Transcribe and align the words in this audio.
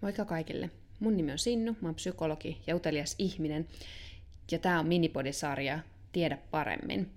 Moikka 0.00 0.24
kaikille. 0.24 0.70
Mun 1.00 1.16
nimi 1.16 1.32
on 1.32 1.38
Sinnu, 1.38 1.76
mä 1.80 1.88
oon 1.88 1.94
psykologi 1.94 2.60
ja 2.66 2.76
utelias 2.76 3.14
ihminen, 3.18 3.68
ja 4.50 4.58
tää 4.58 4.80
on 4.80 4.86
minipodisarja 4.86 5.78
Tiedä 6.12 6.38
paremmin. 6.50 7.10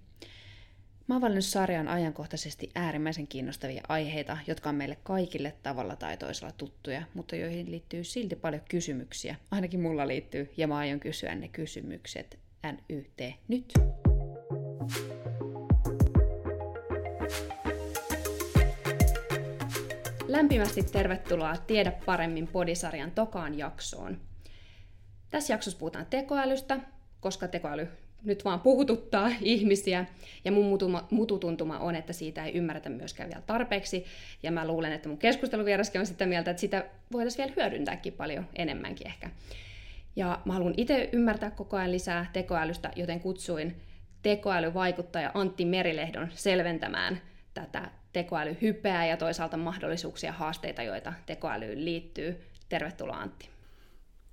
Mä 1.07 1.15
oon 1.15 1.21
valinnut 1.21 1.45
sarjan 1.45 1.87
ajankohtaisesti 1.87 2.69
äärimmäisen 2.75 3.27
kiinnostavia 3.27 3.83
aiheita, 3.89 4.37
jotka 4.47 4.69
on 4.69 4.75
meille 4.75 4.97
kaikille 5.03 5.53
tavalla 5.63 5.95
tai 5.95 6.17
toisella 6.17 6.51
tuttuja, 6.51 7.01
mutta 7.13 7.35
joihin 7.35 7.71
liittyy 7.71 8.03
silti 8.03 8.35
paljon 8.35 8.61
kysymyksiä. 8.69 9.35
Ainakin 9.51 9.79
mulla 9.79 10.07
liittyy, 10.07 10.53
ja 10.57 10.67
mä 10.67 10.77
aion 10.77 10.99
kysyä 10.99 11.35
ne 11.35 11.47
kysymykset 11.47 12.39
NYT 12.63 13.35
nyt. 13.47 13.73
Lämpimästi 20.29 20.83
tervetuloa 20.83 21.57
Tiedä 21.57 21.91
paremmin 22.05 22.47
podisarjan 22.47 23.11
tokaan 23.11 23.57
jaksoon. 23.57 24.17
Tässä 25.29 25.53
jaksossa 25.53 25.79
puhutaan 25.79 26.05
tekoälystä, 26.05 26.79
koska 27.19 27.47
tekoäly 27.47 27.87
nyt 28.23 28.45
vaan 28.45 28.59
puhututtaa 28.59 29.31
ihmisiä, 29.41 30.05
ja 30.45 30.51
mun 30.51 30.79
mututuntuma 31.11 31.79
on, 31.79 31.95
että 31.95 32.13
siitä 32.13 32.45
ei 32.45 32.53
ymmärretä 32.53 32.89
myöskään 32.89 33.29
vielä 33.29 33.43
tarpeeksi, 33.45 34.05
ja 34.43 34.51
mä 34.51 34.67
luulen, 34.67 34.91
että 34.91 35.09
mun 35.09 35.17
keskusteluvieraskin 35.17 36.01
on 36.01 36.07
sitä 36.07 36.25
mieltä, 36.25 36.51
että 36.51 36.61
sitä 36.61 36.85
voitaisiin 37.11 37.37
vielä 37.37 37.53
hyödyntääkin 37.55 38.13
paljon 38.13 38.47
enemmänkin 38.55 39.07
ehkä. 39.07 39.29
Ja 40.15 40.41
mä 40.45 40.53
haluan 40.53 40.73
itse 40.77 41.09
ymmärtää 41.11 41.51
koko 41.51 41.77
ajan 41.77 41.91
lisää 41.91 42.29
tekoälystä, 42.33 42.91
joten 42.95 43.19
kutsuin 43.19 43.81
tekoälyvaikuttaja 44.21 45.31
Antti 45.33 45.65
Merilehdon 45.65 46.27
selventämään 46.33 47.21
tätä 47.53 47.98
tekoälyhypeä 48.13 49.05
ja 49.05 49.17
toisaalta 49.17 49.57
mahdollisuuksia 49.57 50.27
ja 50.27 50.33
haasteita, 50.33 50.83
joita 50.83 51.13
tekoälyyn 51.25 51.85
liittyy. 51.85 52.41
Tervetuloa 52.69 53.17
Antti. 53.17 53.49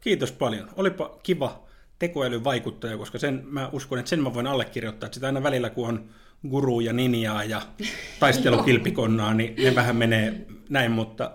Kiitos 0.00 0.32
paljon. 0.32 0.68
Olipa 0.76 1.18
kiva 1.22 1.66
tekoälyvaikuttaja, 1.98 2.96
koska 2.96 3.18
sen, 3.18 3.42
mä 3.44 3.68
uskon, 3.72 3.98
että 3.98 4.08
sen 4.08 4.22
mä 4.22 4.34
voin 4.34 4.46
allekirjoittaa. 4.46 5.06
Että 5.06 5.14
sitä 5.14 5.26
aina 5.26 5.42
välillä, 5.42 5.70
kun 5.70 5.88
on 5.88 6.08
guru 6.48 6.80
ja 6.80 6.92
ninjaa 6.92 7.44
ja 7.44 7.62
taistelukilpikonnaa, 8.20 9.34
niin 9.34 9.54
ne 9.64 9.74
vähän 9.74 9.96
menee 9.96 10.46
näin, 10.68 10.92
mutta 10.92 11.30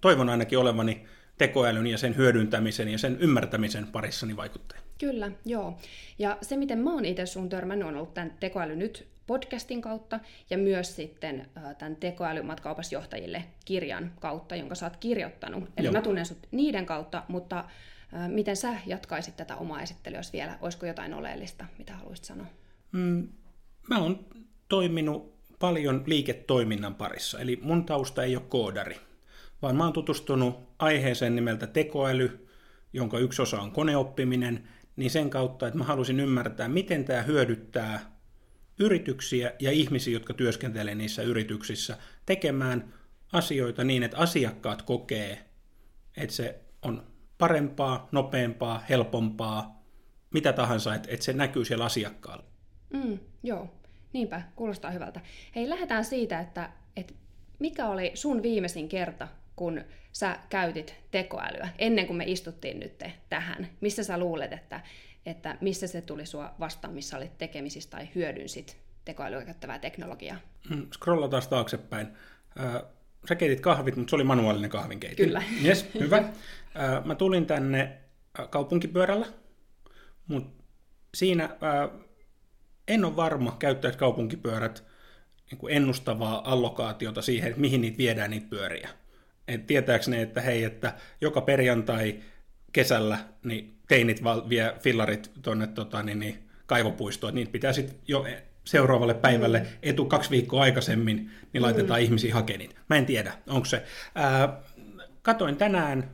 toivon 0.00 0.28
ainakin 0.28 0.58
olevani 0.58 1.06
tekoälyn 1.38 1.86
ja 1.86 1.98
sen 1.98 2.16
hyödyntämisen 2.16 2.88
ja 2.88 2.98
sen 2.98 3.16
ymmärtämisen 3.20 3.86
parissani 3.86 4.36
vaikuttaja. 4.36 4.80
Kyllä, 4.98 5.30
joo. 5.44 5.78
Ja 6.18 6.38
se, 6.42 6.56
miten 6.56 6.78
mä 6.78 6.92
oon 6.92 7.04
itse 7.04 7.26
sun 7.26 7.48
törmännyt, 7.48 7.88
on 7.88 7.96
ollut 7.96 8.14
tämän 8.14 8.32
Tekoäly 8.40 8.76
nyt 8.76 9.06
podcastin 9.30 9.82
kautta 9.82 10.20
ja 10.50 10.58
myös 10.58 10.96
sitten 10.96 11.46
tämän 11.78 11.96
tekoälymatkaopasjohtajille 11.96 13.44
kirjan 13.64 14.12
kautta, 14.20 14.56
jonka 14.56 14.74
sä 14.74 14.86
oot 14.86 14.96
kirjoittanut. 14.96 15.64
Eli 15.76 15.86
joo. 15.86 15.92
mä 15.92 16.02
tunnen 16.02 16.26
sut 16.26 16.38
niiden 16.50 16.86
kautta, 16.86 17.22
mutta 17.28 17.64
miten 18.28 18.56
sä 18.56 18.76
jatkaisit 18.86 19.36
tätä 19.36 19.56
omaa 19.56 19.82
esittelyä, 19.82 20.18
jos 20.18 20.32
vielä 20.32 20.58
olisiko 20.60 20.86
jotain 20.86 21.14
oleellista, 21.14 21.64
mitä 21.78 21.92
haluaisit 21.92 22.24
sanoa? 22.24 22.46
Mm, 22.92 23.28
mä 23.90 23.98
oon 23.98 24.26
toiminut 24.68 25.34
paljon 25.58 26.02
liiketoiminnan 26.06 26.94
parissa, 26.94 27.40
eli 27.40 27.58
mun 27.62 27.86
tausta 27.86 28.24
ei 28.24 28.36
ole 28.36 28.44
koodari, 28.48 28.96
vaan 29.62 29.76
mä 29.76 29.84
oon 29.84 29.92
tutustunut 29.92 30.68
aiheeseen 30.78 31.34
nimeltä 31.34 31.66
tekoäly, 31.66 32.48
jonka 32.92 33.18
yksi 33.18 33.42
osa 33.42 33.60
on 33.60 33.70
koneoppiminen, 33.70 34.68
niin 34.96 35.10
sen 35.10 35.30
kautta, 35.30 35.66
että 35.66 35.78
mä 35.78 35.84
halusin 35.84 36.20
ymmärtää, 36.20 36.68
miten 36.68 37.04
tämä 37.04 37.22
hyödyttää 37.22 38.19
yrityksiä 38.80 39.52
ja 39.58 39.70
ihmisiä, 39.70 40.12
jotka 40.12 40.34
työskentelee 40.34 40.94
niissä 40.94 41.22
yrityksissä, 41.22 41.96
tekemään 42.26 42.94
asioita 43.32 43.84
niin, 43.84 44.02
että 44.02 44.16
asiakkaat 44.16 44.82
kokee, 44.82 45.44
että 46.16 46.34
se 46.34 46.60
on 46.82 47.06
parempaa, 47.38 48.08
nopeampaa, 48.12 48.84
helpompaa, 48.88 49.82
mitä 50.34 50.52
tahansa, 50.52 50.94
että, 50.94 51.16
se 51.20 51.32
näkyy 51.32 51.64
siellä 51.64 51.84
asiakkaalla. 51.84 52.44
Mm, 52.92 53.18
joo, 53.42 53.74
niinpä, 54.12 54.42
kuulostaa 54.56 54.90
hyvältä. 54.90 55.20
Hei, 55.56 55.68
lähdetään 55.68 56.04
siitä, 56.04 56.40
että, 56.40 56.70
että 56.96 57.14
mikä 57.58 57.86
oli 57.86 58.10
sun 58.14 58.42
viimeisin 58.42 58.88
kerta, 58.88 59.28
kun 59.56 59.84
sä 60.12 60.38
käytit 60.48 60.94
tekoälyä, 61.10 61.68
ennen 61.78 62.06
kuin 62.06 62.16
me 62.16 62.24
istuttiin 62.26 62.80
nyt 62.80 63.02
tähän? 63.28 63.68
Missä 63.80 64.04
sä 64.04 64.18
luulet, 64.18 64.52
että, 64.52 64.80
että 65.26 65.58
missä 65.60 65.86
se 65.86 66.00
tuli 66.00 66.26
sua 66.26 66.54
vastaan, 66.60 66.94
missä 66.94 67.16
olit 67.16 67.38
tekemisissä 67.38 67.90
tai 67.90 68.08
hyödynsit 68.14 68.76
tekoälyä 69.04 69.44
käyttävää 69.44 69.78
teknologiaa? 69.78 70.36
Mm, 70.70 70.86
scrollataan 70.94 71.42
taaksepäin. 71.50 72.08
Sä 73.28 73.34
keitit 73.34 73.60
kahvit, 73.60 73.96
mutta 73.96 74.10
se 74.10 74.16
oli 74.16 74.24
manuaalinen 74.24 74.70
kahvinkeitin. 74.70 75.26
Kyllä. 75.26 75.42
Yes, 75.64 75.86
hyvä. 76.00 76.32
Mä 77.04 77.14
tulin 77.14 77.46
tänne 77.46 77.98
kaupunkipyörällä, 78.50 79.26
mutta 80.26 80.64
siinä 81.14 81.56
en 82.88 83.04
ole 83.04 83.16
varma, 83.16 83.56
käyttäisi 83.58 83.98
kaupunkipyörät 83.98 84.84
niin 85.50 85.58
kuin 85.58 85.76
ennustavaa 85.76 86.52
allokaatiota 86.52 87.22
siihen, 87.22 87.48
että 87.48 87.60
mihin 87.60 87.80
niitä 87.80 87.98
viedään 87.98 88.30
niitä 88.30 88.46
pyöriä. 88.50 88.88
Et 89.48 89.66
ne, 90.06 90.22
että 90.22 90.40
hei, 90.40 90.64
että 90.64 90.94
joka 91.20 91.40
perjantai 91.40 92.20
kesällä 92.72 93.18
niin 93.44 93.79
teinit 93.90 94.22
vie 94.48 94.74
fillarit 94.80 95.30
tuonne 95.42 95.66
tota, 95.66 96.02
niin, 96.02 96.18
niin, 96.18 96.38
kaivopuistoon, 96.66 97.34
niitä 97.34 97.52
pitää 97.52 97.72
sitten 97.72 97.96
jo 98.08 98.26
seuraavalle 98.64 99.14
päivälle 99.14 99.66
etu 99.82 100.04
kaksi 100.04 100.30
viikkoa 100.30 100.62
aikaisemmin, 100.62 101.30
niin 101.52 101.62
laitetaan 101.62 102.00
mm. 102.00 102.04
ihmisiä 102.04 102.34
hakemaan 102.34 102.68
Mä 102.90 102.96
en 102.96 103.06
tiedä, 103.06 103.32
onko 103.48 103.64
se. 103.64 103.84
Ää, 104.14 104.60
katoin 105.22 105.56
tänään 105.56 106.10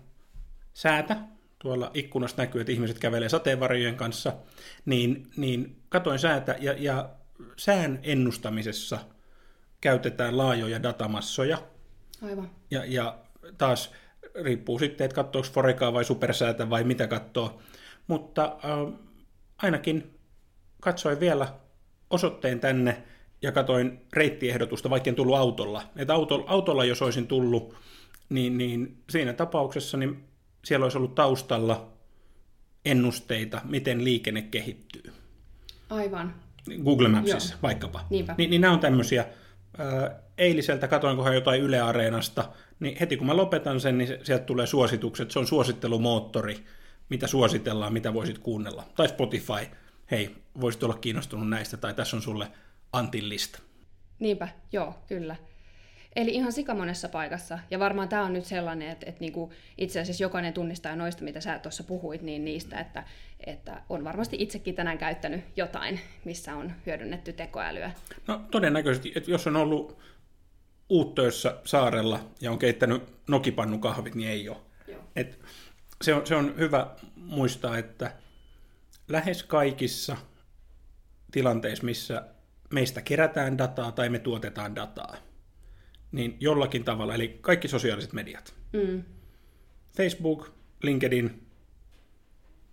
säätä, 0.75 1.17
tuolla 1.59 1.91
ikkunasta 1.95 2.43
näkyy, 2.43 2.61
että 2.61 2.73
ihmiset 2.73 2.99
kävelee 2.99 3.29
sateenvarjojen 3.29 3.97
kanssa, 3.97 4.33
niin, 4.85 5.31
niin 5.37 5.77
katoin 5.89 6.19
säätä 6.19 6.57
ja, 6.61 6.75
ja 6.79 7.11
sään 7.57 7.99
ennustamisessa 8.03 8.99
käytetään 9.81 10.39
laajoja 10.39 10.83
datamassoja. 10.83 11.59
Aivan. 12.23 12.51
Ja, 12.71 12.85
ja 12.85 13.19
taas 13.59 13.93
riippuu 14.43 14.79
sitten, 14.79 15.05
että 15.05 15.15
katsoako 15.15 15.49
Forekaa 15.53 15.93
vai 15.93 16.05
Supersäätä 16.05 16.71
vai 16.71 16.85
mitä 16.85 17.07
katsoo. 17.07 17.61
Mutta 18.07 18.45
äh, 18.45 18.99
ainakin 19.59 20.15
katsoin 20.81 21.21
vielä 21.21 21.49
osoitteen 22.11 22.61
tänne 22.61 23.03
ja 23.43 23.53
katoin 23.53 24.01
reittiehdotusta, 24.13 24.91
vaikka 24.91 25.11
en 25.11 25.17
tullut 25.17 25.37
autolla. 25.37 25.83
Että 25.97 26.15
auto, 26.15 26.45
autolla, 26.47 26.85
jos 26.85 27.03
olisin 27.03 27.27
tullut, 27.27 27.75
niin, 28.29 28.59
niin 28.59 29.03
siinä 29.11 29.33
tapauksessa 29.33 29.97
niin 29.97 30.25
siellä 30.65 30.85
olisi 30.85 30.99
ollut 30.99 31.15
taustalla 31.15 31.93
ennusteita, 32.85 33.61
miten 33.65 34.05
liikenne 34.05 34.43
kehittyy. 34.43 35.13
Aivan. 35.91 36.35
Google 36.85 37.09
Mapsissa 37.09 37.55
Joo. 37.55 37.59
vaikkapa. 37.63 38.07
Niinpä. 38.11 38.35
Niin, 38.39 38.51
niin 38.51 38.61
nämä 38.61 38.73
on 38.73 38.81
tämmöisiä. 38.81 39.27
Eiliseltä 40.39 40.89
katoinkohan 40.89 41.35
jotain 41.35 41.63
Yle 41.63 41.81
Areenasta, 41.81 42.45
niin 42.81 42.97
heti 43.01 43.17
kun 43.17 43.27
mä 43.27 43.37
lopetan 43.37 43.81
sen, 43.81 43.99
niin 43.99 44.09
sieltä 44.23 44.45
tulee 44.45 44.67
suositukset. 44.67 45.31
Se 45.31 45.39
on 45.39 45.47
suosittelumoottori, 45.47 46.65
mitä 47.09 47.27
suositellaan, 47.27 47.93
mitä 47.93 48.15
voisit 48.15 48.39
kuunnella. 48.39 48.85
Tai 48.97 49.09
Spotify, 49.09 49.67
hei, 50.11 50.37
voisit 50.61 50.83
olla 50.83 50.95
kiinnostunut 50.95 51.49
näistä, 51.49 51.77
tai 51.77 51.95
tässä 51.95 52.17
on 52.17 52.23
sulle 52.23 52.47
Antin 52.93 53.29
lista. 53.29 53.59
Niinpä, 54.19 54.49
joo, 54.73 54.95
kyllä. 55.09 55.37
Eli 56.17 56.31
ihan 56.35 56.53
sikamonessa 56.53 57.09
paikassa. 57.09 57.59
Ja 57.71 57.79
varmaan 57.79 58.09
tämä 58.09 58.25
on 58.25 58.33
nyt 58.33 58.45
sellainen, 58.45 58.91
että, 58.91 59.07
että 59.09 59.21
niinku 59.21 59.53
itse 59.79 60.01
asiassa 60.01 60.25
jokainen 60.25 60.53
tunnistaa 60.53 60.97
noista, 60.97 61.25
mitä 61.25 61.41
sä 61.41 61.59
tuossa 61.59 61.85
puhuit, 61.85 62.23
niin 62.23 62.45
niistä, 62.45 62.81
että, 62.81 63.05
että 63.47 63.83
on 63.89 64.05
varmasti 64.05 64.37
itsekin 64.41 64.75
tänään 64.75 64.99
käyttänyt 64.99 65.45
jotain, 65.57 66.01
missä 66.25 66.57
on 66.57 66.73
hyödynnetty 66.87 67.33
tekoälyä. 67.33 67.91
No 68.27 68.41
todennäköisesti, 68.51 69.13
että 69.17 69.31
jos 69.31 69.47
on 69.47 69.57
ollut 69.57 69.99
Uuttöössä 70.89 71.61
saarella 71.65 72.21
ja 72.41 72.53
on 72.53 72.59
keittänyt 72.59 73.03
nokipannukahvit, 73.29 74.15
niin 74.15 74.31
ei 74.31 74.49
ole. 74.49 74.57
Et 75.17 75.41
se, 76.03 76.15
on, 76.15 76.27
se 76.27 76.37
on 76.37 76.55
hyvä 76.59 76.97
muistaa, 77.17 77.79
että 77.79 78.13
lähes 79.09 79.43
kaikissa 79.43 80.17
tilanteissa, 81.33 81.85
missä 81.85 82.23
meistä 82.71 83.03
kerätään 83.03 83.59
dataa 83.59 83.93
tai 83.93 84.09
me 84.09 84.19
tuotetaan 84.19 84.77
dataa, 84.77 85.17
niin 86.13 86.37
jollakin 86.41 86.85
tavalla, 86.85 87.15
eli 87.15 87.39
kaikki 87.41 87.69
sosiaaliset 87.69 88.13
mediat. 88.13 88.55
Mm. 88.73 89.03
Facebook, 89.97 90.51
LinkedIn, 90.83 91.46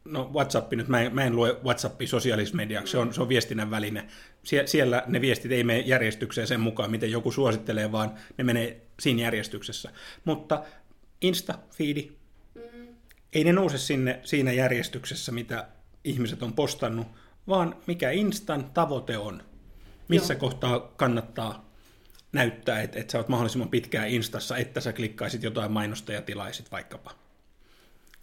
no 0.06 0.32
WhatsApp 0.34 0.74
nyt, 0.74 0.88
mä 0.88 1.02
en, 1.02 1.16
mä 1.16 1.24
en 1.24 1.36
lue 1.36 1.58
WhatsAppia 1.64 2.08
sosiaalisessa 2.08 2.56
mediaksi, 2.58 2.92
se 2.92 2.98
on, 2.98 3.14
se 3.14 3.22
on 3.22 3.30
viestinnän 3.30 3.72
väline. 3.72 4.08
Sie, 4.44 4.68
siellä 4.68 5.04
ne 5.08 5.22
viestit 5.22 5.52
ei 5.52 5.64
mene 5.64 5.80
järjestykseen 5.80 6.48
sen 6.48 6.60
mukaan, 6.60 6.92
miten 6.92 7.12
joku 7.12 7.32
suosittelee, 7.32 7.92
vaan 7.92 8.14
ne 8.38 8.44
menee 8.44 8.82
siinä 9.00 9.22
järjestyksessä. 9.22 9.92
Mutta 10.26 10.64
Insta, 11.22 11.60
feedi, 11.72 12.12
mm. 12.56 12.88
ei 13.34 13.44
ne 13.44 13.54
nouse 13.54 13.78
sinne 13.78 14.20
siinä 14.24 14.52
järjestyksessä, 14.52 15.32
mitä 15.32 15.68
ihmiset 16.04 16.44
on 16.44 16.54
postannut, 16.54 17.08
vaan 17.48 17.76
mikä 17.88 18.12
Instan 18.12 18.72
tavoite 18.74 19.18
on. 19.18 19.44
Missä 20.08 20.34
Joo. 20.34 20.40
kohtaa 20.40 20.80
kannattaa 20.80 21.74
näyttää, 22.32 22.82
että, 22.82 23.00
että 23.00 23.12
sä 23.12 23.18
oot 23.18 23.28
mahdollisimman 23.28 23.70
pitkään 23.70 24.10
Instassa, 24.10 24.58
että 24.58 24.82
sä 24.82 24.94
klikkaisit 24.94 25.44
jotain 25.44 25.72
mainosta 25.72 26.14
ja 26.14 26.22
tilaisit 26.22 26.72
vaikkapa. 26.72 27.12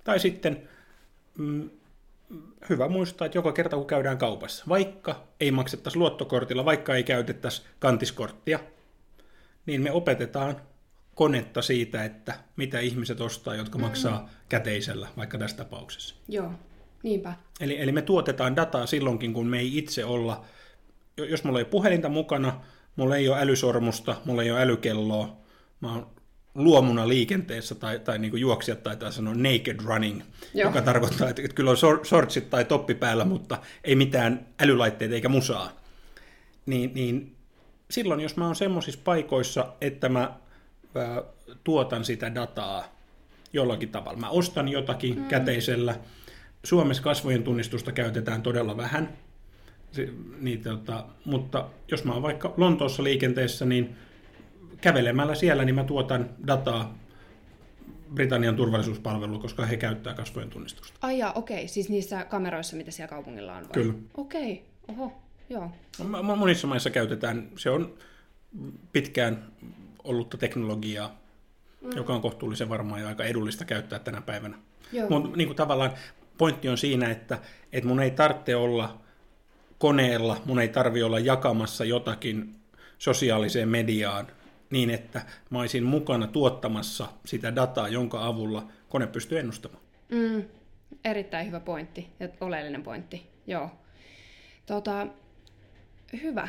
Tai 0.04 0.20
sitten 0.20 0.68
mm, 1.38 1.70
hyvä 2.68 2.88
muistaa, 2.88 3.26
että 3.26 3.38
joka 3.38 3.52
kerta 3.52 3.76
kun 3.76 3.86
käydään 3.86 4.18
kaupassa, 4.18 4.64
vaikka 4.68 5.26
ei 5.40 5.50
maksettaisi 5.50 5.98
luottokortilla, 5.98 6.64
vaikka 6.64 6.94
ei 6.94 7.04
käytettäisi 7.04 7.62
kantiskorttia, 7.78 8.58
niin 9.66 9.82
me 9.82 9.92
opetetaan 9.92 10.60
konetta 11.14 11.62
siitä, 11.62 12.04
että 12.04 12.34
mitä 12.56 12.80
ihmiset 12.80 13.20
ostaa, 13.20 13.54
jotka 13.54 13.78
mm. 13.78 13.84
maksaa 13.84 14.28
käteisellä, 14.48 15.08
vaikka 15.16 15.38
tässä 15.38 15.56
tapauksessa. 15.56 16.14
Joo, 16.28 16.50
niinpä. 17.02 17.34
Eli, 17.60 17.80
eli 17.80 17.92
me 17.92 18.02
tuotetaan 18.02 18.56
dataa 18.56 18.86
silloinkin, 18.86 19.32
kun 19.32 19.46
me 19.46 19.58
ei 19.58 19.78
itse 19.78 20.04
olla, 20.04 20.44
jos 21.16 21.44
mulla 21.44 21.58
ei 21.58 21.64
puhelinta 21.64 22.08
mukana, 22.08 22.60
mulla 22.96 23.16
ei 23.16 23.28
ole 23.28 23.40
älysormusta, 23.40 24.16
mulla 24.24 24.42
ei 24.42 24.50
ole 24.50 24.60
älykelloa, 24.60 25.36
mä 25.80 25.92
oon 25.92 26.06
luomuna 26.54 27.08
liikenteessä, 27.08 27.74
tai, 27.74 27.98
tai 27.98 28.18
niin 28.18 28.30
kuin 28.30 28.40
juoksijat 28.40 28.82
taitaa 28.82 29.10
sanoa 29.10 29.34
naked 29.34 29.76
running, 29.84 30.20
Joo. 30.54 30.68
joka 30.68 30.82
tarkoittaa, 30.82 31.28
että, 31.28 31.42
että 31.42 31.54
kyllä 31.54 31.70
on 31.70 31.76
shortsit 32.04 32.50
tai 32.50 32.64
toppi 32.64 32.94
päällä, 32.94 33.24
mutta 33.24 33.58
ei 33.84 33.96
mitään 33.96 34.46
älylaitteita 34.60 35.14
eikä 35.14 35.28
musaa. 35.28 35.80
Niin, 36.66 36.90
niin 36.94 37.36
silloin, 37.90 38.20
jos 38.20 38.36
mä 38.36 38.46
oon 38.46 38.56
semmoisissa 38.56 39.00
paikoissa, 39.04 39.72
että 39.80 40.08
mä 40.08 40.20
ää, 40.94 41.22
tuotan 41.64 42.04
sitä 42.04 42.34
dataa 42.34 42.96
jollakin 43.52 43.88
tavalla, 43.88 44.18
mä 44.18 44.28
ostan 44.28 44.68
jotakin 44.68 45.18
mm. 45.18 45.24
käteisellä, 45.24 45.94
Suomessa 46.64 47.02
kasvojen 47.02 47.42
tunnistusta 47.42 47.92
käytetään 47.92 48.42
todella 48.42 48.76
vähän, 48.76 49.16
se, 49.92 50.08
niin, 50.40 50.62
tota, 50.62 51.04
mutta 51.24 51.68
jos 51.90 52.04
mä 52.04 52.12
oon 52.12 52.22
vaikka 52.22 52.54
Lontoossa 52.56 53.04
liikenteessä, 53.04 53.64
niin 53.64 53.96
kävelemällä 54.80 55.34
siellä, 55.34 55.64
niin 55.64 55.74
mä 55.74 55.84
tuotan 55.84 56.30
dataa 56.46 56.94
Britannian 58.14 58.56
turvallisuuspalvelu, 58.56 59.38
koska 59.38 59.66
he 59.66 59.76
käyttää 59.76 60.14
kasvojen 60.14 60.50
tunnistusta. 60.50 60.98
Ai 61.02 61.18
jaa, 61.18 61.32
okei. 61.32 61.68
Siis 61.68 61.88
niissä 61.88 62.24
kameroissa, 62.24 62.76
mitä 62.76 62.90
siellä 62.90 63.10
kaupungilla 63.10 63.56
on? 63.56 63.62
Vai? 63.62 63.72
Kyllä. 63.72 63.94
Okei, 64.16 64.64
oho, 64.88 65.12
joo. 65.50 65.70
Monissa 66.36 66.66
maissa 66.66 66.90
käytetään, 66.90 67.48
se 67.56 67.70
on 67.70 67.94
pitkään 68.92 69.52
ollutta 70.04 70.36
teknologiaa, 70.36 71.20
mm. 71.80 71.90
joka 71.96 72.14
on 72.14 72.20
kohtuullisen 72.20 72.68
varmaa 72.68 72.98
ja 72.98 73.08
aika 73.08 73.24
edullista 73.24 73.64
käyttää 73.64 73.98
tänä 73.98 74.20
päivänä. 74.20 74.58
Mutta 75.08 75.36
niin 75.36 75.56
tavallaan 75.56 75.90
pointti 76.38 76.68
on 76.68 76.78
siinä, 76.78 77.10
että, 77.10 77.38
että 77.72 77.88
mun 77.88 78.00
ei 78.00 78.10
tarvitse 78.10 78.56
olla 78.56 79.00
koneella, 79.78 80.42
mun 80.44 80.60
ei 80.60 80.68
tarvi 80.68 81.02
olla 81.02 81.18
jakamassa 81.18 81.84
jotakin 81.84 82.54
sosiaaliseen 82.98 83.68
mediaan, 83.68 84.26
niin, 84.70 84.90
että 84.90 85.22
mä 85.50 85.60
olisin 85.60 85.84
mukana 85.84 86.26
tuottamassa 86.26 87.08
sitä 87.24 87.56
dataa, 87.56 87.88
jonka 87.88 88.26
avulla 88.26 88.68
kone 88.88 89.06
pystyy 89.06 89.38
ennustamaan. 89.38 89.82
Mm, 90.08 90.44
erittäin 91.04 91.46
hyvä 91.46 91.60
pointti 91.60 92.08
ja 92.20 92.28
oleellinen 92.40 92.82
pointti, 92.82 93.26
joo. 93.46 93.70
Tota, 94.66 95.06
hyvä. 96.22 96.48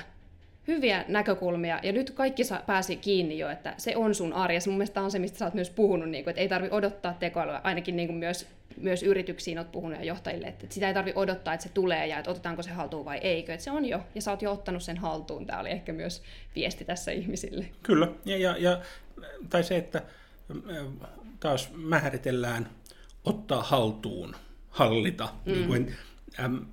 Hyviä 0.67 1.05
näkökulmia, 1.07 1.79
ja 1.83 1.91
nyt 1.91 2.11
kaikki 2.11 2.43
pääsi 2.65 2.95
kiinni 2.95 3.39
jo, 3.39 3.49
että 3.49 3.73
se 3.77 3.95
on 3.95 4.15
sun 4.15 4.33
arjessa. 4.33 4.69
Mun 4.69 4.77
mielestä 4.77 5.01
on 5.01 5.11
se, 5.11 5.19
mistä 5.19 5.37
sä 5.37 5.45
oot 5.45 5.53
myös 5.53 5.69
puhunut, 5.69 6.09
niin 6.09 6.23
kuin, 6.23 6.31
että 6.31 6.41
ei 6.41 6.49
tarvi 6.49 6.67
odottaa 6.71 7.13
tekoälyä, 7.13 7.61
ainakin 7.63 7.95
niin 7.95 8.07
kuin 8.07 8.17
myös 8.17 8.47
myös 8.77 9.03
yrityksiin 9.03 9.57
olet 9.57 9.71
puhunut 9.71 9.99
ja 9.99 10.05
johtajille, 10.05 10.47
että 10.47 10.65
sitä 10.69 10.87
ei 10.87 10.93
tarvitse 10.93 11.19
odottaa, 11.19 11.53
että 11.53 11.63
se 11.63 11.73
tulee 11.73 12.07
ja 12.07 12.19
että 12.19 12.31
otetaanko 12.31 12.63
se 12.63 12.69
haltuun 12.69 13.05
vai 13.05 13.17
eikö. 13.17 13.53
Että 13.53 13.63
se 13.63 13.71
on 13.71 13.85
jo, 13.85 14.01
ja 14.15 14.21
sä 14.21 14.31
oot 14.31 14.41
jo 14.41 14.51
ottanut 14.51 14.83
sen 14.83 14.97
haltuun. 14.97 15.45
Tämä 15.45 15.59
oli 15.59 15.69
ehkä 15.69 15.93
myös 15.93 16.21
viesti 16.55 16.85
tässä 16.85 17.11
ihmisille. 17.11 17.65
Kyllä, 17.83 18.07
ja, 18.25 18.37
ja, 18.37 18.57
ja 18.57 18.81
tai 19.49 19.63
se, 19.63 19.77
että 19.77 20.01
taas 21.39 21.69
määritellään 21.75 22.69
ottaa 23.25 23.63
haltuun, 23.63 24.35
hallita. 24.69 25.29
Mm. 25.45 25.51
Niin 25.51 25.67
kuin, 25.67 25.95
äm, 26.39 26.65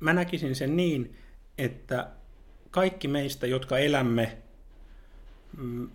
mä 0.00 0.12
näkisin 0.12 0.54
sen 0.54 0.76
niin, 0.76 1.16
että 1.58 2.08
kaikki 2.74 3.08
meistä, 3.08 3.46
jotka 3.46 3.78
elämme 3.78 4.38
mm, 5.56 5.88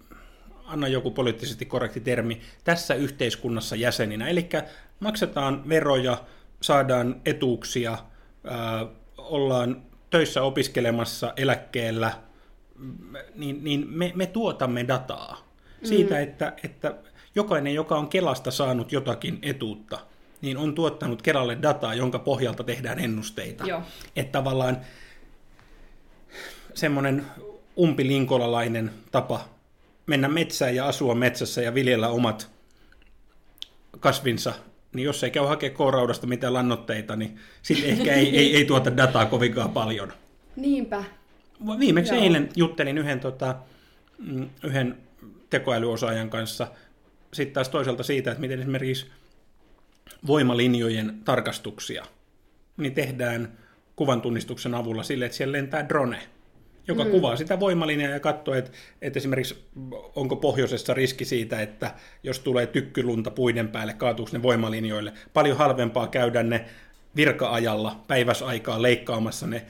anna 0.65 0.87
joku 0.87 1.11
poliittisesti 1.11 1.65
korrekti 1.65 1.99
termi, 1.99 2.41
tässä 2.63 2.93
yhteiskunnassa 2.93 3.75
jäseninä. 3.75 4.27
Eli 4.27 4.49
maksetaan 4.99 5.69
veroja, 5.69 6.23
saadaan 6.61 7.21
etuuksia, 7.25 7.97
ää, 8.43 8.85
ollaan 9.17 9.81
töissä 10.09 10.41
opiskelemassa, 10.41 11.33
eläkkeellä, 11.37 12.11
niin, 13.35 13.63
niin 13.63 13.87
me, 13.89 14.11
me 14.15 14.25
tuotamme 14.25 14.87
dataa 14.87 15.53
siitä, 15.83 16.15
mm. 16.15 16.21
että, 16.21 16.53
että 16.63 16.95
jokainen, 17.35 17.73
joka 17.73 17.97
on 17.97 18.09
Kelasta 18.09 18.51
saanut 18.51 18.91
jotakin 18.91 19.39
etuutta, 19.41 19.99
niin 20.41 20.57
on 20.57 20.75
tuottanut 20.75 21.21
Kelalle 21.21 21.57
dataa, 21.61 21.93
jonka 21.93 22.19
pohjalta 22.19 22.63
tehdään 22.63 22.99
ennusteita. 22.99 23.65
Joo. 23.65 23.81
Että 24.15 24.31
tavallaan 24.31 24.77
semmoinen 26.74 27.25
umpilinkolalainen 27.77 28.92
tapa 29.12 29.50
mennä 30.06 30.27
metsään 30.27 30.75
ja 30.75 30.88
asua 30.88 31.16
metsässä 31.16 31.62
ja 31.62 31.74
viljellä 31.74 32.07
omat 32.10 32.50
kasvinsa, 34.00 34.54
niin 34.94 35.06
jos 35.06 35.24
ei 35.24 35.31
käy 35.31 35.45
hakea 35.45 35.69
kouraudasta 35.69 36.27
mitään 36.27 36.54
lannoitteita, 36.54 37.16
niin 37.16 37.39
sitten 37.62 37.89
ehkä 37.89 38.13
ei, 38.13 38.38
ei, 38.38 38.56
ei 38.56 38.66
tuota 38.66 38.98
dataa 38.98 39.25
kovinkaan 39.25 39.69
paljon. 39.69 40.13
Niinpä. 40.56 41.04
Viimeksi 41.80 42.13
Joo. 42.13 42.24
eilen 42.24 42.50
juttelin 42.56 42.98
yhden, 42.98 43.19
tota, 43.19 43.56
mm, 44.18 44.50
yhden 44.63 44.98
tekoälyosaajan 45.50 46.30
kanssa 46.30 46.68
sitten 47.33 47.54
taas 47.54 47.69
toisaalta 47.69 48.04
siitä, 48.04 48.31
että 48.31 48.42
miten 48.42 48.60
esimerkiksi 48.60 49.07
voimalinjojen 50.27 51.21
tarkastuksia 51.25 52.06
niin 52.77 52.94
tehdään 52.94 53.57
kuvan 53.95 54.21
tunnistuksen 54.21 54.75
avulla 54.75 55.04
sille, 55.04 55.25
että 55.25 55.38
siellä 55.38 55.51
lentää 55.51 55.89
drone– 55.89 56.19
joka 56.89 57.03
mm. 57.03 57.12
kuvaa 57.12 57.36
sitä 57.36 57.59
voimalinjaa 57.59 58.12
ja 58.12 58.19
katsoo, 58.19 58.53
että, 58.53 58.71
että 59.01 59.19
esimerkiksi 59.19 59.65
onko 60.15 60.36
pohjoisessa 60.36 60.94
riski 60.94 61.25
siitä, 61.25 61.62
että 61.62 61.94
jos 62.24 62.39
tulee 62.39 62.68
tykkylunta 62.68 63.31
puiden 63.31 63.68
päälle, 63.68 63.94
kaatuuko 63.94 64.31
ne 64.33 64.41
voimalinjoille. 64.41 65.13
Paljon 65.33 65.57
halvempaa 65.57 66.07
käydä 66.07 66.44
ne 66.44 66.65
virka-ajalla 67.15 68.03
päiväsaikaa 68.07 68.81
leikkaamassa 68.81 69.47
ne 69.47 69.65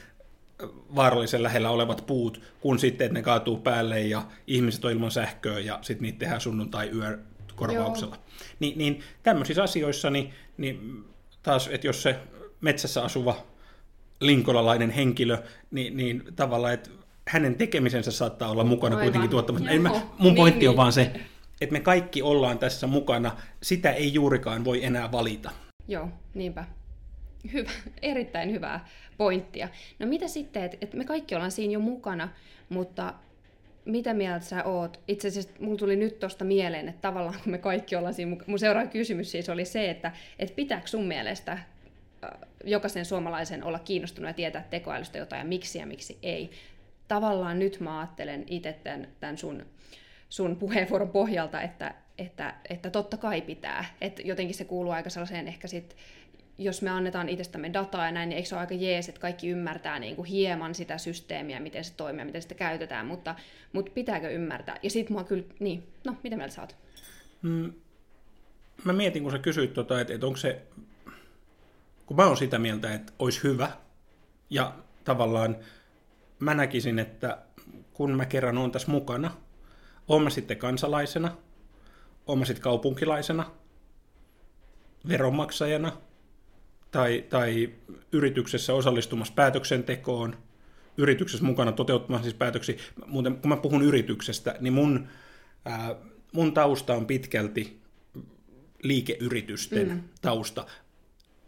vaarallisen 0.95 1.43
lähellä 1.43 1.69
olevat 1.69 2.03
puut, 2.07 2.41
kun 2.59 2.79
sitten, 2.79 3.05
että 3.05 3.13
ne 3.13 3.21
kaatuu 3.21 3.57
päälle 3.57 4.01
ja 4.01 4.23
ihmiset 4.47 4.85
on 4.85 4.91
ilman 4.91 5.11
sähköä 5.11 5.59
ja 5.59 5.79
sitten 5.81 6.03
niitä 6.03 6.19
tehdään 6.19 6.41
sunnuntai-yö 6.41 7.19
korvauksella. 7.55 8.17
Ni, 8.59 8.73
niin 8.75 9.03
tämmöisissä 9.23 9.63
asioissa, 9.63 10.09
niin, 10.09 10.33
niin 10.57 11.05
taas, 11.43 11.67
että 11.67 11.87
jos 11.87 12.03
se 12.03 12.15
metsässä 12.61 13.03
asuva 13.03 13.35
linkolalainen 14.21 14.89
henkilö, 14.89 15.37
niin, 15.71 15.97
niin 15.97 16.23
tavallaan, 16.35 16.73
että 16.73 16.89
hänen 17.29 17.55
tekemisensä 17.55 18.11
saattaa 18.11 18.51
olla 18.51 18.63
mukana 18.63 18.95
Aivan. 18.95 19.05
kuitenkin 19.05 19.29
tuottamassa. 19.29 19.71
Joo. 19.71 19.83
Mä, 19.83 19.89
mun 19.89 20.01
niin, 20.19 20.35
pointti 20.35 20.59
niin, 20.59 20.69
on 20.69 20.77
vaan 20.77 20.93
se, 20.93 21.11
että 21.61 21.73
me 21.73 21.79
kaikki 21.79 22.21
ollaan 22.21 22.59
tässä 22.59 22.87
mukana. 22.87 23.37
Sitä 23.63 23.91
ei 23.91 24.13
juurikaan 24.13 24.65
voi 24.65 24.85
enää 24.85 25.11
valita. 25.11 25.51
Joo, 25.87 26.09
niinpä. 26.33 26.65
Hyvä, 27.53 27.69
erittäin 28.01 28.51
hyvää 28.51 28.87
pointtia. 29.17 29.69
No 29.99 30.07
mitä 30.07 30.27
sitten, 30.27 30.63
että 30.63 30.77
et 30.81 30.93
me 30.93 31.05
kaikki 31.05 31.35
ollaan 31.35 31.51
siinä 31.51 31.73
jo 31.73 31.79
mukana, 31.79 32.29
mutta 32.69 33.13
mitä 33.85 34.13
mieltä 34.13 34.45
sä 34.45 34.63
oot? 34.63 34.99
Itse 35.07 35.27
asiassa 35.27 35.51
mulla 35.59 35.77
tuli 35.77 35.95
nyt 35.95 36.19
tuosta 36.19 36.45
mieleen, 36.45 36.89
että 36.89 37.01
tavallaan 37.01 37.39
kun 37.43 37.51
me 37.51 37.57
kaikki 37.57 37.95
ollaan 37.95 38.13
siinä 38.13 38.29
mukana, 38.29 38.49
mun 38.49 38.59
seuraava 38.59 38.89
kysymys 38.89 39.31
siis 39.31 39.49
oli 39.49 39.65
se, 39.65 39.89
että 39.89 40.11
et 40.39 40.55
pitääkö 40.55 40.87
sun 40.87 41.07
mielestä 41.07 41.57
jokaisen 42.63 43.05
suomalaisen 43.05 43.63
olla 43.63 43.79
kiinnostunut 43.79 44.29
ja 44.29 44.33
tietää 44.33 44.67
tekoälystä 44.69 45.17
jotain 45.17 45.39
ja 45.39 45.45
miksi 45.45 45.79
ja 45.79 45.85
miksi 45.85 46.17
ei 46.23 46.51
tavallaan 47.09 47.59
nyt 47.59 47.79
mä 47.79 47.99
ajattelen 47.99 48.43
itse 48.47 48.73
tämän, 48.83 49.07
tämän 49.19 49.37
sun, 49.37 49.65
sun 50.29 50.55
puheenvuoron 50.55 51.09
pohjalta, 51.09 51.61
että, 51.61 51.95
että, 52.17 52.55
että 52.69 52.89
totta 52.89 53.17
kai 53.17 53.41
pitää. 53.41 53.85
Että 54.01 54.21
jotenkin 54.21 54.55
se 54.55 54.65
kuuluu 54.65 54.91
aika 54.91 55.09
sellaiseen 55.09 55.47
ehkä 55.47 55.67
sit, 55.67 55.95
jos 56.57 56.81
me 56.81 56.89
annetaan 56.89 57.29
itsestämme 57.29 57.73
dataa 57.73 58.05
ja 58.05 58.11
näin, 58.11 58.29
niin 58.29 58.37
eikö 58.37 58.49
se 58.49 58.55
ole 58.55 58.59
aika 58.59 58.73
jees, 58.73 59.09
että 59.09 59.21
kaikki 59.21 59.49
ymmärtää 59.49 59.99
niin 59.99 60.15
kuin 60.15 60.25
hieman 60.25 60.75
sitä 60.75 60.97
systeemiä, 60.97 61.59
miten 61.59 61.83
se 61.83 61.93
toimii 61.97 62.21
ja 62.21 62.25
miten 62.25 62.41
sitä 62.41 62.55
käytetään, 62.55 63.05
mutta, 63.05 63.35
mutta 63.73 63.91
pitääkö 63.91 64.29
ymmärtää? 64.29 64.77
Ja 64.83 64.89
sitten 64.89 65.13
mua 65.13 65.23
kyllä, 65.23 65.43
niin, 65.59 65.83
no, 66.05 66.15
mitä 66.23 66.37
mieltä 66.37 66.55
sä 66.55 66.61
oot? 66.61 66.75
Mm, 67.41 67.73
mä 68.83 68.93
mietin, 68.93 69.23
kun 69.23 69.31
sä 69.31 69.39
kysyit, 69.39 69.73
tota, 69.73 70.01
että, 70.01 70.13
että 70.13 70.25
onko 70.25 70.37
se, 70.37 70.61
kun 72.05 72.17
mä 72.17 72.25
oon 72.25 72.37
sitä 72.37 72.59
mieltä, 72.59 72.93
että 72.93 73.13
olisi 73.19 73.43
hyvä, 73.43 73.71
ja 74.49 74.73
tavallaan 75.03 75.57
mä 76.39 76.53
näkisin, 76.53 76.99
että 76.99 77.37
kun 77.93 78.11
mä 78.11 78.25
kerran 78.25 78.57
oon 78.57 78.71
tässä 78.71 78.91
mukana, 78.91 79.31
oon 80.07 80.23
mä 80.23 80.29
sitten 80.29 80.57
kansalaisena, 80.57 81.37
oon 82.27 82.39
mä 82.39 82.45
sitten 82.45 82.63
kaupunkilaisena, 82.63 83.51
veronmaksajana 85.07 85.97
tai, 86.91 87.25
tai 87.29 87.69
yrityksessä 88.11 88.73
osallistumassa 88.73 89.33
päätöksentekoon, 89.33 90.37
yrityksessä 90.97 91.45
mukana 91.45 91.71
toteuttamassa 91.71 92.23
siis 92.23 92.35
päätöksiä. 92.35 92.75
Muuten 93.05 93.35
kun 93.35 93.49
mä 93.49 93.57
puhun 93.57 93.81
yrityksestä, 93.81 94.55
niin 94.59 94.73
mun, 94.73 95.07
ää, 95.65 95.95
mun 96.33 96.53
tausta 96.53 96.93
on 96.93 97.05
pitkälti 97.05 97.79
liikeyritysten 98.83 99.87
mm. 99.89 100.03
tausta. 100.21 100.65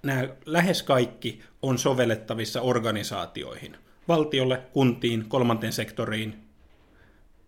Nämä 0.03 0.29
lähes 0.45 0.83
kaikki 0.83 1.41
on 1.61 1.77
sovellettavissa 1.77 2.61
organisaatioihin. 2.61 3.77
Valtiolle, 4.11 4.61
kuntiin, 4.73 5.25
kolmanteen 5.27 5.73
sektoriin. 5.73 6.35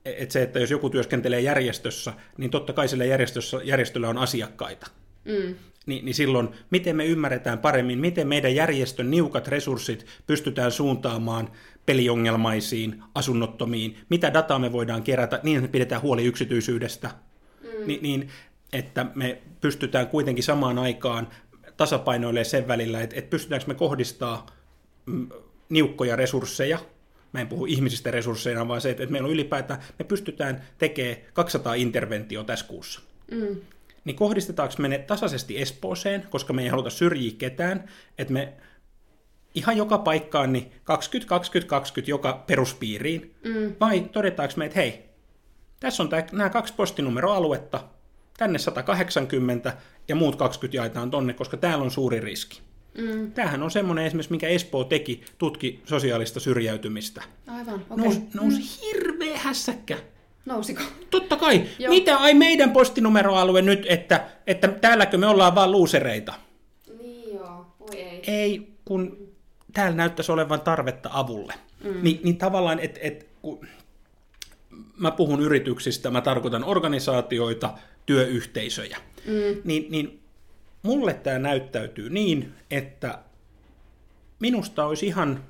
Et 0.05 0.31
se, 0.31 0.41
että 0.41 0.59
jos 0.59 0.71
joku 0.71 0.89
työskentelee 0.89 1.41
järjestössä, 1.41 2.13
niin 2.37 2.51
totta 2.51 2.73
kai 2.73 2.87
sillä 2.87 3.05
järjestössä, 3.05 3.61
järjestöllä 3.63 4.09
on 4.09 4.17
asiakkaita. 4.17 4.87
Mm. 5.25 5.55
Ni, 5.85 6.01
niin 6.01 6.15
silloin, 6.15 6.49
miten 6.69 6.95
me 6.95 7.05
ymmärretään 7.05 7.59
paremmin, 7.59 7.99
miten 7.99 8.27
meidän 8.27 8.55
järjestön 8.55 9.11
niukat 9.11 9.47
resurssit 9.47 10.05
pystytään 10.27 10.71
suuntaamaan 10.71 11.51
peliongelmaisiin, 11.85 13.03
asunnottomiin, 13.15 13.97
mitä 14.09 14.33
dataa 14.33 14.59
me 14.59 14.71
voidaan 14.71 15.03
kerätä 15.03 15.39
niin, 15.43 15.57
että 15.57 15.67
me 15.67 15.71
pidetään 15.71 16.01
huoli 16.01 16.25
yksityisyydestä, 16.25 17.09
mm. 17.61 17.87
Ni, 17.87 17.99
niin 18.01 18.29
että 18.73 19.05
me 19.15 19.41
pystytään 19.61 20.07
kuitenkin 20.07 20.43
samaan 20.43 20.79
aikaan 20.79 21.27
tasapainoilemaan 21.77 22.45
sen 22.45 22.67
välillä, 22.67 23.01
että, 23.01 23.15
että 23.15 23.29
pystytäänkö 23.29 23.67
me 23.67 23.75
kohdistaa 23.75 24.45
mm, 25.05 25.29
niukkoja 25.69 26.15
resursseja, 26.15 26.79
mä 27.33 27.41
en 27.41 27.47
puhu 27.47 27.65
ihmisistä 27.65 28.11
resursseina, 28.11 28.67
vaan 28.67 28.81
se, 28.81 28.89
että 28.89 29.05
meillä 29.05 29.25
on 29.25 29.33
ylipäätään, 29.33 29.79
me 29.99 30.05
pystytään 30.05 30.63
tekemään 30.77 31.17
200 31.33 31.73
interventio 31.73 32.43
tässä 32.43 32.65
kuussa. 32.65 33.01
Mm. 33.31 33.55
Niin 34.05 34.15
kohdistetaanko 34.15 34.75
me 34.77 34.87
ne 34.87 34.97
tasaisesti 34.97 35.61
Espooseen, 35.61 36.27
koska 36.29 36.53
me 36.53 36.63
ei 36.63 36.67
haluta 36.67 36.89
syrjiä 36.89 37.31
ketään, 37.37 37.89
että 38.17 38.33
me 38.33 38.53
ihan 39.55 39.77
joka 39.77 39.97
paikkaan 39.97 40.53
niin 40.53 40.71
20, 40.83 41.29
20, 41.29 41.69
20 41.69 42.11
joka 42.11 42.43
peruspiiriin, 42.47 43.35
mm. 43.43 43.75
vai 43.79 44.01
todetaanko 44.01 44.53
me, 44.57 44.65
että 44.65 44.79
hei, 44.79 45.09
tässä 45.79 46.03
on 46.03 46.09
tää, 46.09 46.27
nämä 46.31 46.49
kaksi 46.49 46.73
postinumeroaluetta, 46.73 47.83
tänne 48.37 48.59
180 48.59 49.77
ja 50.07 50.15
muut 50.15 50.35
20 50.35 50.77
jaetaan 50.77 51.11
tonne, 51.11 51.33
koska 51.33 51.57
täällä 51.57 51.83
on 51.83 51.91
suuri 51.91 52.19
riski. 52.19 52.61
Mm. 52.97 53.31
Tämähän 53.31 53.63
on 53.63 53.71
semmoinen 53.71 54.05
esimerkiksi, 54.05 54.31
mikä 54.31 54.47
Espoo 54.47 54.83
teki, 54.83 55.21
tutki 55.37 55.81
sosiaalista 55.85 56.39
syrjäytymistä. 56.39 57.23
Aivan, 57.47 57.73
okei. 57.73 57.85
Okay. 57.89 58.05
Nous, 58.05 58.33
nousi 58.33 58.59
mm. 58.59 58.67
hirveä 58.81 59.37
hässäkkä. 59.37 59.97
Nousiko? 60.45 60.81
Totta 61.09 61.35
kai. 61.35 61.63
Joo. 61.79 61.93
Mitä 61.93 62.17
ai 62.17 62.33
meidän 62.33 62.71
postinumeroalue 62.71 63.61
nyt, 63.61 63.85
että, 63.89 64.27
että 64.47 64.67
täälläkö 64.67 65.17
me 65.17 65.27
ollaan 65.27 65.55
vaan 65.55 65.71
luusereita? 65.71 66.33
Niin 67.01 67.33
joo, 67.33 67.65
voi 67.79 67.97
ei. 67.97 68.21
Ei, 68.27 68.67
kun 68.85 69.29
täällä 69.73 69.97
näyttäisi 69.97 70.31
olevan 70.31 70.61
tarvetta 70.61 71.09
avulle. 71.13 71.53
Mm. 71.83 71.93
Ni, 72.01 72.19
niin 72.23 72.37
tavallaan, 72.37 72.79
että 72.79 72.99
et, 73.03 73.27
kun 73.41 73.67
mä 74.97 75.11
puhun 75.11 75.41
yrityksistä, 75.41 76.11
mä 76.11 76.21
tarkoitan 76.21 76.63
organisaatioita, 76.63 77.73
työyhteisöjä, 78.05 78.97
mm. 79.25 79.61
niin, 79.63 79.85
niin 79.89 80.22
mulle 80.83 81.13
tämä 81.13 81.39
näyttäytyy 81.39 82.09
niin, 82.09 82.53
että 82.71 83.19
minusta 84.39 84.85
olisi 84.85 85.07
ihan 85.07 85.43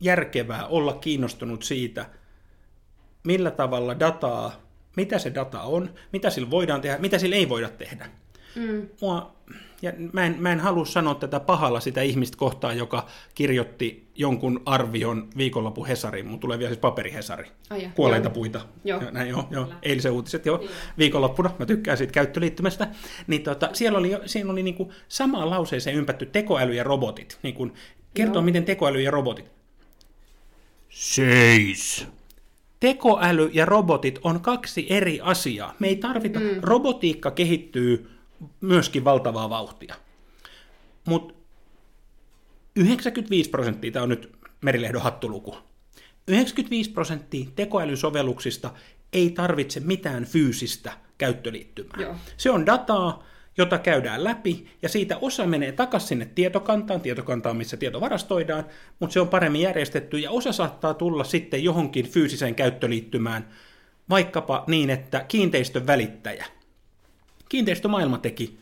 järkevää 0.00 0.66
olla 0.66 0.92
kiinnostunut 0.92 1.62
siitä, 1.62 2.06
millä 3.24 3.50
tavalla 3.50 4.00
dataa, 4.00 4.60
mitä 4.96 5.18
se 5.18 5.34
data 5.34 5.62
on, 5.62 5.94
mitä 6.12 6.30
sillä 6.30 6.50
voidaan 6.50 6.80
tehdä, 6.80 6.98
mitä 6.98 7.18
sillä 7.18 7.36
ei 7.36 7.48
voida 7.48 7.68
tehdä. 7.68 8.10
Mm. 8.56 8.88
Mua, 9.00 9.36
ja 9.86 9.92
mä, 10.12 10.26
en, 10.26 10.36
mä 10.38 10.52
en 10.52 10.60
halua 10.60 10.84
sanoa 10.84 11.14
tätä 11.14 11.40
pahalla 11.40 11.80
sitä 11.80 12.02
ihmistä 12.02 12.36
kohtaan, 12.38 12.78
joka 12.78 13.06
kirjoitti 13.34 14.06
jonkun 14.14 14.62
arvion 14.66 15.28
viikonloppu 15.36 15.84
Hesariin. 15.84 16.26
Mun 16.26 16.40
tulee 16.40 16.58
vielä 16.58 16.68
siis 16.68 16.80
paperihesari. 16.80 17.48
Ai 17.70 17.90
Kuolleita 17.94 18.28
joo. 18.28 18.34
puita. 18.34 18.60
Joo. 18.84 19.00
Ja 19.00 19.10
näin, 19.10 19.28
joo, 19.28 19.48
joo. 19.50 19.72
Eilisen 19.82 20.12
uutiset 20.12 20.46
jo 20.46 20.64
viikonloppuna. 20.98 21.50
Mä 21.58 21.66
tykkään 21.66 21.98
siitä 21.98 22.12
käyttöliittymästä. 22.12 22.88
Niin 23.26 23.42
tota, 23.42 23.70
siellä 23.72 23.98
oli, 23.98 24.10
siinä 24.26 24.52
oli 24.52 24.62
niinku 24.62 24.92
samaan 25.08 25.50
lauseeseen 25.50 25.96
ympätty 25.96 26.26
tekoäly 26.26 26.74
ja 26.74 26.84
robotit. 26.84 27.38
Niin 27.42 27.54
kun 27.54 27.72
kertoo, 28.14 28.40
joo. 28.40 28.44
miten 28.44 28.64
tekoäly 28.64 29.00
ja 29.00 29.10
robotit. 29.10 29.50
Seis 30.88 32.06
tekoäly 32.80 33.50
ja 33.52 33.64
robotit 33.64 34.18
on 34.22 34.40
kaksi 34.40 34.86
eri 34.90 35.20
asiaa. 35.22 35.74
Me 35.78 35.88
ei 35.88 35.96
tarvita, 35.96 36.40
mm. 36.40 36.46
robotiikka 36.62 37.30
kehittyy 37.30 38.15
myöskin 38.60 39.04
valtavaa 39.04 39.50
vauhtia. 39.50 39.94
Mutta 41.04 41.34
95 42.76 43.50
prosenttia, 43.50 43.92
tämä 43.92 44.02
on 44.02 44.08
nyt 44.08 44.32
Merilehdon 44.60 45.02
hattuluku, 45.02 45.56
95 46.28 46.90
prosenttia 46.90 47.46
tekoälysovelluksista 47.56 48.70
ei 49.12 49.30
tarvitse 49.30 49.80
mitään 49.80 50.24
fyysistä 50.24 50.92
käyttöliittymää. 51.18 52.00
Joo. 52.00 52.14
Se 52.36 52.50
on 52.50 52.66
dataa, 52.66 53.24
jota 53.58 53.78
käydään 53.78 54.24
läpi, 54.24 54.66
ja 54.82 54.88
siitä 54.88 55.16
osa 55.20 55.46
menee 55.46 55.72
takaisin 55.72 56.08
sinne 56.08 56.26
tietokantaan, 56.34 57.00
tietokantaan, 57.00 57.56
missä 57.56 57.76
tieto 57.76 58.00
varastoidaan, 58.00 58.64
mutta 59.00 59.14
se 59.14 59.20
on 59.20 59.28
paremmin 59.28 59.60
järjestetty, 59.60 60.18
ja 60.18 60.30
osa 60.30 60.52
saattaa 60.52 60.94
tulla 60.94 61.24
sitten 61.24 61.64
johonkin 61.64 62.08
fyysiseen 62.08 62.54
käyttöliittymään, 62.54 63.48
vaikkapa 64.10 64.64
niin, 64.66 64.90
että 64.90 65.24
kiinteistön 65.28 65.86
välittäjä. 65.86 66.46
Kiinteistömaailma 67.48 68.18
teki 68.18 68.58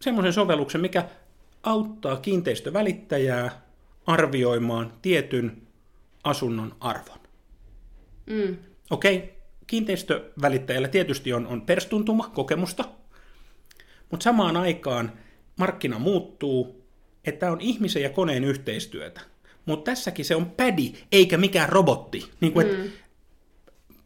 semmoisen 0.00 0.32
sovelluksen, 0.32 0.80
mikä 0.80 1.08
auttaa 1.62 2.16
kiinteistövälittäjää 2.16 3.62
arvioimaan 4.06 4.92
tietyn 5.02 5.62
asunnon 6.24 6.76
arvon. 6.80 7.18
Mm. 8.26 8.56
Okei, 8.90 9.16
okay. 9.16 9.28
kiinteistövälittäjällä 9.66 10.88
tietysti 10.88 11.32
on, 11.32 11.46
on 11.46 11.62
perstuntuma, 11.62 12.30
kokemusta, 12.34 12.84
mutta 14.10 14.24
samaan 14.24 14.56
aikaan 14.56 15.12
markkina 15.56 15.98
muuttuu, 15.98 16.84
että 17.24 17.52
on 17.52 17.60
ihmisen 17.60 18.02
ja 18.02 18.10
koneen 18.10 18.44
yhteistyötä. 18.44 19.20
Mutta 19.66 19.90
tässäkin 19.90 20.24
se 20.24 20.36
on 20.36 20.50
pädi, 20.50 20.92
eikä 21.12 21.38
mikään 21.38 21.68
robotti. 21.68 22.30
Niin 22.40 22.52
kuin, 22.52 22.66
mm. 22.66 22.90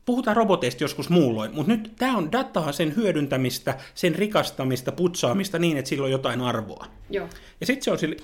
Puhutaan 0.06 0.36
roboteista 0.36 0.84
joskus 0.84 1.10
muulloin, 1.10 1.54
mutta 1.54 1.72
nyt 1.72 1.92
tämä 1.96 2.16
on 2.16 2.32
dataa, 2.32 2.72
sen 2.72 2.96
hyödyntämistä, 2.96 3.78
sen 3.94 4.14
rikastamista, 4.14 4.92
putsaamista 4.92 5.58
niin, 5.58 5.76
että 5.76 5.88
sillä 5.88 6.04
on 6.04 6.10
jotain 6.10 6.40
arvoa. 6.40 6.86
Joo. 7.10 7.28
Ja 7.60 7.66
sitten 7.66 7.84
se 7.84 7.90
on 7.90 7.98
sillä, 7.98 8.16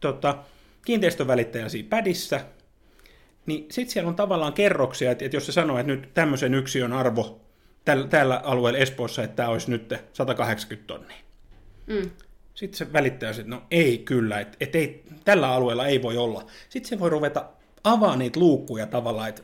tota, 0.00 0.38
kiinteistövälittäjä 0.84 1.68
siinä 1.68 1.88
pädissä, 1.88 2.40
niin 3.46 3.66
sitten 3.70 3.92
siellä 3.92 4.08
on 4.08 4.16
tavallaan 4.16 4.52
kerroksia, 4.52 5.10
että, 5.10 5.24
että 5.24 5.36
jos 5.36 5.46
se 5.46 5.52
sanoo, 5.52 5.78
että 5.78 5.92
nyt 5.92 6.14
tämmöisen 6.14 6.54
yksilön 6.54 6.92
arvo 6.92 7.40
tällä, 7.84 8.06
tällä 8.08 8.40
alueella 8.44 8.78
Espoossa, 8.78 9.22
että 9.22 9.36
tämä 9.36 9.48
olisi 9.48 9.70
nyt 9.70 9.94
180 10.12 10.86
tonnia. 10.86 11.16
Mm. 11.86 12.10
Sitten 12.54 12.78
se 12.78 12.92
välittää, 12.92 13.30
että 13.30 13.42
no 13.46 13.62
ei 13.70 13.98
kyllä, 13.98 14.40
että 14.40 14.56
et 14.60 14.74
ei, 14.74 15.04
tällä 15.24 15.52
alueella 15.52 15.86
ei 15.86 16.02
voi 16.02 16.16
olla. 16.16 16.46
Sitten 16.68 16.88
se 16.88 17.00
voi 17.00 17.10
ruveta 17.10 17.44
avaa 17.84 18.16
niitä 18.16 18.40
luukkuja 18.40 18.86
tavallaan, 18.86 19.28
että 19.28 19.42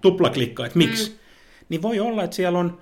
tuplaklikkaa, 0.00 0.66
että 0.66 0.78
miksi. 0.78 1.10
Mm. 1.10 1.16
Niin 1.68 1.82
voi 1.82 2.00
olla, 2.00 2.24
että 2.24 2.36
siellä 2.36 2.58
on, 2.58 2.80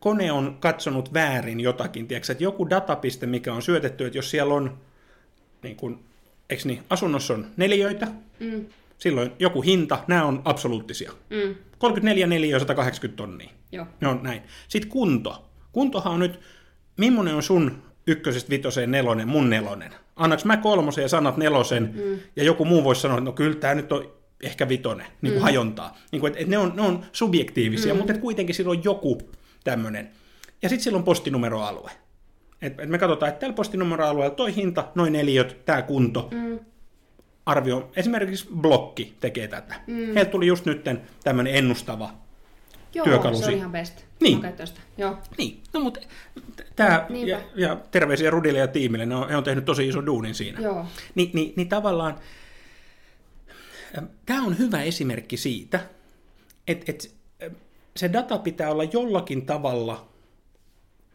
kone 0.00 0.32
on 0.32 0.56
katsonut 0.60 1.14
väärin 1.14 1.60
jotakin, 1.60 2.08
tiedätkö, 2.08 2.32
että 2.32 2.44
joku 2.44 2.70
datapiste, 2.70 3.26
mikä 3.26 3.54
on 3.54 3.62
syötetty, 3.62 4.06
että 4.06 4.18
jos 4.18 4.30
siellä 4.30 4.54
on, 4.54 4.78
niin 5.62 5.76
kun, 5.76 6.00
eikö 6.50 6.62
niin, 6.64 6.82
asunnossa 6.90 7.34
on 7.34 7.46
neliöitä, 7.56 8.06
mm. 8.40 8.66
silloin 8.98 9.32
joku 9.38 9.62
hinta, 9.62 10.04
nämä 10.06 10.24
on 10.24 10.42
absoluuttisia. 10.44 11.12
Mm. 11.30 11.54
34 11.78 12.26
neliöä 12.26 12.58
180 12.58 13.16
tonnia. 13.16 13.50
Joo. 13.72 13.86
Ne 14.00 14.08
on 14.08 14.20
näin. 14.22 14.42
Sitten 14.68 14.90
kunto. 14.90 15.44
Kuntohan 15.72 16.12
on 16.12 16.20
nyt, 16.20 16.40
millainen 16.96 17.34
on 17.34 17.42
sun 17.42 17.82
ykkösestä 18.06 18.50
vitoseen 18.50 18.90
nelonen, 18.90 19.28
mun 19.28 19.50
nelonen? 19.50 19.94
Annaks 20.16 20.44
mä 20.44 20.56
kolmosen 20.56 21.02
ja 21.02 21.08
sanat 21.08 21.36
nelosen, 21.36 21.94
mm. 21.94 22.18
ja 22.36 22.44
joku 22.44 22.64
muu 22.64 22.84
voisi 22.84 23.00
sanoa, 23.00 23.18
että 23.18 23.24
no 23.24 23.32
kyllä 23.32 23.56
tämä 23.56 23.74
nyt 23.74 23.92
on 23.92 24.12
ehkä 24.44 24.68
vitonen, 24.68 25.06
niin 25.22 25.32
kuin 25.32 25.40
mm. 25.40 25.42
hajontaa. 25.42 25.98
Niin 26.12 26.20
kuin, 26.20 26.28
että, 26.28 26.40
että 26.40 26.50
ne, 26.50 26.58
on, 26.58 26.72
ne 26.76 26.82
on 26.82 27.04
subjektiivisia, 27.12 27.94
mm. 27.94 27.98
mutta 27.98 28.12
että 28.12 28.22
kuitenkin 28.22 28.54
sillä 28.54 28.70
on 28.70 28.84
joku 28.84 29.18
tämmöinen. 29.64 30.10
Ja 30.62 30.68
sitten 30.68 30.84
sillä 30.84 30.98
on 30.98 31.04
postinumeroalue. 31.04 31.90
Et, 32.62 32.80
et 32.80 32.88
me 32.88 32.98
katsotaan, 32.98 33.28
että 33.28 33.40
tällä 33.40 33.54
postinumeroalueella 33.54 34.34
toi 34.34 34.56
hinta, 34.56 34.88
noin 34.94 35.12
neliöt, 35.12 35.64
tämä 35.64 35.82
kunto, 35.82 36.28
mm. 36.30 36.58
arvio. 37.46 37.90
Esimerkiksi 37.96 38.48
blokki 38.56 39.14
tekee 39.20 39.48
tätä. 39.48 39.74
Mm. 39.86 40.14
Heiltä 40.14 40.30
tuli 40.30 40.46
just 40.46 40.66
nyt 40.66 40.84
tämmöinen 41.24 41.54
ennustava 41.54 42.10
Joo, 42.94 43.04
työkalusi. 43.04 43.42
se 43.44 43.50
on 43.50 43.56
ihan 43.56 43.72
best. 43.72 44.04
Niin. 44.20 44.42
Joo. 44.98 45.18
Niin, 45.38 45.62
no 45.72 45.80
mutta 45.80 46.00
tämä, 46.76 47.06
ja, 47.26 47.40
ja, 47.54 47.76
terveisiä 47.90 48.30
Rudille 48.30 48.58
ja 48.58 48.68
tiimille, 48.68 49.06
ne 49.06 49.14
on, 49.14 49.28
he 49.28 49.36
on 49.36 49.44
tehnyt 49.44 49.64
tosi 49.64 49.88
iso 49.88 50.06
duunin 50.06 50.34
siinä. 50.34 50.60
Joo. 50.60 50.86
Ni, 51.14 51.30
niin, 51.34 51.52
niin 51.56 51.68
tavallaan 51.68 52.14
tämä 54.26 54.42
on 54.42 54.58
hyvä 54.58 54.82
esimerkki 54.82 55.36
siitä, 55.36 55.80
että, 56.68 56.84
että 56.92 57.08
se 57.96 58.12
data 58.12 58.38
pitää 58.38 58.70
olla 58.70 58.84
jollakin 58.84 59.46
tavalla 59.46 60.08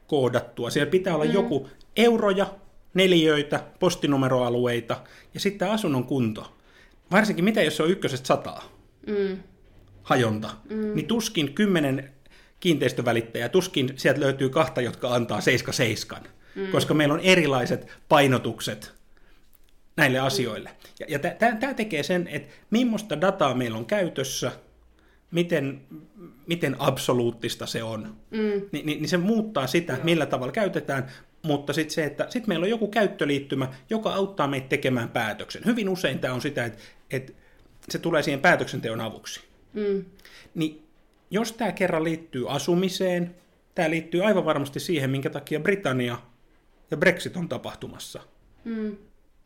koodattua. 0.08 0.70
Siellä 0.70 0.92
pitää 0.92 1.16
olla 1.16 1.26
mm. 1.26 1.34
joku 1.34 1.70
euroja, 1.96 2.54
neliöitä, 2.94 3.64
postinumeroalueita 3.80 5.02
ja 5.34 5.40
sitten 5.40 5.72
asunnon 5.72 6.04
kunto. 6.04 6.56
Varsinkin 7.12 7.46
mitä 7.46 7.62
jos 7.62 7.78
se 7.78 7.84
on 7.84 7.92
ykkösestä 7.92 8.28
sataa. 8.28 8.64
Mm 9.08 9.38
hajonta, 10.10 10.50
mm. 10.70 10.96
niin 10.96 11.08
tuskin 11.08 11.54
10 11.54 12.12
kiinteistövälittäjä, 12.60 13.50
tuskin 13.50 13.94
sieltä 13.96 14.20
löytyy 14.20 14.50
kahta, 14.50 14.82
jotka 14.82 15.14
antaa 15.14 15.42
77, 15.42 16.24
mm. 16.56 16.68
koska 16.68 16.94
meillä 16.94 17.14
on 17.14 17.20
erilaiset 17.20 17.88
painotukset 18.10 18.94
näille 20.00 20.20
asioille. 20.20 20.70
Ja, 21.00 21.06
ja 21.10 21.20
tämä 21.60 21.74
tekee 21.74 22.04
sen, 22.04 22.28
että 22.28 22.54
millaista 22.70 23.22
dataa 23.22 23.54
meillä 23.54 23.78
on 23.78 23.86
käytössä, 23.86 24.52
miten, 25.32 25.82
miten 26.48 26.76
absoluuttista 26.80 27.66
se 27.66 27.84
on, 27.84 28.16
mm. 28.32 28.62
Ni, 28.72 28.84
niin, 28.84 28.86
niin 28.86 29.10
se 29.10 29.18
muuttaa 29.18 29.68
sitä, 29.68 29.94
Joo. 29.94 30.04
millä 30.04 30.26
tavalla 30.26 30.52
käytetään, 30.52 31.08
mutta 31.42 31.74
sitten 31.74 31.94
se, 31.94 32.06
että 32.06 32.26
sit 32.30 32.48
meillä 32.48 32.64
on 32.64 32.70
joku 32.70 32.88
käyttöliittymä, 32.88 33.68
joka 33.90 34.14
auttaa 34.14 34.48
meitä 34.48 34.68
tekemään 34.68 35.10
päätöksen. 35.10 35.66
Hyvin 35.66 35.90
usein 35.90 36.20
tämä 36.20 36.34
on 36.34 36.42
sitä, 36.42 36.66
että, 36.66 36.84
että 37.12 37.34
se 37.90 38.00
tulee 38.00 38.24
siihen 38.24 38.40
päätöksenteon 38.40 39.02
avuksi. 39.02 39.42
Mm. 39.74 40.06
Niin 40.56 40.84
jos 41.32 41.52
tämä 41.52 41.72
kerran 41.72 42.04
liittyy 42.04 42.52
asumiseen, 42.52 43.36
tämä 43.76 43.90
liittyy 43.90 44.26
aivan 44.26 44.46
varmasti 44.46 44.80
siihen, 44.80 45.10
minkä 45.10 45.30
takia 45.30 45.60
Britannia 45.60 46.18
ja 46.92 46.98
Brexit 46.98 47.38
on 47.38 47.50
tapahtumassa. 47.50 48.22
Mm. 48.64 48.98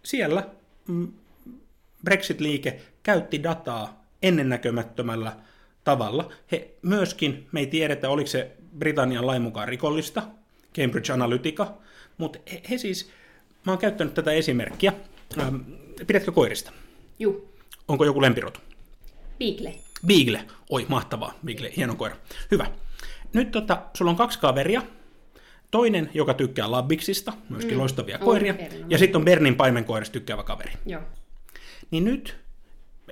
Siellä 0.06 0.50
mm, 0.88 1.14
Brexit-liike 2.06 2.82
käytti 3.04 3.44
dataa 3.44 4.06
ennennäkemättömällä 4.22 5.36
tavalla. 5.84 6.32
He 6.52 6.72
myöskin, 6.82 7.48
me 7.52 7.60
ei 7.60 7.68
tiedetä, 7.68 8.10
oliko 8.10 8.28
se 8.28 8.52
Britannian 8.80 9.28
lain 9.28 9.42
mukaan 9.42 9.68
rikollista, 9.68 10.24
Cambridge 10.76 11.14
Analytica, 11.14 11.74
mutta 12.18 12.40
he, 12.52 12.62
he 12.70 12.78
siis, 12.78 13.10
mä 13.66 13.72
oon 13.72 13.80
käyttänyt 13.80 14.14
tätä 14.14 14.32
esimerkkiä. 14.32 14.94
Ähm, 15.40 15.56
pidätkö 16.08 16.32
koirista? 16.32 16.72
Juu. 17.20 17.54
Onko 17.88 18.06
joku 18.06 18.22
lempirotu? 18.22 18.60
Beagle. 19.40 19.76
Beagle. 20.08 20.44
Oi, 20.70 20.86
mahtavaa. 20.90 21.34
Beagle, 21.46 21.72
hieno 21.78 21.96
koira. 21.96 22.16
Hyvä. 22.52 22.68
Nyt 23.34 23.52
tota, 23.52 23.82
sulla 23.94 24.12
on 24.12 24.18
kaksi 24.18 24.40
kaveria. 24.40 24.82
Toinen, 25.74 26.10
joka 26.14 26.34
tykkää 26.34 26.72
labbiksista, 26.72 27.34
myöskin 27.50 27.74
mm. 27.74 27.80
loistavia 27.80 28.18
koiria. 28.18 28.54
Erinomainen. 28.54 28.90
Ja 28.90 28.98
sitten 28.98 29.20
on 29.20 29.26
Bernin 29.26 29.56
paimenkoirista 29.56 30.14
tykkäävä 30.14 30.44
kaveri. 30.44 30.72
Joo. 30.86 31.02
Niin 31.92 32.04
nyt, 32.04 32.38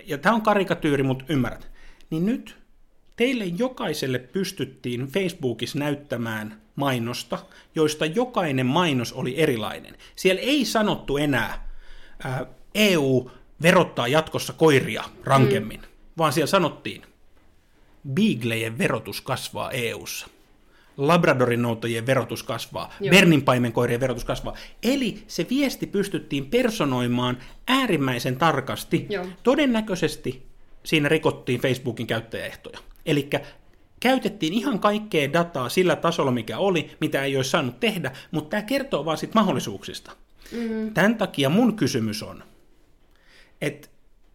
ja 0.05 0.17
tämä 0.17 0.35
on 0.35 0.41
karikatyyri, 0.41 1.03
mutta 1.03 1.25
ymmärrät, 1.29 1.71
niin 2.09 2.25
nyt 2.25 2.57
teille 3.15 3.45
jokaiselle 3.45 4.19
pystyttiin 4.19 5.07
Facebookissa 5.07 5.79
näyttämään 5.79 6.61
mainosta, 6.75 7.39
joista 7.75 8.05
jokainen 8.05 8.65
mainos 8.65 9.13
oli 9.13 9.39
erilainen. 9.39 9.97
Siellä 10.15 10.41
ei 10.41 10.65
sanottu 10.65 11.17
enää, 11.17 11.69
ää, 12.23 12.45
EU 12.75 13.31
verottaa 13.61 14.07
jatkossa 14.07 14.53
koiria 14.53 15.03
rankemmin, 15.23 15.79
mm. 15.79 15.87
vaan 16.17 16.33
siellä 16.33 16.47
sanottiin, 16.49 17.01
Beaglejen 18.13 18.77
verotus 18.77 19.21
kasvaa 19.21 19.71
EU:ssa. 19.71 20.27
Labradorin 20.98 21.62
noutajien 21.62 22.05
verotus 22.05 22.43
kasvaa, 22.43 22.93
Joo. 23.00 23.12
Bernin 23.12 23.41
paimenkoirien 23.41 24.00
verotus 24.00 24.25
kasvaa. 24.25 24.55
Eli 24.83 25.24
se 25.27 25.48
viesti 25.50 25.88
pystyttiin 25.88 26.45
personoimaan 26.45 27.38
äärimmäisen 27.67 28.36
tarkasti. 28.36 29.05
Joo. 29.10 29.25
Todennäköisesti 29.43 30.45
siinä 30.83 31.10
rikottiin 31.10 31.62
Facebookin 31.62 32.07
käyttäjäehtoja. 32.07 32.79
Eli 33.05 33.29
käytettiin 34.00 34.53
ihan 34.53 34.79
kaikkea 34.79 35.33
dataa 35.33 35.69
sillä 35.69 35.95
tasolla, 35.95 36.31
mikä 36.31 36.57
oli, 36.57 36.91
mitä 37.01 37.24
ei 37.24 37.36
olisi 37.36 37.50
saanut 37.50 37.79
tehdä, 37.79 38.12
mutta 38.31 38.50
tämä 38.50 38.62
kertoo 38.62 39.05
vaan 39.05 39.17
siitä 39.17 39.39
mahdollisuuksista. 39.39 40.12
Mm-hmm. 40.51 40.93
Tämän 40.93 41.17
takia 41.17 41.50
mun 41.50 41.75
kysymys 41.75 42.24
on, 42.24 42.43
että 43.62 43.88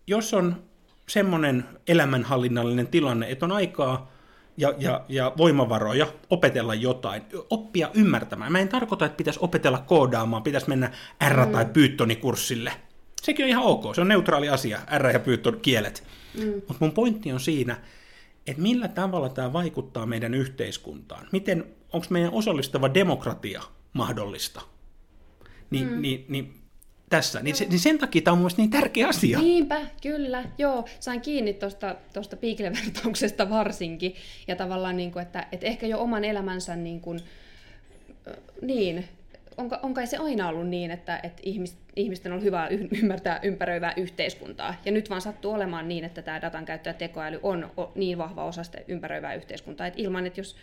jos 0.07 0.35
on 0.35 0.63
semmoinen 1.09 1.65
elämänhallinnallinen 1.89 2.87
tilanne, 2.87 3.31
että 3.31 3.47
on 3.47 3.53
aikaa 3.53 4.16
ja, 4.57 4.75
ja, 4.79 5.05
ja 5.09 5.33
voimavaroja 5.37 6.07
opetella 6.31 6.75
jotain, 6.75 7.23
oppia 7.51 7.91
ymmärtämään. 7.95 8.53
Mä 8.53 8.59
en 8.59 8.69
tarkoita, 8.69 9.07
että 9.07 9.17
pitäisi 9.17 9.41
opetella 9.43 9.79
koodaamaan, 9.79 10.43
pitäisi 10.43 10.69
mennä 10.69 10.91
R- 11.29 11.47
mm. 11.47 11.53
tai 11.53 11.67
Pythonikurssille. 11.67 12.73
Sekin 13.23 13.45
on 13.45 13.51
ihan 13.51 13.65
ok, 13.65 13.95
se 13.95 14.01
on 14.01 14.09
neutraali 14.09 14.49
asia, 14.49 14.79
R- 14.99 15.11
ja 15.11 15.21
Python 15.21 15.61
kielet. 15.63 16.05
Mm. 16.39 16.53
Mutta 16.55 16.77
mun 16.81 16.93
pointti 16.93 17.33
on 17.33 17.41
siinä, 17.41 17.77
että 18.47 18.63
millä 18.63 18.89
tavalla 18.89 19.29
tämä 19.29 19.53
vaikuttaa 19.53 20.07
meidän 20.07 20.35
yhteiskuntaan. 20.35 21.27
Miten, 21.33 21.65
onko 21.93 22.07
meidän 22.11 22.33
osallistava 22.33 22.95
demokratia 22.95 23.63
mahdollista? 23.93 24.61
Ni, 25.71 25.85
mm. 25.85 26.01
niin, 26.03 26.25
niin 26.29 26.55
tässä. 27.11 27.43
Niin, 27.43 27.57
se, 27.57 27.65
niin 27.65 27.79
sen 27.79 27.99
takia 27.99 28.23
tämä 28.23 28.33
on 28.33 28.39
mielestäni 28.39 28.69
niin 28.69 28.81
tärkeä 28.81 29.09
asia. 29.09 29.39
Niinpä, 29.39 29.81
kyllä. 30.03 30.45
Joo, 30.59 30.85
sain 31.01 31.21
kiinni 31.21 31.55
tuosta 31.55 31.97
tosta 32.13 32.37
piiklevertauksesta 32.37 33.51
varsinkin. 33.51 34.15
Ja 34.49 34.57
tavallaan, 34.57 34.97
niin 34.97 35.13
kuin, 35.13 35.23
että, 35.23 35.47
että 35.53 35.67
ehkä 35.67 35.87
jo 35.87 36.01
oman 36.01 36.25
elämänsä 36.25 36.77
niin 36.77 37.01
kuin, 37.01 37.21
niin, 38.63 39.09
on, 39.57 39.71
on 39.83 39.95
kai 39.95 40.07
se 40.07 40.17
aina 40.17 40.49
ollut 40.49 40.69
niin, 40.69 40.91
että, 40.91 41.21
että 41.23 41.43
ihmis, 41.43 41.77
ihmisten 41.97 42.33
on 42.33 42.43
hyvä 42.43 42.69
ymmärtää 43.03 43.41
ympäröivää 43.43 43.93
yhteiskuntaa. 43.97 44.75
Ja 44.85 44.93
nyt 44.93 45.11
vaan 45.11 45.21
sattuu 45.21 45.53
olemaan 45.53 45.89
niin, 45.89 46.05
että 46.05 46.23
tämä 46.23 46.41
datan 46.41 46.65
käyttö 46.65 46.91
ja 46.91 46.95
tekoäly 46.95 47.41
on 47.43 47.71
niin 47.95 48.19
vahva 48.19 48.45
osa 48.45 48.65
sitä 48.65 48.79
ympäröivää 48.89 49.35
yhteiskuntaa, 49.35 49.87
että 49.87 50.03
ilman, 50.03 50.27
että 50.27 50.41
jos 50.41 50.57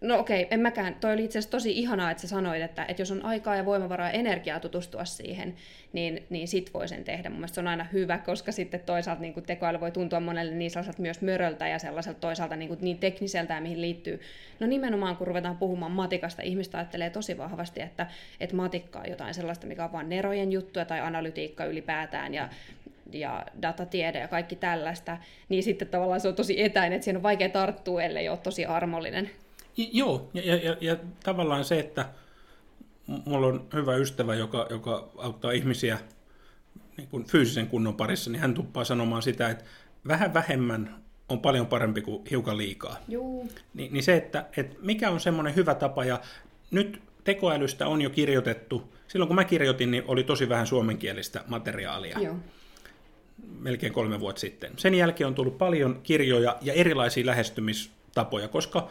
No 0.00 0.18
okei, 0.18 0.42
okay, 0.42 0.54
en 0.54 0.60
mäkään. 0.60 0.94
Toi 0.94 1.12
oli 1.12 1.24
itse 1.24 1.38
asiassa 1.38 1.50
tosi 1.50 1.78
ihanaa, 1.78 2.10
että 2.10 2.20
sä 2.20 2.28
sanoit, 2.28 2.62
että, 2.62 2.84
että 2.84 3.02
jos 3.02 3.10
on 3.10 3.24
aikaa 3.24 3.56
ja 3.56 3.64
voimavaraa 3.64 4.06
ja 4.06 4.12
energiaa 4.12 4.60
tutustua 4.60 5.04
siihen, 5.04 5.54
niin, 5.92 6.26
niin 6.30 6.48
sit 6.48 6.74
voi 6.74 6.88
sen 6.88 7.04
tehdä. 7.04 7.30
Mun 7.30 7.48
se 7.48 7.60
on 7.60 7.68
aina 7.68 7.84
hyvä, 7.92 8.18
koska 8.18 8.52
sitten 8.52 8.80
toisaalta 8.80 9.22
niin 9.22 9.42
tekoäly 9.46 9.80
voi 9.80 9.90
tuntua 9.90 10.20
monelle 10.20 10.54
niin 10.54 10.70
sellaiselta 10.70 11.02
myös 11.02 11.22
möröltä 11.22 11.68
ja 11.68 11.78
sellaiselta 11.78 12.20
toisaalta 12.20 12.56
niin, 12.56 12.68
kuin 12.68 12.78
niin 12.82 12.98
tekniseltä 12.98 13.54
ja 13.54 13.60
mihin 13.60 13.80
liittyy. 13.80 14.20
No 14.60 14.66
nimenomaan 14.66 15.16
kun 15.16 15.26
ruvetaan 15.26 15.56
puhumaan 15.56 15.92
matikasta, 15.92 16.42
ihmistä 16.42 16.78
ajattelee 16.78 17.10
tosi 17.10 17.38
vahvasti, 17.38 17.80
että, 17.80 18.06
että 18.40 18.56
matikka 18.56 18.98
on 18.98 19.10
jotain 19.10 19.34
sellaista, 19.34 19.66
mikä 19.66 19.84
on 19.84 19.92
vain 19.92 20.08
nerojen 20.08 20.52
juttuja 20.52 20.84
tai 20.84 21.00
analytiikka 21.00 21.64
ylipäätään 21.64 22.34
ja 22.34 22.48
ja 23.12 23.46
datatiede 23.62 24.18
ja 24.18 24.28
kaikki 24.28 24.56
tällaista, 24.56 25.18
niin 25.48 25.62
sitten 25.62 25.88
tavallaan 25.88 26.20
se 26.20 26.28
on 26.28 26.34
tosi 26.34 26.62
etäinen, 26.62 26.96
että 26.96 27.04
siihen 27.04 27.16
on 27.16 27.22
vaikea 27.22 27.48
tarttua, 27.48 28.02
ellei 28.02 28.28
ole 28.28 28.38
tosi 28.38 28.66
armollinen. 28.66 29.30
Joo, 29.78 30.30
ja, 30.34 30.42
ja, 30.42 30.56
ja, 30.56 30.76
ja 30.80 30.96
tavallaan 31.24 31.64
se, 31.64 31.78
että 31.78 32.08
mulla 33.06 33.46
on 33.46 33.68
hyvä 33.74 33.96
ystävä, 33.96 34.34
joka, 34.34 34.66
joka 34.70 35.08
auttaa 35.16 35.52
ihmisiä 35.52 35.98
niin 36.96 37.08
kuin 37.08 37.24
fyysisen 37.24 37.66
kunnon 37.66 37.96
parissa, 37.96 38.30
niin 38.30 38.40
hän 38.40 38.54
tuppaa 38.54 38.84
sanomaan 38.84 39.22
sitä, 39.22 39.48
että 39.48 39.64
vähän 40.08 40.34
vähemmän 40.34 40.94
on 41.28 41.40
paljon 41.40 41.66
parempi 41.66 42.00
kuin 42.00 42.24
hiukan 42.30 42.56
liikaa. 42.56 42.96
Joo. 43.08 43.44
Ni, 43.74 43.88
niin 43.92 44.02
se, 44.02 44.16
että, 44.16 44.46
että 44.56 44.76
mikä 44.82 45.10
on 45.10 45.20
semmoinen 45.20 45.56
hyvä 45.56 45.74
tapa, 45.74 46.04
ja 46.04 46.20
nyt 46.70 47.02
tekoälystä 47.24 47.88
on 47.88 48.02
jo 48.02 48.10
kirjoitettu, 48.10 48.94
silloin 49.08 49.28
kun 49.28 49.34
mä 49.34 49.44
kirjoitin, 49.44 49.90
niin 49.90 50.04
oli 50.06 50.24
tosi 50.24 50.48
vähän 50.48 50.66
suomenkielistä 50.66 51.44
materiaalia. 51.46 52.18
Joo. 52.18 52.36
Melkein 53.58 53.92
kolme 53.92 54.20
vuotta 54.20 54.40
sitten. 54.40 54.72
Sen 54.76 54.94
jälkeen 54.94 55.28
on 55.28 55.34
tullut 55.34 55.58
paljon 55.58 56.00
kirjoja 56.02 56.56
ja 56.60 56.72
erilaisia 56.72 57.26
lähestymistapoja, 57.26 58.48
koska 58.48 58.88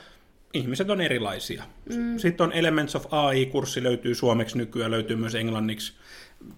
ihmiset 0.54 0.90
on 0.90 1.02
erilaisia. 1.02 1.64
Mm. 1.96 2.18
Sitten 2.18 2.44
on 2.44 2.54
Elements 2.54 2.96
of 2.96 3.14
AI-kurssi, 3.14 3.84
löytyy 3.84 4.16
suomeksi 4.16 4.58
nykyään, 4.58 4.92
löytyy 4.92 5.16
myös 5.16 5.36
englanniksi, 5.36 5.94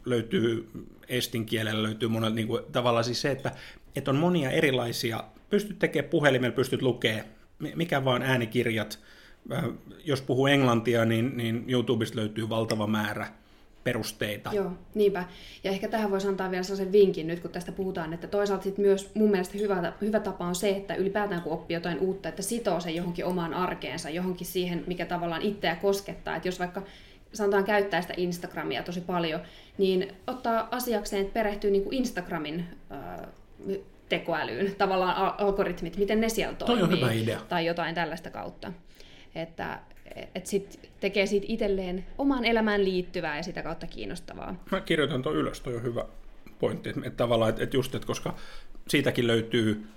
löytyy 0.06 0.70
estin 1.08 1.46
kielellä, 1.46 1.84
löytyy 1.84 2.10
monella 2.10 2.36
niin 2.36 2.48
kuin, 2.48 2.64
tavallaan 2.72 3.04
siis 3.04 3.22
se, 3.22 3.32
että, 3.32 3.52
että 3.96 4.12
on 4.12 4.18
monia 4.18 4.52
erilaisia, 4.52 5.24
pystyt 5.50 5.80
tekemään 5.80 6.10
puhelimella, 6.10 6.56
pystyt 6.56 6.82
lukemaan, 6.82 7.26
mikä 7.76 8.06
vaan 8.06 8.22
äänikirjat, 8.22 9.00
äh, 9.54 9.64
jos 10.06 10.22
puhuu 10.22 10.48
englantia, 10.48 11.06
niin, 11.06 11.38
niin 11.38 11.66
YouTubesta 11.68 12.20
löytyy 12.20 12.50
valtava 12.50 12.88
määrä 12.88 13.39
perusteita. 13.90 14.50
Joo, 14.54 14.72
niinpä. 14.94 15.24
Ja 15.64 15.72
ehkä 15.72 15.88
tähän 15.88 16.12
voisi 16.12 16.28
antaa 16.28 16.52
vielä 16.52 16.64
sellaisen 16.64 16.92
vinkin 16.92 17.28
nyt, 17.28 17.40
kun 17.40 17.52
tästä 17.52 17.72
puhutaan, 17.72 18.14
että 18.14 18.28
toisaalta 18.28 18.64
sit 18.64 18.78
myös 18.78 19.12
mun 19.16 19.32
mielestä 19.32 19.58
hyvä, 19.58 19.94
hyvä 20.02 20.20
tapa 20.20 20.46
on 20.46 20.56
se, 20.56 20.70
että 20.70 20.96
ylipäätään 20.96 21.42
kun 21.42 21.54
oppii 21.54 21.76
jotain 21.76 22.00
uutta, 22.00 22.30
että 22.30 22.42
sitoo 22.42 22.80
sen 22.80 22.96
johonkin 22.96 23.26
omaan 23.26 23.54
arkeensa, 23.54 24.10
johonkin 24.10 24.48
siihen, 24.48 24.84
mikä 24.88 25.06
tavallaan 25.06 25.42
itseä 25.42 25.76
koskettaa. 25.76 26.36
Että 26.36 26.48
jos 26.48 26.60
vaikka 26.60 26.82
sanotaan 27.34 27.64
käyttää 27.64 28.02
sitä 28.02 28.14
Instagramia 28.18 28.84
tosi 28.84 29.02
paljon, 29.02 29.42
niin 29.78 30.14
ottaa 30.28 30.68
asiakseen, 30.72 31.22
että 31.22 31.34
perehtyy 31.34 31.72
niin 31.72 31.84
kuin 31.84 31.94
Instagramin 31.94 32.66
äh, 32.92 33.28
tekoälyyn, 34.10 34.76
tavallaan 34.76 35.40
algoritmit, 35.40 35.98
miten 35.98 36.22
ne 36.22 36.30
siellä 36.30 36.56
toimii. 36.56 36.78
Toi 36.78 36.84
on 36.84 36.98
hyvä 36.98 37.12
idea. 37.12 37.40
Tai 37.50 37.66
jotain 37.66 37.96
tällaista 37.96 38.30
kautta. 38.30 38.74
Että 39.36 39.80
että 40.36 40.50
sit 40.50 40.90
tekee 41.00 41.26
siitä 41.26 41.46
itselleen 41.50 42.06
omaan 42.18 42.46
elämään 42.46 42.86
liittyvää 42.86 43.38
ja 43.38 43.44
sitä 43.44 43.64
kautta 43.64 43.88
kiinnostavaa. 43.88 44.64
Mä 44.72 44.82
kirjoitan 44.82 45.22
tuon 45.22 45.36
ylös, 45.36 45.62
toi 45.62 45.76
on 45.76 45.84
hyvä 45.84 46.06
pointti, 46.60 46.90
että, 46.90 47.02
että 47.06 47.18
tavallaan, 47.18 47.50
että, 47.50 47.64
että 47.64 47.78
just, 47.78 47.96
että 47.96 48.08
koska 48.08 48.36
siitäkin 48.88 49.28
löytyy 49.28 49.88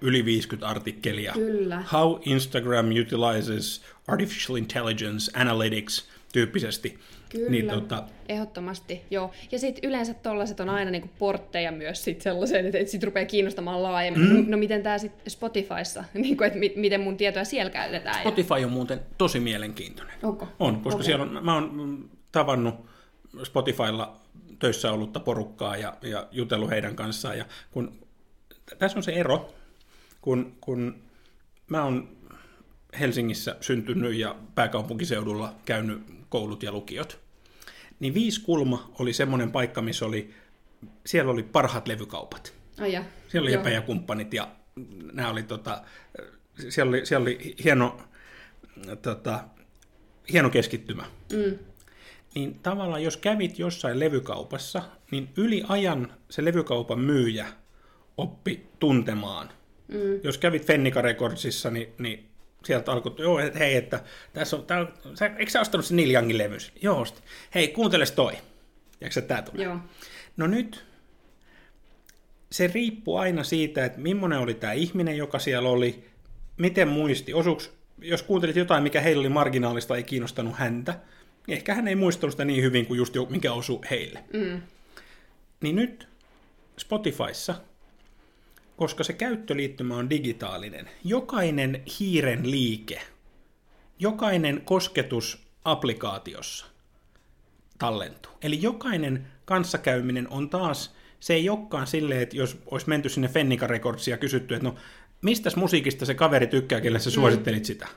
yli 0.00 0.24
50 0.24 0.68
artikkelia. 0.68 1.32
Kyllä. 1.32 1.84
How 1.92 2.20
Instagram 2.24 2.86
utilizes 2.86 3.82
artificial 4.08 4.56
intelligence, 4.56 5.40
analytics 5.40 6.08
tyyppisesti. 6.32 6.98
Kyllä, 7.32 7.50
niin, 7.50 7.68
tota... 7.68 8.04
ehdottomasti, 8.28 9.02
joo. 9.10 9.30
Ja 9.52 9.58
sitten 9.58 9.90
yleensä 9.90 10.14
tollaset 10.14 10.60
on 10.60 10.68
aina 10.68 10.90
niinku 10.90 11.10
portteja 11.18 11.72
myös 11.72 12.04
sit 12.04 12.22
sellaiseen, 12.22 12.66
että 12.66 12.90
sitten 12.90 13.06
rupeaa 13.06 13.26
kiinnostamaan 13.26 13.82
laajemmin. 13.82 14.36
Mm. 14.36 14.50
No 14.50 14.56
miten 14.56 14.82
tämä 14.82 14.98
sitten 14.98 15.30
Spotifyssa, 15.30 16.04
niinku, 16.14 16.44
että 16.44 16.58
mi- 16.58 16.72
miten 16.76 17.00
mun 17.00 17.16
tietoja 17.16 17.44
siellä 17.44 17.70
käytetään? 17.70 18.20
Spotify 18.20 18.64
on 18.64 18.72
muuten 18.72 19.00
tosi 19.18 19.40
mielenkiintoinen. 19.40 20.14
Onko? 20.22 20.48
On, 20.58 20.80
koska 20.80 20.96
okay. 20.96 21.04
siellä 21.04 21.22
on, 21.22 21.44
mä 21.44 21.54
oon 21.54 22.10
tavannut 22.32 22.74
Spotifylla 23.42 24.20
töissä 24.58 24.92
ollutta 24.92 25.20
porukkaa 25.20 25.76
ja, 25.76 25.96
ja 26.02 26.28
jutellut 26.30 26.70
heidän 26.70 26.96
kanssaan. 26.96 27.38
Ja 27.38 27.44
kun, 27.70 27.92
tässä 28.78 28.98
on 28.98 29.02
se 29.02 29.12
ero, 29.12 29.54
kun, 30.20 30.56
kun 30.60 31.02
mä 31.70 31.84
oon 31.84 32.08
Helsingissä 33.00 33.56
syntynyt 33.60 34.14
ja 34.14 34.36
pääkaupunkiseudulla 34.54 35.54
käynyt 35.64 36.21
koulut 36.32 36.62
ja 36.62 36.72
lukiot, 36.72 37.20
niin 38.00 38.14
viisi 38.14 38.40
kulma 38.40 38.92
oli 38.98 39.12
semmoinen 39.12 39.52
paikka, 39.52 39.82
missä 39.82 40.06
oli, 40.06 40.34
siellä 41.06 41.32
oli 41.32 41.42
parhaat 41.42 41.88
levykaupat. 41.88 42.54
Oh, 42.80 42.86
ja. 42.86 43.04
Siellä 43.28 43.46
oli 43.46 43.54
Epä 43.54 43.70
ja 43.70 43.80
kumppanit 43.80 44.34
ja 44.34 44.48
nämä 45.12 45.30
oli 45.30 45.42
tota, 45.42 45.82
siellä 46.68 46.90
oli, 46.90 47.06
siellä 47.06 47.22
oli 47.22 47.54
hieno, 47.64 48.00
tota, 49.02 49.44
hieno 50.32 50.50
keskittymä. 50.50 51.04
Mm. 51.32 51.58
Niin 52.34 52.58
tavallaan 52.62 53.02
jos 53.02 53.16
kävit 53.16 53.58
jossain 53.58 54.00
levykaupassa, 54.00 54.82
niin 55.10 55.28
yli 55.36 55.64
ajan 55.68 56.12
se 56.30 56.44
levykaupan 56.44 57.00
myyjä 57.00 57.46
oppi 58.16 58.66
tuntemaan. 58.78 59.50
Mm. 59.88 60.20
Jos 60.24 60.38
kävit 60.38 60.66
Fennica 60.66 61.02
Recordsissa, 61.02 61.70
niin, 61.70 61.88
niin 61.98 62.31
sieltä 62.64 62.92
alkoi, 62.92 63.14
joo, 63.18 63.38
että 63.38 63.58
hei, 63.58 63.76
että 63.76 64.00
tässä 64.32 64.56
on, 64.56 64.66
tää, 64.66 64.86
sä, 65.14 65.26
eikö 65.26 65.50
sä 65.50 65.60
ostanut 65.60 65.86
se 65.86 65.94
Neil 65.94 66.10
Youngin 66.10 66.38
levys? 66.38 66.72
Joo, 66.82 67.06
hei, 67.54 67.68
kuunteles 67.68 68.12
toi. 68.12 68.32
Jääkö 69.00 69.20
tää 69.20 69.42
tulee? 69.42 69.64
Joo. 69.64 69.76
No 70.36 70.46
nyt, 70.46 70.84
se 72.50 72.66
riippuu 72.66 73.16
aina 73.16 73.44
siitä, 73.44 73.84
että 73.84 74.00
millainen 74.00 74.38
oli 74.38 74.54
tämä 74.54 74.72
ihminen, 74.72 75.16
joka 75.16 75.38
siellä 75.38 75.68
oli, 75.68 76.04
miten 76.56 76.88
muisti, 76.88 77.34
osuuks, 77.34 77.70
jos 77.98 78.22
kuuntelit 78.22 78.56
jotain, 78.56 78.82
mikä 78.82 79.00
heillä 79.00 79.20
oli 79.20 79.28
marginaalista, 79.28 79.96
ei 79.96 80.02
kiinnostanut 80.02 80.54
häntä, 80.56 80.94
niin 81.46 81.56
ehkä 81.56 81.74
hän 81.74 81.88
ei 81.88 81.94
muistanut 81.94 82.32
sitä 82.32 82.44
niin 82.44 82.62
hyvin 82.62 82.86
kuin 82.86 82.98
just 82.98 83.14
jo, 83.14 83.26
mikä 83.30 83.52
osui 83.52 83.80
heille. 83.90 84.24
Mm. 84.32 84.62
Niin 85.60 85.76
nyt 85.76 86.08
Spotifyssa 86.78 87.54
koska 88.76 89.04
se 89.04 89.12
käyttöliittymä 89.12 89.96
on 89.96 90.10
digitaalinen. 90.10 90.90
Jokainen 91.04 91.82
hiiren 92.00 92.50
liike, 92.50 93.02
jokainen 93.98 94.62
kosketus 94.64 95.42
applikaatiossa 95.64 96.66
tallentuu. 97.78 98.32
Eli 98.42 98.62
jokainen 98.62 99.26
kanssakäyminen 99.44 100.28
on 100.28 100.50
taas, 100.50 100.94
se 101.20 101.34
ei 101.34 101.50
olekaan 101.50 101.86
silleen, 101.86 102.22
että 102.22 102.36
jos 102.36 102.58
olisi 102.66 102.88
menty 102.88 103.08
sinne 103.08 103.28
Fennica 103.28 103.66
Recordsia 103.66 104.14
ja 104.14 104.18
kysytty, 104.18 104.54
että 104.54 104.68
no, 104.68 104.74
mistä 105.22 105.50
musiikista 105.56 106.06
se 106.06 106.14
kaveri 106.14 106.46
tykkää, 106.46 106.80
kelle 106.80 106.98
sä 106.98 107.10
mm. 107.10 107.14
suosittelit 107.14 107.64
sitä? 107.64 107.88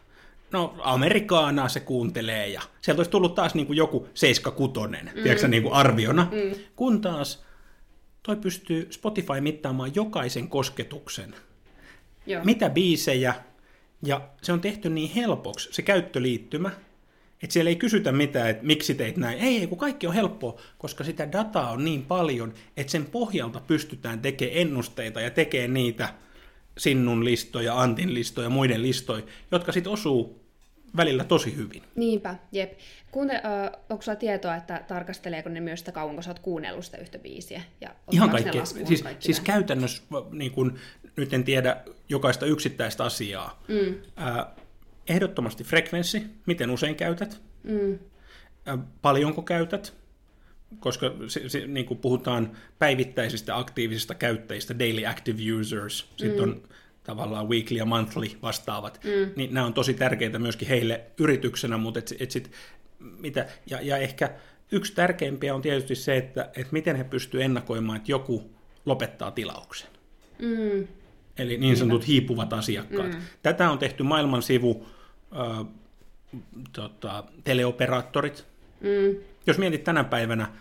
No, 0.51 0.75
Amerikaanaa 0.79 1.69
se 1.69 1.79
kuuntelee 1.79 2.47
ja 2.47 2.61
sieltä 2.81 2.99
olisi 2.99 3.11
tullut 3.11 3.35
taas 3.35 3.55
niin 3.55 3.67
kuin 3.67 3.77
joku 3.77 4.07
76, 4.13 4.81
mm. 4.89 5.23
tiedätkö, 5.23 5.47
niin 5.47 5.63
kuin 5.63 5.73
arviona. 5.73 6.27
Mm. 6.31 6.59
Kun 6.75 7.01
taas 7.01 7.45
toi 8.25 8.35
pystyy 8.35 8.87
Spotify 8.91 9.41
mittaamaan 9.41 9.95
jokaisen 9.95 10.47
kosketuksen. 10.47 11.35
Joo. 12.25 12.43
Mitä 12.43 12.69
biisejä, 12.69 13.35
ja 14.03 14.29
se 14.41 14.53
on 14.53 14.61
tehty 14.61 14.89
niin 14.89 15.11
helpoksi, 15.13 15.69
se 15.71 15.81
käyttöliittymä, 15.81 16.71
että 17.43 17.53
siellä 17.53 17.69
ei 17.69 17.75
kysytä 17.75 18.11
mitään, 18.11 18.49
että 18.49 18.65
miksi 18.65 18.95
teit 18.95 19.17
näin. 19.17 19.39
Ei, 19.39 19.57
ei, 19.57 19.67
kun 19.67 19.77
kaikki 19.77 20.07
on 20.07 20.13
helppoa, 20.13 20.61
koska 20.77 21.03
sitä 21.03 21.31
dataa 21.31 21.71
on 21.71 21.85
niin 21.85 22.05
paljon, 22.05 22.53
että 22.77 22.91
sen 22.91 23.05
pohjalta 23.05 23.61
pystytään 23.67 24.19
tekemään 24.19 24.57
ennusteita 24.57 25.21
ja 25.21 25.29
tekemään 25.29 25.73
niitä 25.73 26.13
sinnun 26.77 27.25
listoja, 27.25 27.81
antin 27.81 28.13
listoja, 28.13 28.49
muiden 28.49 28.81
listoja, 28.81 29.23
jotka 29.51 29.71
sitten 29.71 29.93
osuu 29.93 30.44
välillä 30.97 31.23
tosi 31.23 31.55
hyvin. 31.55 31.83
Niinpä, 31.95 32.35
jep. 32.51 32.73
Kuunte, 33.11 33.35
äh, 33.35 33.81
onko 33.89 34.01
sulla 34.01 34.15
tietoa, 34.15 34.55
että 34.55 34.83
tarkasteleeko 34.87 35.49
ne 35.49 35.59
myös 35.59 35.79
sitä 35.79 35.91
kauan, 35.91 36.15
kun 36.15 36.23
sä 36.23 36.29
oot 36.29 36.39
kuunnellut 36.39 36.85
sitä 36.85 36.97
yhtä 36.97 37.19
biisiä? 37.19 37.61
Ja 37.81 37.95
Ihan 38.11 38.29
kaikkea. 38.29 38.65
Siis, 38.65 39.03
kaikki 39.03 39.25
siis 39.25 39.39
käytännössä, 39.39 40.03
niin 40.31 40.51
kun, 40.51 40.77
nyt 41.15 41.33
en 41.33 41.43
tiedä 41.43 41.77
jokaista 42.09 42.45
yksittäistä 42.45 43.03
asiaa. 43.03 43.63
Mm. 43.67 43.95
Äh, 44.27 44.45
ehdottomasti 45.09 45.63
frekvenssi, 45.63 46.23
miten 46.45 46.69
usein 46.69 46.95
käytät, 46.95 47.41
mm. 47.63 47.99
äh, 48.67 48.79
paljonko 49.01 49.41
käytät, 49.41 49.93
koska 50.79 51.11
se, 51.27 51.49
se, 51.49 51.67
niin 51.67 51.85
kuin 51.85 51.97
puhutaan 51.97 52.51
päivittäisistä 52.79 53.57
aktiivisista 53.57 54.15
käyttäjistä, 54.15 54.79
daily 54.79 55.05
active 55.05 55.53
users, 55.59 56.09
sitten 56.17 56.45
mm. 56.45 56.51
on 56.51 56.63
tavallaan 57.05 57.49
weekly 57.49 57.77
ja 57.77 57.85
monthly 57.85 58.27
vastaavat, 58.41 58.99
mm. 59.03 59.31
niin 59.35 59.53
nämä 59.53 59.65
on 59.65 59.73
tosi 59.73 59.93
tärkeitä 59.93 60.39
myöskin 60.39 60.67
heille 60.67 61.01
yrityksenä, 61.17 61.77
mutta 61.77 61.99
et, 61.99 62.13
et 62.19 62.31
sit, 62.31 62.51
mitä, 62.99 63.47
ja, 63.69 63.81
ja 63.81 63.97
ehkä 63.97 64.33
yksi 64.71 64.93
tärkeimpiä 64.93 65.55
on 65.55 65.61
tietysti 65.61 65.95
se, 65.95 66.17
että, 66.17 66.49
että 66.55 66.73
miten 66.73 66.95
he 66.95 67.03
pystyvät 67.03 67.45
ennakoimaan, 67.45 67.97
että 67.97 68.11
joku 68.11 68.51
lopettaa 68.85 69.31
tilauksen. 69.31 69.89
Mm. 70.39 70.87
Eli 71.37 71.57
niin 71.57 71.77
sanotut 71.77 72.07
hiipuvat 72.07 72.53
asiakkaat. 72.53 73.13
Mm. 73.13 73.21
Tätä 73.43 73.69
on 73.69 73.79
tehty 73.79 74.03
maailman 74.03 74.41
sivu 74.41 74.87
äh, 75.39 75.65
tota, 76.73 77.23
teleoperaattorit. 77.43 78.45
Mm. 78.81 79.19
Jos 79.47 79.57
mietit 79.57 79.83
tänä 79.83 80.03
päivänä, 80.03 80.51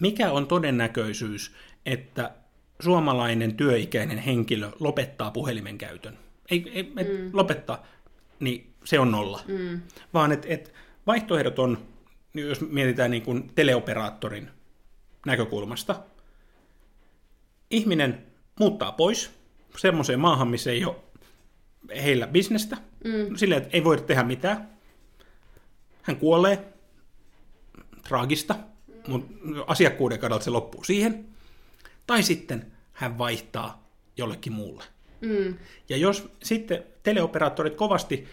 mikä 0.00 0.30
on 0.30 0.46
todennäköisyys, 0.46 1.54
että 1.86 2.30
suomalainen 2.80 3.54
työikäinen 3.54 4.18
henkilö 4.18 4.70
lopettaa 4.80 5.30
puhelimen 5.30 5.78
käytön. 5.78 6.18
Ei, 6.50 6.70
ei 6.74 6.92
et 6.96 7.08
mm. 7.08 7.30
lopettaa, 7.32 7.86
niin 8.40 8.74
se 8.84 8.98
on 8.98 9.10
nolla. 9.10 9.40
Mm. 9.48 9.80
Vaan 10.14 10.32
että 10.32 10.48
et 10.50 10.74
vaihtoehdot 11.06 11.58
on, 11.58 11.78
jos 12.34 12.60
mietitään 12.60 13.10
niin 13.10 13.22
kuin 13.22 13.50
teleoperaattorin 13.54 14.50
näkökulmasta, 15.26 16.00
ihminen 17.70 18.26
muuttaa 18.60 18.92
pois 18.92 19.30
semmoiseen 19.76 20.20
maahan, 20.20 20.48
missä 20.48 20.70
ei 20.70 20.84
ole 20.84 20.96
heillä 22.02 22.26
bisnestä, 22.26 22.76
mm. 23.04 23.36
silleen, 23.36 23.62
että 23.62 23.76
ei 23.76 23.84
voida 23.84 24.02
tehdä 24.02 24.22
mitään. 24.22 24.70
Hän 26.02 26.16
kuolee, 26.16 26.72
traagista, 28.08 28.56
mutta 29.08 29.34
asiakkuuden 29.66 30.18
kannalta 30.18 30.44
se 30.44 30.50
loppuu 30.50 30.84
siihen. 30.84 31.35
Tai 32.06 32.22
sitten 32.22 32.72
hän 32.92 33.18
vaihtaa 33.18 33.88
jollekin 34.16 34.52
muulle. 34.52 34.84
Mm. 35.20 35.58
Ja 35.88 35.96
jos 35.96 36.28
sitten 36.42 36.84
teleoperaattorit 37.02 37.74
kovasti 37.74 38.28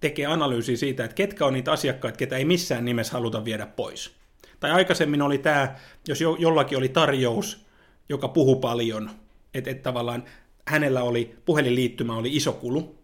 tekee 0.00 0.26
analyysiä 0.26 0.76
siitä, 0.76 1.04
että 1.04 1.14
ketkä 1.14 1.46
on 1.46 1.52
niitä 1.52 1.72
asiakkaita, 1.72 2.16
ketä 2.16 2.36
ei 2.36 2.44
missään 2.44 2.84
nimessä 2.84 3.12
haluta 3.12 3.44
viedä 3.44 3.66
pois. 3.66 4.16
Tai 4.60 4.70
aikaisemmin 4.70 5.22
oli 5.22 5.38
tämä, 5.38 5.74
jos 6.08 6.20
jo, 6.20 6.36
jollakin 6.38 6.78
oli 6.78 6.88
tarjous, 6.88 7.66
joka 8.08 8.28
puhu 8.28 8.56
paljon, 8.56 9.10
että, 9.54 9.70
että 9.70 9.82
tavallaan 9.82 10.24
hänellä 10.68 11.02
oli, 11.02 11.36
puhelinliittymä 11.44 12.16
oli 12.16 12.36
iso 12.36 12.52
kulu 12.52 12.98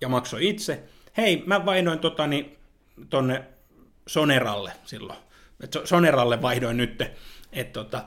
ja 0.00 0.08
maksoi 0.08 0.48
itse. 0.48 0.82
Hei, 1.16 1.42
mä 1.46 1.66
vaihdoin 1.66 1.98
totani, 1.98 2.58
tonne 3.10 3.44
Soneralle 4.06 4.72
silloin. 4.84 5.18
Et 5.60 5.76
Soneralle 5.84 6.42
vaihdoin 6.42 6.76
nyt, 6.76 7.02
että 7.52 7.72
tota, 7.72 8.04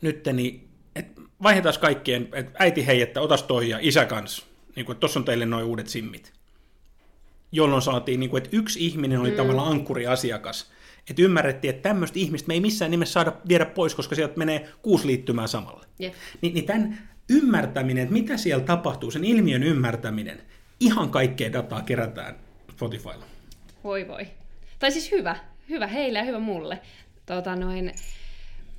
nyt 0.00 0.28
niin, 0.32 0.68
että 0.94 1.20
vaihdetaan 1.42 1.74
kaikkien, 1.80 2.28
että 2.32 2.52
äiti 2.58 2.86
hei, 2.86 3.02
että 3.02 3.20
otas 3.20 3.42
toi 3.42 3.68
ja 3.68 3.78
isä 3.80 4.04
kans, 4.04 4.46
niin 4.76 4.86
kuin, 4.86 4.94
että 4.94 5.00
tossa 5.00 5.20
on 5.20 5.24
teille 5.24 5.46
noin 5.46 5.64
uudet 5.64 5.88
simmit. 5.88 6.32
Jolloin 7.52 7.82
saatiin, 7.82 8.20
niin 8.20 8.30
kuin, 8.30 8.42
että 8.42 8.56
yksi 8.56 8.86
ihminen 8.86 9.20
oli 9.20 9.30
mm. 9.30 9.36
tavallaan 9.36 9.72
ankkuriasiakas. 9.72 10.70
Että 11.10 11.22
ymmärrettiin, 11.22 11.74
että 11.74 11.88
tämmöistä 11.88 12.18
ihmistä 12.18 12.48
me 12.48 12.54
ei 12.54 12.60
missään 12.60 12.90
nimessä 12.90 13.12
saada 13.12 13.32
viedä 13.48 13.66
pois, 13.66 13.94
koska 13.94 14.14
sieltä 14.14 14.38
menee 14.38 14.68
kuusi 14.82 15.06
liittymää 15.06 15.46
samalle. 15.46 15.86
Yep. 16.00 16.14
Ni, 16.42 16.50
niin 16.50 16.66
tämän 16.66 17.08
ymmärtäminen, 17.28 18.02
että 18.02 18.12
mitä 18.12 18.36
siellä 18.36 18.64
tapahtuu, 18.64 19.10
sen 19.10 19.24
ilmiön 19.24 19.62
ymmärtäminen, 19.62 20.42
ihan 20.80 21.10
kaikkea 21.10 21.52
dataa 21.52 21.82
kerätään 21.82 22.36
Spotifylla. 22.70 23.24
Voi 23.84 24.08
voi. 24.08 24.26
Tai 24.78 24.92
siis 24.92 25.10
hyvä. 25.10 25.36
Hyvä 25.68 25.86
heille 25.86 26.18
ja 26.18 26.24
hyvä 26.24 26.38
mulle. 26.38 26.80
Tota 27.26 27.56
noin, 27.56 27.94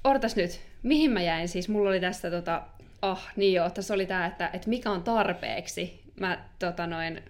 odotas 0.03 0.35
nyt, 0.35 0.61
mihin 0.83 1.11
mä 1.11 1.21
jäin? 1.21 1.47
Siis 1.47 1.69
mulla 1.69 1.89
oli 1.89 1.99
tästä, 1.99 2.31
tota, 2.31 2.61
oh 3.01 3.21
niin 3.35 3.53
joo, 3.53 3.69
tässä 3.69 3.93
oli 3.93 4.05
tämä, 4.05 4.25
että, 4.25 4.49
että 4.53 4.69
mikä 4.69 4.91
on 4.91 5.03
tarpeeksi. 5.03 6.03
Mä 6.19 6.37
tota 6.59 6.87
noin, 6.87 7.21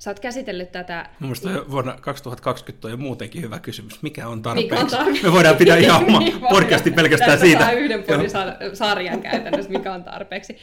Sä 0.00 0.10
oot 0.10 0.20
käsitellyt 0.20 0.72
tätä... 0.72 1.06
Mielestäni 1.20 1.70
vuonna 1.70 1.96
2020 2.00 2.88
on 2.88 2.90
jo 2.90 2.96
muutenkin 2.96 3.42
hyvä 3.42 3.58
kysymys. 3.58 4.02
Mikä 4.02 4.28
on 4.28 4.42
tarpeeksi? 4.42 4.70
Mikä 4.70 4.84
on 4.84 4.90
tarpeeksi? 4.90 5.22
Me 5.24 5.32
voidaan 5.32 5.56
pitää 5.56 5.76
ihan 5.76 6.04
oma 6.04 6.18
niin, 6.20 6.40
podcasti 6.40 6.90
pelkästään 6.90 7.30
Tässä 7.30 7.46
siitä. 7.46 7.70
yhden 7.70 8.04
sarjan 8.72 9.22
käytännössä, 9.22 9.72
mikä 9.72 9.92
on 9.92 10.04
tarpeeksi. 10.04 10.56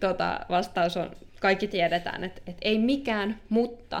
Tota, 0.00 0.40
vastaus 0.48 0.96
on, 0.96 1.10
kaikki 1.40 1.68
tiedetään, 1.68 2.24
että, 2.24 2.40
että 2.46 2.60
ei 2.62 2.78
mikään, 2.78 3.40
mutta 3.48 3.96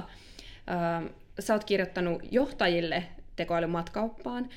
äh, 0.70 1.10
sä 1.38 1.54
oot 1.54 1.64
kirjoittanut 1.64 2.22
johtajille 2.30 3.04
tekoälymatkauppaan, 3.36 4.48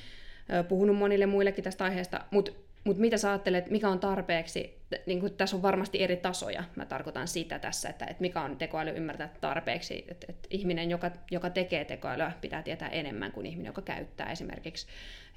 puhunut 0.68 0.96
monille 0.96 1.26
muillekin 1.26 1.64
tästä 1.64 1.84
aiheesta, 1.84 2.20
mutta 2.30 2.52
mutta 2.84 3.00
mitä 3.00 3.16
sä 3.16 3.30
ajattelet, 3.30 3.70
mikä 3.70 3.88
on 3.88 4.00
tarpeeksi, 4.00 4.82
niin 5.06 5.20
kuin 5.20 5.32
tässä 5.32 5.56
on 5.56 5.62
varmasti 5.62 6.02
eri 6.02 6.16
tasoja, 6.16 6.64
mä 6.76 6.86
tarkoitan 6.86 7.28
sitä 7.28 7.58
tässä, 7.58 7.88
että, 7.88 8.04
että 8.04 8.20
mikä 8.20 8.40
on 8.40 8.56
tekoäly 8.56 8.90
ymmärtää 8.90 9.34
tarpeeksi, 9.40 10.04
että, 10.08 10.26
että 10.28 10.48
ihminen, 10.50 10.90
joka, 10.90 11.10
joka 11.30 11.50
tekee 11.50 11.84
tekoälyä, 11.84 12.32
pitää 12.40 12.62
tietää 12.62 12.88
enemmän 12.88 13.32
kuin 13.32 13.46
ihminen, 13.46 13.70
joka 13.70 13.82
käyttää 13.82 14.30
esimerkiksi 14.30 14.86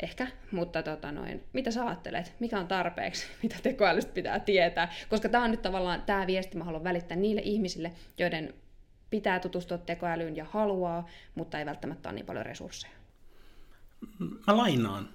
ehkä, 0.04 0.28
mutta 0.52 0.84
tota 0.84 1.12
noin, 1.12 1.44
mitä 1.54 1.72
sä 1.72 1.86
ajattelet, 1.86 2.34
mikä 2.40 2.60
on 2.60 2.68
tarpeeksi, 2.68 3.28
mitä 3.44 3.56
tekoälystä 3.64 4.14
pitää 4.14 4.40
tietää, 4.40 4.94
koska 5.10 5.30
tämä 5.30 5.44
on 5.44 5.52
nyt 5.52 5.62
tavallaan 5.62 6.02
tämä 6.02 6.28
viesti, 6.28 6.58
mä 6.58 6.64
haluan 6.64 6.84
välittää 6.84 7.18
niille 7.18 7.42
ihmisille, 7.42 7.92
joiden 8.18 8.54
pitää 9.10 9.40
tutustua 9.40 9.78
tekoälyyn 9.78 10.36
ja 10.36 10.46
haluaa, 10.46 11.10
mutta 11.36 11.60
ei 11.60 11.66
välttämättä 11.66 12.10
ole 12.10 12.16
niin 12.16 12.26
paljon 12.26 12.46
resursseja. 12.46 12.94
Mä 14.20 14.58
lainaan 14.58 15.10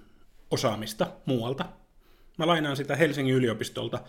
osaamista 0.51 1.11
muualta 1.25 1.65
Mä 2.37 2.47
lainaan 2.47 2.77
sitä 2.77 2.95
Helsingin 2.95 3.35
yliopistolta. 3.35 3.99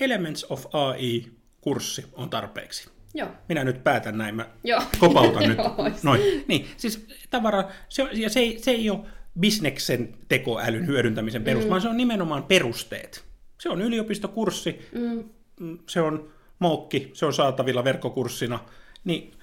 Elements 0.00 0.44
of 0.44 0.66
AI-kurssi 0.72 2.04
on 2.12 2.30
tarpeeksi. 2.30 2.90
Joo. 3.14 3.28
Minä 3.48 3.64
nyt 3.64 3.84
päätän 3.84 4.18
näin, 4.18 4.34
mä 4.34 4.48
Joo. 4.64 4.82
kopautan 4.98 5.48
nyt. 5.48 5.58
Noin. 6.02 6.44
Niin, 6.48 6.68
siis 6.76 7.06
tavara, 7.30 7.70
se, 7.88 8.08
ja 8.12 8.30
se, 8.30 8.40
ei, 8.40 8.58
se 8.58 8.70
ei 8.70 8.90
ole 8.90 9.00
bisneksen 9.40 10.14
tekoälyn 10.28 10.86
hyödyntämisen 10.86 11.44
perus, 11.44 11.64
mm. 11.64 11.70
vaan 11.70 11.80
se 11.80 11.88
on 11.88 11.96
nimenomaan 11.96 12.42
perusteet. 12.42 13.24
Se 13.60 13.68
on 13.68 13.82
yliopistokurssi, 13.82 14.88
mm. 14.92 15.78
se 15.88 16.00
on 16.00 16.30
moukki, 16.58 17.10
se 17.14 17.26
on 17.26 17.32
saatavilla 17.32 17.84
verkkokurssina. 17.84 18.58
Niin 19.04 19.34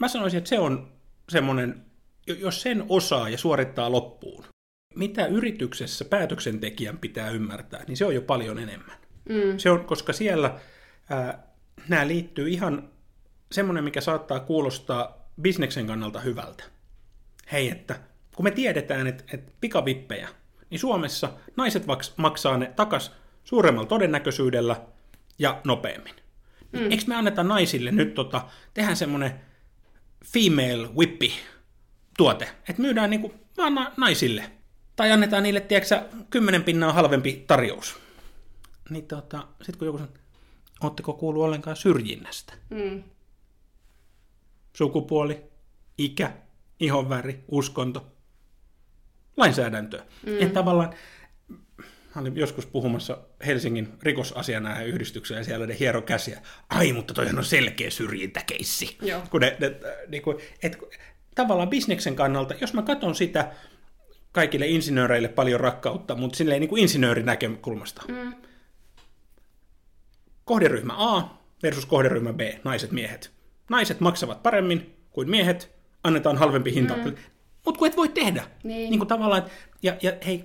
mä 0.00 0.08
sanoisin, 0.08 0.38
että 0.38 0.48
se 0.48 0.58
on 0.58 0.92
semmoinen, 1.28 1.84
jos 2.26 2.62
sen 2.62 2.84
osaa 2.88 3.28
ja 3.28 3.38
suorittaa 3.38 3.92
loppuun, 3.92 4.44
mitä 4.94 5.26
yrityksessä 5.26 6.04
päätöksentekijän 6.04 6.98
pitää 6.98 7.30
ymmärtää, 7.30 7.84
niin 7.86 7.96
se 7.96 8.04
on 8.04 8.14
jo 8.14 8.22
paljon 8.22 8.58
enemmän. 8.58 8.96
Mm. 9.28 9.58
Se 9.58 9.70
on, 9.70 9.84
koska 9.84 10.12
siellä 10.12 10.60
ää, 11.10 11.46
nämä 11.88 12.08
liittyy 12.08 12.48
ihan 12.48 12.88
semmoinen, 13.52 13.84
mikä 13.84 14.00
saattaa 14.00 14.40
kuulostaa 14.40 15.30
bisneksen 15.42 15.86
kannalta 15.86 16.20
hyvältä. 16.20 16.64
Hei, 17.52 17.68
että 17.68 18.00
kun 18.36 18.44
me 18.44 18.50
tiedetään, 18.50 19.06
että, 19.06 19.24
että 19.32 19.52
pikavippejä, 19.60 20.28
niin 20.70 20.78
Suomessa 20.78 21.32
naiset 21.56 21.86
vaks, 21.86 22.14
maksaa 22.16 22.58
ne 22.58 22.72
takas 22.76 23.12
suuremmalla 23.44 23.88
todennäköisyydellä 23.88 24.80
ja 25.38 25.60
nopeammin. 25.64 26.14
Mm. 26.72 26.90
Eikö 26.90 27.04
me 27.06 27.14
anneta 27.14 27.44
naisille 27.44 27.90
nyt 27.90 28.14
tota, 28.14 28.42
tehdä 28.74 28.94
semmoinen 28.94 29.40
female 30.24 30.88
whippi 30.96 31.32
tuote, 32.16 32.44
että 32.68 32.82
myydään 32.82 33.10
niinku 33.10 33.34
vaan 33.56 33.92
naisille 33.96 34.59
tai 35.00 35.12
annetaan 35.12 35.42
niille, 35.42 35.60
tiedätkö 35.60 36.02
kymmenen 36.30 36.64
pinnaa 36.64 36.92
halvempi 36.92 37.44
tarjous. 37.46 37.98
Niin 38.90 39.06
tota, 39.06 39.46
sit 39.62 39.76
kun 39.76 39.86
joku 39.86 39.98
sanoo, 39.98 40.12
ootteko 40.82 41.12
kuullut 41.12 41.42
ollenkaan 41.42 41.76
syrjinnästä? 41.76 42.52
Mm. 42.70 43.02
Sukupuoli, 44.76 45.42
ikä, 45.98 46.32
ihonväri, 46.80 47.44
uskonto, 47.48 48.06
lainsäädäntöä. 49.36 50.02
Mm. 50.26 50.32
Että 50.32 50.54
tavallaan, 50.54 50.94
mä 52.14 52.20
olin 52.20 52.36
joskus 52.36 52.66
puhumassa 52.66 53.18
Helsingin 53.46 53.92
rikosasianajan 54.02 54.88
ja 55.36 55.44
siellä 55.44 55.66
ne 55.66 55.76
hiero 55.80 56.02
käsiä. 56.02 56.40
Ai, 56.70 56.92
mutta 56.92 57.14
toi 57.14 57.26
on 57.26 57.44
selkeä 57.44 57.90
syrjintäkeissi. 57.90 58.98
Joo. 59.02 59.22
Kun 59.30 59.40
ne, 59.40 59.56
ne, 59.60 59.76
niin 60.08 60.22
kuin, 60.22 60.36
et, 60.62 60.78
tavallaan 61.34 61.70
bisneksen 61.70 62.16
kannalta, 62.16 62.54
jos 62.60 62.74
mä 62.74 62.82
katson 62.82 63.14
sitä, 63.14 63.52
kaikille 64.32 64.66
insinööreille 64.66 65.28
paljon 65.28 65.60
rakkautta, 65.60 66.14
mutta 66.14 66.36
silleen 66.36 66.60
niin 66.60 66.68
kuin 66.68 66.82
insinöörinäkökulmasta. 66.82 68.02
Mm. 68.08 68.34
Kohderyhmä 70.44 70.92
A 70.96 71.40
versus 71.62 71.86
kohderyhmä 71.86 72.32
B, 72.32 72.40
naiset, 72.64 72.92
miehet. 72.92 73.30
Naiset 73.70 74.00
maksavat 74.00 74.42
paremmin 74.42 74.96
kuin 75.10 75.30
miehet, 75.30 75.70
annetaan 76.04 76.36
halvempi 76.36 76.74
hinta. 76.74 76.96
Mm. 76.96 77.14
Mutta 77.64 77.78
kun 77.78 77.88
et 77.88 77.96
voi 77.96 78.08
tehdä. 78.08 78.46
Niin. 78.62 78.90
niin 78.90 78.98
kuin 78.98 79.08
tavallaan, 79.08 79.42
ja, 79.82 79.96
ja 80.02 80.12
hei, 80.26 80.44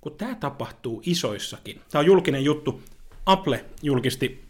kun 0.00 0.16
tämä 0.16 0.34
tapahtuu 0.34 1.02
isoissakin, 1.06 1.80
tämä 1.90 2.00
on 2.00 2.06
julkinen 2.06 2.44
juttu, 2.44 2.82
Apple 3.26 3.64
julkisti 3.82 4.44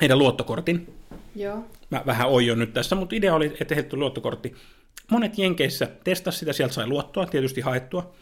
heidän 0.00 0.18
luottokortin. 0.18 0.94
Joo. 1.34 1.64
Mä 1.90 2.02
vähän 2.06 2.28
oion 2.28 2.58
nyt 2.58 2.72
tässä, 2.72 2.96
mutta 2.96 3.16
idea 3.16 3.34
oli, 3.34 3.56
että 3.60 3.74
heiltä 3.74 3.96
luottokortti 3.96 4.54
monet 5.10 5.38
Jenkeissä 5.38 5.88
testasi 6.04 6.38
sitä, 6.38 6.52
sieltä 6.52 6.74
sai 6.74 6.86
luottoa, 6.86 7.26
tietysti 7.26 7.60
haettua. 7.60 8.14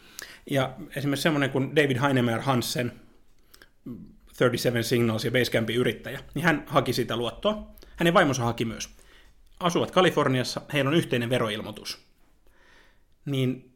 Ja 0.49 0.75
esimerkiksi 0.95 1.23
semmoinen 1.23 1.49
kuin 1.49 1.75
David 1.75 1.97
Heinemeyer 2.01 2.41
Hansen, 2.41 2.91
37 4.37 4.83
Signals 4.83 5.25
ja 5.25 5.31
Basecampin 5.31 5.75
yrittäjä, 5.75 6.19
niin 6.33 6.45
hän 6.45 6.63
haki 6.67 6.93
sitä 6.93 7.17
luottoa. 7.17 7.75
Hänen 7.95 8.13
vaimonsa 8.13 8.43
haki 8.43 8.65
myös. 8.65 8.89
Asuvat 9.59 9.91
Kaliforniassa, 9.91 10.61
heillä 10.73 10.89
on 10.89 10.95
yhteinen 10.95 11.29
veroilmoitus. 11.29 12.05
Niin 13.25 13.75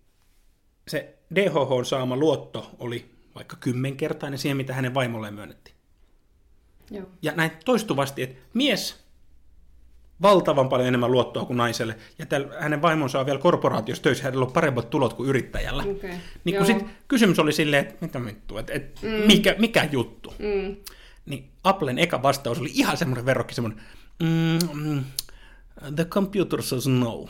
se 0.87 1.17
DHH 1.35 1.85
saama 1.85 2.17
luotto 2.17 2.75
oli 2.79 3.11
vaikka 3.35 3.57
kymmenkertainen 3.59 4.39
siihen, 4.39 4.57
mitä 4.57 4.73
hänen 4.73 4.93
vaimolleen 4.93 5.33
myönnettiin. 5.33 5.75
Joo. 6.91 7.09
Ja 7.21 7.31
näin 7.31 7.51
toistuvasti, 7.65 8.23
että 8.23 8.41
mies 8.53 9.05
valtavan 10.21 10.69
paljon 10.69 10.88
enemmän 10.88 11.12
luottoa 11.12 11.45
kuin 11.45 11.58
naiselle, 11.58 11.95
ja 12.19 12.25
täl, 12.25 12.45
hänen 12.60 12.82
vaimonsa 12.82 13.19
on 13.19 13.25
vielä 13.25 13.39
korporaatiossa 13.39 14.03
töissä, 14.03 14.23
hänellä 14.23 14.45
on 14.45 14.51
paremmat 14.51 14.89
tulot 14.89 15.13
kuin 15.13 15.29
yrittäjällä. 15.29 15.84
Okay. 15.84 16.12
Niin 16.43 16.58
kun 16.58 16.65
sit 16.65 16.86
kysymys 17.08 17.39
oli 17.39 17.53
silleen, 17.53 17.86
että 17.86 18.05
mitä 18.05 18.25
vittu, 18.25 18.58
että 18.58 18.73
et, 18.73 18.99
mm. 19.01 19.10
mikä, 19.10 19.55
mikä 19.60 19.89
juttu? 19.91 20.34
Mm. 20.39 20.75
Niin 21.25 21.49
Applen 21.63 21.99
eka 21.99 22.23
vastaus 22.23 22.60
oli 22.60 22.71
ihan 22.73 22.97
semmoinen 22.97 23.25
verrokki, 23.25 23.55
semmoinen, 23.55 23.82
mm, 24.19 24.60
mm, 24.73 25.03
the 25.95 26.05
computer 26.05 26.62
says 26.62 26.88
no. 26.88 27.29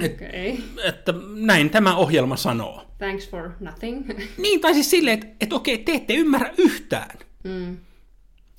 Et, 0.00 0.14
okay. 0.14 0.56
Että 0.84 1.14
näin 1.34 1.70
tämä 1.70 1.96
ohjelma 1.96 2.36
sanoo. 2.36 2.84
Thanks 2.98 3.30
for 3.30 3.50
nothing. 3.60 4.08
niin, 4.42 4.60
tai 4.60 4.74
siis 4.74 4.90
silleen, 4.90 5.18
että 5.18 5.36
et, 5.40 5.52
okei, 5.52 5.78
te 5.78 5.92
ette 5.92 6.14
ymmärrä 6.14 6.54
yhtään. 6.58 7.18
Mm. 7.44 7.76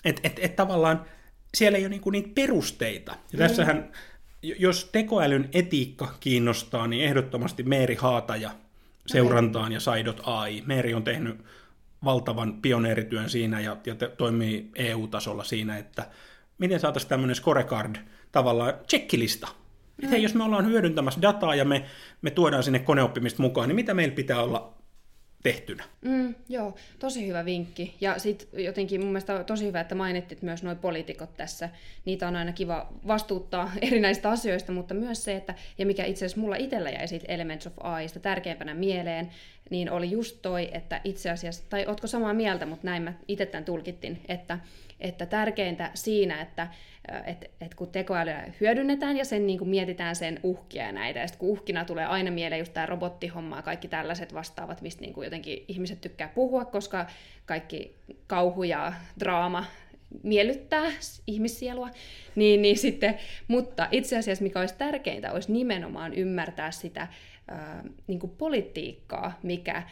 Että 0.06 0.22
et, 0.24 0.39
et 0.42 0.56
tavallaan 0.56 1.06
siellä 1.54 1.78
ei 1.78 1.84
ole 1.84 1.90
niinku 1.90 2.10
niitä 2.10 2.30
perusteita. 2.36 3.12
Ja 3.12 3.18
mm. 3.34 3.38
tässähän, 3.38 3.92
jos 4.42 4.90
tekoälyn 4.92 5.50
etiikka 5.54 6.16
kiinnostaa, 6.20 6.88
niin 6.88 7.06
ehdottomasti 7.06 7.64
Meeri 7.64 7.96
Haataja 7.96 8.52
seurantaan 9.06 9.66
okay. 9.66 9.74
ja 9.74 9.80
Saidot 9.80 10.22
AI. 10.24 10.64
Meeri 10.66 10.94
on 10.94 11.04
tehnyt 11.04 11.40
valtavan 12.04 12.62
pioneerityön 12.62 13.30
siinä 13.30 13.60
ja, 13.60 13.78
ja 13.86 13.96
te, 13.96 14.08
toimii 14.18 14.70
EU-tasolla 14.76 15.44
siinä, 15.44 15.78
että 15.78 16.08
miten 16.58 16.80
saataisiin 16.80 17.10
tämmöinen 17.10 17.36
scorecard 17.36 17.96
tavallaan 18.32 18.74
checklista. 18.90 19.48
Mm. 19.48 20.04
Että 20.04 20.10
hei, 20.10 20.24
jos 20.24 20.34
me 20.34 20.44
ollaan 20.44 20.66
hyödyntämässä 20.66 21.22
dataa 21.22 21.56
ja 21.56 21.66
me, 21.66 21.86
me 22.22 22.32
tuodaan 22.32 22.64
sinne 22.64 22.80
koneoppimista 22.80 23.42
mukaan, 23.42 23.70
niin 23.70 23.76
mitä 23.76 23.94
meillä 23.94 24.16
pitää 24.16 24.42
olla 24.42 24.79
tehtynä. 25.43 25.84
Mm, 26.02 26.36
joo, 26.49 26.75
tosi 26.99 27.28
hyvä 27.28 27.45
vinkki. 27.45 27.95
Ja 28.02 28.19
sitten 28.19 28.63
jotenkin 28.63 29.02
mun 29.02 29.10
mielestä 29.10 29.43
tosi 29.43 29.65
hyvä, 29.65 29.80
että 29.80 29.95
mainittit 29.95 30.41
myös 30.41 30.63
nuo 30.63 30.75
poliitikot 30.75 31.38
tässä. 31.38 31.69
Niitä 32.06 32.28
on 32.28 32.36
aina 32.36 32.54
kiva 32.54 32.93
vastuuttaa 33.08 33.71
erinäistä 33.88 34.30
asioista, 34.30 34.71
mutta 34.71 34.93
myös 34.93 35.23
se, 35.23 35.36
että, 35.36 35.56
ja 35.78 35.86
mikä 35.86 36.06
itse 36.06 36.25
asiassa 36.25 36.41
mulla 36.41 36.56
itsellä 36.56 36.89
jäi 36.89 37.08
siitä 37.08 37.25
Elements 37.28 37.67
of 37.67 37.73
AIsta 37.80 38.19
tärkeimpänä 38.19 38.73
mieleen, 38.73 39.30
niin 39.69 39.91
oli 39.91 40.12
just 40.12 40.41
toi, 40.41 40.69
että 40.71 41.02
itse 41.04 41.30
asiassa, 41.30 41.63
tai 41.69 41.86
ootko 41.88 42.08
samaa 42.08 42.34
mieltä, 42.34 42.65
mutta 42.65 42.88
näin 42.88 43.04
mä 43.04 43.13
itse 43.28 43.45
tämän 43.45 43.65
tulkittin, 43.65 44.21
että, 44.28 44.60
että 44.99 45.25
tärkeintä 45.25 45.91
siinä, 45.93 46.41
että 46.41 46.67
että 47.26 47.46
et 47.62 47.76
kun 47.76 47.92
tekoälyä 47.92 48.44
hyödynnetään 48.60 49.18
ja 49.18 49.26
sen 49.26 49.48
niin 49.48 49.60
kuin 49.60 49.70
mietitään 49.70 50.16
sen 50.16 50.40
uhkia 50.44 50.84
ja 50.84 50.92
näitä, 50.92 51.20
ja 51.20 51.28
sitten 51.28 51.40
kun 51.40 51.50
uhkina 51.50 51.86
tulee 51.86 52.06
aina 52.06 52.32
mieleen 52.32 52.60
just 52.60 52.74
tämä 52.74 52.86
robottihomma 52.86 53.56
ja 53.56 53.62
kaikki 53.62 53.88
tällaiset 53.88 54.34
vastaavat, 54.34 54.82
mistä 54.82 55.02
niin 55.02 55.14
jotenkin 55.24 55.66
ihmiset 55.68 56.02
tykkää 56.02 56.28
puhua, 56.28 56.66
koska 56.66 57.06
kaikki 57.46 57.96
kauhu 58.28 58.64
ja 58.64 58.94
draama 59.20 59.66
miellyttää 60.24 60.86
ihmissielua, 61.28 61.90
niin, 62.36 62.62
niin 62.62 62.78
sitten, 62.78 63.18
mutta 63.48 63.88
itse 63.92 64.18
asiassa 64.18 64.44
mikä 64.44 64.60
olisi 64.60 64.76
tärkeintä, 64.78 65.32
olisi 65.32 65.52
nimenomaan 65.52 66.14
ymmärtää 66.14 66.72
sitä 66.72 67.08
ää, 67.48 67.84
niin 68.08 68.20
politiikkaa, 68.20 69.40
mikä 69.44 69.84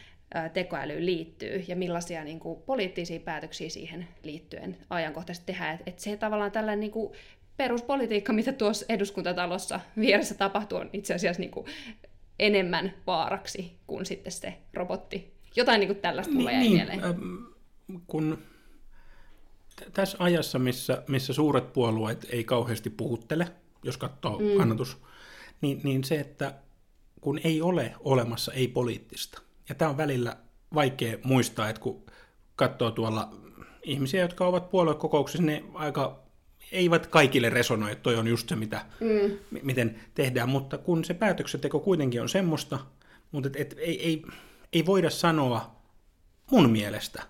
tekoälyyn 0.52 1.06
liittyy 1.06 1.64
ja 1.68 1.76
millaisia 1.76 2.24
niin 2.24 2.40
kuin, 2.40 2.62
poliittisia 2.62 3.20
päätöksiä 3.20 3.68
siihen 3.68 4.08
liittyen 4.22 4.76
ajankohtaisesti 4.90 5.46
tehdään. 5.46 5.74
Että 5.74 5.90
et 5.90 5.98
se 5.98 6.16
tavallaan 6.16 6.52
tällainen 6.52 6.80
niin 6.80 6.90
kuin, 6.90 7.12
peruspolitiikka, 7.56 8.32
mitä 8.32 8.52
tuossa 8.52 8.86
eduskuntatalossa 8.88 9.80
vieressä 9.98 10.34
tapahtuu, 10.34 10.78
on 10.78 10.90
itse 10.92 11.14
asiassa 11.14 11.40
niin 11.40 11.50
kuin, 11.50 11.66
enemmän 12.38 12.94
vaaraksi 13.06 13.76
kuin 13.86 14.06
sitten 14.06 14.32
se 14.32 14.54
robotti. 14.74 15.34
Jotain 15.56 15.80
niin 15.80 15.88
kuin 15.88 16.00
tällaista 16.00 16.34
mulle 16.34 16.52
jäi 16.52 16.60
niin, 16.60 16.72
mieleen. 16.72 17.04
Ähm, 17.04 17.36
kun 18.06 18.38
tässä 19.92 20.16
ajassa, 20.20 20.58
missä, 20.58 21.02
missä 21.08 21.32
suuret 21.32 21.72
puolueet 21.72 22.26
ei 22.30 22.44
kauheasti 22.44 22.90
puhuttele, 22.90 23.48
jos 23.82 23.96
katsoo 23.96 24.38
mm. 24.38 24.56
kannatus, 24.56 24.98
niin, 25.60 25.80
niin 25.84 26.04
se, 26.04 26.20
että 26.20 26.54
kun 27.20 27.40
ei 27.44 27.62
ole 27.62 27.94
olemassa 28.00 28.52
ei-poliittista. 28.52 29.42
Ja 29.68 29.74
tämä 29.74 29.90
on 29.90 29.96
välillä 29.96 30.36
vaikea 30.74 31.18
muistaa, 31.24 31.68
että 31.68 31.82
kun 31.82 32.06
katsoo 32.56 32.90
tuolla 32.90 33.30
ihmisiä, 33.82 34.22
jotka 34.22 34.46
ovat 34.46 34.70
puoluekokouksissa, 34.70 35.42
ne 35.42 35.64
aika 35.74 36.22
eivät 36.72 37.06
kaikille 37.06 37.50
resonoi, 37.50 37.92
että 37.92 38.02
toi 38.02 38.16
on 38.16 38.26
just 38.26 38.48
se, 38.48 38.56
mitä, 38.56 38.86
mm. 39.00 39.38
miten 39.62 40.00
tehdään, 40.14 40.48
mutta 40.48 40.78
kun 40.78 41.04
se 41.04 41.14
päätöksenteko 41.14 41.80
kuitenkin 41.80 42.22
on 42.22 42.28
semmoista, 42.28 42.78
mutta 43.32 43.48
et, 43.48 43.56
et, 43.56 43.78
ei, 43.78 44.06
ei, 44.06 44.22
ei 44.72 44.86
voida 44.86 45.10
sanoa 45.10 45.76
mun 46.50 46.70
mielestä, 46.70 47.22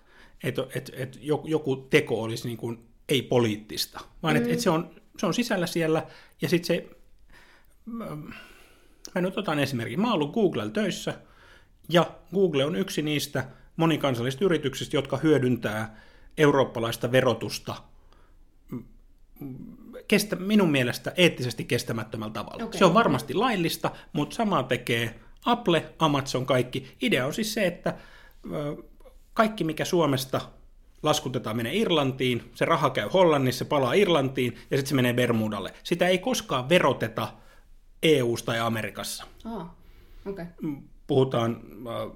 että 0.43 0.67
et, 0.75 0.91
et 0.93 1.19
joku 1.45 1.75
teko 1.75 2.23
olisi 2.23 2.47
niin 2.47 2.57
kuin 2.57 2.79
ei-poliittista, 3.09 3.99
vaan 4.23 4.33
mm. 4.33 4.37
että 4.41 4.53
et 4.53 4.59
se, 4.59 4.69
on, 4.69 4.95
se 5.17 5.25
on 5.25 5.33
sisällä 5.33 5.67
siellä, 5.67 6.07
ja 6.41 6.49
sitten 6.49 6.67
se, 6.67 6.89
mä 9.15 9.21
nyt 9.21 9.37
otan 9.37 9.59
esimerkin, 9.59 10.01
mä 10.01 10.07
oon 10.07 10.13
ollut 10.13 10.33
Googlella 10.33 10.71
töissä, 10.71 11.13
ja 11.89 12.11
Google 12.33 12.65
on 12.65 12.75
yksi 12.75 13.01
niistä 13.01 13.45
monikansallisista 13.75 14.45
yrityksistä, 14.45 14.97
jotka 14.97 15.17
hyödyntää 15.17 15.95
eurooppalaista 16.37 17.11
verotusta 17.11 17.75
kestä, 20.07 20.35
minun 20.35 20.71
mielestä 20.71 21.13
eettisesti 21.17 21.65
kestämättömällä 21.65 22.33
tavalla. 22.33 22.65
Okay. 22.65 22.77
Se 22.77 22.85
on 22.85 22.93
varmasti 22.93 23.33
laillista, 23.33 23.91
mutta 24.13 24.35
samaa 24.35 24.63
tekee 24.63 25.19
Apple, 25.45 25.93
Amazon, 25.99 26.45
kaikki. 26.45 26.95
Idea 27.01 27.25
on 27.25 27.33
siis 27.33 27.53
se, 27.53 27.67
että 27.67 27.93
kaikki 29.33 29.63
mikä 29.63 29.85
Suomesta 29.85 30.41
laskutetaan 31.03 31.57
menee 31.57 31.75
Irlantiin, 31.75 32.51
se 32.55 32.65
raha 32.65 32.89
käy 32.89 33.09
Hollannissa, 33.13 33.59
se 33.59 33.65
palaa 33.65 33.93
Irlantiin 33.93 34.53
ja 34.53 34.77
sitten 34.77 34.89
se 34.89 34.95
menee 34.95 35.13
Bermudalle. 35.13 35.73
Sitä 35.83 36.07
ei 36.07 36.17
koskaan 36.17 36.69
veroteta 36.69 37.27
EU-sta 38.03 38.55
ja 38.55 38.65
Amerikassa. 38.65 39.25
Oh, 39.45 39.65
okay. 40.25 40.45
Puhutaan 41.09 41.61
uh, 41.85 42.15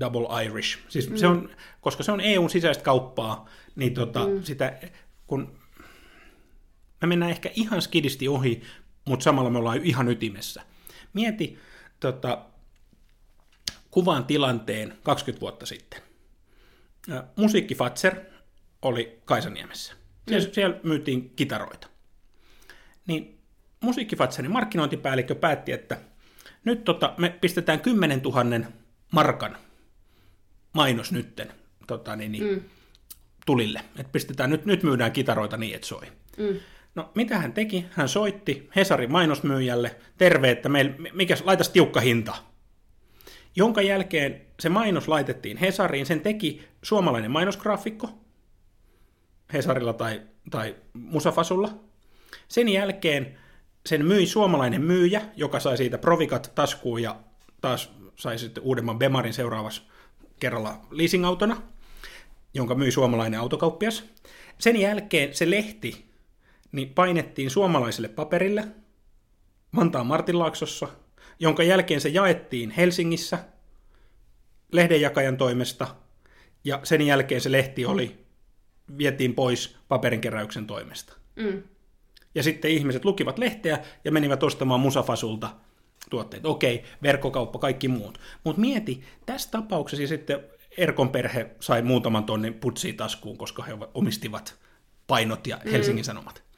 double 0.00 0.44
Irish. 0.44 0.78
Siis 0.88 1.10
mm. 1.10 1.16
se 1.16 1.26
on, 1.26 1.50
koska 1.80 2.02
se 2.02 2.12
on 2.12 2.20
EUn 2.20 2.50
sisäistä 2.50 2.84
kauppaa, 2.84 3.48
niin 3.76 3.94
tota, 3.94 4.26
mm. 4.26 4.42
sitä, 4.42 4.78
kun 5.26 5.58
me 7.00 7.06
mennään 7.06 7.30
ehkä 7.30 7.50
ihan 7.54 7.82
skidisti 7.82 8.28
ohi, 8.28 8.62
mutta 9.04 9.24
samalla 9.24 9.50
me 9.50 9.58
ollaan 9.58 9.80
ihan 9.82 10.08
ytimessä. 10.08 10.62
Mieti 11.12 11.58
tota, 12.00 12.44
kuvaan 13.90 14.24
tilanteen 14.24 14.98
20 15.02 15.40
vuotta 15.40 15.66
sitten. 15.66 16.02
Musiikki 17.36 17.74
Fatser 17.74 18.14
oli 18.82 19.18
Kaisaniemessä. 19.24 19.94
Siellä, 20.28 20.48
mm. 20.48 20.52
siellä 20.52 20.80
myytiin 20.82 21.30
kitaroita. 21.36 21.88
Niin 23.06 23.38
Musiikkifatserin 23.80 24.50
markkinointipäällikkö 24.50 25.34
päätti, 25.34 25.72
että 25.72 25.98
nyt 26.68 26.84
tota, 26.84 27.14
me 27.16 27.28
pistetään 27.40 27.80
10 27.80 28.20
000 28.22 28.44
markan 29.12 29.56
mainos 30.72 31.12
nytten 31.12 31.52
tota, 31.86 32.16
niin, 32.16 32.32
niin, 32.32 32.44
mm. 32.44 32.60
tulille. 33.46 33.80
Et 33.98 34.12
pistetään, 34.12 34.50
nyt, 34.50 34.64
nyt 34.64 34.82
myydään 34.82 35.12
kitaroita 35.12 35.56
niin, 35.56 35.74
että 35.74 35.86
soi. 35.86 36.06
Mm. 36.36 36.60
No, 36.94 37.10
mitä 37.14 37.38
hän 37.38 37.52
teki? 37.52 37.86
Hän 37.90 38.08
soitti 38.08 38.68
Hesarin 38.76 39.12
mainosmyyjälle, 39.12 39.96
terve, 40.18 40.50
että 40.50 40.68
meillä, 40.68 40.94
mikä, 41.12 41.36
laitas 41.44 41.68
tiukka 41.68 42.00
hinta. 42.00 42.36
Jonka 43.56 43.82
jälkeen 43.82 44.40
se 44.60 44.68
mainos 44.68 45.08
laitettiin 45.08 45.56
Hesariin, 45.56 46.06
sen 46.06 46.20
teki 46.20 46.62
suomalainen 46.82 47.30
mainosgraafikko, 47.30 48.18
Hesarilla 49.52 49.92
tai, 49.92 50.22
tai 50.50 50.76
Musafasulla. 50.92 51.70
Sen 52.48 52.68
jälkeen 52.68 53.38
sen 53.88 54.06
myi 54.06 54.26
suomalainen 54.26 54.82
myyjä, 54.82 55.22
joka 55.36 55.60
sai 55.60 55.76
siitä 55.76 55.98
provikat 55.98 56.52
taskuun 56.54 57.02
ja 57.02 57.16
taas 57.60 57.92
sai 58.16 58.38
sitten 58.38 58.62
uudemman 58.62 58.98
Bemarin 58.98 59.34
seuraavassa 59.34 59.82
kerralla 60.40 60.80
leasingautona, 60.90 61.62
jonka 62.54 62.74
myi 62.74 62.90
suomalainen 62.90 63.40
autokauppias. 63.40 64.04
Sen 64.58 64.76
jälkeen 64.76 65.34
se 65.34 65.50
lehti 65.50 66.08
niin 66.72 66.88
painettiin 66.94 67.50
suomalaiselle 67.50 68.08
paperille 68.08 68.68
Vantaan 69.76 70.06
Martinlaaksossa, 70.06 70.88
jonka 71.38 71.62
jälkeen 71.62 72.00
se 72.00 72.08
jaettiin 72.08 72.70
Helsingissä 72.70 73.38
lehdenjakajan 74.72 75.36
toimesta, 75.36 75.96
ja 76.64 76.80
sen 76.84 77.02
jälkeen 77.02 77.40
se 77.40 77.52
lehti 77.52 77.86
oli, 77.86 78.24
vietiin 78.98 79.34
pois 79.34 79.76
paperinkeräyksen 79.88 80.66
toimesta. 80.66 81.16
Mm. 81.36 81.62
Ja 82.34 82.42
sitten 82.42 82.70
ihmiset 82.70 83.04
lukivat 83.04 83.38
lehteä 83.38 83.78
ja 84.04 84.12
menivät 84.12 84.42
ostamaan 84.42 84.80
Musafasulta 84.80 85.50
tuotteet. 86.10 86.46
Okei, 86.46 86.84
verkkokauppa, 87.02 87.58
kaikki 87.58 87.88
muut. 87.88 88.20
Mutta 88.44 88.60
mieti, 88.60 89.02
tässä 89.26 89.50
tapauksessa 89.50 90.06
sitten 90.06 90.40
Erkon 90.78 91.10
perhe 91.10 91.50
sai 91.60 91.82
muutaman 91.82 92.24
tonnin 92.24 92.54
putsiin 92.54 92.96
taskuun, 92.96 93.38
koska 93.38 93.62
he 93.62 93.72
omistivat 93.94 94.58
painot 95.06 95.46
ja 95.46 95.60
mm. 95.64 95.70
Helsingin 95.70 96.04
Sanomat 96.04 96.48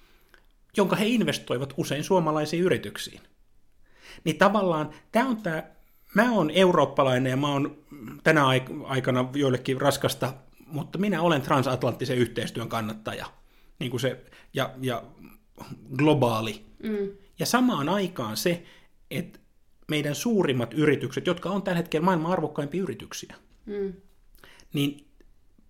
jonka 0.76 0.96
he 0.96 1.06
investoivat 1.06 1.74
usein 1.76 2.04
suomalaisiin 2.04 2.62
yrityksiin. 2.62 3.20
Niin 4.24 4.38
tavallaan 4.38 4.90
tämä 5.12 5.28
on 5.28 5.42
tämä, 5.42 5.62
mä 6.14 6.32
oon 6.32 6.50
eurooppalainen 6.50 7.30
ja 7.30 7.36
mä 7.36 7.48
oon 7.48 7.78
tänä 8.22 8.44
aikana 8.84 9.28
joillekin 9.34 9.80
raskasta, 9.80 10.34
mutta 10.66 10.98
minä 10.98 11.22
olen 11.22 11.42
transatlanttisen 11.42 12.16
yhteistyön 12.16 12.68
kannattaja 12.68 13.26
niin 13.78 13.90
kuin 13.90 14.00
se, 14.00 14.24
ja, 14.54 14.70
ja 14.80 15.02
globaali. 15.96 16.64
Mm. 16.82 17.10
Ja 17.38 17.46
samaan 17.46 17.88
aikaan 17.88 18.36
se, 18.36 18.62
että 19.10 19.38
meidän 19.88 20.14
suurimmat 20.14 20.74
yritykset, 20.74 21.26
jotka 21.26 21.50
on 21.50 21.62
tällä 21.62 21.76
hetkellä 21.76 22.04
maailman 22.04 22.32
arvokkaimpia 22.32 22.82
yrityksiä, 22.82 23.34
mm. 23.66 23.92
niin 24.72 25.06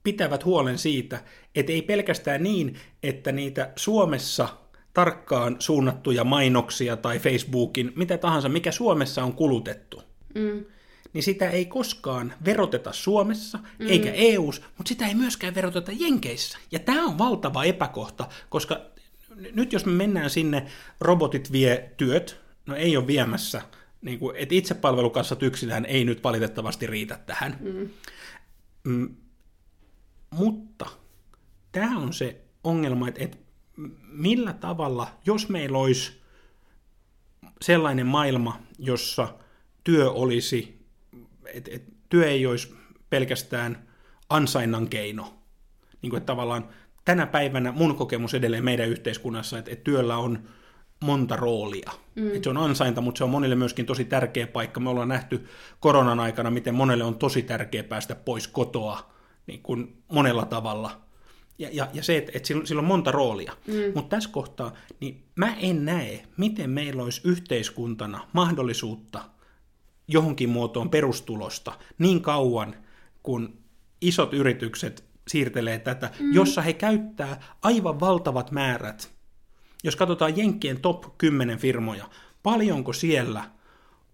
pitävät 0.03 0.45
huolen 0.45 0.79
siitä, 0.79 1.25
että 1.55 1.73
ei 1.73 1.83
pelkästään 1.83 2.43
niin, 2.43 2.77
että 3.03 3.33
niitä 3.33 3.73
Suomessa– 3.77 4.49
tarkkaan 4.95 5.57
suunnattuja 5.59 6.25
mainoksia 6.25 6.97
tai 6.97 7.19
Facebookin, 7.19 7.93
mitä 7.97 8.19
tahansa, 8.19 8.49
mikä 8.49 8.73
Suomessa 8.73 9.25
on 9.25 9.33
kulutettu, 9.33 10.03
mm. 10.35 10.65
niin 11.13 11.23
sitä 11.23 11.51
ei 11.51 11.65
koskaan 11.65 12.33
veroteta 12.45 12.93
Suomessa 12.93 13.59
mm. 13.59 13.87
eikä 13.89 14.13
EU:ssa, 14.13 14.63
mutta 14.79 14.89
sitä 14.89 15.07
ei 15.07 15.15
myöskään 15.15 15.55
veroteta 15.55 15.93
Jenkeissä. 15.95 16.59
Ja 16.73 16.79
tämä 16.79 17.05
on 17.05 17.19
valtava 17.19 17.65
epäkohta, 17.65 18.29
koska 18.49 18.81
nyt 19.53 19.73
jos 19.73 19.87
me 19.87 19.93
mennään 19.93 20.31
sinne, 20.31 20.67
robotit 21.01 21.53
vie 21.53 21.91
työt, 21.97 22.41
no 22.67 22.77
ei 22.77 22.97
ole 22.97 23.07
viemässä, 23.07 23.63
niin 24.03 24.19
kuin, 24.19 24.37
että 24.37 24.55
itsepalvelukassat 24.55 25.43
yksinään 25.43 25.85
ei 25.85 26.05
nyt 26.05 26.25
valitettavasti 26.25 26.87
riitä 26.87 27.19
tähän. 27.27 27.57
Mm. 27.61 27.89
Mm, 28.85 29.17
mutta 30.31 30.87
tämä 31.73 31.99
on 31.99 32.13
se 32.13 32.41
ongelma, 32.65 33.09
että, 33.09 33.25
että 33.25 33.37
millä 34.13 34.53
tavalla, 34.53 35.19
jos 35.27 35.49
meillä 35.49 35.79
olisi 35.79 36.21
sellainen 37.63 38.07
maailma, 38.07 38.61
jossa 38.79 39.35
työ 39.85 40.11
olisi, 40.11 40.87
että 41.47 41.71
et, 41.75 41.85
työ 42.09 42.29
ei 42.29 42.47
olisi 42.47 42.75
pelkästään 43.11 43.89
ansainnan 44.29 44.89
keino, 44.89 45.39
niin 46.03 46.11
kuin, 46.11 46.19
että 46.19 46.27
tavallaan 46.27 46.69
tänä 47.05 47.27
päivänä 47.27 47.73
mun 47.73 47.97
kokemus 47.97 48.35
edelleen 48.35 48.65
meidän 48.65 48.89
yhteiskunnassa, 48.89 49.59
että, 49.59 49.71
että 49.71 49.85
työllä 49.85 50.17
on 50.17 50.39
monta 51.05 51.37
roolia. 51.37 51.91
Mm. 52.15 52.29
Että 52.29 52.41
se 52.43 52.51
on 52.51 52.57
ansainta, 52.57 53.01
mutta 53.01 53.19
se 53.19 53.25
on 53.25 53.31
monille 53.31 53.55
myöskin 53.55 53.87
tosi 53.87 54.05
tärkeä 54.05 54.47
paikka. 54.47 54.81
Me 54.81 54.91
ollaan 54.91 55.09
nähty 55.09 55.47
koronan 55.81 56.21
aikana, 56.21 56.51
miten 56.51 56.75
monelle 56.75 57.05
on 57.05 57.19
tosi 57.19 57.43
tärkeä 57.43 57.85
päästä 57.85 58.15
pois 58.15 58.49
kotoa 58.49 59.11
niin 59.47 59.63
kuin 59.63 60.03
monella 60.09 60.45
tavalla 60.45 61.01
ja, 61.61 61.69
ja, 61.73 61.89
ja 61.95 62.03
se, 62.03 62.17
että, 62.17 62.33
että 62.35 62.47
sillä, 62.47 62.67
sillä 62.67 62.81
on 62.81 62.87
monta 62.87 63.13
roolia. 63.13 63.53
Mm. 63.67 63.75
Mutta 63.95 64.17
tässä 64.17 64.31
kohtaa, 64.33 64.73
niin 65.01 65.25
mä 65.35 65.55
en 65.55 65.85
näe, 65.85 66.23
miten 66.37 66.71
meillä 66.71 67.03
olisi 67.03 67.21
yhteiskuntana 67.25 68.29
mahdollisuutta 68.33 69.25
johonkin 70.09 70.49
muotoon 70.49 70.91
perustulosta 70.91 71.73
niin 71.99 72.23
kauan, 72.23 72.77
kun 73.23 73.59
isot 74.01 74.35
yritykset 74.35 75.10
siirtelee 75.31 75.79
tätä, 75.79 76.11
mm. 76.21 76.35
jossa 76.35 76.63
he 76.63 76.73
käyttää 76.73 77.43
aivan 77.63 78.01
valtavat 78.01 78.51
määrät. 78.51 79.11
Jos 79.85 79.97
katsotaan 79.97 80.37
Jenkkien 80.37 80.81
top 80.81 81.19
10 81.19 81.59
firmoja, 81.59 82.11
paljonko 82.43 82.93
siellä 82.93 83.45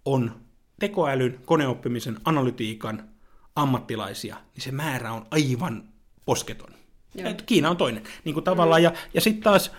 on 0.04 0.40
tekoälyn, 0.80 1.40
koneoppimisen, 1.44 2.18
analytiikan 2.24 3.08
ammattilaisia, 3.56 4.36
niin 4.54 4.62
se 4.62 4.72
määrä 4.72 5.12
on 5.12 5.26
aivan 5.30 5.88
posketon. 6.24 6.70
Joo. 7.14 7.34
Kiina 7.46 7.70
on 7.70 7.76
toinen. 7.76 8.02
Niin 8.24 8.34
kuin 8.34 8.44
tavallaan, 8.44 8.80
mm. 8.80 8.84
ja, 8.84 8.92
ja 9.14 9.20
sitten 9.20 9.42
taas 9.42 9.70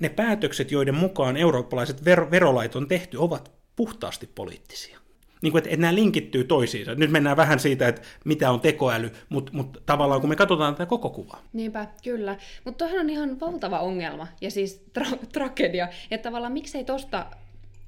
ne 0.00 0.08
päätökset, 0.08 0.70
joiden 0.70 0.94
mukaan 0.94 1.36
eurooppalaiset 1.36 2.00
ver- 2.00 2.30
verolait 2.30 2.76
on 2.76 2.88
tehty, 2.88 3.16
ovat 3.16 3.52
puhtaasti 3.76 4.26
poliittisia. 4.26 5.01
Niin 5.42 5.52
kuin, 5.52 5.58
että, 5.58 5.70
että 5.70 5.80
nämä 5.80 5.94
linkittyy 5.94 6.44
toisiinsa. 6.44 6.94
Nyt 6.94 7.10
mennään 7.10 7.36
vähän 7.36 7.60
siitä, 7.60 7.88
että 7.88 8.02
mitä 8.24 8.50
on 8.50 8.60
tekoäly, 8.60 9.10
mutta, 9.28 9.52
mutta 9.54 9.80
tavallaan 9.86 10.20
kun 10.20 10.30
me 10.30 10.36
katsotaan 10.36 10.74
tätä 10.74 10.86
koko 10.86 11.10
kuvaa. 11.10 11.42
Niinpä, 11.52 11.86
kyllä. 12.04 12.36
Mutta 12.64 12.78
tuohan 12.78 13.00
on 13.00 13.10
ihan 13.10 13.40
valtava 13.40 13.78
ongelma 13.78 14.26
ja 14.40 14.50
siis 14.50 14.84
tra- 14.98 15.26
tragedia, 15.32 15.88
että 16.10 16.28
tavallaan 16.28 16.52
miksei 16.52 16.84
tosta 16.84 17.26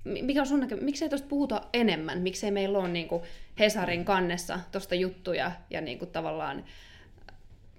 mikä 0.05 0.41
on 0.41 0.47
sun 0.47 0.61
näkö, 0.61 0.77
miksei 0.77 1.09
tuosta 1.09 1.29
puhuta 1.29 1.63
enemmän? 1.73 2.19
Miksei 2.19 2.51
meillä 2.51 2.79
ole 2.79 2.89
niin 2.89 3.09
kuin 3.09 3.23
Hesarin 3.59 4.05
kannessa 4.05 4.61
tuosta 4.73 4.95
juttuja 4.95 5.53
ja 5.71 5.81
niin 5.81 5.99
kuin 5.99 6.11
tavallaan, 6.11 6.65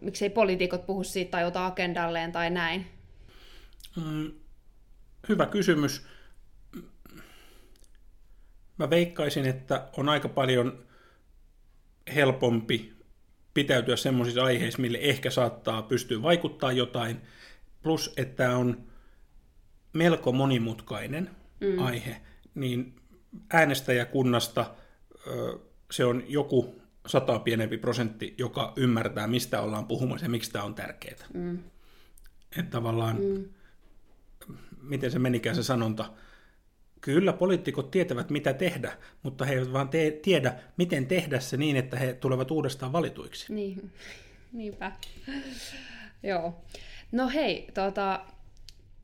miksei 0.01 0.29
poliitikot 0.29 0.85
puhu 0.85 1.03
siitä 1.03 1.31
tai 1.31 1.45
ota 1.45 1.65
agendalleen 1.65 2.31
tai 2.31 2.49
näin? 2.49 2.85
Mm, 3.95 4.31
hyvä 5.29 5.45
kysymys. 5.45 6.07
Mä 8.77 8.89
veikkaisin, 8.89 9.45
että 9.45 9.89
on 9.97 10.09
aika 10.09 10.29
paljon 10.29 10.85
helpompi 12.15 12.93
pitäytyä 13.53 13.95
semmoisissa 13.95 14.43
aiheissa, 14.43 14.81
mille 14.81 14.97
ehkä 15.01 15.29
saattaa 15.29 15.81
pystyä 15.81 16.21
vaikuttaa 16.21 16.71
jotain, 16.71 17.21
plus 17.83 18.13
että 18.17 18.57
on 18.57 18.83
melko 19.93 20.31
monimutkainen 20.31 21.29
mm. 21.59 21.79
aihe, 21.79 22.21
niin 22.55 22.95
äänestäjäkunnasta 23.53 24.75
se 25.91 26.05
on 26.05 26.23
joku 26.27 26.81
sata 27.07 27.39
pienempi 27.39 27.77
prosentti, 27.77 28.35
joka 28.37 28.73
ymmärtää, 28.75 29.27
mistä 29.27 29.61
ollaan 29.61 29.87
puhumassa 29.87 30.25
ja 30.25 30.29
miksi 30.29 30.51
tämä 30.51 30.65
on 30.65 30.75
tärkeää. 30.75 31.25
Mm. 31.33 31.59
Että 32.57 32.71
tavallaan, 32.71 33.17
mm. 33.21 33.45
miten 34.81 35.11
se 35.11 35.19
menikään 35.19 35.55
se 35.55 35.63
sanonta, 35.63 36.11
Kyllä 37.01 37.33
poliitikot 37.33 37.91
tietävät, 37.91 38.29
mitä 38.29 38.53
tehdä, 38.53 38.91
mutta 39.23 39.45
he 39.45 39.53
eivät 39.53 39.73
vaan 39.73 39.89
te- 39.89 40.19
tiedä, 40.21 40.55
miten 40.77 41.05
tehdä 41.07 41.39
se 41.39 41.57
niin, 41.57 41.75
että 41.75 41.97
he 41.97 42.13
tulevat 42.13 42.51
uudestaan 42.51 42.93
valituiksi. 42.93 43.53
Niin, 43.53 43.91
niinpä. 44.53 44.91
Joo. 46.23 46.61
No 47.11 47.29
hei, 47.29 47.67
tota, 47.73 48.25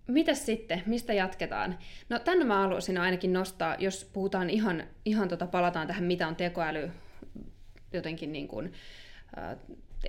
mitäs 0.07 0.45
sitten, 0.45 0.83
mistä 0.85 1.13
jatketaan? 1.13 1.77
No 2.09 2.19
tänne 2.19 2.45
mä 2.45 2.59
haluaisin 2.59 2.97
ainakin 2.97 3.33
nostaa, 3.33 3.75
jos 3.79 4.09
puhutaan 4.13 4.49
ihan, 4.49 4.83
ihan 5.05 5.29
tota, 5.29 5.47
palataan 5.47 5.87
tähän, 5.87 6.03
mitä 6.03 6.27
on 6.27 6.35
tekoäly 6.35 6.91
jotenkin 7.93 8.31
niin 8.31 8.47
kuin, 8.47 8.73
äh, 9.37 9.57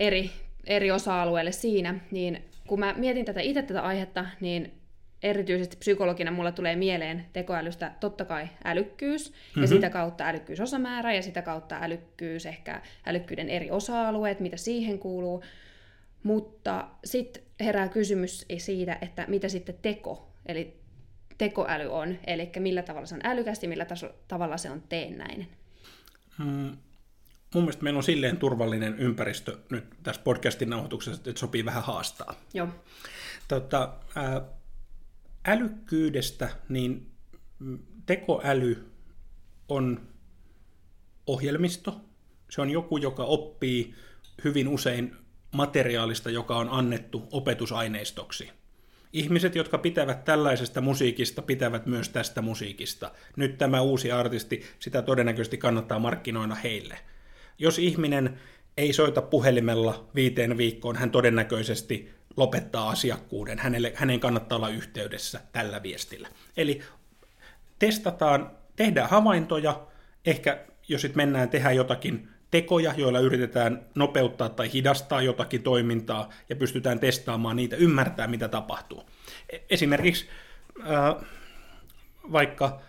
eri, 0.00 0.30
eri 0.66 0.90
osa-alueille 0.90 1.52
siinä, 1.52 2.00
niin 2.10 2.44
kun 2.66 2.80
mä 2.80 2.94
mietin 2.98 3.24
tätä 3.24 3.40
itse 3.40 3.62
tätä 3.62 3.82
aihetta, 3.82 4.26
niin 4.40 4.81
erityisesti 5.22 5.76
psykologina 5.76 6.30
mulla 6.30 6.52
tulee 6.52 6.76
mieleen 6.76 7.26
tekoälystä 7.32 7.92
totta 8.00 8.24
kai 8.24 8.48
älykkyys, 8.64 9.30
mm-hmm. 9.30 9.62
ja 9.62 9.68
sitä 9.68 9.90
kautta 9.90 10.28
älykkyysosamäärä, 10.28 11.14
ja 11.14 11.22
sitä 11.22 11.42
kautta 11.42 11.78
älykkyys, 11.80 12.46
ehkä 12.46 12.82
älykkyyden 13.06 13.50
eri 13.50 13.70
osa-alueet, 13.70 14.40
mitä 14.40 14.56
siihen 14.56 14.98
kuuluu. 14.98 15.44
Mutta 16.22 16.88
sitten 17.04 17.42
herää 17.60 17.88
kysymys 17.88 18.46
siitä, 18.58 18.98
että 19.00 19.24
mitä 19.28 19.48
sitten 19.48 19.74
teko, 19.82 20.32
eli 20.46 20.76
tekoäly 21.38 21.86
on, 21.86 22.18
eli 22.26 22.50
millä 22.58 22.82
tavalla 22.82 23.06
se 23.06 23.14
on 23.14 23.20
älykäs 23.24 23.62
ja 23.62 23.68
millä 23.68 23.84
taso, 23.84 24.10
tavalla 24.28 24.56
se 24.56 24.70
on 24.70 24.82
teennäinen. 24.88 25.46
Mm, 26.38 26.76
mun 27.54 27.64
mielestä 27.64 27.82
meillä 27.82 27.96
on 27.96 28.02
silleen 28.02 28.36
turvallinen 28.36 28.98
ympäristö 28.98 29.58
nyt 29.70 29.84
tässä 30.02 30.22
podcastin 30.24 30.70
nauhoituksessa, 30.70 31.30
että 31.30 31.40
sopii 31.40 31.64
vähän 31.64 31.82
haastaa. 31.82 32.34
Joo. 32.54 32.68
Tota, 33.48 33.92
äh, 34.16 34.42
älykkyydestä, 35.46 36.48
niin 36.68 37.10
tekoäly 38.06 38.90
on 39.68 40.00
ohjelmisto. 41.26 42.00
Se 42.50 42.60
on 42.60 42.70
joku, 42.70 42.96
joka 42.96 43.24
oppii 43.24 43.94
hyvin 44.44 44.68
usein 44.68 45.16
materiaalista, 45.52 46.30
joka 46.30 46.56
on 46.56 46.68
annettu 46.68 47.28
opetusaineistoksi. 47.32 48.50
Ihmiset, 49.12 49.54
jotka 49.54 49.78
pitävät 49.78 50.24
tällaisesta 50.24 50.80
musiikista, 50.80 51.42
pitävät 51.42 51.86
myös 51.86 52.08
tästä 52.08 52.42
musiikista. 52.42 53.10
Nyt 53.36 53.58
tämä 53.58 53.80
uusi 53.80 54.12
artisti, 54.12 54.62
sitä 54.78 55.02
todennäköisesti 55.02 55.58
kannattaa 55.58 55.98
markkinoida 55.98 56.54
heille. 56.54 56.98
Jos 57.58 57.78
ihminen 57.78 58.38
ei 58.76 58.92
soita 58.92 59.22
puhelimella 59.22 60.08
viiteen 60.14 60.56
viikkoon, 60.56 60.96
hän 60.96 61.10
todennäköisesti 61.10 62.14
lopettaa 62.36 62.88
asiakkuuden. 62.88 63.58
Hänelle, 63.58 63.92
hänen 63.96 64.20
kannattaa 64.20 64.56
olla 64.56 64.68
yhteydessä 64.68 65.40
tällä 65.52 65.82
viestillä. 65.82 66.28
Eli 66.56 66.82
testataan, 67.78 68.50
tehdään 68.76 69.10
havaintoja, 69.10 69.86
ehkä 70.26 70.64
jos 70.88 71.00
sitten 71.00 71.16
mennään 71.16 71.48
tehdä 71.48 71.72
jotakin 71.72 72.28
tekoja, 72.50 72.94
joilla 72.96 73.20
yritetään 73.20 73.86
nopeuttaa 73.94 74.48
tai 74.48 74.72
hidastaa 74.72 75.22
jotakin 75.22 75.62
toimintaa 75.62 76.28
ja 76.48 76.56
pystytään 76.56 77.00
testaamaan 77.00 77.56
niitä, 77.56 77.76
ymmärtää 77.76 78.26
mitä 78.26 78.48
tapahtuu. 78.48 79.04
E, 79.50 79.58
esimerkiksi 79.70 80.28
äh, 80.80 81.26
vaikka 82.32 82.80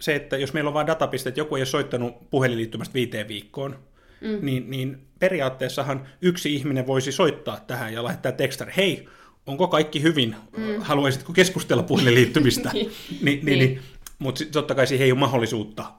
se, 0.00 0.14
että 0.14 0.36
jos 0.36 0.52
meillä 0.52 0.68
on 0.68 0.74
vain 0.74 0.86
datapiste, 0.86 1.28
että 1.28 1.40
joku 1.40 1.56
ei 1.56 1.60
ole 1.60 1.66
soittanut 1.66 2.30
puhelinliittymästä 2.30 2.94
viiteen 2.94 3.28
viikkoon, 3.28 3.78
mm. 4.20 4.38
niin, 4.46 4.70
niin 4.70 5.06
periaatteessahan 5.18 6.06
yksi 6.22 6.54
ihminen 6.54 6.86
voisi 6.86 7.12
soittaa 7.12 7.60
tähän 7.60 7.92
ja 7.92 8.04
lähettää 8.04 8.32
tekstar, 8.32 8.70
hei, 8.76 9.08
onko 9.46 9.68
kaikki 9.68 10.02
hyvin, 10.02 10.36
mm. 10.56 10.80
haluaisitko 10.80 11.32
keskustella 11.32 11.82
puhelinliittymistä? 11.82 12.70
niin, 12.74 12.92
niin, 13.22 13.44
niin. 13.44 13.58
niin. 13.58 13.82
Mutta 14.18 14.44
totta 14.52 14.74
kai 14.74 14.86
siihen 14.86 15.04
ei 15.04 15.12
ole 15.12 15.20
mahdollisuutta 15.20 15.92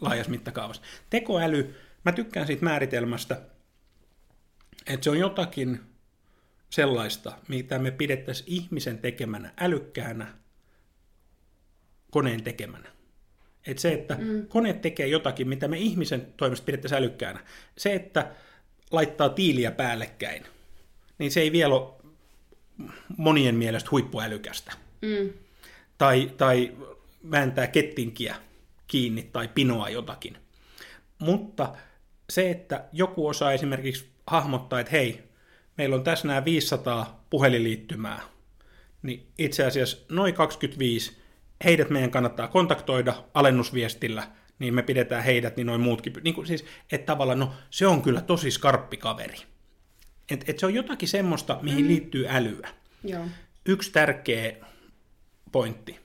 laajassa 0.00 0.30
mittakaavassa. 0.30 0.82
Tekoäly, 1.10 1.74
mä 2.04 2.12
tykkään 2.12 2.46
siitä 2.46 2.64
määritelmästä, 2.64 3.40
että 4.86 5.04
se 5.04 5.10
on 5.10 5.18
jotakin 5.18 5.80
sellaista, 6.70 7.32
mitä 7.48 7.78
me 7.78 7.90
pidettäisiin 7.90 8.52
ihmisen 8.52 8.98
tekemänä 8.98 9.52
älykkäänä 9.60 10.26
koneen 12.10 12.42
tekemänä. 12.42 12.93
Että 13.66 13.80
se, 13.80 13.92
että 13.92 14.16
mm. 14.20 14.46
kone 14.46 14.72
tekee 14.72 15.06
jotakin, 15.06 15.48
mitä 15.48 15.68
me 15.68 15.78
ihmisen 15.78 16.26
toimesta 16.36 16.64
pidettäisiin 16.64 16.98
älykkäänä. 16.98 17.40
Se, 17.78 17.94
että 17.94 18.30
laittaa 18.90 19.28
tiiliä 19.28 19.70
päällekkäin, 19.70 20.42
niin 21.18 21.30
se 21.30 21.40
ei 21.40 21.52
vielä 21.52 21.74
ole 21.74 21.94
monien 23.16 23.54
mielestä 23.54 23.88
huippuälykästä. 23.90 24.72
Mm. 25.02 25.30
Tai, 25.98 26.30
tai 26.36 26.72
vääntää 27.30 27.66
kettinkiä 27.66 28.36
kiinni 28.86 29.22
tai 29.32 29.48
pinoa 29.48 29.88
jotakin. 29.88 30.36
Mutta 31.18 31.74
se, 32.30 32.50
että 32.50 32.84
joku 32.92 33.26
osaa 33.26 33.52
esimerkiksi 33.52 34.08
hahmottaa, 34.26 34.80
että 34.80 34.92
hei, 34.92 35.22
meillä 35.78 35.96
on 35.96 36.04
tässä 36.04 36.28
nämä 36.28 36.44
500 36.44 37.24
puhelinliittymää, 37.30 38.22
niin 39.02 39.26
itse 39.38 39.64
asiassa 39.64 39.98
noin 40.08 40.34
25 40.34 41.23
heidät 41.64 41.90
meidän 41.90 42.10
kannattaa 42.10 42.48
kontaktoida 42.48 43.14
alennusviestillä, 43.34 44.28
niin 44.58 44.74
me 44.74 44.82
pidetään 44.82 45.24
heidät, 45.24 45.56
niin 45.56 45.66
noin 45.66 45.80
muutkin. 45.80 46.12
Niin 46.22 46.34
kuin 46.34 46.46
siis, 46.46 46.64
että 46.92 47.06
tavallaan, 47.06 47.38
no 47.38 47.52
se 47.70 47.86
on 47.86 48.02
kyllä 48.02 48.20
tosi 48.20 48.50
skarppi 48.50 48.96
kaveri. 48.96 49.36
Et, 50.30 50.48
et 50.48 50.58
se 50.58 50.66
on 50.66 50.74
jotakin 50.74 51.08
semmoista, 51.08 51.58
mihin 51.62 51.84
mm. 51.84 51.88
liittyy 51.88 52.26
älyä. 52.28 52.68
Joo. 53.04 53.24
Yksi 53.66 53.92
tärkeä 53.92 54.52
pointti. 55.52 56.00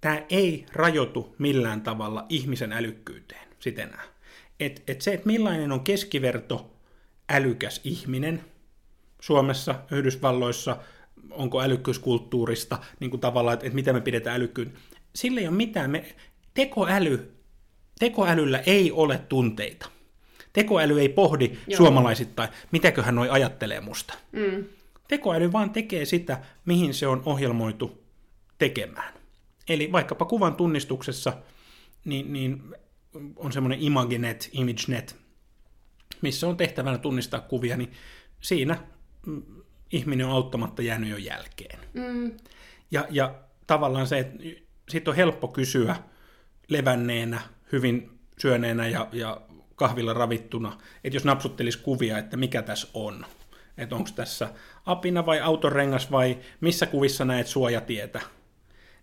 Tämä 0.00 0.22
ei 0.30 0.66
rajoitu 0.72 1.34
millään 1.38 1.80
tavalla 1.80 2.26
ihmisen 2.28 2.72
älykkyyteen 2.72 3.50
sitten 3.60 3.92
Et, 4.60 4.82
et 4.88 5.00
se, 5.00 5.12
että 5.12 5.26
millainen 5.26 5.72
on 5.72 5.84
keskiverto 5.84 6.76
älykäs 7.28 7.80
ihminen 7.84 8.44
Suomessa, 9.20 9.74
Yhdysvalloissa, 9.90 10.76
onko 11.30 11.62
älykkyyskulttuurista, 11.62 12.78
niin 13.00 13.10
kuin 13.10 13.20
tavallaan, 13.20 13.54
että, 13.54 13.66
että 13.66 13.74
mitä 13.74 13.92
me 13.92 14.00
pidetään 14.00 14.36
älykkyyn. 14.36 14.72
Sillä 15.14 15.40
ei 15.40 15.48
ole 15.48 15.56
mitään. 15.56 15.90
Me, 15.90 16.14
tekoäly, 16.54 17.32
tekoälyllä 17.98 18.58
ei 18.58 18.92
ole 18.92 19.18
tunteita. 19.28 19.90
Tekoäly 20.52 21.00
ei 21.00 21.08
pohdi 21.08 21.52
Joo. 21.66 21.76
suomalaisittain, 21.76 22.48
mitäköhän 22.72 23.14
noi 23.14 23.28
ajattelee 23.30 23.80
musta. 23.80 24.14
Mm. 24.32 24.64
Tekoäly 25.08 25.52
vaan 25.52 25.70
tekee 25.70 26.04
sitä, 26.04 26.40
mihin 26.64 26.94
se 26.94 27.06
on 27.06 27.22
ohjelmoitu 27.24 28.04
tekemään. 28.58 29.14
Eli 29.68 29.92
vaikkapa 29.92 30.24
kuvan 30.24 30.54
tunnistuksessa 30.54 31.32
niin, 32.04 32.32
niin 32.32 32.62
on 33.36 33.52
semmoinen 33.52 33.80
ImageNet, 33.80 34.50
ImageNet, 34.52 35.16
missä 36.22 36.48
on 36.48 36.56
tehtävänä 36.56 36.98
tunnistaa 36.98 37.40
kuvia, 37.40 37.76
niin 37.76 37.92
siinä 38.40 38.78
mm, 39.26 39.42
ihminen 39.92 40.26
on 40.26 40.32
auttamatta 40.32 40.82
jäänyt 40.82 41.10
jo 41.10 41.16
jälkeen. 41.16 41.78
Mm. 41.94 42.36
Ja, 42.90 43.06
ja 43.10 43.34
tavallaan 43.66 44.06
se, 44.06 44.18
että 44.18 44.44
siitä 44.88 45.10
on 45.10 45.16
helppo 45.16 45.48
kysyä 45.48 45.96
levänneenä, 46.68 47.40
hyvin 47.72 48.18
syöneenä 48.38 48.88
ja, 48.88 49.08
ja 49.12 49.40
kahvilla 49.76 50.14
ravittuna, 50.14 50.78
että 51.04 51.16
jos 51.16 51.24
napsuttelisi 51.24 51.78
kuvia, 51.78 52.18
että 52.18 52.36
mikä 52.36 52.62
tässä 52.62 52.88
on. 52.94 53.26
Että 53.78 53.96
onko 53.96 54.10
tässä 54.14 54.48
apina 54.86 55.26
vai 55.26 55.40
autorengas 55.40 56.10
vai 56.10 56.38
missä 56.60 56.86
kuvissa 56.86 57.24
näet 57.24 57.46
suojatietä. 57.46 58.20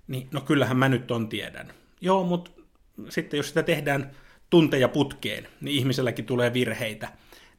Niin 0.07 0.27
no 0.31 0.41
kyllähän 0.41 0.77
mä 0.77 0.89
nyt 0.89 1.11
on 1.11 1.29
tiedän. 1.29 1.73
Joo, 2.01 2.23
mutta 2.23 2.51
sitten 3.09 3.37
jos 3.37 3.47
sitä 3.47 3.63
tehdään 3.63 4.11
tunteja 4.49 4.87
putkeen, 4.87 5.47
niin 5.61 5.77
ihmiselläkin 5.77 6.25
tulee 6.25 6.53
virheitä. 6.53 7.11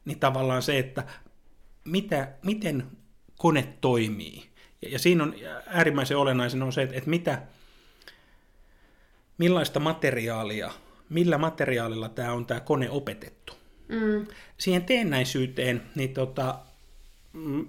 Niin 0.05 0.19
tavallaan 0.19 0.61
se, 0.61 0.79
että 0.79 1.03
mitä, 1.85 2.27
miten 2.43 2.87
kone 3.39 3.73
toimii. 3.81 4.49
Ja, 4.81 4.89
ja 4.89 4.99
siinä 4.99 5.23
on 5.23 5.35
äärimmäisen 5.67 6.17
olennaisen 6.17 6.63
on 6.63 6.73
se, 6.73 6.81
että, 6.81 6.95
että 6.95 7.09
mitä, 7.09 7.41
millaista 9.37 9.79
materiaalia, 9.79 10.71
millä 11.09 11.37
materiaalilla 11.37 12.09
tämä 12.09 12.33
on 12.33 12.45
tämä 12.45 12.59
kone 12.59 12.89
opetettu. 12.89 13.53
Mm. 13.87 14.27
Siihen 14.57 14.83
teennäisyyteen, 14.83 15.81
niin 15.95 16.13
tota, 16.13 16.59
mm, 17.33 17.67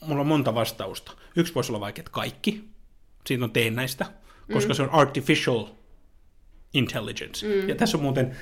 mulla 0.00 0.20
on 0.20 0.26
monta 0.26 0.54
vastausta. 0.54 1.12
Yksi 1.36 1.54
voisi 1.54 1.72
olla 1.72 1.80
vaikka, 1.80 2.00
että 2.00 2.10
kaikki. 2.10 2.64
Siitä 3.26 3.44
on 3.44 3.50
teennäistä, 3.50 4.06
koska 4.52 4.72
mm. 4.72 4.76
se 4.76 4.82
on 4.82 4.90
artificial 4.90 5.66
intelligence. 6.74 7.46
Mm. 7.46 7.68
Ja 7.68 7.74
tässä 7.74 7.96
on 7.96 8.02
muuten, 8.02 8.36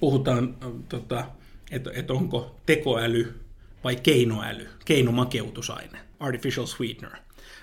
puhutaan, 0.00 0.56
tota, 0.88 1.24
että, 1.70 1.90
että 1.94 2.12
onko 2.12 2.56
tekoäly 2.66 3.43
vai 3.84 3.96
keinoäly, 3.96 4.68
keinomakeutusaine, 4.84 5.98
artificial 6.20 6.66
sweetener. 6.66 7.12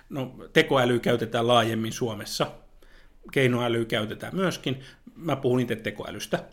No, 0.10 0.36
tekoäly 0.54 1.00
käytetään 1.00 1.48
laajemmin 1.48 1.92
Suomessa, 1.92 2.52
keinoäly 3.32 3.86
käytetään 3.86 4.36
myöskin. 4.36 4.84
Mä 5.16 5.36
puhun 5.36 5.60
itse 5.60 5.76
tekoälystä, 5.76 6.44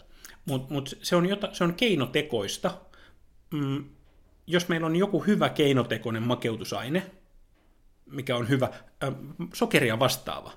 mutta 0.45 0.75
mut 0.75 0.99
se, 1.03 1.17
on 1.17 1.27
jota, 1.27 1.49
se 1.53 1.65
on 1.65 1.75
keinotekoista. 1.75 2.75
Mm, 3.51 3.85
jos 4.47 4.69
meillä 4.69 4.87
on 4.87 4.97
joku 4.97 5.21
hyvä 5.21 5.49
keinotekoinen 5.49 6.23
makeutusaine, 6.23 7.11
mikä 8.07 8.37
on 8.37 8.49
hyvä, 8.49 8.69
äh, 9.05 9.15
sokeria 9.55 9.99
vastaava, 9.99 10.53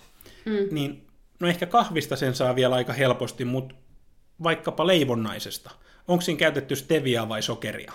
mm. 0.45 0.75
niin 0.75 1.07
no 1.39 1.47
ehkä 1.47 1.65
kahvista 1.65 2.15
sen 2.15 2.35
saa 2.35 2.55
vielä 2.55 2.75
aika 2.75 2.93
helposti, 2.93 3.45
mutta 3.45 3.75
vaikkapa 4.43 4.87
leivonnaisesta. 4.87 5.71
Onko 6.07 6.21
siinä 6.21 6.39
käytetty 6.39 6.75
steviaa 6.75 7.29
vai 7.29 7.41
sokeria? 7.41 7.93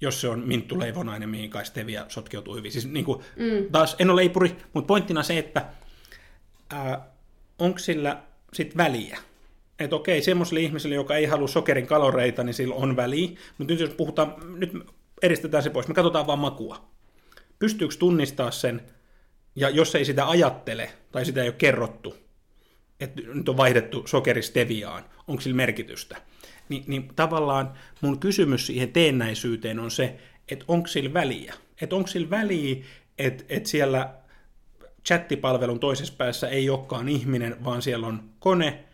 Jos 0.00 0.20
se 0.20 0.28
on 0.28 0.38
minttuleivonainen, 0.48 1.28
mihin 1.28 1.50
kai 1.50 1.66
stevia 1.66 2.06
sotkeutuu 2.08 2.54
hyvin. 2.54 2.72
Siis 2.72 2.86
niin 2.86 3.04
kuin, 3.04 3.24
mm. 3.36 3.70
taas 3.72 3.96
en 3.98 4.10
ole 4.10 4.20
leipuri, 4.20 4.56
mutta 4.72 4.86
pointtina 4.86 5.22
se, 5.22 5.38
että 5.38 5.66
onko 7.58 7.78
sillä 7.78 8.22
sit 8.52 8.76
väliä? 8.76 9.18
Että 9.78 9.96
okei, 9.96 10.22
semmoiselle 10.22 10.60
ihmiselle, 10.60 10.94
joka 10.94 11.16
ei 11.16 11.24
halua 11.24 11.48
sokerin 11.48 11.86
kaloreita, 11.86 12.44
niin 12.44 12.54
sillä 12.54 12.74
on 12.74 12.96
väliä. 12.96 13.28
Mutta 13.58 13.72
nyt 13.72 13.80
jos 13.80 13.90
puhutaan, 13.90 14.34
nyt 14.58 14.72
eristetään 15.22 15.62
se 15.62 15.70
pois, 15.70 15.88
me 15.88 15.94
katsotaan 15.94 16.26
vaan 16.26 16.38
makua. 16.38 16.84
Pystyykö 17.58 17.94
tunnistaa 17.98 18.50
sen, 18.50 18.82
ja 19.56 19.70
jos 19.70 19.94
ei 19.94 20.04
sitä 20.04 20.28
ajattele, 20.28 20.90
tai 21.12 21.24
sitä 21.24 21.42
ei 21.42 21.48
ole 21.48 21.54
kerrottu, 21.58 22.16
että 23.00 23.22
nyt 23.34 23.48
on 23.48 23.56
vaihdettu 23.56 24.06
sokeri 24.06 24.42
steviaan, 24.42 25.04
onko 25.28 25.40
sillä 25.40 25.56
merkitystä? 25.56 26.16
Ni, 26.68 26.84
niin 26.86 27.08
tavallaan 27.16 27.72
mun 28.00 28.18
kysymys 28.18 28.66
siihen 28.66 28.92
teennäisyyteen 28.92 29.78
on 29.78 29.90
se, 29.90 30.18
että 30.48 30.64
onko 30.68 30.86
sillä 30.88 31.14
väliä? 31.14 31.54
Että 31.80 31.96
onko 31.96 32.06
sillä 32.06 32.30
väliä, 32.30 32.84
että, 33.18 33.44
että 33.48 33.68
siellä 33.68 34.14
chattipalvelun 35.06 35.80
toisessa 35.80 36.14
päässä 36.18 36.48
ei 36.48 36.70
olekaan 36.70 37.08
ihminen, 37.08 37.64
vaan 37.64 37.82
siellä 37.82 38.06
on 38.06 38.30
kone. 38.38 38.84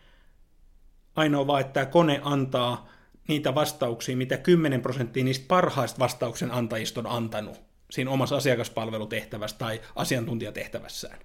Ainoa 1.15 1.47
vaan, 1.47 1.61
että 1.61 1.73
tämä 1.73 1.85
kone 1.85 2.21
antaa 2.23 2.89
niitä 3.27 3.55
vastauksia, 3.55 4.17
mitä 4.17 4.37
10 4.37 4.81
prosenttia 4.81 5.23
niistä 5.23 5.45
parhaista 5.47 5.99
vastauksen 5.99 6.51
antajista 6.51 6.99
on 6.99 7.07
antanut 7.07 7.61
siinä 7.91 8.11
omassa 8.11 8.35
asiakaspalvelutehtävässä 8.37 9.57
tai 9.57 9.81
asiantuntijatehtävässään. 9.95 11.19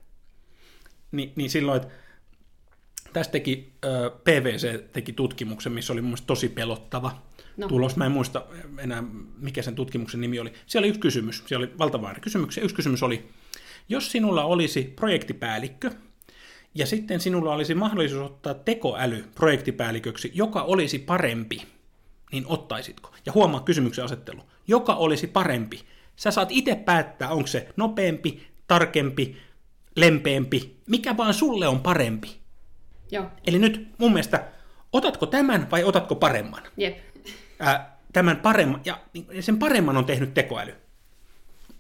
Ni, 1.13 1.33
niin 1.37 1.51
silloin, 1.51 1.83
että 1.83 1.95
tästä 3.17 3.33
teki, 3.33 3.73
PVC 4.25 4.93
teki 4.93 5.13
tutkimuksen, 5.13 5.73
missä 5.73 5.93
oli 5.93 6.03
mun 6.03 6.17
tosi 6.27 6.49
pelottava 6.49 7.23
no. 7.57 7.69
tulos. 7.69 7.97
Mä 7.97 8.07
en 8.07 8.13
muista 8.13 8.45
enää, 8.79 9.05
mikä 9.39 9.63
sen 9.63 9.75
tutkimuksen 9.75 10.21
nimi 10.21 10.39
oli. 10.39 10.53
Siellä 10.67 10.85
oli 10.85 10.89
yksi 10.89 11.01
kysymys, 11.01 11.43
siellä 11.47 11.65
oli 11.65 11.79
valtava 11.79 12.15
kysymyksiä. 12.21 12.65
Yksi 12.65 12.77
kysymys 12.77 13.03
oli, 13.03 13.29
jos 13.89 14.13
sinulla 14.13 14.45
olisi 14.45 14.93
projektipäällikkö, 14.97 15.91
ja 16.75 16.87
sitten 16.87 17.21
sinulla 17.21 17.55
olisi 17.55 17.75
mahdollisuus 17.75 18.31
ottaa 18.31 18.55
tekoäly 18.55 19.25
projektipäälliköksi, 19.35 20.31
joka 20.35 20.63
olisi 20.63 20.99
parempi, 20.99 21.63
niin 22.33 22.45
ottaisitko? 22.47 23.15
Ja 23.27 23.33
huomaa 23.33 23.61
kysymyksen 23.61 24.05
asettelu. 24.05 24.41
Joka 24.67 24.95
olisi 24.95 25.27
parempi. 25.27 25.81
Sä 26.17 26.31
saat 26.31 26.49
itse 26.51 26.75
päättää, 26.75 27.31
onko 27.31 27.47
se 27.47 27.69
nopeampi, 27.77 28.47
tarkempi, 28.67 29.37
lempeämpi, 29.97 30.77
mikä 30.89 31.17
vaan 31.17 31.35
sulle 31.35 31.69
on 31.69 31.81
parempi. 31.81 32.46
Joo. 33.11 33.27
Eli 33.47 33.59
nyt 33.59 33.89
mun 33.99 34.13
mielestä, 34.13 34.45
otatko 34.93 35.27
tämän 35.27 35.71
vai 35.71 35.85
otatko 35.85 36.15
paremman? 36.15 36.63
Jep. 36.77 36.99
Ää, 37.59 37.99
tämän 38.13 38.37
paremman, 38.37 38.81
ja 38.85 38.99
sen 39.41 39.59
paremman 39.59 39.97
on 39.97 40.05
tehnyt 40.05 40.35
tekoäly 40.35 40.75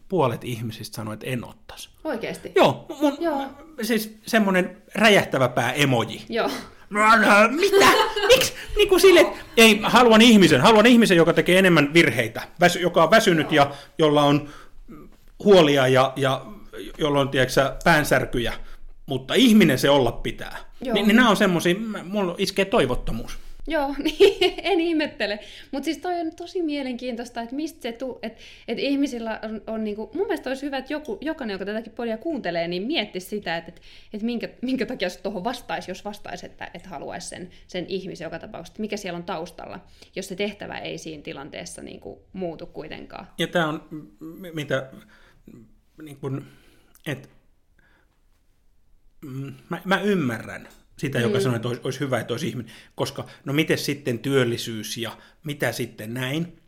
puolet 0.08 0.44
ihmisistä 0.44 0.96
sanoi, 0.96 1.14
että 1.14 1.26
en 1.26 1.44
ottaisi. 1.44 1.88
Oikeasti? 2.04 2.52
Joo, 2.54 2.86
mun, 3.00 3.16
Joo. 3.20 3.46
siis 3.82 4.18
semmoinen 4.26 4.82
räjähtävä 4.94 5.48
pää 5.48 5.72
emoji. 5.72 6.24
Joo. 6.28 6.50
Mitä? 7.60 7.86
Miksi? 8.26 8.52
Niin 8.76 8.88
kuin 8.88 9.00
sille, 9.00 9.26
ei, 9.56 9.80
haluan 9.82 10.22
ihmisen, 10.22 10.60
haluan 10.60 10.86
ihmisen, 10.86 11.16
joka 11.16 11.32
tekee 11.32 11.58
enemmän 11.58 11.94
virheitä, 11.94 12.42
väsy, 12.60 12.78
joka 12.78 13.02
on 13.02 13.10
väsynyt 13.10 13.52
ja 13.52 13.70
jolla 13.98 14.22
on 14.22 14.48
huolia 15.44 15.88
ja, 15.88 16.12
ja 16.16 16.46
jolla 16.98 17.20
on, 17.20 17.28
tiedätkö, 17.28 17.76
päänsärkyjä, 17.84 18.52
mutta 19.06 19.34
ihminen 19.34 19.78
se 19.78 19.90
olla 19.90 20.12
pitää. 20.12 20.56
Joo. 20.80 20.94
Niin, 20.94 21.06
niin 21.06 21.16
nämä 21.16 21.30
on 21.30 21.36
semmoisia, 21.36 21.74
mulla 22.04 22.34
iskee 22.38 22.64
toivottomuus. 22.64 23.38
Joo, 23.68 23.94
niin, 24.04 24.54
en 24.58 24.80
ihmettele. 24.80 25.38
Mutta 25.70 25.84
siis 25.84 25.98
toi 25.98 26.20
on 26.20 26.36
tosi 26.36 26.62
mielenkiintoista, 26.62 27.40
että 27.40 27.54
mistä 27.54 27.82
se 27.82 27.92
tuu, 27.92 28.18
että 28.22 28.42
et 28.68 28.78
ihmisillä 28.78 29.40
on, 29.42 29.62
on 29.66 29.84
niinku, 29.84 30.10
mun 30.14 30.26
mielestä 30.26 30.50
olisi 30.50 30.66
hyvä, 30.66 30.78
että 30.78 30.92
joku, 30.92 31.18
jokainen, 31.20 31.54
joka 31.54 31.64
tätäkin 31.64 31.92
podia 31.92 32.18
kuuntelee, 32.18 32.68
niin 32.68 32.82
miettisi 32.82 33.26
sitä, 33.26 33.56
että 33.56 33.72
et, 33.72 33.82
et 34.12 34.22
minkä, 34.22 34.48
minkä 34.62 34.86
takia 34.86 35.10
se 35.10 35.22
tuohon 35.22 35.44
vastaisi, 35.44 35.90
jos 35.90 36.04
vastaisi, 36.04 36.46
että 36.46 36.70
et 36.74 36.86
haluaisi 36.86 37.28
sen, 37.28 37.50
sen 37.66 37.86
ihmisen 37.88 38.24
joka 38.24 38.38
tapauksessa, 38.38 38.72
että 38.72 38.80
mikä 38.80 38.96
siellä 38.96 39.16
on 39.16 39.24
taustalla, 39.24 39.80
jos 40.16 40.28
se 40.28 40.36
tehtävä 40.36 40.78
ei 40.78 40.98
siinä 40.98 41.22
tilanteessa 41.22 41.82
niinku 41.82 42.24
muutu 42.32 42.66
kuitenkaan. 42.66 43.26
Ja 43.38 43.46
tämä 43.46 43.68
on, 43.68 43.82
mitä, 44.54 44.90
niin 46.02 46.16
kun, 46.16 46.46
että 47.06 47.28
mä, 49.70 49.80
mä 49.84 50.00
ymmärrän, 50.00 50.68
sitä, 50.96 51.18
joka 51.18 51.38
mm. 51.38 51.42
sanoi, 51.42 51.56
että 51.56 51.68
olisi, 51.68 51.80
olisi 51.84 52.00
hyvä, 52.00 52.20
että 52.20 52.34
olisi 52.34 52.48
ihminen. 52.48 52.72
Koska, 52.94 53.24
no 53.44 53.52
miten 53.52 53.78
sitten 53.78 54.18
työllisyys 54.18 54.96
ja 54.96 55.16
mitä 55.44 55.72
sitten 55.72 56.14
näin. 56.14 56.60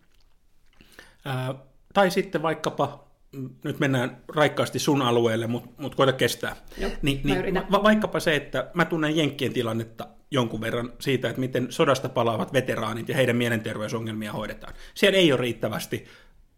Ää, 1.24 1.54
tai 1.94 2.11
sitten 2.11 2.42
vaikkapa, 2.42 3.09
mm, 3.32 3.50
nyt 3.64 3.78
mennään 3.80 4.22
raikkaasti 4.34 4.78
sun 4.78 5.02
alueelle, 5.02 5.46
mutta 5.46 5.82
mut 5.82 5.94
koita 5.94 6.12
kestää. 6.12 6.56
Joo, 6.78 6.90
Ni, 7.02 7.20
niin, 7.24 7.54
va- 7.72 7.82
vaikkapa 7.82 8.20
se, 8.20 8.36
että 8.36 8.70
mä 8.74 8.84
tunnen 8.84 9.16
Jenkkien 9.16 9.52
tilannetta 9.52 10.09
jonkun 10.30 10.61
verran 10.61 10.92
siitä, 11.00 11.28
että 11.28 11.40
miten 11.40 11.72
sodasta 11.72 12.09
palaavat 12.09 12.52
veteraanit 12.52 13.09
ja 13.09 13.14
heidän 13.14 13.36
mielenterveysongelmia 13.36 14.32
hoidetaan. 14.32 14.74
Siellä 14.94 15.18
ei 15.18 15.32
ole 15.32 15.40
riittävästi 15.40 16.04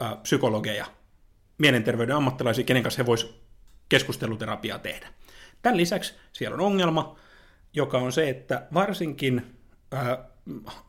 ää, 0.00 0.16
psykologeja, 0.16 0.86
mielenterveyden 1.58 2.16
ammattilaisia, 2.16 2.64
kenen 2.64 2.82
kanssa 2.82 3.02
he 3.02 3.06
voisivat 3.06 3.34
keskusteluterapiaa 3.88 4.78
tehdä. 4.78 5.08
Tämän 5.62 5.76
lisäksi 5.76 6.14
siellä 6.32 6.54
on 6.54 6.60
ongelma, 6.60 7.16
joka 7.74 7.98
on 7.98 8.12
se, 8.12 8.28
että 8.28 8.66
varsinkin 8.74 9.56
ää, 9.92 10.30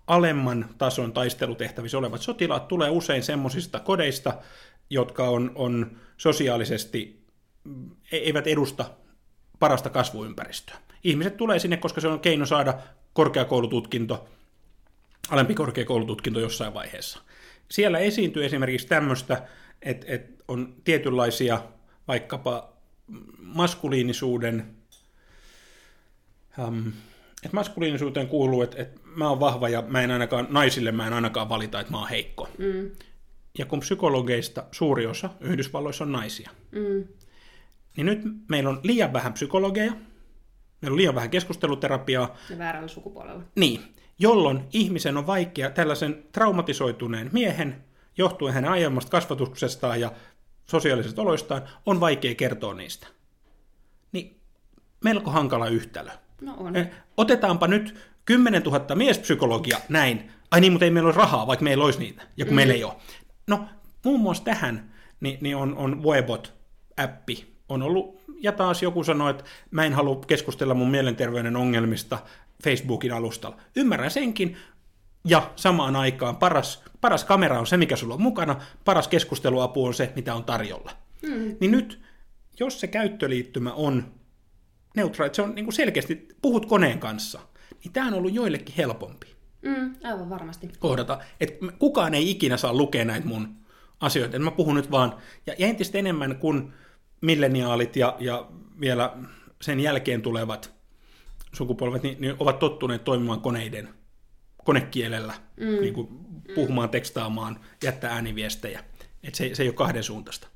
alemman 0.07 0.69
tason 0.77 1.13
taistelutehtävissä 1.13 1.97
olevat 1.97 2.21
sotilaat 2.21 2.67
tulee 2.67 2.89
usein 2.89 3.23
semmoisista 3.23 3.79
kodeista, 3.79 4.33
jotka 4.89 5.29
on, 5.29 5.51
on 5.55 5.97
sosiaalisesti, 6.17 7.25
e, 8.11 8.17
eivät 8.17 8.47
edusta 8.47 8.85
parasta 9.59 9.89
kasvuympäristöä. 9.89 10.75
Ihmiset 11.03 11.37
tulee 11.37 11.59
sinne, 11.59 11.77
koska 11.77 12.01
se 12.01 12.07
on 12.07 12.19
keino 12.19 12.45
saada 12.45 12.73
korkeakoulututkinto, 13.13 14.29
alempi 15.29 15.53
korkeakoulututkinto 15.53 16.39
jossain 16.39 16.73
vaiheessa. 16.73 17.19
Siellä 17.71 17.99
esiintyy 17.99 18.45
esimerkiksi 18.45 18.87
tämmöistä, 18.87 19.47
että, 19.81 20.05
että 20.09 20.43
on 20.47 20.75
tietynlaisia 20.83 21.61
vaikkapa 22.07 22.70
maskuliinisuuden 23.37 24.75
um, 26.67 26.91
että 27.43 27.55
maskuliinisuuteen 27.55 28.27
kuuluu, 28.27 28.61
että, 28.61 28.81
että 28.81 28.99
mä 29.15 29.29
oon 29.29 29.39
vahva 29.39 29.69
ja 29.69 29.81
mä 29.81 30.01
en 30.01 30.11
ainakaan, 30.11 30.47
naisille 30.49 30.91
mä 30.91 31.07
en 31.07 31.13
ainakaan 31.13 31.49
valita, 31.49 31.79
että 31.79 31.91
mä 31.91 31.97
oon 31.99 32.09
heikko. 32.09 32.49
Mm. 32.57 32.91
Ja 33.57 33.65
kun 33.65 33.79
psykologeista 33.79 34.63
suuri 34.71 35.05
osa 35.05 35.29
Yhdysvalloissa 35.39 36.03
on 36.03 36.11
naisia, 36.11 36.49
mm. 36.71 37.07
niin 37.97 38.05
nyt 38.05 38.21
meillä 38.49 38.69
on 38.69 38.79
liian 38.83 39.13
vähän 39.13 39.33
psykologeja, 39.33 39.91
meillä 40.81 40.93
on 40.93 40.97
liian 40.97 41.15
vähän 41.15 41.29
keskusteluterapiaa. 41.29 42.35
Ja 42.49 42.57
väärällä 42.57 42.87
sukupuolella. 42.87 43.43
Niin, 43.55 43.81
jolloin 44.19 44.63
ihmisen 44.73 45.17
on 45.17 45.27
vaikea 45.27 45.69
tällaisen 45.69 46.23
traumatisoituneen 46.31 47.29
miehen, 47.33 47.83
johtuen 48.17 48.53
hänen 48.53 48.71
aiemmasta 48.71 49.11
kasvatuksestaan 49.11 50.01
ja 50.01 50.11
sosiaalisista 50.71 51.21
oloistaan, 51.21 51.61
on 51.85 51.99
vaikea 51.99 52.35
kertoa 52.35 52.73
niistä. 52.73 53.07
Niin 54.11 54.39
melko 55.03 55.31
hankala 55.31 55.67
yhtälö. 55.67 56.11
No 56.41 56.55
on. 56.57 56.75
Eh, 56.75 56.89
otetaanpa 57.17 57.67
nyt 57.67 57.95
10 58.25 58.63
000 58.63 58.95
miespsykologia 58.95 59.77
näin. 59.89 60.31
Ai 60.51 60.61
niin, 60.61 60.73
mutta 60.73 60.85
ei 60.85 60.91
meillä 60.91 61.07
ole 61.07 61.15
rahaa, 61.15 61.47
vaikka 61.47 61.63
meillä 61.63 61.85
olisi 61.85 61.99
niitä, 61.99 62.23
ja 62.37 62.45
kun 62.45 62.53
mm. 62.53 62.55
meillä 62.55 62.73
ei 62.73 62.83
ole. 62.83 62.93
No, 63.47 63.65
muun 64.05 64.19
muassa 64.19 64.43
tähän 64.43 64.93
niin, 65.19 65.37
niin 65.41 65.55
on, 65.55 65.75
on 65.77 66.03
Webot-appi 66.03 67.51
on 67.69 67.81
ollut 67.81 68.21
Ja 68.41 68.51
taas 68.51 68.83
joku 68.83 69.03
sanoo, 69.03 69.29
että 69.29 69.43
mä 69.71 69.85
en 69.85 69.93
halua 69.93 70.21
keskustella 70.27 70.73
mun 70.73 70.91
mielenterveyden 70.91 71.55
ongelmista 71.55 72.17
Facebookin 72.63 73.13
alustalla. 73.13 73.57
Ymmärrän 73.75 74.11
senkin, 74.11 74.57
ja 75.25 75.51
samaan 75.55 75.95
aikaan 75.95 76.37
paras, 76.37 76.83
paras 77.01 77.25
kamera 77.25 77.59
on 77.59 77.67
se, 77.67 77.77
mikä 77.77 77.95
sulla 77.95 78.13
on 78.13 78.21
mukana, 78.21 78.61
paras 78.85 79.07
keskusteluapu 79.07 79.85
on 79.85 79.93
se, 79.93 80.13
mitä 80.15 80.35
on 80.35 80.43
tarjolla. 80.43 80.91
Mm. 81.21 81.55
Niin 81.59 81.71
nyt, 81.71 82.01
jos 82.59 82.79
se 82.79 82.87
käyttöliittymä 82.87 83.73
on 83.73 84.13
neutraali, 84.95 85.35
se 85.35 85.41
on 85.41 85.55
niin 85.55 85.65
kuin 85.65 85.73
selkeästi, 85.73 86.27
puhut 86.41 86.65
koneen 86.65 86.99
kanssa, 86.99 87.39
niin 87.83 87.93
tämä 87.93 88.07
on 88.07 88.13
ollut 88.13 88.33
joillekin 88.33 88.75
helpompi. 88.75 89.27
Mm, 89.61 89.95
aivan 90.03 90.29
varmasti. 90.29 90.69
Kohdata, 90.79 91.19
että 91.39 91.65
kukaan 91.79 92.13
ei 92.13 92.31
ikinä 92.31 92.57
saa 92.57 92.73
lukea 92.73 93.05
näitä 93.05 93.27
mun 93.27 93.55
asioita. 93.99 94.37
Et 94.37 94.43
mä 94.43 94.51
puhun 94.51 94.75
nyt 94.75 94.91
vaan, 94.91 95.15
ja, 95.47 95.53
ja 95.57 95.67
entistä 95.67 95.97
enemmän 95.97 96.35
kuin 96.35 96.73
milleniaalit 97.21 97.95
ja, 97.95 98.15
ja 98.19 98.47
vielä 98.79 99.17
sen 99.61 99.79
jälkeen 99.79 100.21
tulevat 100.21 100.73
sukupolvet, 101.53 102.03
niin, 102.03 102.17
niin 102.21 102.35
ovat 102.39 102.59
tottuneet 102.59 103.03
toimimaan 103.03 103.41
koneiden 103.41 103.89
konekielellä, 104.65 105.33
mm. 105.57 105.65
niin 105.65 105.93
kuin 105.93 106.07
puhumaan, 106.55 106.89
tekstaamaan, 106.89 107.59
jättää 107.83 108.13
ääniviestejä. 108.13 108.83
Että 109.23 109.37
se, 109.37 109.55
se 109.55 109.63
ei 109.63 109.69
ole 109.69 109.75
kahden 109.75 110.03
suuntaista. 110.03 110.47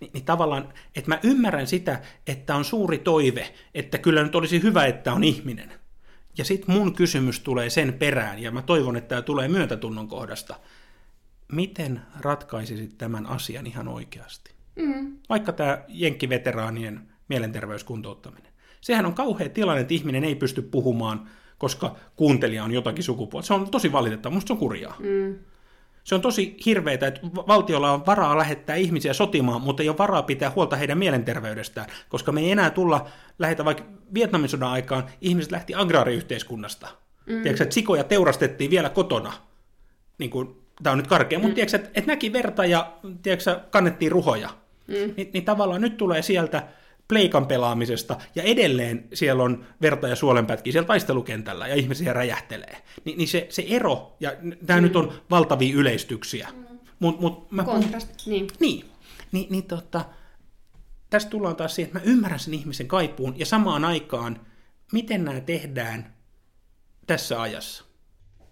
Ni, 0.00 0.10
niin 0.14 0.24
tavallaan, 0.24 0.72
että 0.96 1.10
mä 1.10 1.20
ymmärrän 1.22 1.66
sitä, 1.66 2.00
että 2.26 2.56
on 2.56 2.64
suuri 2.64 2.98
toive, 2.98 3.54
että 3.74 3.98
kyllä 3.98 4.22
nyt 4.22 4.34
olisi 4.34 4.62
hyvä, 4.62 4.86
että 4.86 5.12
on 5.12 5.24
ihminen. 5.24 5.72
Ja 6.38 6.44
sitten 6.44 6.74
mun 6.74 6.94
kysymys 6.94 7.40
tulee 7.40 7.70
sen 7.70 7.92
perään, 7.92 8.38
ja 8.38 8.50
mä 8.50 8.62
toivon, 8.62 8.96
että 8.96 9.08
tämä 9.08 9.22
tulee 9.22 9.48
myötätunnon 9.48 10.08
kohdasta. 10.08 10.54
Miten 11.52 12.00
ratkaisisit 12.20 12.98
tämän 12.98 13.26
asian 13.26 13.66
ihan 13.66 13.88
oikeasti? 13.88 14.50
Mm. 14.76 15.16
Vaikka 15.28 15.52
tämä 15.52 15.84
jenkkiveteraanien 15.88 17.08
mielenterveyskuntouttaminen. 17.28 18.52
Sehän 18.80 19.06
on 19.06 19.14
kauhea 19.14 19.48
tilanne, 19.48 19.80
että 19.80 19.94
ihminen 19.94 20.24
ei 20.24 20.34
pysty 20.34 20.62
puhumaan, 20.62 21.28
koska 21.62 21.96
kuuntelija 22.16 22.64
on 22.64 22.72
jotakin 22.72 23.04
sukupuolta. 23.04 23.46
Se 23.46 23.54
on 23.54 23.70
tosi 23.70 23.92
valitettavaa, 23.92 24.34
musta 24.34 24.46
se 24.46 24.52
on 24.52 24.58
kurjaa. 24.58 24.96
Mm. 24.98 25.38
Se 26.04 26.14
on 26.14 26.20
tosi 26.20 26.56
hirveetä, 26.66 27.06
että 27.06 27.20
valtiolla 27.24 27.92
on 27.92 28.06
varaa 28.06 28.38
lähettää 28.38 28.76
ihmisiä 28.76 29.12
sotimaan, 29.12 29.62
mutta 29.62 29.82
ei 29.82 29.88
ole 29.88 29.98
varaa 29.98 30.22
pitää 30.22 30.52
huolta 30.54 30.76
heidän 30.76 30.98
mielenterveydestään, 30.98 31.86
koska 32.08 32.32
me 32.32 32.40
ei 32.40 32.50
enää 32.50 32.70
tulla 32.70 33.06
lähetä 33.38 33.64
vaikka 33.64 33.84
Vietnamin 34.14 34.48
sodan 34.48 34.68
aikaan, 34.68 35.04
ihmiset 35.20 35.52
lähti 35.52 35.74
agraariyhteiskunnasta. 35.74 36.88
Mm. 37.26 37.42
Tiedätkö, 37.42 37.62
että 37.62 37.74
sikoja 37.74 38.04
teurastettiin 38.04 38.70
vielä 38.70 38.88
kotona. 38.88 39.32
Niin 40.18 40.30
kuin, 40.30 40.56
tämä 40.82 40.92
on 40.92 40.98
nyt 40.98 41.06
karkea, 41.06 41.38
mm. 41.38 41.42
mutta 41.42 41.54
tiedätkö, 41.54 41.76
että, 41.76 41.90
että 41.94 42.10
näki 42.10 42.32
verta 42.32 42.64
ja 42.64 42.92
tiedätkö, 43.22 43.60
kannettiin 43.70 44.12
ruhoja. 44.12 44.50
Mm. 44.88 45.14
Ni, 45.16 45.30
niin 45.32 45.44
tavallaan 45.44 45.80
nyt 45.80 45.96
tulee 45.96 46.22
sieltä 46.22 46.62
pleikan 47.08 47.46
pelaamisesta, 47.46 48.16
ja 48.34 48.42
edelleen 48.42 49.08
siellä 49.14 49.42
on 49.42 49.66
verta 49.82 50.08
ja 50.08 50.16
suolenpätkiä 50.16 50.72
siellä 50.72 50.86
taistelukentällä, 50.86 51.68
ja 51.68 51.74
ihmisiä 51.74 52.12
räjähtelee. 52.12 52.82
Ni, 53.04 53.16
niin 53.16 53.28
se, 53.28 53.46
se 53.50 53.64
ero, 53.68 54.16
ja 54.20 54.32
tämä 54.66 54.80
mm. 54.80 54.84
nyt 54.84 54.96
on 54.96 55.12
valtavia 55.30 55.76
yleistyksiä. 55.76 56.48
Mm. 56.52 56.78
Mut, 56.98 57.20
mut 57.20 57.50
mä, 57.50 57.64
Kontrast, 57.64 58.26
niin. 58.26 58.48
Niin, 58.60 58.90
niin, 59.32 59.46
niin 59.50 59.64
tota, 59.64 60.04
tästä 61.10 61.30
tullaan 61.30 61.56
taas 61.56 61.74
siihen, 61.74 61.88
että 61.88 61.98
mä 61.98 62.12
ymmärrän 62.12 62.40
sen 62.40 62.54
ihmisen 62.54 62.88
kaipuun, 62.88 63.38
ja 63.38 63.46
samaan 63.46 63.84
aikaan, 63.84 64.40
miten 64.92 65.24
nämä 65.24 65.40
tehdään 65.40 66.14
tässä 67.06 67.42
ajassa. 67.42 67.84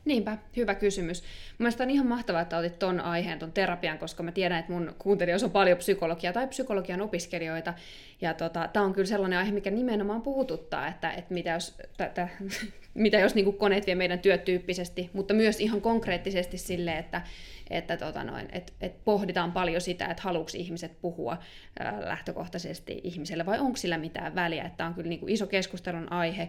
Niinpä, 0.05 0.38
hyvä 0.57 0.74
kysymys. 0.74 1.22
Mielestäni 1.59 1.90
on 1.90 1.94
ihan 1.94 2.07
mahtavaa, 2.07 2.40
että 2.40 2.59
otit 2.59 2.78
ton 2.78 3.01
aiheen, 3.01 3.38
ton 3.38 3.53
terapian, 3.53 3.98
koska 3.98 4.22
mä 4.22 4.32
tiedän, 4.32 4.59
että 4.59 4.72
mun 4.72 4.94
kuuntelijoissa 4.98 5.46
on 5.46 5.51
paljon 5.51 5.78
psykologia 5.78 6.32
tai 6.32 6.48
psykologian 6.48 7.01
opiskelijoita. 7.01 7.74
Ja 8.20 8.34
tota, 8.34 8.68
tämä 8.72 8.86
on 8.86 8.92
kyllä 8.92 9.07
sellainen 9.07 9.38
aihe, 9.38 9.53
mikä 9.53 9.70
nimenomaan 9.70 10.22
puhututtaa, 10.22 10.88
että, 10.88 11.12
että 11.12 11.34
mitä 11.34 11.51
jos, 11.51 11.78
tätä, 11.96 12.28
mitä 12.94 13.18
jos 13.18 13.34
niin 13.34 13.55
koneet 13.55 13.86
vie 13.86 13.94
meidän 13.94 14.18
työtyyppisesti, 14.18 15.11
mutta 15.12 15.34
myös 15.34 15.61
ihan 15.61 15.80
konkreettisesti 15.80 16.59
sille, 16.59 16.98
että, 16.98 17.22
että 17.70 17.96
tota 17.96 18.24
noin, 18.24 18.48
et, 18.52 18.74
et 18.80 19.04
pohditaan 19.04 19.52
paljon 19.52 19.80
sitä, 19.80 20.06
että 20.06 20.22
haluuks 20.22 20.54
ihmiset 20.54 21.00
puhua 21.00 21.38
ää, 21.78 22.08
lähtökohtaisesti 22.08 23.00
ihmiselle 23.04 23.46
vai 23.46 23.58
onko 23.58 23.76
sillä 23.76 23.98
mitään 23.98 24.34
väliä. 24.34 24.64
Että 24.64 24.76
tämä 24.76 24.88
on 24.88 24.94
kyllä 24.94 25.08
niin 25.08 25.20
kuin 25.20 25.32
iso 25.32 25.46
keskustelun 25.46 26.12
aihe 26.12 26.48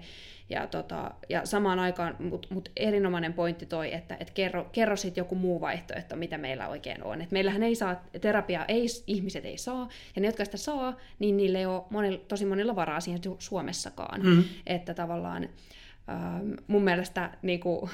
ja, 0.50 0.68
tota, 0.68 1.12
ja 1.30 1.46
samaan 1.46 1.80
aikaan, 1.80 2.16
mutta 2.20 2.48
mut 2.52 2.72
erinomainen 2.78 3.34
pointti 3.34 3.66
toi, 3.66 3.94
että 3.94 4.18
et 4.20 4.32
kerro, 4.32 4.64
kerro 4.72 4.96
sitten 4.96 5.22
joku 5.22 5.36
muu 5.36 5.62
vaihtoehto, 5.62 6.16
mitä 6.16 6.38
meillä 6.38 6.68
oikein 6.68 7.04
on. 7.04 7.22
Et 7.22 7.32
meillähän 7.32 7.64
ei 7.64 7.76
saa, 7.76 8.04
terapiaa 8.22 8.66
ei, 8.68 8.86
ihmiset 9.08 9.46
ei 9.46 9.58
saa, 9.58 9.90
ja 10.16 10.22
ne, 10.22 10.28
jotka 10.28 10.46
sitä 10.46 10.58
saa, 10.58 10.98
niin 11.20 11.38
niille 11.38 11.60
ei 11.60 11.66
ole 11.66 11.84
monilla, 11.90 12.18
tosi 12.28 12.46
monilla 12.46 12.76
varaa 12.76 13.00
siihen 13.00 13.22
Suomessakaan. 13.40 14.22
Mm. 14.24 14.44
Että 14.68 14.94
tavallaan 14.94 15.50
ähm, 16.10 16.52
mun 16.68 16.84
mielestä 16.84 17.38
niin 17.42 17.60
kuin, 17.60 17.90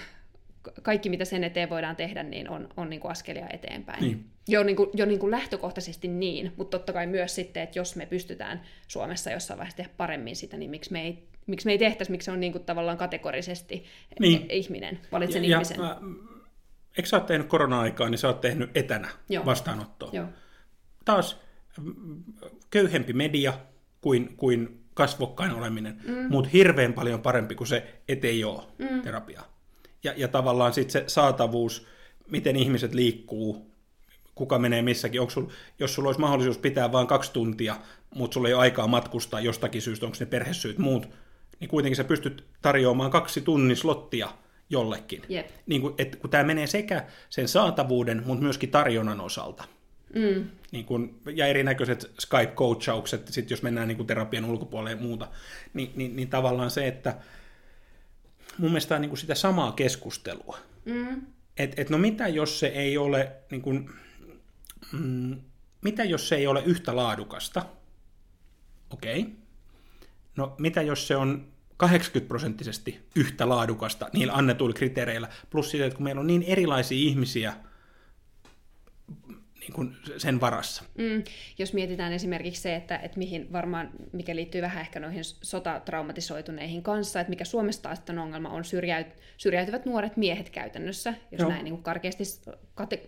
kaikki, 0.81 1.09
mitä 1.09 1.25
sen 1.25 1.43
eteen 1.43 1.69
voidaan 1.69 1.95
tehdä, 1.95 2.23
niin 2.23 2.49
on, 2.49 2.69
on 2.77 2.89
niin 2.89 2.99
kuin 2.99 3.11
askelia 3.11 3.47
eteenpäin. 3.53 4.03
Niin. 4.03 4.25
Jo, 4.47 4.63
niin 4.63 4.75
kuin, 4.75 4.89
jo 4.93 5.05
niin 5.05 5.19
kuin 5.19 5.31
lähtökohtaisesti 5.31 6.07
niin, 6.07 6.53
mutta 6.57 6.77
totta 6.77 6.93
kai 6.93 7.07
myös 7.07 7.35
sitten, 7.35 7.63
että 7.63 7.79
jos 7.79 7.95
me 7.95 8.05
pystytään 8.05 8.61
Suomessa 8.87 9.31
jossain 9.31 9.57
vaiheessa 9.57 9.77
tehdä 9.77 9.89
paremmin 9.97 10.35
sitä, 10.35 10.57
niin 10.57 10.71
miksi 10.71 10.91
me 10.91 11.01
ei, 11.01 11.27
miksi 11.47 11.65
me 11.65 11.71
ei 11.71 11.77
tehtäisi, 11.77 12.11
miksi 12.11 12.25
se 12.25 12.31
on 12.31 12.39
niin 12.39 12.51
kuin 12.51 12.63
tavallaan 12.63 12.97
kategorisesti 12.97 13.85
niin. 14.19 14.45
ihminen, 14.49 14.99
valitsen 15.11 15.45
ja, 15.45 15.57
ihmisen. 15.57 15.79
Ja, 15.79 16.01
eikö 16.97 17.09
sä 17.09 17.17
ole 17.17 17.25
tehnyt 17.25 17.47
korona-aikaa, 17.47 18.09
niin 18.09 18.19
sä 18.19 18.27
oot 18.27 18.41
tehnyt 18.41 18.77
etänä 18.77 19.09
Joo. 19.29 19.45
vastaanottoa. 19.45 20.09
Joo. 20.13 20.27
Taas 21.05 21.41
köyhempi 22.69 23.13
media 23.13 23.53
kuin, 24.01 24.37
kuin 24.37 24.83
kasvokkain 24.93 25.51
oleminen, 25.51 26.01
mm. 26.07 26.27
mutta 26.29 26.49
hirveän 26.53 26.93
paljon 26.93 27.21
parempi 27.21 27.55
kuin 27.55 27.67
se, 27.67 28.01
ettei 28.07 28.43
ole 28.43 28.63
mm. 28.77 29.01
terapiaa 29.01 29.56
ja, 30.03 30.13
ja 30.17 30.27
tavallaan 30.27 30.73
sitten 30.73 30.91
se 30.91 31.03
saatavuus, 31.07 31.87
miten 32.27 32.55
ihmiset 32.55 32.93
liikkuu, 32.93 33.71
kuka 34.35 34.59
menee 34.59 34.81
missäkin, 34.81 35.21
onko 35.21 35.31
sul, 35.31 35.45
jos 35.79 35.95
sulla 35.95 36.09
olisi 36.09 36.21
mahdollisuus 36.21 36.57
pitää 36.57 36.91
vain 36.91 37.07
kaksi 37.07 37.33
tuntia, 37.33 37.75
mutta 38.15 38.33
sulla 38.33 38.47
ei 38.47 38.53
ole 38.53 38.61
aikaa 38.61 38.87
matkustaa 38.87 39.39
jostakin 39.39 39.81
syystä, 39.81 40.05
onko 40.05 40.17
ne 40.19 40.25
perhesyyt 40.25 40.77
muut, 40.77 41.09
niin 41.59 41.69
kuitenkin 41.69 41.95
sä 41.95 42.03
pystyt 42.03 42.43
tarjoamaan 42.61 43.11
kaksi 43.11 43.41
tunnin 43.41 43.77
slottia 43.77 44.29
jollekin. 44.69 45.21
Yep. 45.31 45.47
Niin 45.65 45.81
kun, 45.81 45.95
et, 45.97 46.15
kun 46.15 46.29
tämä 46.29 46.43
menee 46.43 46.67
sekä 46.67 47.05
sen 47.29 47.47
saatavuuden, 47.47 48.23
mutta 48.25 48.43
myöskin 48.43 48.71
tarjonnan 48.71 49.21
osalta. 49.21 49.63
Mm. 50.15 50.49
Niin 50.71 50.85
kun, 50.85 51.19
ja 51.33 51.47
erinäköiset 51.47 52.11
Skype-coachaukset, 52.21 53.27
sit 53.27 53.49
jos 53.49 53.63
mennään 53.63 53.87
niin 53.87 53.97
kun 53.97 54.07
terapian 54.07 54.45
ulkopuolelle 54.45 54.91
ja 54.91 54.97
muuta, 54.97 55.27
niin, 55.73 55.91
niin, 55.95 56.15
niin 56.15 56.29
tavallaan 56.29 56.71
se, 56.71 56.87
että 56.87 57.17
mun 58.57 58.71
mielestä 58.71 58.95
on 58.95 59.01
niin 59.01 59.09
kuin 59.09 59.19
sitä 59.19 59.35
samaa 59.35 59.71
keskustelua. 59.71 60.57
Mm. 60.85 61.21
Et, 61.57 61.79
et 61.79 61.89
no 61.89 61.97
mitä 61.97 62.27
jos 62.27 62.59
se 62.59 62.67
ei 62.67 62.97
ole, 62.97 63.31
niin 63.51 63.61
kuin, 63.61 63.89
mm, 64.91 65.41
mitä 65.81 66.03
jos 66.03 66.29
se 66.29 66.35
ei 66.35 66.47
ole 66.47 66.63
yhtä 66.65 66.95
laadukasta? 66.95 67.65
Okei. 68.89 69.21
Okay. 69.21 69.33
No 70.35 70.55
mitä 70.57 70.81
jos 70.81 71.07
se 71.07 71.15
on 71.15 71.47
80 71.77 72.27
prosenttisesti 72.27 72.99
yhtä 73.15 73.49
laadukasta 73.49 74.09
niillä 74.13 74.33
annetuilla 74.33 74.73
kriteereillä, 74.73 75.29
plus 75.49 75.71
siitä, 75.71 75.85
että 75.85 75.95
kun 75.97 76.03
meillä 76.03 76.21
on 76.21 76.27
niin 76.27 76.43
erilaisia 76.43 76.97
ihmisiä– 76.97 77.53
niin 79.67 79.75
kuin 79.75 79.95
sen 80.17 80.41
varassa. 80.41 80.83
Mm, 80.97 81.23
jos 81.57 81.73
mietitään 81.73 82.13
esimerkiksi 82.13 82.61
se, 82.61 82.75
että, 82.75 82.97
että 82.97 83.17
mihin 83.17 83.51
varmaan, 83.51 83.89
mikä 84.13 84.35
liittyy 84.35 84.61
vähän 84.61 84.81
ehkä 84.81 84.99
noihin 84.99 85.23
sotatraumatisoituneihin 85.23 86.83
kanssa, 86.83 87.19
että 87.19 87.29
mikä 87.29 87.45
Suomessa 87.45 87.81
taas 87.81 88.01
on 88.09 88.19
ongelma, 88.19 88.49
on 88.49 88.65
syrjäyt, 88.65 89.07
syrjäytyvät 89.37 89.85
nuoret 89.85 90.17
miehet 90.17 90.49
käytännössä, 90.49 91.13
jos 91.31 91.39
Joo. 91.39 91.49
näin 91.49 91.63
niin 91.63 91.73
kuin 91.73 91.83
karkeasti 91.83 92.23
kate, 92.75 93.01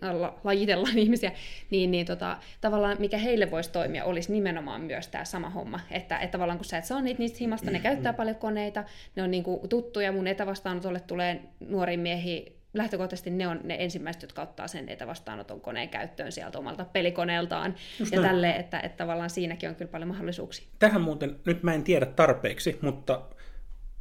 lajitellaan 0.43 0.97
ihmisiä, 1.05 1.31
niin, 1.69 1.91
niin 1.91 2.05
tota, 2.05 2.37
tavallaan 2.61 2.97
mikä 2.99 3.17
heille 3.17 3.51
voisi 3.51 3.71
toimia, 3.71 4.05
olisi 4.05 4.31
nimenomaan 4.31 4.81
myös 4.81 5.07
tämä 5.07 5.25
sama 5.25 5.49
homma, 5.49 5.79
että, 5.91 6.17
että 6.17 6.31
tavallaan 6.31 6.57
kun 6.57 6.65
sä 6.65 6.77
et 6.77 6.85
saa 6.85 7.01
niitä 7.01 7.19
niistä 7.19 7.37
himasta, 7.39 7.71
ne 7.71 7.79
käyttää 7.79 8.13
paljon 8.13 8.35
koneita, 8.35 8.83
ne 9.15 9.23
on 9.23 9.31
niin 9.31 9.43
kuin 9.43 9.69
tuttuja, 9.69 10.11
mun 10.11 10.27
etävastaanotolle 10.27 10.99
tulee 10.99 11.41
nuori 11.59 11.97
miehi 11.97 12.58
lähtökohtaisesti 12.73 13.29
ne 13.29 13.47
on 13.47 13.59
ne 13.63 13.75
ensimmäiset, 13.79 14.21
jotka 14.21 14.41
ottaa 14.41 14.67
sen 14.67 14.89
etävastaanoton 14.89 15.61
koneen 15.61 15.89
käyttöön 15.89 16.31
sieltä 16.31 16.59
omalta 16.59 16.85
pelikoneeltaan. 16.85 17.75
Just 17.99 18.11
ja 18.11 18.21
tälle, 18.21 18.51
että, 18.51 18.79
että 18.79 18.97
tavallaan 18.97 19.29
siinäkin 19.29 19.69
on 19.69 19.75
kyllä 19.75 19.91
paljon 19.91 20.07
mahdollisuuksia. 20.07 20.67
Tähän 20.79 21.01
muuten, 21.01 21.39
nyt 21.45 21.63
mä 21.63 21.73
en 21.73 21.83
tiedä 21.83 22.05
tarpeeksi, 22.05 22.79
mutta 22.81 23.21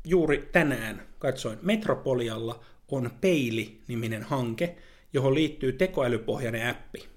juuri 0.04 0.48
tänään 0.52 1.02
katsoin, 1.18 1.58
Metropolialla 1.62 2.64
on 2.88 3.10
Peili-niminen 3.20 4.22
hanke, 4.22 4.76
johon 5.12 5.34
liittyy 5.34 5.72
tekoälypohjainen 5.72 6.70
appi. 6.70 7.08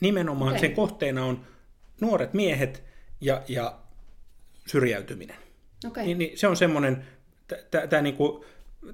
Nimenomaan 0.00 0.50
okay. 0.50 0.60
sen 0.60 0.72
kohteena 0.72 1.24
on 1.24 1.44
nuoret 2.00 2.34
miehet 2.34 2.82
ja, 3.20 3.42
ja 3.48 3.78
syrjäytyminen. 4.66 5.36
Okay. 5.86 6.04
Niin, 6.04 6.18
niin 6.18 6.38
se 6.38 6.48
on 6.48 6.56
semmoinen, 6.56 7.04
tämä 7.90 8.02
niinku, 8.02 8.44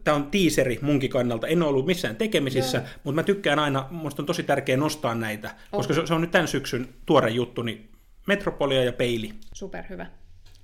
tämä 0.04 0.16
on 0.16 0.30
tiiseri 0.30 0.78
munkin 0.82 1.10
kannalta. 1.10 1.46
En 1.46 1.62
ole 1.62 1.68
ollut 1.68 1.86
missään 1.86 2.16
tekemisissä, 2.16 2.78
Joo. 2.78 2.86
mutta 3.04 3.14
mä 3.14 3.22
tykkään 3.22 3.58
aina, 3.58 3.86
musta 3.90 4.22
on 4.22 4.26
tosi 4.26 4.42
tärkeää 4.42 4.78
nostaa 4.78 5.14
näitä, 5.14 5.48
oh. 5.48 5.76
koska 5.78 5.94
se, 5.94 6.06
se 6.06 6.14
on 6.14 6.20
nyt 6.20 6.30
tämän 6.30 6.48
syksyn 6.48 6.88
tuore 7.06 7.30
juttu, 7.30 7.62
niin 7.62 7.90
Metropolia 8.26 8.84
ja 8.84 8.92
Peili. 8.92 9.34
Super 9.54 9.84
hyvä. 9.90 10.06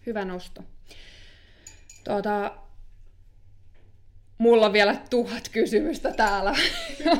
Hyvä 0.06 0.24
nosto. 0.24 0.62
Tuota, 2.04 2.52
Mulla 4.40 4.66
on 4.66 4.72
vielä 4.72 4.96
tuhat 5.10 5.48
kysymystä 5.48 6.12
täällä. 6.12 6.50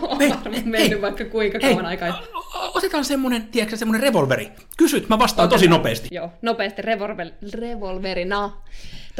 on 0.02 0.18
varmaan 0.18 0.68
mennyt 0.68 0.80
hei, 0.90 1.02
vaikka 1.02 1.24
kuinka 1.24 1.58
hei, 1.62 1.70
kauan 1.70 1.86
aikaa. 1.86 2.22
Otetaan 2.74 3.04
semmoinen, 3.04 3.48
tiedätkö, 3.48 3.76
semmoinen 3.76 4.02
revolveri. 4.02 4.52
Kysyt, 4.76 5.08
mä 5.08 5.18
vastaan 5.18 5.44
Otetaan. 5.46 5.60
tosi 5.60 5.68
nopeasti. 5.68 6.08
Joo, 6.12 6.32
nopeasti 6.42 6.82
revolver, 6.82 7.30
revolverina. 7.54 8.62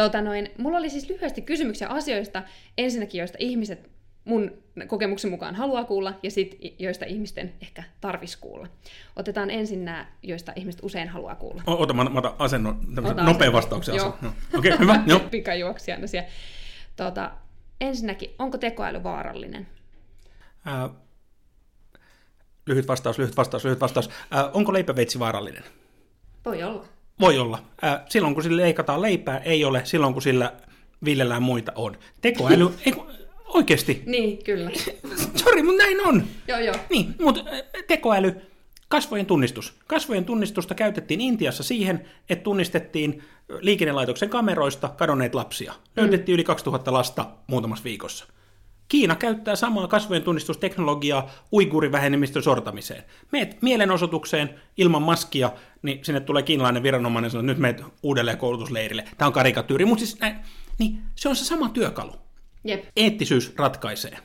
Tota 0.01 0.21
noin, 0.21 0.51
mulla 0.59 0.79
oli 0.79 0.91
siis 0.91 1.09
lyhyesti 1.09 1.43
kysymyksiä 1.43 1.89
asioista, 1.89 2.43
ensinnäkin 2.79 3.19
joista 3.19 3.39
ihmiset 3.41 3.91
mun 4.25 4.53
kokemuksen 4.87 5.31
mukaan 5.31 5.55
haluaa 5.55 5.85
kuulla, 5.85 6.19
ja 6.23 6.31
sitten 6.31 6.71
joista 6.79 7.05
ihmisten 7.05 7.53
ehkä 7.63 7.83
tarvis 8.01 8.37
kuulla. 8.37 8.69
Otetaan 9.17 9.51
ensin 9.51 9.85
nämä, 9.85 10.07
joista 10.23 10.53
ihmiset 10.57 10.81
usein 10.85 11.09
haluaa 11.09 11.35
kuulla. 11.35 11.63
O- 11.67 11.83
ota, 11.83 11.95
mä, 11.95 12.05
mä 12.05 12.19
otan 12.19 12.35
asennon, 12.39 12.81
nopean 13.25 13.53
vastauksen 13.53 13.95
Joo. 13.95 14.19
Okei, 14.55 14.73
okay, 14.73 14.79
hyvä. 14.79 15.01
Pikajuoksijana 15.31 16.07
siellä. 16.07 16.29
Tota, 16.97 17.31
ensinnäkin, 17.81 18.31
onko 18.39 18.59
tekoäly 18.59 19.03
vaarallinen? 19.03 19.67
Äh, 20.67 20.91
lyhyt 22.67 22.89
vastaus, 22.89 23.19
lyhyt 23.19 23.37
vastaus, 23.37 23.65
lyhyt 23.65 23.81
vastaus. 23.81 24.11
Äh, 24.35 24.51
onko 24.53 24.73
leipäveitsi 24.73 25.19
vaarallinen? 25.19 25.65
Voi 26.45 26.63
olla. 26.63 27.00
Voi 27.21 27.39
olla. 27.39 27.63
Äh, 27.85 28.01
silloin 28.09 28.35
kun 28.35 28.43
sillä 28.43 28.63
leikataan 28.63 29.03
leipää, 29.03 29.39
ei 29.39 29.65
ole. 29.65 29.81
Silloin 29.85 30.13
kun 30.13 30.23
sillä 30.23 30.53
viljellään 31.05 31.43
muita, 31.43 31.73
on. 31.75 31.97
Tekoäly, 32.21 32.71
ei, 32.87 32.95
oikeasti. 33.49 34.03
Niin, 34.07 34.45
kyllä. 34.45 34.71
Sori, 35.45 35.63
mutta 35.63 35.83
näin 35.83 36.07
on. 36.07 36.25
Joo, 36.49 36.59
joo. 36.59 36.75
Niin, 36.91 37.15
mutta 37.21 37.45
tekoäly, 37.89 38.35
kasvojen 38.89 39.27
tunnistus. 39.27 39.75
Kasvojen 39.87 40.25
tunnistusta 40.25 40.75
käytettiin 40.75 41.21
Intiassa 41.21 41.63
siihen, 41.63 42.05
että 42.31 42.43
tunnistettiin 42.43 43.23
liikennelaitoksen 43.61 44.29
kameroista 44.29 44.89
kadonneet 44.89 45.35
lapsia. 45.35 45.75
Löydettiin 45.97 46.33
mm. 46.33 46.35
yli 46.35 46.45
2000 46.45 46.93
lasta 46.93 47.27
muutamassa 47.47 47.85
viikossa. 47.85 48.27
Kiina 48.91 49.17
käyttää 49.17 49.57
samaa 49.57 49.89
kasvojen 49.89 50.23
tunnistusteknologiaa 50.23 51.31
uigurivähemmistön 51.53 52.43
sortamiseen. 52.43 53.05
Meet 53.33 53.63
mielenosoitukseen 53.63 54.61
ilman 54.77 55.03
maskia, 55.03 55.53
niin 55.83 56.05
sinne 56.05 56.21
tulee 56.21 56.43
kiinalainen 56.43 56.83
viranomainen 56.83 57.27
ja 57.27 57.31
sanoo, 57.31 57.41
että 57.41 57.53
nyt 57.53 57.59
meet 57.59 57.83
uudelleen 58.03 58.39
koulutusleirille. 58.39 59.05
Tämä 59.19 59.27
on 59.27 59.33
karikatyyri, 59.33 59.85
mutta 59.85 60.05
siis 60.05 60.21
näin, 60.21 60.37
niin 60.79 61.03
se 61.15 61.29
on 61.29 61.37
se 61.37 61.45
sama 61.45 61.69
työkalu. 61.69 62.13
Jep. 62.65 62.85
Eettisyys 62.97 63.53
ratkaisee. 63.57 64.19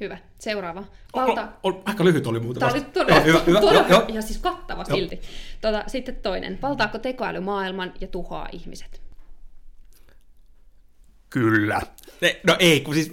Hyvä. 0.00 0.18
Seuraava. 0.38 0.84
Valta... 1.14 1.48
O, 1.62 1.68
o, 1.68 1.82
aika 1.84 2.04
lyhyt 2.04 2.26
oli 2.26 2.40
muuten 2.40 2.60
Tämä 2.60 2.72
oli 2.72 2.80
todella, 2.80 3.20
hyvä, 3.20 3.40
hyvä, 3.46 3.60
todella 3.60 3.88
jo, 3.88 4.04
jo. 4.08 4.14
ja 4.14 4.22
siis 4.22 4.38
kattava 4.38 4.84
jo. 4.88 4.96
silti. 4.96 5.20
Tuota, 5.60 5.84
sitten 5.86 6.16
toinen. 6.16 6.58
Valtaako 6.62 6.98
tekoäly 6.98 7.40
maailman 7.40 7.92
ja 8.00 8.06
tuhoaa 8.06 8.48
ihmiset? 8.52 9.05
Kyllä. 11.30 11.80
No 12.46 12.56
ei, 12.58 12.80
kun 12.80 12.94
siis... 12.94 13.12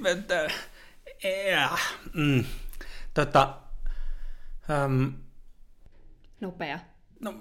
Äh, 1.53 1.82
mm, 2.14 2.43
tota, 3.14 3.57
ähm, 4.70 5.07
Nopea. 6.41 6.80
No, 7.20 7.34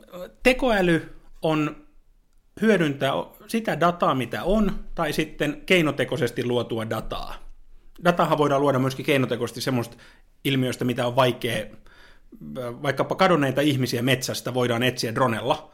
tekoäly 0.43 1.17
on 1.43 1.87
hyödyntää 2.61 3.13
sitä 3.47 3.81
dataa, 3.81 4.15
mitä 4.15 4.45
on, 4.45 4.85
tai 4.95 5.13
sitten 5.13 5.63
keinotekoisesti 5.67 6.45
luotua 6.45 6.91
dataa 6.91 7.43
datahan 8.05 8.39
voidaan 8.39 8.61
luoda 8.61 8.79
myöskin 8.79 9.07
keinotekoisesti 9.07 9.61
semmoista 9.61 9.97
ilmiöistä, 10.45 10.85
mitä 10.85 11.07
on 11.07 11.17
vaikea, 11.17 11.67
vaikkapa 12.57 13.15
kadonneita 13.15 13.61
ihmisiä 13.61 14.03
metsästä 14.03 14.55
voidaan 14.55 14.83
etsiä 14.83 15.15
dronella, 15.15 15.73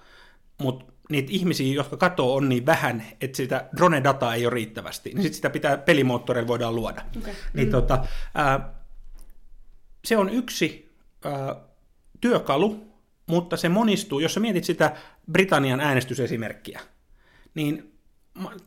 mutta 0.59 0.93
niitä 1.09 1.29
ihmisiä, 1.33 1.75
jotka 1.75 1.97
katoo, 1.97 2.35
on 2.35 2.49
niin 2.49 2.67
vähän, 2.67 3.03
että 3.21 3.37
sitä 3.37 3.69
drone-dataa 3.77 4.35
ei 4.35 4.47
ole 4.47 4.55
riittävästi, 4.55 5.11
niin 5.11 5.23
sitten 5.23 5.37
sitä 5.37 5.51
pitää 5.51 5.77
pelimoottoreilla 5.77 6.49
voidaan 6.49 6.77
luoda. 6.77 7.05
Okay. 7.19 7.35
Niin 7.55 7.69
mm. 7.69 7.73
tota, 7.73 8.05
ää, 8.35 8.75
se 10.05 10.17
on 10.17 10.31
yksi 10.31 10.93
ää, 11.25 11.57
työkalu, 12.21 12.89
mutta 13.27 13.57
se 13.57 13.69
monistuu, 13.69 14.21
jos 14.21 14.35
sä 14.35 14.41
mietit 14.41 14.65
sitä 14.65 14.97
Britannian 15.33 15.81
äänestysesimerkkiä, 15.81 16.81
niin 17.55 17.93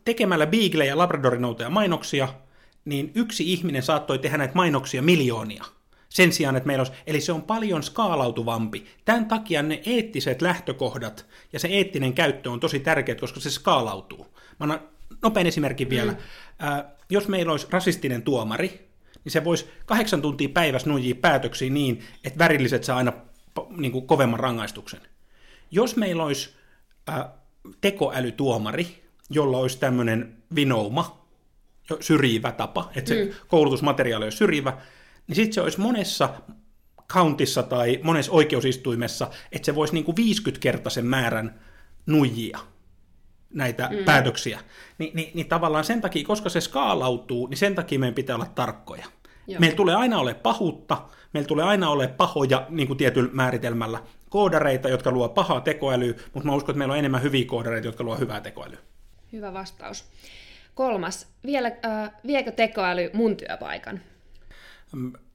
tekemällä 0.04 0.46
Beagle 0.46 0.86
ja 0.86 0.98
Labradorinouteja 0.98 1.70
mainoksia– 1.70 2.28
niin 2.84 3.12
yksi 3.14 3.52
ihminen 3.52 3.82
saattoi 3.82 4.18
tehdä 4.18 4.38
näitä 4.38 4.54
mainoksia 4.54 5.02
miljoonia. 5.02 5.64
Sen 6.12 6.32
sijaan, 6.32 6.56
että 6.56 6.66
meillä 6.66 6.80
olisi, 6.80 6.92
eli 7.06 7.20
se 7.20 7.32
on 7.32 7.42
paljon 7.42 7.82
skaalautuvampi. 7.82 8.86
Tämän 9.04 9.26
takia 9.26 9.62
ne 9.62 9.82
eettiset 9.86 10.42
lähtökohdat 10.42 11.26
ja 11.52 11.58
se 11.58 11.68
eettinen 11.68 12.14
käyttö 12.14 12.50
on 12.50 12.60
tosi 12.60 12.80
tärkeät, 12.80 13.20
koska 13.20 13.40
se 13.40 13.50
skaalautuu. 13.50 14.26
Mä 14.34 14.56
annan 14.60 14.80
nopean 15.22 15.46
esimerkin 15.46 15.90
vielä. 15.90 16.12
Mm. 16.12 16.18
Äh, 16.68 16.84
jos 17.10 17.28
meillä 17.28 17.52
olisi 17.52 17.66
rasistinen 17.70 18.22
tuomari, 18.22 18.88
niin 19.24 19.32
se 19.32 19.44
voisi 19.44 19.66
kahdeksan 19.86 20.22
tuntia 20.22 20.48
päivässä 20.48 20.90
nujia 20.90 21.14
päätöksiä 21.14 21.70
niin, 21.70 22.02
että 22.24 22.38
värilliset 22.38 22.84
saa 22.84 22.96
aina 22.96 23.12
niin 23.76 23.92
kuin 23.92 24.06
kovemman 24.06 24.40
rangaistuksen. 24.40 25.00
Jos 25.70 25.96
meillä 25.96 26.24
olisi 26.24 26.50
äh, 27.08 27.24
tekoälytuomari, 27.80 29.02
jolla 29.30 29.58
olisi 29.58 29.78
tämmöinen 29.78 30.36
vinouma, 30.54 31.26
syrjivä 32.00 32.52
tapa, 32.52 32.90
että 32.96 33.08
se 33.08 33.24
mm. 33.24 33.30
koulutusmateriaali 33.48 34.24
on 34.24 34.32
syrjivä, 34.32 34.78
niin 35.32 35.36
sitten 35.36 35.54
se 35.54 35.60
olisi 35.60 35.80
monessa 35.80 36.28
countissa 37.12 37.62
tai 37.62 38.00
monessa 38.02 38.32
oikeusistuimessa, 38.32 39.30
että 39.52 39.66
se 39.66 39.74
voisi 39.74 39.94
niin 39.94 40.04
kuin 40.04 40.16
50-kertaisen 40.18 41.04
määrän 41.04 41.60
nuijia 42.06 42.58
näitä 43.54 43.88
mm. 43.92 44.04
päätöksiä. 44.04 44.60
Ni, 44.98 45.10
niin, 45.14 45.30
niin 45.34 45.48
tavallaan 45.48 45.84
sen 45.84 46.00
takia, 46.00 46.24
koska 46.24 46.48
se 46.48 46.60
skaalautuu, 46.60 47.46
niin 47.46 47.58
sen 47.58 47.74
takia 47.74 47.98
meidän 47.98 48.14
pitää 48.14 48.36
olla 48.36 48.46
tarkkoja. 48.54 49.04
Joo. 49.46 49.60
Meillä 49.60 49.76
tulee 49.76 49.94
aina 49.94 50.18
ole 50.18 50.34
pahuutta, 50.34 51.02
meillä 51.32 51.48
tulee 51.48 51.64
aina 51.64 51.90
ole 51.90 52.08
pahoja 52.08 52.66
niin 52.68 52.86
kuin 52.86 52.96
tietyllä 52.96 53.30
määritelmällä 53.32 54.02
koodareita, 54.30 54.88
jotka 54.88 55.10
luo 55.10 55.28
pahaa 55.28 55.60
tekoälyä, 55.60 56.14
mutta 56.34 56.48
mä 56.48 56.54
uskon, 56.54 56.72
että 56.72 56.78
meillä 56.78 56.92
on 56.92 56.98
enemmän 56.98 57.22
hyviä 57.22 57.44
koodareita, 57.44 57.88
jotka 57.88 58.04
luo 58.04 58.16
hyvää 58.16 58.40
tekoälyä. 58.40 58.78
Hyvä 59.32 59.52
vastaus. 59.52 60.04
Kolmas, 60.74 61.28
vielä, 61.46 61.72
äh, 61.84 62.10
viekö 62.26 62.50
tekoäly 62.50 63.10
mun 63.12 63.36
työpaikan? 63.36 64.00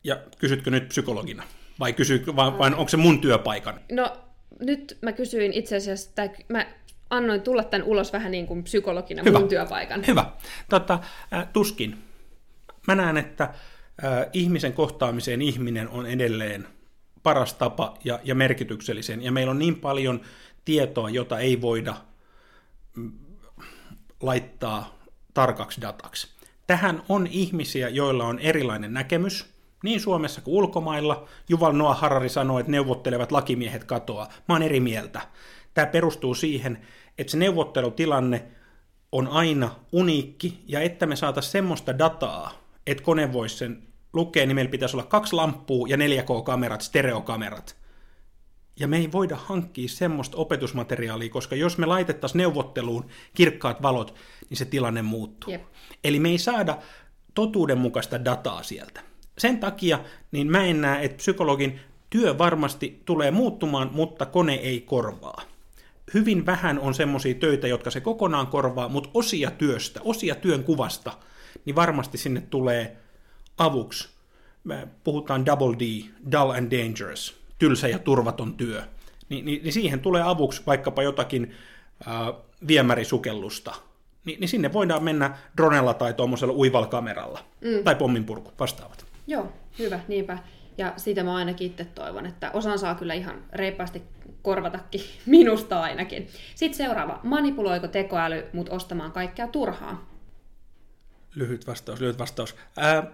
Ja 0.03 0.19
kysytkö 0.37 0.71
nyt 0.71 0.89
psykologina? 0.89 1.43
Vai, 1.79 1.93
kysy, 1.93 2.23
vai, 2.35 2.57
vai 2.57 2.71
onko 2.73 2.87
se 2.87 2.97
mun 2.97 3.21
työpaikan? 3.21 3.79
No 3.91 4.17
nyt 4.59 4.97
mä 5.01 5.11
kysyin 5.11 5.53
itse 5.53 5.75
asiassa, 5.75 6.15
tai 6.15 6.29
mä 6.49 6.65
annoin 7.09 7.41
tulla 7.41 7.63
tämän 7.63 7.87
ulos 7.87 8.13
vähän 8.13 8.31
niin 8.31 8.47
kuin 8.47 8.63
psykologina 8.63 9.23
Hyvä. 9.25 9.39
mun 9.39 9.49
työpaikan. 9.49 10.03
Hyvä. 10.07 10.31
Tota, 10.69 10.99
äh, 11.33 11.47
tuskin. 11.53 11.97
Mä 12.87 12.95
näen, 12.95 13.17
että 13.17 13.43
äh, 13.43 13.51
ihmisen 14.33 14.73
kohtaamiseen 14.73 15.41
ihminen 15.41 15.89
on 15.89 16.05
edelleen 16.05 16.67
paras 17.23 17.53
tapa 17.53 17.97
ja, 18.03 18.19
ja 18.23 18.35
merkityksellisen. 18.35 19.21
Ja 19.21 19.31
meillä 19.31 19.51
on 19.51 19.59
niin 19.59 19.79
paljon 19.79 20.21
tietoa, 20.65 21.09
jota 21.09 21.39
ei 21.39 21.61
voida 21.61 21.95
mm, 22.95 23.11
laittaa 24.21 24.99
tarkaksi 25.33 25.81
dataksi. 25.81 26.36
Tähän 26.67 27.03
on 27.09 27.27
ihmisiä, 27.27 27.89
joilla 27.89 28.25
on 28.25 28.39
erilainen 28.39 28.93
näkemys, 28.93 29.45
niin 29.83 29.99
Suomessa 29.99 30.41
kuin 30.41 30.55
ulkomailla. 30.55 31.27
Juval 31.49 31.71
Noah 31.71 31.99
Harari 31.99 32.29
sanoi, 32.29 32.59
että 32.59 32.71
neuvottelevat 32.71 33.31
lakimiehet 33.31 33.83
katoaa. 33.83 34.29
Mä 34.47 34.55
oon 34.55 34.63
eri 34.63 34.79
mieltä. 34.79 35.21
Tämä 35.73 35.87
perustuu 35.87 36.35
siihen, 36.35 36.87
että 37.17 37.31
se 37.31 37.37
neuvottelutilanne 37.37 38.45
on 39.11 39.27
aina 39.27 39.71
uniikki, 39.91 40.63
ja 40.67 40.81
että 40.81 41.05
me 41.05 41.15
saataisiin 41.15 41.51
semmoista 41.51 41.97
dataa, 41.97 42.51
että 42.87 43.03
kone 43.03 43.33
voisi 43.33 43.57
sen 43.57 43.83
lukea, 44.13 44.45
niin 44.45 44.55
meillä 44.55 44.71
pitäisi 44.71 44.95
olla 44.95 45.05
kaksi 45.05 45.35
lamppua 45.35 45.87
ja 45.87 45.97
4K-kamerat, 45.97 46.81
stereokamerat. 46.81 47.75
Ja 48.79 48.87
me 48.87 48.97
ei 48.97 49.11
voida 49.11 49.35
hankkia 49.35 49.89
semmoista 49.89 50.37
opetusmateriaalia, 50.37 51.29
koska 51.29 51.55
jos 51.55 51.77
me 51.77 51.85
laitettaisiin 51.85 52.37
neuvotteluun 52.37 53.05
kirkkaat 53.33 53.81
valot, 53.81 54.15
niin 54.49 54.57
se 54.57 54.65
tilanne 54.65 55.01
muuttuu. 55.01 55.51
Jep. 55.51 55.63
Eli 56.03 56.19
me 56.19 56.29
ei 56.29 56.37
saada 56.37 56.77
totuudenmukaista 57.33 58.25
dataa 58.25 58.63
sieltä. 58.63 59.01
Sen 59.37 59.59
takia 59.59 59.99
niin 60.31 60.51
mä 60.51 60.65
en 60.65 60.81
näe, 60.81 61.05
että 61.05 61.17
psykologin 61.17 61.79
työ 62.09 62.37
varmasti 62.37 63.01
tulee 63.05 63.31
muuttumaan, 63.31 63.89
mutta 63.93 64.25
kone 64.25 64.53
ei 64.53 64.81
korvaa. 64.81 65.41
Hyvin 66.13 66.45
vähän 66.45 66.79
on 66.79 66.93
semmoisia 66.93 67.35
töitä, 67.35 67.67
jotka 67.67 67.91
se 67.91 68.01
kokonaan 68.01 68.47
korvaa, 68.47 68.89
mutta 68.89 69.09
osia 69.13 69.51
työstä, 69.51 69.99
osia 70.03 70.35
työn 70.35 70.63
kuvasta, 70.63 71.11
niin 71.65 71.75
varmasti 71.75 72.17
sinne 72.17 72.41
tulee 72.41 72.97
avuksi. 73.57 74.09
Me 74.63 74.87
puhutaan 75.03 75.45
double 75.45 75.75
D, 75.79 76.03
dull 76.31 76.51
and 76.51 76.71
dangerous, 76.71 77.39
tylsä 77.59 77.87
ja 77.87 77.99
turvaton 77.99 78.53
työ. 78.53 78.83
Ni, 79.29 79.41
niin, 79.41 79.63
niin 79.63 79.73
siihen 79.73 79.99
tulee 79.99 80.21
avuksi 80.21 80.61
vaikkapa 80.67 81.03
jotakin 81.03 81.53
äh, 82.07 82.33
viemärisukellusta 82.67 83.75
niin, 84.27 84.39
niin 84.39 84.49
sinne 84.49 84.73
voidaan 84.73 85.03
mennä 85.03 85.37
dronella 85.57 85.93
tai 85.93 86.13
tuommoisella 86.13 86.53
uivalkameralla 86.53 87.39
mm. 87.61 87.83
tai 87.83 87.95
pomminpurku 87.95 88.51
vastaavat. 88.59 89.05
Joo, 89.27 89.51
hyvä, 89.79 89.99
niinpä. 90.07 90.37
Ja 90.77 90.93
sitä 90.97 91.23
mä 91.23 91.35
ainakin 91.35 91.67
itse 91.67 91.85
toivon, 91.85 92.25
että 92.25 92.51
osan 92.51 92.79
saa 92.79 92.95
kyllä 92.95 93.13
ihan 93.13 93.43
reippaasti 93.53 94.01
korvatakin, 94.41 95.01
minusta 95.25 95.81
ainakin. 95.81 96.27
Sitten 96.55 96.77
seuraava, 96.77 97.19
manipuloiko 97.23 97.87
tekoäly 97.87 98.45
mut 98.53 98.69
ostamaan 98.69 99.11
kaikkea 99.11 99.47
turhaa? 99.47 100.09
Lyhyt 101.35 101.67
vastaus, 101.67 101.99
lyhyt 101.99 102.19
vastaus. 102.19 102.55
Ää, 102.77 103.11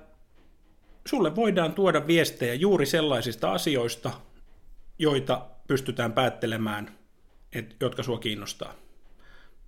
sulle 1.08 1.36
voidaan 1.36 1.74
tuoda 1.74 2.08
viestejä 2.08 2.54
juuri 2.54 2.86
sellaisista 2.86 3.52
asioista, 3.52 4.12
joita 5.00 5.46
pystytään 5.68 6.14
päättelemään, 6.14 6.98
et, 7.54 7.76
jotka 7.80 8.04
sua 8.04 8.18
kiinnostaa. 8.18 8.74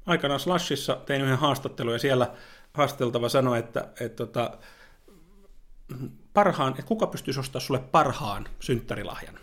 Aikanaan 0.06 0.40
Slashissa 0.40 0.96
tein 1.06 1.22
yhden 1.22 1.38
haastattelun 1.38 1.94
ja 1.94 2.00
siellä 2.00 2.34
haasteltava 2.74 3.30
sanoi, 3.30 3.60
että, 3.60 3.80
että, 3.80 4.06
että 4.06 4.16
tota, 4.16 4.58
parhaan, 6.34 6.72
että 6.72 6.84
kuka 6.84 7.08
pystyisi 7.08 7.40
ostamaan 7.40 7.66
sulle 7.66 7.80
parhaan 7.80 8.48
synttärilahjan. 8.60 9.40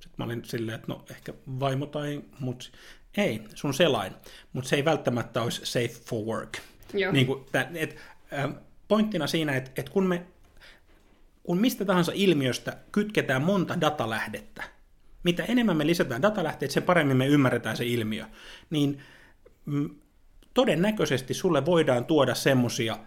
Sitten 0.00 0.14
mä 0.18 0.24
olin 0.24 0.44
silleen, 0.44 0.74
että 0.74 0.88
no 0.88 1.04
ehkä 1.10 1.34
vaimo 1.60 1.86
tai 1.86 2.22
mut 2.40 2.72
ei, 3.16 3.44
sun 3.54 3.74
selain, 3.74 4.12
mutta 4.52 4.68
se 4.68 4.76
ei 4.76 4.84
välttämättä 4.84 5.42
olisi 5.42 5.66
safe 5.66 6.00
for 6.08 6.24
work. 6.24 6.58
Joo. 6.94 7.12
Niin 7.12 7.26
kuin, 7.26 7.44
et, 7.74 7.96
pointtina 8.88 9.26
siinä, 9.26 9.56
että, 9.56 9.70
että 9.76 9.92
kun 9.92 10.06
me 10.06 10.26
kun 11.42 11.58
mistä 11.58 11.84
tahansa 11.84 12.12
ilmiöstä 12.14 12.76
kytketään 12.92 13.42
monta 13.42 13.80
datalähdettä, 13.80 14.64
mitä 15.24 15.44
enemmän 15.44 15.76
me 15.76 15.86
lisätään 15.86 16.22
datalähteitä, 16.22 16.74
sen 16.74 16.82
paremmin 16.82 17.16
me 17.16 17.26
ymmärretään 17.26 17.76
se 17.76 17.86
ilmiö, 17.86 18.24
niin 18.70 18.98
mm, 19.66 19.90
todennäköisesti 20.54 21.34
sulle 21.34 21.66
voidaan 21.66 22.04
tuoda 22.04 22.34
semmosia, 22.34 22.98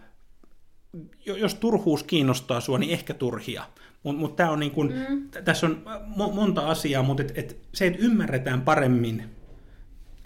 jos 1.24 1.54
turhuus 1.54 2.02
kiinnostaa 2.02 2.60
sua, 2.60 2.78
niin 2.78 2.92
ehkä 2.92 3.14
turhia. 3.14 3.64
Mutta 4.02 4.20
mut 4.20 4.36
tää 4.36 4.50
on 4.50 4.60
niin 4.60 4.72
kun, 4.72 4.92
mm. 5.08 5.28
tässä 5.44 5.66
on 5.66 5.82
mo- 6.16 6.34
monta 6.34 6.68
asiaa, 6.68 7.02
mutta 7.02 7.22
et, 7.22 7.38
et 7.38 7.58
se, 7.74 7.86
että 7.86 7.98
ymmärretään 8.02 8.60
paremmin 8.60 9.37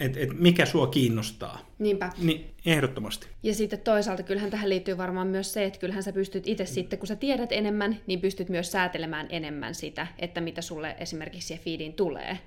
että 0.03 0.19
et 0.19 0.39
mikä 0.39 0.65
sua 0.65 0.87
kiinnostaa. 0.87 1.59
Niinpä. 1.79 2.09
Niin 2.17 2.51
ehdottomasti. 2.65 3.27
Ja 3.43 3.53
sitten 3.53 3.79
toisaalta 3.79 4.23
kyllähän 4.23 4.51
tähän 4.51 4.69
liittyy 4.69 4.97
varmaan 4.97 5.27
myös 5.27 5.53
se, 5.53 5.65
että 5.65 5.79
kyllähän 5.79 6.03
sä 6.03 6.13
pystyt 6.13 6.47
itse 6.47 6.65
sitten, 6.65 6.99
kun 6.99 7.07
sä 7.07 7.15
tiedät 7.15 7.51
enemmän, 7.51 7.99
niin 8.07 8.21
pystyt 8.21 8.49
myös 8.49 8.71
säätelemään 8.71 9.27
enemmän 9.29 9.75
sitä, 9.75 10.07
että 10.19 10.41
mitä 10.41 10.61
sulle 10.61 10.95
esimerkiksi 10.99 11.47
siihen 11.47 11.63
feediin 11.63 11.93
tulee. 11.93 12.39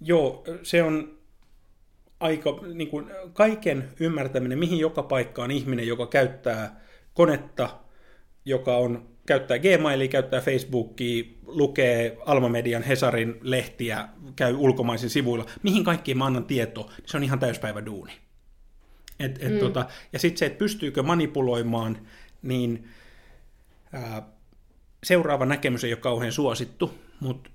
Joo, 0.00 0.44
se 0.62 0.82
on 0.82 1.18
aika, 2.20 2.60
niin 2.74 2.88
kuin 2.88 3.06
kaiken 3.32 3.88
ymmärtäminen, 4.00 4.58
mihin 4.58 4.78
joka 4.78 5.02
paikkaan 5.02 5.50
ihminen, 5.50 5.88
joka 5.88 6.06
käyttää 6.06 6.80
konetta, 7.14 7.68
joka 8.44 8.76
on 8.76 9.13
käyttää 9.26 9.58
Gmailia, 9.58 10.08
käyttää 10.08 10.40
Facebookia, 10.40 11.24
lukee 11.46 12.18
Alma-median 12.26 12.82
Hesarin 12.82 13.38
lehtiä, 13.40 14.08
käy 14.36 14.54
ulkomaisin 14.54 15.10
sivuilla, 15.10 15.46
mihin 15.62 15.84
kaikkiin 15.84 16.18
mä 16.18 16.26
annan 16.26 16.44
tietoa, 16.44 16.92
se 17.06 17.16
on 17.16 17.24
ihan 17.24 17.38
täyspäivä 17.38 17.86
duuni. 17.86 18.12
Et, 19.20 19.42
et 19.42 19.52
mm. 19.52 19.58
tota, 19.58 19.86
ja 20.12 20.18
sitten 20.18 20.38
se, 20.38 20.46
että 20.46 20.58
pystyykö 20.58 21.02
manipuloimaan, 21.02 21.98
niin 22.42 22.88
ää, 23.92 24.22
seuraava 25.04 25.46
näkemys 25.46 25.84
ei 25.84 25.92
ole 25.92 26.00
kauhean 26.00 26.32
suosittu, 26.32 26.94
mutta 27.20 27.50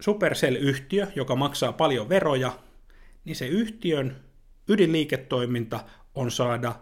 Supercell-yhtiö, 0.00 1.06
joka 1.16 1.36
maksaa 1.36 1.72
paljon 1.72 2.08
veroja, 2.08 2.58
niin 3.24 3.36
se 3.36 3.46
yhtiön 3.46 4.16
ydinliiketoiminta 4.68 5.84
on 6.14 6.30
saada 6.30 6.74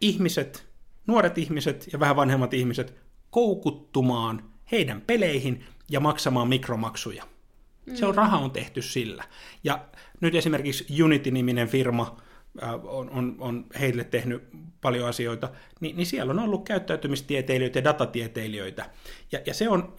ihmiset, 0.00 0.66
nuoret 1.06 1.38
ihmiset 1.38 1.88
ja 1.92 2.00
vähän 2.00 2.16
vanhemmat 2.16 2.54
ihmiset 2.54 2.94
koukuttumaan 3.30 4.50
heidän 4.72 5.00
peleihin 5.00 5.64
ja 5.90 6.00
maksamaan 6.00 6.48
mikromaksuja. 6.48 7.24
Mm. 7.86 7.96
Se 7.96 8.06
on 8.06 8.14
raha 8.14 8.38
on 8.38 8.50
tehty 8.50 8.82
sillä. 8.82 9.24
Ja 9.64 9.84
nyt 10.20 10.34
esimerkiksi 10.34 11.02
Unity-niminen 11.02 11.68
firma 11.68 12.16
on, 12.82 13.10
on, 13.10 13.36
on 13.38 13.66
heille 13.80 14.04
tehnyt 14.04 14.42
paljon 14.80 15.08
asioita, 15.08 15.48
niin, 15.80 15.96
niin 15.96 16.06
siellä 16.06 16.30
on 16.30 16.38
ollut 16.38 16.64
käyttäytymistieteilijöitä 16.64 17.78
ja 17.78 17.84
datatieteilijöitä. 17.84 18.90
Ja, 19.32 19.40
ja 19.46 19.54
se 19.54 19.68
on, 19.68 19.96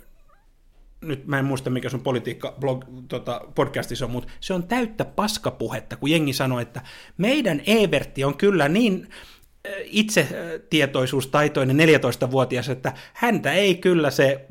nyt 1.02 1.28
mä 1.28 1.40
en 1.40 1.46
muista 1.46 1.70
mikä 1.70 1.90
sun 1.90 2.04
politiikka 2.04 2.56
blog, 2.60 2.86
tota, 3.08 3.42
podcastissa 3.56 4.06
on, 4.06 4.12
mutta 4.12 4.34
se 4.40 4.54
on 4.54 4.68
täyttä 4.68 5.06
paskapuhetta, 5.06 5.96
kun 5.96 6.12
jengi 6.12 6.34
sanoo, 6.34 6.60
että 6.60 6.82
meidän 7.18 7.62
Evertti 7.66 8.24
on 8.24 8.38
kyllä 8.38 8.70
niin 8.70 9.10
itsetietoisuustaitoinen 9.84 11.78
14-vuotias, 11.78 12.70
että 12.70 12.94
häntä 13.14 13.54
ei 13.54 13.76
kyllä 13.76 14.12
se 14.12 14.48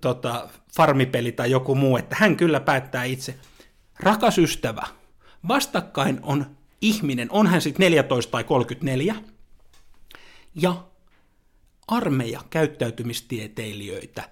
tota, 0.00 0.48
farmipeli 0.76 1.32
tai 1.32 1.50
joku 1.50 1.74
muu, 1.74 1.96
että 1.96 2.16
hän 2.18 2.36
kyllä 2.36 2.60
päättää 2.60 3.04
itse. 3.04 3.34
Rakas 4.00 4.38
ystävä, 4.38 4.82
vastakkain 5.48 6.20
on 6.22 6.56
ihminen, 6.80 7.28
on 7.30 7.46
hän 7.46 7.60
sitten 7.60 7.84
14 7.84 8.30
tai 8.30 8.44
34, 8.44 9.14
ja 10.54 10.84
armeija 11.88 12.40
käyttäytymistieteilijöitä, 12.50 14.30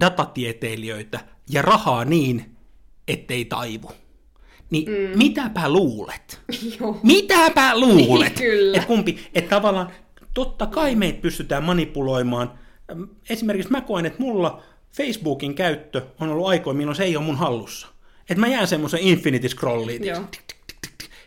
datatieteilijöitä 0.00 1.20
ja 1.50 1.62
rahaa 1.62 2.04
niin, 2.04 2.56
ettei 3.08 3.44
taivu. 3.44 3.92
Niin 4.70 4.90
mm. 4.90 5.18
mitäpä 5.18 5.68
luulet? 5.68 6.40
Joo. 6.80 7.00
Mitäpä 7.02 7.80
luulet? 7.80 8.38
Niin, 8.38 8.50
kyllä. 8.50 8.78
Et 8.78 8.84
kumpi, 8.84 9.28
että 9.34 9.50
tavallaan 9.50 9.90
totta 10.34 10.66
kai 10.66 10.94
meitä 10.94 11.20
pystytään 11.20 11.64
manipuloimaan. 11.64 12.58
Esimerkiksi 13.30 13.72
mä 13.72 13.80
koen, 13.80 14.06
että 14.06 14.22
mulla 14.22 14.62
Facebookin 14.96 15.54
käyttö 15.54 16.02
on 16.20 16.28
ollut 16.28 16.46
aikoin, 16.46 16.76
milloin 16.76 16.96
se 16.96 17.04
ei 17.04 17.16
ole 17.16 17.24
mun 17.24 17.36
hallussa. 17.36 17.88
Että 18.20 18.40
mä 18.40 18.46
jään 18.46 18.66
semmoisen 18.66 19.00
infinity 19.00 19.48
scrolliin. 19.48 20.02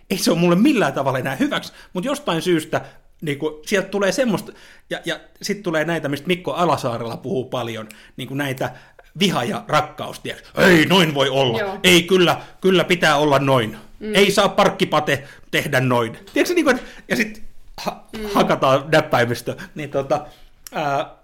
Ei 0.10 0.18
se 0.18 0.32
ole 0.32 0.40
mulle 0.40 0.56
millään 0.56 0.94
tavalla 0.94 1.20
enää 1.20 1.36
hyväksi, 1.36 1.74
mutta 1.94 2.08
jostain 2.08 2.42
syystä 2.42 2.86
niin 3.22 3.40
kuin, 3.40 3.54
sieltä 3.66 3.90
tulee 3.90 4.12
semmoista, 4.12 4.52
ja, 4.90 5.00
ja 5.06 5.20
sitten 5.42 5.64
tulee 5.64 5.86
näitä, 5.86 6.10
mistä 6.10 6.28
Mikko 6.28 6.54
Alasaarella 6.54 7.18
puhuu 7.18 7.46
paljon, 7.46 7.90
niin 8.18 8.28
kuin 8.28 8.38
näitä 8.38 8.76
viha 9.20 9.44
ja 9.44 9.64
rakkaus, 9.68 10.20
tiedätkö? 10.20 10.62
Ei, 10.62 10.86
noin 10.86 11.14
voi 11.14 11.30
olla. 11.30 11.60
Joo. 11.60 11.80
Ei, 11.84 12.04
kyllä, 12.04 12.42
kyllä 12.62 12.84
pitää 12.84 13.18
olla 13.18 13.40
noin. 13.40 13.78
Mm. 14.00 14.16
Ei 14.16 14.32
saa 14.32 14.50
parkkipate 14.50 15.24
tehdä 15.52 15.80
noin. 15.80 16.18
Tiedätkö, 16.34 16.54
niin 16.54 16.66
kuin, 16.66 16.80
ja 17.08 17.16
sitten 17.16 17.44
ha- 17.78 18.04
mm. 18.18 18.30
hakataan 18.34 18.86
näppäimistö. 18.92 19.56
Niin 19.76 19.90
tota, 19.90 20.26
ää, 20.74 21.20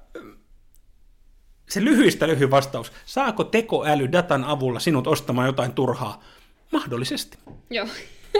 se 1.69 1.83
lyhyistä 1.83 2.27
lyhy 2.27 2.51
vastaus. 2.51 2.91
Saako 3.05 3.43
tekoäly 3.43 4.11
datan 4.11 4.43
avulla 4.43 4.79
sinut 4.79 5.07
ostamaan 5.07 5.47
jotain 5.47 5.73
turhaa? 5.73 6.23
Mahdollisesti. 6.71 7.37
Joo. 7.69 7.87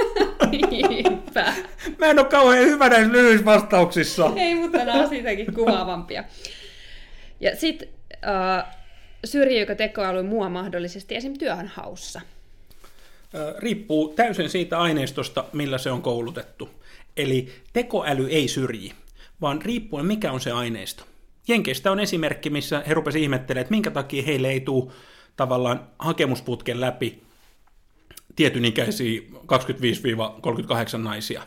Niinpä. 0.70 1.54
Mä 1.98 2.06
en 2.06 2.20
ole 2.20 2.28
kauhean 2.28 2.66
hyvä 2.66 2.90
näissä 2.90 3.12
lyhyissä 3.12 3.46
vastauksissa. 3.46 4.32
Ei, 4.36 4.56
mutta 4.56 4.78
nämä 4.78 4.94
on 4.94 5.10
siitäkin 5.10 5.54
kuvaavampia. 5.54 6.24
Ja 7.40 7.56
sitten 7.56 7.88
äh, 8.14 8.76
Syrjiikö 9.26 9.76
tekoäly 9.76 10.24
mua 10.24 10.50
mahdollisesti 10.50 11.16
esim. 11.16 11.38
työhönhaussa? 11.38 12.22
Riippuu 13.58 14.14
täysin 14.14 14.50
siitä 14.50 14.80
aineistosta, 14.80 15.46
millä 15.54 15.78
se 15.78 15.92
on 15.92 16.02
koulutettu. 16.02 16.70
Eli 17.18 17.50
tekoäly 17.74 18.28
ei 18.28 18.48
syrji, 18.48 18.92
vaan 19.42 19.62
riippuen 19.62 20.06
mikä 20.06 20.32
on 20.32 20.42
se 20.42 20.52
aineisto. 20.52 21.04
Jenkeistä 21.48 21.92
on 21.92 22.00
esimerkki, 22.00 22.50
missä 22.50 22.84
he 22.88 22.94
rupesivat 22.94 23.24
ihmettelemään, 23.24 23.62
että 23.62 23.72
minkä 23.72 23.92
takia 23.92 24.24
heille 24.24 24.50
ei 24.50 24.60
tule 24.60 24.92
tavallaan 25.36 25.88
hakemusputken 26.00 26.82
läpi 26.82 27.24
tietyn 28.36 28.66
ikäisiä 28.66 29.22
25-38 29.32 30.98
naisia. 30.98 31.44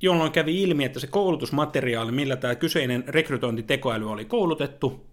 Jolloin 0.00 0.32
kävi 0.32 0.62
ilmi, 0.62 0.84
että 0.84 1.00
se 1.00 1.06
koulutusmateriaali, 1.06 2.12
millä 2.12 2.36
tämä 2.36 2.54
kyseinen 2.54 3.04
rekrytointitekoäly 3.08 4.10
oli 4.10 4.24
koulutettu, 4.24 5.11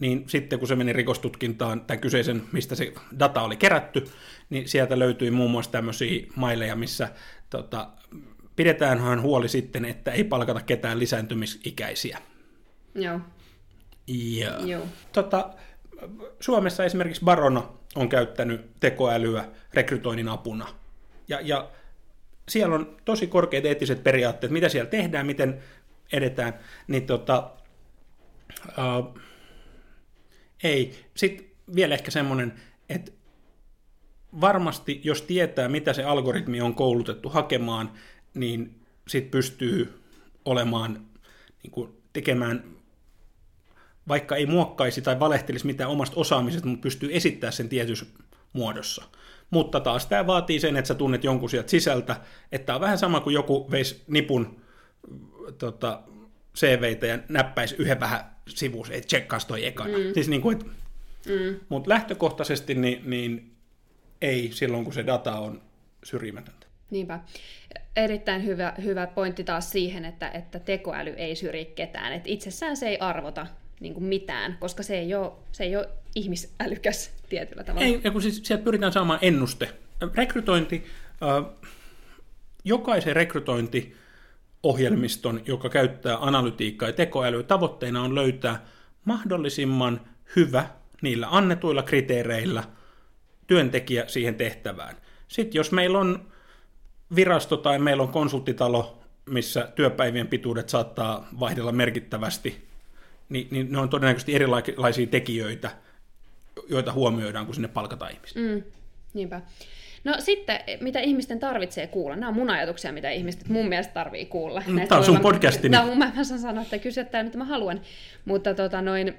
niin 0.00 0.24
sitten 0.26 0.58
kun 0.58 0.68
se 0.68 0.76
meni 0.76 0.92
rikostutkintaan, 0.92 1.80
tämän 1.80 2.00
kyseisen, 2.00 2.42
mistä 2.52 2.74
se 2.74 2.92
data 3.18 3.42
oli 3.42 3.56
kerätty, 3.56 4.04
niin 4.50 4.68
sieltä 4.68 4.98
löytyi 4.98 5.30
muun 5.30 5.50
muassa 5.50 5.70
tämmöisiä 5.70 6.26
maileja, 6.36 6.76
missä 6.76 7.08
tota, 7.50 7.90
pidetäänhän 8.56 9.22
huoli 9.22 9.48
sitten, 9.48 9.84
että 9.84 10.12
ei 10.12 10.24
palkata 10.24 10.60
ketään 10.60 10.98
lisääntymisikäisiä. 10.98 12.18
Joo. 12.94 13.20
Ja, 14.06 14.60
Joo. 14.64 14.86
Tota, 15.12 15.50
Suomessa 16.40 16.84
esimerkiksi 16.84 17.24
Barona 17.24 17.62
on 17.94 18.08
käyttänyt 18.08 18.70
tekoälyä 18.80 19.48
rekrytoinnin 19.74 20.28
apuna. 20.28 20.68
Ja, 21.28 21.40
ja 21.40 21.70
siellä 22.48 22.74
on 22.74 22.96
tosi 23.04 23.26
korkeat 23.26 23.64
eettiset 23.64 24.04
periaatteet, 24.04 24.52
mitä 24.52 24.68
siellä 24.68 24.90
tehdään, 24.90 25.26
miten 25.26 25.62
edetään. 26.12 26.54
Niin 26.86 27.06
tota, 27.06 27.50
uh, 28.68 29.18
ei. 30.62 30.94
Sitten 31.14 31.46
vielä 31.74 31.94
ehkä 31.94 32.10
semmoinen, 32.10 32.52
että 32.88 33.12
varmasti 34.40 35.00
jos 35.04 35.22
tietää, 35.22 35.68
mitä 35.68 35.92
se 35.92 36.04
algoritmi 36.04 36.60
on 36.60 36.74
koulutettu 36.74 37.28
hakemaan, 37.28 37.92
niin 38.34 38.80
sitten 39.08 39.30
pystyy 39.30 40.02
olemaan, 40.44 41.06
niin 41.62 41.70
kuin 41.70 42.02
tekemään 42.12 42.64
vaikka 44.08 44.36
ei 44.36 44.46
muokkaisi 44.46 45.02
tai 45.02 45.20
valehtelisi 45.20 45.66
mitään 45.66 45.90
omasta 45.90 46.20
osaamisesta, 46.20 46.68
mutta 46.68 46.82
pystyy 46.82 47.08
esittämään 47.12 47.52
sen 47.52 47.68
tietyssä 47.68 48.06
muodossa. 48.52 49.04
Mutta 49.50 49.80
taas 49.80 50.06
tämä 50.06 50.26
vaatii 50.26 50.60
sen, 50.60 50.76
että 50.76 50.88
sä 50.88 50.94
tunnet 50.94 51.24
jonkun 51.24 51.50
sieltä 51.50 51.70
sisältä, 51.70 52.16
että 52.52 52.74
on 52.74 52.80
vähän 52.80 52.98
sama 52.98 53.20
kuin 53.20 53.34
joku 53.34 53.70
veisi 53.70 54.04
nipun 54.06 54.60
tota, 55.58 56.02
CVitä 56.56 57.06
ja 57.06 57.18
näppäisi 57.28 57.76
yhden 57.78 58.00
vähän 58.00 58.33
sivuun, 58.48 58.86
että 58.90 59.06
tsekkaisi 59.06 59.46
toi 59.46 59.66
ekana. 59.66 59.98
Mm. 59.98 60.14
Siis 60.14 60.28
niin 60.28 60.42
kuin, 60.42 60.56
että, 60.56 60.70
mm. 61.28 61.60
Mutta 61.68 61.90
lähtökohtaisesti 61.90 62.74
niin, 62.74 63.10
niin 63.10 63.50
ei 64.22 64.50
silloin, 64.52 64.84
kun 64.84 64.94
se 64.94 65.06
data 65.06 65.38
on 65.38 65.62
syrjimätöntä. 66.04 66.66
Niinpä. 66.90 67.20
Erittäin 67.96 68.44
hyvä, 68.44 68.74
hyvä 68.82 69.06
pointti 69.06 69.44
taas 69.44 69.70
siihen, 69.70 70.04
että, 70.04 70.28
että 70.28 70.58
tekoäly 70.58 71.10
ei 71.10 71.36
syrji 71.36 71.64
ketään. 71.64 72.12
Et 72.12 72.22
itsessään 72.26 72.76
se 72.76 72.88
ei 72.88 72.98
arvota 72.98 73.46
niin 73.80 73.94
kuin 73.94 74.04
mitään, 74.04 74.56
koska 74.60 74.82
se 74.82 74.98
ei, 74.98 75.14
ole, 75.14 75.32
se 75.52 75.64
ei 75.64 75.76
ole 75.76 75.88
ihmisälykäs 76.14 77.10
tietyllä 77.28 77.64
tavalla. 77.64 77.86
Ei, 77.86 78.10
kun 78.12 78.22
siis 78.22 78.40
sieltä 78.44 78.64
pyritään 78.64 78.92
saamaan 78.92 79.18
ennuste. 79.22 79.70
Rekrytointi, 80.14 80.84
äh, 81.22 81.52
jokaisen 82.64 83.16
rekrytointiohjelmiston, 84.64 85.40
joka 85.46 85.68
käyttää 85.68 86.16
analytiikkaa 86.20 86.88
ja 86.88 86.92
tekoälyä, 86.92 87.42
tavoitteena 87.42 88.02
on 88.02 88.14
löytää 88.14 88.66
mahdollisimman 89.04 90.00
hyvä 90.36 90.66
niillä 91.02 91.28
annetuilla 91.30 91.82
kriteereillä 91.82 92.64
työntekijä 93.46 94.04
siihen 94.06 94.34
tehtävään. 94.34 94.96
Sitten 95.28 95.58
jos 95.58 95.72
meillä 95.72 95.98
on 95.98 96.26
virasto 97.14 97.56
tai 97.56 97.78
meillä 97.78 98.02
on 98.02 98.12
konsulttitalo, 98.12 98.98
missä 99.26 99.68
työpäivien 99.74 100.28
pituudet 100.28 100.68
saattaa 100.68 101.28
vaihdella 101.40 101.72
merkittävästi, 101.72 102.64
niin, 103.28 103.48
niin 103.50 103.72
ne 103.72 103.78
on 103.78 103.88
todennäköisesti 103.88 104.34
erilaisia 104.34 105.06
tekijöitä, 105.06 105.70
joita 106.68 106.92
huomioidaan, 106.92 107.46
kun 107.46 107.54
sinne 107.54 107.68
palkataan 107.68 108.12
ihmisiä. 108.12 108.42
Mm, 108.42 108.62
niinpä. 109.14 109.42
No 110.04 110.14
sitten, 110.18 110.60
mitä 110.80 111.00
ihmisten 111.00 111.38
tarvitsee 111.38 111.86
kuulla? 111.86 112.16
Nämä 112.16 112.28
on 112.28 112.34
mun 112.34 112.50
ajatuksia, 112.50 112.92
mitä 112.92 113.10
ihmiset 113.10 113.48
mun 113.48 113.68
mielestä 113.68 113.94
tarvii 113.94 114.26
kuulla. 114.26 114.62
Mm, 114.66 114.80
Tämä 114.88 114.98
on 114.98 115.04
sun 115.04 115.20
podcasti. 115.20 115.70
Tämä 115.70 115.82
on, 115.82 115.98
mä, 115.98 116.12
mä 116.16 116.24
saan 116.24 116.40
sanoa, 116.40 116.62
että 116.62 116.78
kysyä 116.78 117.04
tämä, 117.04 117.24
mitä 117.24 117.38
mä 117.38 117.44
haluan. 117.44 117.80
Mutta 118.24 118.54
tota 118.54 118.82
noin, 118.82 119.14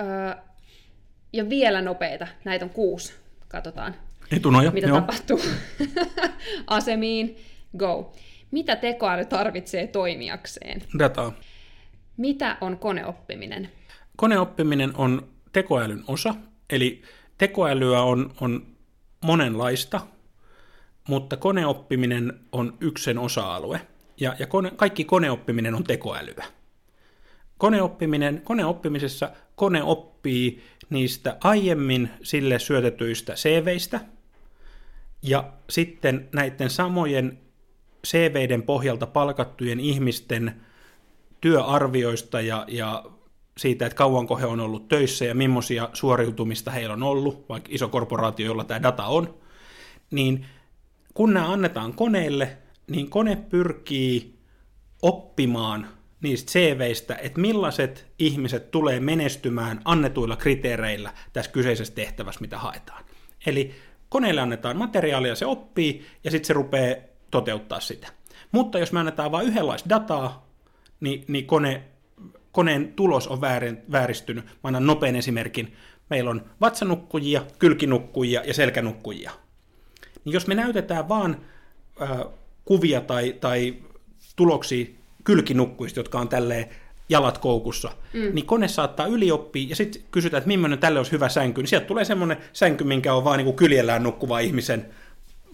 öö, 0.00 0.42
ja 1.32 1.48
vielä 1.48 1.82
nopeita, 1.82 2.26
näitä 2.44 2.64
on 2.64 2.70
kuusi, 2.70 3.14
katsotaan. 3.48 3.94
Etunoja, 4.32 4.70
mitä 4.70 4.86
joo. 4.86 5.00
tapahtuu. 5.00 5.40
Asemiin, 6.66 7.36
go. 7.78 8.12
Mitä 8.50 8.76
tekoäly 8.76 9.24
tarvitsee 9.24 9.86
toimijakseen? 9.86 10.82
Dataa. 10.98 11.32
Mitä 12.16 12.56
on 12.60 12.78
koneoppiminen? 12.78 13.68
Koneoppiminen 14.16 14.96
on 14.96 15.28
tekoälyn 15.52 16.04
osa, 16.08 16.34
eli 16.70 17.02
tekoälyä 17.38 18.02
on, 18.02 18.34
on 18.40 18.66
monenlaista, 19.24 20.00
mutta 21.08 21.36
koneoppiminen 21.36 22.40
on 22.52 22.76
yksi 22.80 23.04
sen 23.04 23.18
osa-alue. 23.18 23.80
Ja, 24.20 24.36
ja 24.38 24.46
kone, 24.46 24.70
kaikki 24.70 25.04
koneoppiminen 25.04 25.74
on 25.74 25.84
tekoälyä. 25.84 26.44
Koneoppiminen, 27.58 28.42
koneoppimisessa 28.44 29.30
kone 29.54 29.82
oppii 29.82 30.62
niistä 30.90 31.36
aiemmin 31.44 32.10
sille 32.22 32.58
syötetyistä 32.58 33.34
CVistä, 33.34 34.00
ja 35.22 35.52
sitten 35.70 36.28
näiden 36.32 36.70
samojen 36.70 37.38
CViden 38.06 38.62
pohjalta 38.62 39.06
palkattujen 39.06 39.80
ihmisten 39.80 40.60
työarvioista 41.40 42.40
ja, 42.40 42.64
ja 42.68 43.04
siitä, 43.58 43.86
että 43.86 43.96
kauanko 43.96 44.36
he 44.36 44.46
on 44.46 44.60
ollut 44.60 44.88
töissä 44.88 45.24
ja 45.24 45.34
millaisia 45.34 45.88
suoriutumista 45.92 46.70
heillä 46.70 46.92
on 46.92 47.02
ollut, 47.02 47.48
vaikka 47.48 47.68
iso 47.72 47.88
korporaatio, 47.88 48.46
jolla 48.46 48.64
tämä 48.64 48.82
data 48.82 49.06
on, 49.06 49.34
niin 50.10 50.46
kun 51.18 51.34
nämä 51.34 51.52
annetaan 51.52 51.94
koneelle, 51.94 52.58
niin 52.90 53.10
kone 53.10 53.36
pyrkii 53.36 54.38
oppimaan 55.02 55.88
niistä 56.22 56.52
CVistä, 56.52 57.14
että 57.14 57.40
millaiset 57.40 58.06
ihmiset 58.18 58.70
tulee 58.70 59.00
menestymään 59.00 59.80
annetuilla 59.84 60.36
kriteereillä 60.36 61.12
tässä 61.32 61.50
kyseisessä 61.50 61.94
tehtävässä, 61.94 62.40
mitä 62.40 62.58
haetaan. 62.58 63.04
Eli 63.46 63.74
koneelle 64.08 64.40
annetaan 64.40 64.76
materiaalia, 64.76 65.34
se 65.34 65.46
oppii, 65.46 66.06
ja 66.24 66.30
sitten 66.30 66.46
se 66.46 66.52
rupeaa 66.52 66.96
toteuttaa 67.30 67.80
sitä. 67.80 68.08
Mutta 68.52 68.78
jos 68.78 68.92
me 68.92 69.00
annetaan 69.00 69.32
vain 69.32 69.46
yhdenlaista 69.46 69.88
dataa, 69.88 70.48
niin, 71.00 71.24
niin 71.28 71.46
kone, 71.46 71.82
koneen 72.52 72.92
tulos 72.92 73.28
on 73.28 73.40
väärin, 73.40 73.78
vääristynyt. 73.92 74.44
Mä 74.44 74.52
annan 74.62 74.86
nopean 74.86 75.16
esimerkin. 75.16 75.76
Meillä 76.10 76.30
on 76.30 76.44
vatsanukkujia, 76.60 77.42
kylkinukkujia 77.58 78.42
ja 78.44 78.54
selkänukkujia. 78.54 79.47
Niin 80.28 80.34
jos 80.34 80.46
me 80.46 80.54
näytetään 80.54 81.08
vaan 81.08 81.40
äh, 82.02 82.10
kuvia 82.64 83.00
tai, 83.00 83.36
tai 83.40 83.74
tuloksia 84.36 84.86
kylkinukkuista, 85.24 86.00
jotka 86.00 86.20
on 86.20 86.28
tälleen 86.28 86.68
jalat 87.08 87.38
koukussa, 87.38 87.90
mm. 88.12 88.34
niin 88.34 88.46
kone 88.46 88.68
saattaa 88.68 89.06
ylioppia 89.06 89.68
ja 89.68 89.76
sitten 89.76 90.02
kysytään, 90.10 90.38
että 90.38 90.48
millainen 90.48 90.78
tälle 90.78 90.98
olisi 90.98 91.12
hyvä 91.12 91.28
sänky, 91.28 91.60
niin 91.60 91.68
sieltä 91.68 91.86
tulee 91.86 92.04
semmoinen 92.04 92.36
sänky, 92.52 92.84
minkä 92.84 93.14
on 93.14 93.24
vaan 93.24 93.38
niin 93.38 93.44
kuin 93.44 93.56
kyljellään 93.56 94.02
nukkuva 94.02 94.38
ihmisen 94.38 94.86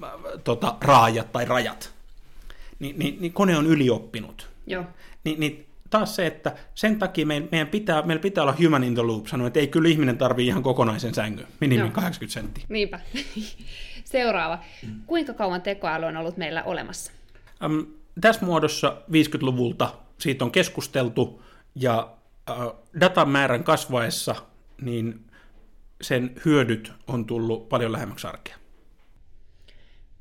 äh, 0.04 0.10
tota, 0.44 0.76
raajat 0.80 1.32
tai 1.32 1.44
rajat. 1.44 1.94
Ni, 2.78 2.94
niin, 2.98 3.16
niin 3.20 3.32
kone 3.32 3.56
on 3.56 3.66
ylioppinut. 3.66 4.48
Joo. 4.66 4.84
Ni, 5.24 5.34
niin 5.38 5.66
taas 5.90 6.16
se, 6.16 6.26
että 6.26 6.56
sen 6.74 6.98
takia 6.98 7.26
meidän, 7.26 7.48
meidän 7.52 7.68
pitää, 7.68 8.02
meillä 8.02 8.22
pitää 8.22 8.44
olla 8.44 8.56
human 8.62 8.84
in 8.84 8.94
the 8.94 9.02
loop, 9.02 9.26
sanoo, 9.26 9.46
että 9.46 9.60
ei 9.60 9.68
kyllä 9.68 9.88
ihminen 9.88 10.18
tarvitse 10.18 10.48
ihan 10.48 10.62
kokonaisen 10.62 11.14
sängyn, 11.14 11.46
minimi 11.60 11.90
80 11.90 12.34
senttiä. 12.40 12.64
Niinpä. 12.68 13.00
Seuraava. 14.14 14.58
Kuinka 15.06 15.34
kauan 15.34 15.62
tekoäly 15.62 16.06
on 16.06 16.16
ollut 16.16 16.36
meillä 16.36 16.62
olemassa? 16.62 17.12
Um, 17.64 17.86
tässä 18.20 18.46
muodossa 18.46 19.02
50-luvulta 19.10 19.94
siitä 20.18 20.44
on 20.44 20.50
keskusteltu, 20.50 21.42
ja 21.74 22.12
äh, 22.50 22.56
datan 23.00 23.28
määrän 23.28 23.64
kasvaessa 23.64 24.34
niin 24.82 25.24
sen 26.00 26.34
hyödyt 26.44 26.92
on 27.06 27.24
tullut 27.24 27.68
paljon 27.68 27.92
lähemmäksi 27.92 28.26
arkea. 28.26 28.56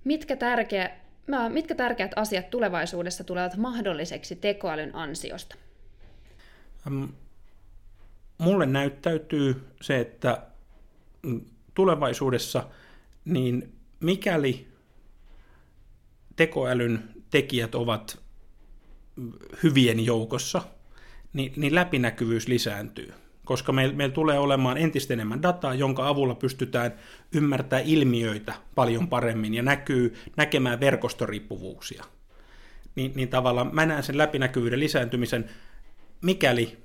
Mitkä, 0.03 0.35
tärkeä, 0.35 0.91
mitkä 1.49 1.75
tärkeät 1.75 2.11
asiat 2.15 2.49
tulevaisuudessa 2.49 3.23
tulevat 3.23 3.57
mahdolliseksi 3.57 4.35
tekoälyn 4.35 4.95
ansiosta? 4.95 5.55
Ähm, 6.87 7.03
mulle 8.37 8.65
näyttäytyy 8.65 9.67
se, 9.81 9.99
että 9.99 10.41
mm, 11.23 11.41
tulevaisuudessa, 11.73 12.67
niin 13.25 13.82
mikäli 14.03 14.67
tekoälyn 16.35 17.03
tekijät 17.29 17.75
ovat 17.75 18.19
hyvien 19.63 20.05
joukossa, 20.05 20.61
niin, 21.33 21.53
niin 21.55 21.75
läpinäkyvyys 21.75 22.47
lisääntyy, 22.47 23.13
koska 23.45 23.71
meillä 23.71 23.95
meil 23.95 24.09
tulee 24.09 24.39
olemaan 24.39 24.77
entistä 24.77 25.13
enemmän 25.13 25.41
dataa, 25.41 25.73
jonka 25.73 26.07
avulla 26.07 26.35
pystytään 26.35 26.93
ymmärtämään 27.33 27.87
ilmiöitä 27.87 28.53
paljon 28.75 29.07
paremmin 29.07 29.53
ja 29.53 29.63
näkyy 29.63 30.15
näkemään 30.37 30.79
verkostoriippuvuuksia. 30.79 32.03
Niin, 32.95 33.11
niin 33.15 33.29
tavallaan 33.29 33.69
mä 33.75 33.85
näen 33.85 34.03
sen 34.03 34.17
läpinäkyvyyden 34.17 34.79
lisääntymisen, 34.79 35.49
mikäli 36.21 36.77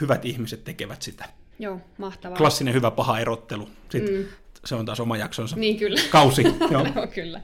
hyvät 0.00 0.24
ihmiset 0.24 0.64
tekevät 0.64 1.02
sitä. 1.02 1.24
Joo, 1.58 1.80
mahtavaa. 1.98 2.36
Klassinen 2.36 2.74
hyvä 2.74 2.90
paha 2.90 3.18
erottelu. 3.18 3.68
Sitten 3.90 4.14
mm 4.14 4.24
se 4.66 4.74
on 4.74 4.86
taas 4.86 5.00
oma 5.00 5.16
jaksonsa. 5.16 5.56
Niin 5.56 5.76
kyllä. 5.76 6.00
Kausi. 6.10 6.42
Joo. 6.70 6.86
no, 6.94 7.06
kyllä. 7.14 7.40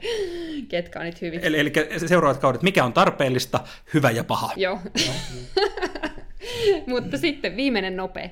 Ketkä 0.69 0.99
on 0.99 1.05
nyt 1.05 1.21
hyvin. 1.21 1.39
Eli, 1.43 1.59
eli 1.59 1.71
seuraavat 2.07 2.41
kaudet, 2.41 2.61
mikä 2.61 2.85
on 2.85 2.93
tarpeellista, 2.93 3.59
hyvä 3.93 4.11
ja 4.11 4.23
paha. 4.23 4.53
Joo. 4.55 4.79
Mutta 6.87 7.17
sitten 7.17 7.55
viimeinen 7.55 7.95
nopea. 7.95 8.29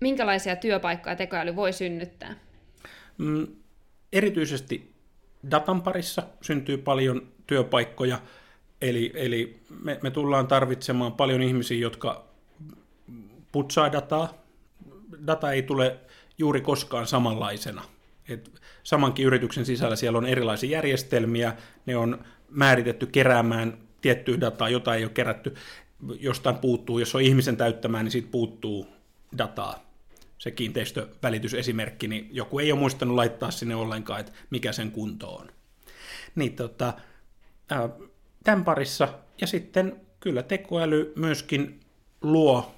Minkälaisia 0.00 0.56
työpaikkoja 0.56 1.16
tekoäly 1.16 1.56
voi 1.56 1.72
synnyttää? 1.72 2.34
Mm, 3.18 3.46
erityisesti 4.12 4.92
datan 5.50 5.82
parissa 5.82 6.22
syntyy 6.40 6.78
paljon 6.78 7.28
työpaikkoja, 7.46 8.20
eli, 8.80 9.12
eli 9.14 9.60
me, 9.82 9.98
me 10.02 10.10
tullaan 10.10 10.46
tarvitsemaan 10.46 11.12
paljon 11.12 11.42
ihmisiä, 11.42 11.78
jotka 11.78 12.24
putsaa 13.52 13.92
dataa. 13.92 14.44
Data 15.26 15.52
ei 15.52 15.62
tule 15.62 15.96
juuri 16.40 16.60
koskaan 16.60 17.06
samanlaisena. 17.06 17.82
Et 18.28 18.60
samankin 18.82 19.26
yrityksen 19.26 19.66
sisällä 19.66 19.96
siellä 19.96 20.18
on 20.18 20.26
erilaisia 20.26 20.70
järjestelmiä, 20.70 21.56
ne 21.86 21.96
on 21.96 22.24
määritetty 22.50 23.06
keräämään 23.06 23.78
tiettyä 24.00 24.40
dataa, 24.40 24.68
jota 24.68 24.94
ei 24.94 25.04
ole 25.04 25.10
kerätty, 25.10 25.54
jostain 26.20 26.56
puuttuu, 26.56 26.98
jos 26.98 27.14
on 27.14 27.20
ihmisen 27.20 27.56
täyttämään, 27.56 28.04
niin 28.04 28.12
siitä 28.12 28.28
puuttuu 28.30 28.86
dataa. 29.38 29.90
Se 30.38 30.50
kiinteistövälitysesimerkki, 30.50 32.08
niin 32.08 32.28
joku 32.32 32.58
ei 32.58 32.72
ole 32.72 32.80
muistanut 32.80 33.16
laittaa 33.16 33.50
sinne 33.50 33.74
ollenkaan, 33.74 34.20
että 34.20 34.32
mikä 34.50 34.72
sen 34.72 34.90
kunto 34.90 35.34
on. 35.34 35.48
Niin 36.34 36.56
tota, 36.56 36.92
tämän 38.44 38.64
parissa, 38.64 39.08
ja 39.40 39.46
sitten 39.46 40.00
kyllä 40.20 40.42
tekoäly 40.42 41.12
myöskin 41.16 41.80
luo 42.22 42.74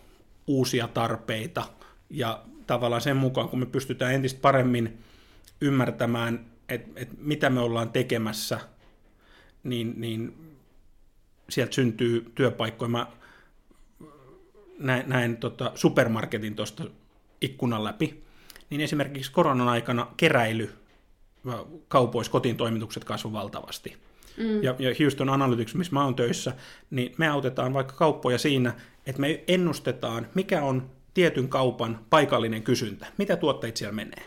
uusia 0.47 0.89
tarpeita 0.89 1.63
ja 2.11 2.43
tavallaan 2.67 3.03
sen 3.03 3.17
mukaan, 3.17 3.49
kun 3.49 3.59
me 3.59 3.67
pystytään 3.67 4.15
entistä 4.15 4.41
paremmin 4.41 4.99
ymmärtämään, 5.61 6.47
että 6.69 7.01
et 7.01 7.09
mitä 7.19 7.51
me 7.51 7.61
ollaan 7.61 7.91
tekemässä, 7.91 8.61
niin, 9.65 9.95
niin 9.97 10.35
sieltä 11.49 11.75
syntyy 11.75 12.33
työpaikkoja. 12.35 12.89
Mä 12.89 13.07
näin, 14.79 15.09
näin 15.09 15.37
tota 15.37 15.73
supermarketin 15.75 16.55
tuosta 16.55 16.85
ikkunan 17.41 17.85
läpi, 17.85 18.23
niin 18.71 18.81
esimerkiksi 18.81 19.33
koronan 19.33 19.69
aikana 19.69 20.07
keräily 20.17 20.73
kaupoissa 21.89 22.33
kotiin 22.33 22.57
toimitukset 22.57 23.05
kasvoi 23.05 23.33
valtavasti. 23.33 23.97
Mm. 24.37 24.63
Ja, 24.63 24.75
ja 24.79 24.95
Houston 25.01 25.29
Analytics, 25.29 25.75
missä 25.75 25.93
mä 25.93 26.05
oon 26.05 26.15
töissä, 26.15 26.53
niin 26.91 27.15
me 27.19 27.29
autetaan 27.29 27.75
vaikka 27.75 27.95
kauppoja 27.95 28.39
siinä, 28.39 28.75
että 29.07 29.21
me 29.21 29.45
ennustetaan, 29.49 30.27
mikä 30.35 30.63
on 30.63 30.91
tietyn 31.15 31.49
kaupan 31.49 32.07
paikallinen 32.11 32.63
kysyntä, 32.63 33.07
mitä 33.19 33.37
tuotteita 33.37 33.79
siellä 33.79 33.95
menee. 33.95 34.23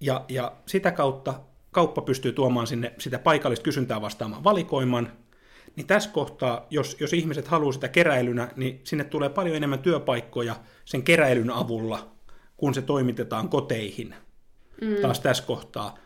Ja, 0.00 0.24
ja 0.28 0.52
sitä 0.66 0.90
kautta 0.90 1.40
kauppa 1.70 2.02
pystyy 2.02 2.32
tuomaan 2.32 2.66
sinne 2.66 2.92
sitä 2.98 3.18
paikallista 3.18 3.64
kysyntää 3.64 4.00
vastaamaan 4.00 4.44
valikoiman, 4.44 5.12
niin 5.76 5.86
tässä 5.86 6.10
kohtaa, 6.10 6.66
jos, 6.70 6.96
jos 7.00 7.12
ihmiset 7.12 7.48
haluaa 7.48 7.72
sitä 7.72 7.88
keräilynä, 7.88 8.48
niin 8.56 8.80
sinne 8.84 9.04
tulee 9.04 9.28
paljon 9.28 9.56
enemmän 9.56 9.78
työpaikkoja 9.78 10.56
sen 10.84 11.02
keräilyn 11.02 11.50
avulla, 11.50 12.08
kun 12.56 12.74
se 12.74 12.82
toimitetaan 12.82 13.48
koteihin 13.48 14.14
mm. 14.80 14.96
taas 15.02 15.20
tässä 15.20 15.44
kohtaa. 15.46 15.98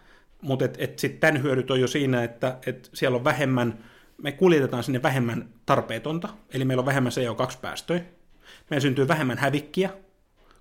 Mutta 0.42 0.64
et, 0.64 0.76
et 0.78 0.98
sitten 0.98 1.20
tämän 1.20 1.42
hyödyt 1.42 1.70
on 1.70 1.80
jo 1.80 1.86
siinä, 1.86 2.24
että 2.24 2.59
et 2.66 2.90
siellä 2.94 3.16
on 3.16 3.24
vähemmän, 3.24 3.84
me 4.22 4.32
kuljetetaan 4.32 4.84
sinne 4.84 5.03
vähemmän 5.03 5.48
tarpeetonta, 5.66 6.28
eli 6.55 6.64
meillä 6.64 6.80
on 6.80 6.86
vähemmän 6.86 7.12
CO2-päästöjä, 7.12 8.01
meillä 8.70 8.82
syntyy 8.82 9.08
vähemmän 9.08 9.38
hävikkiä, 9.38 9.90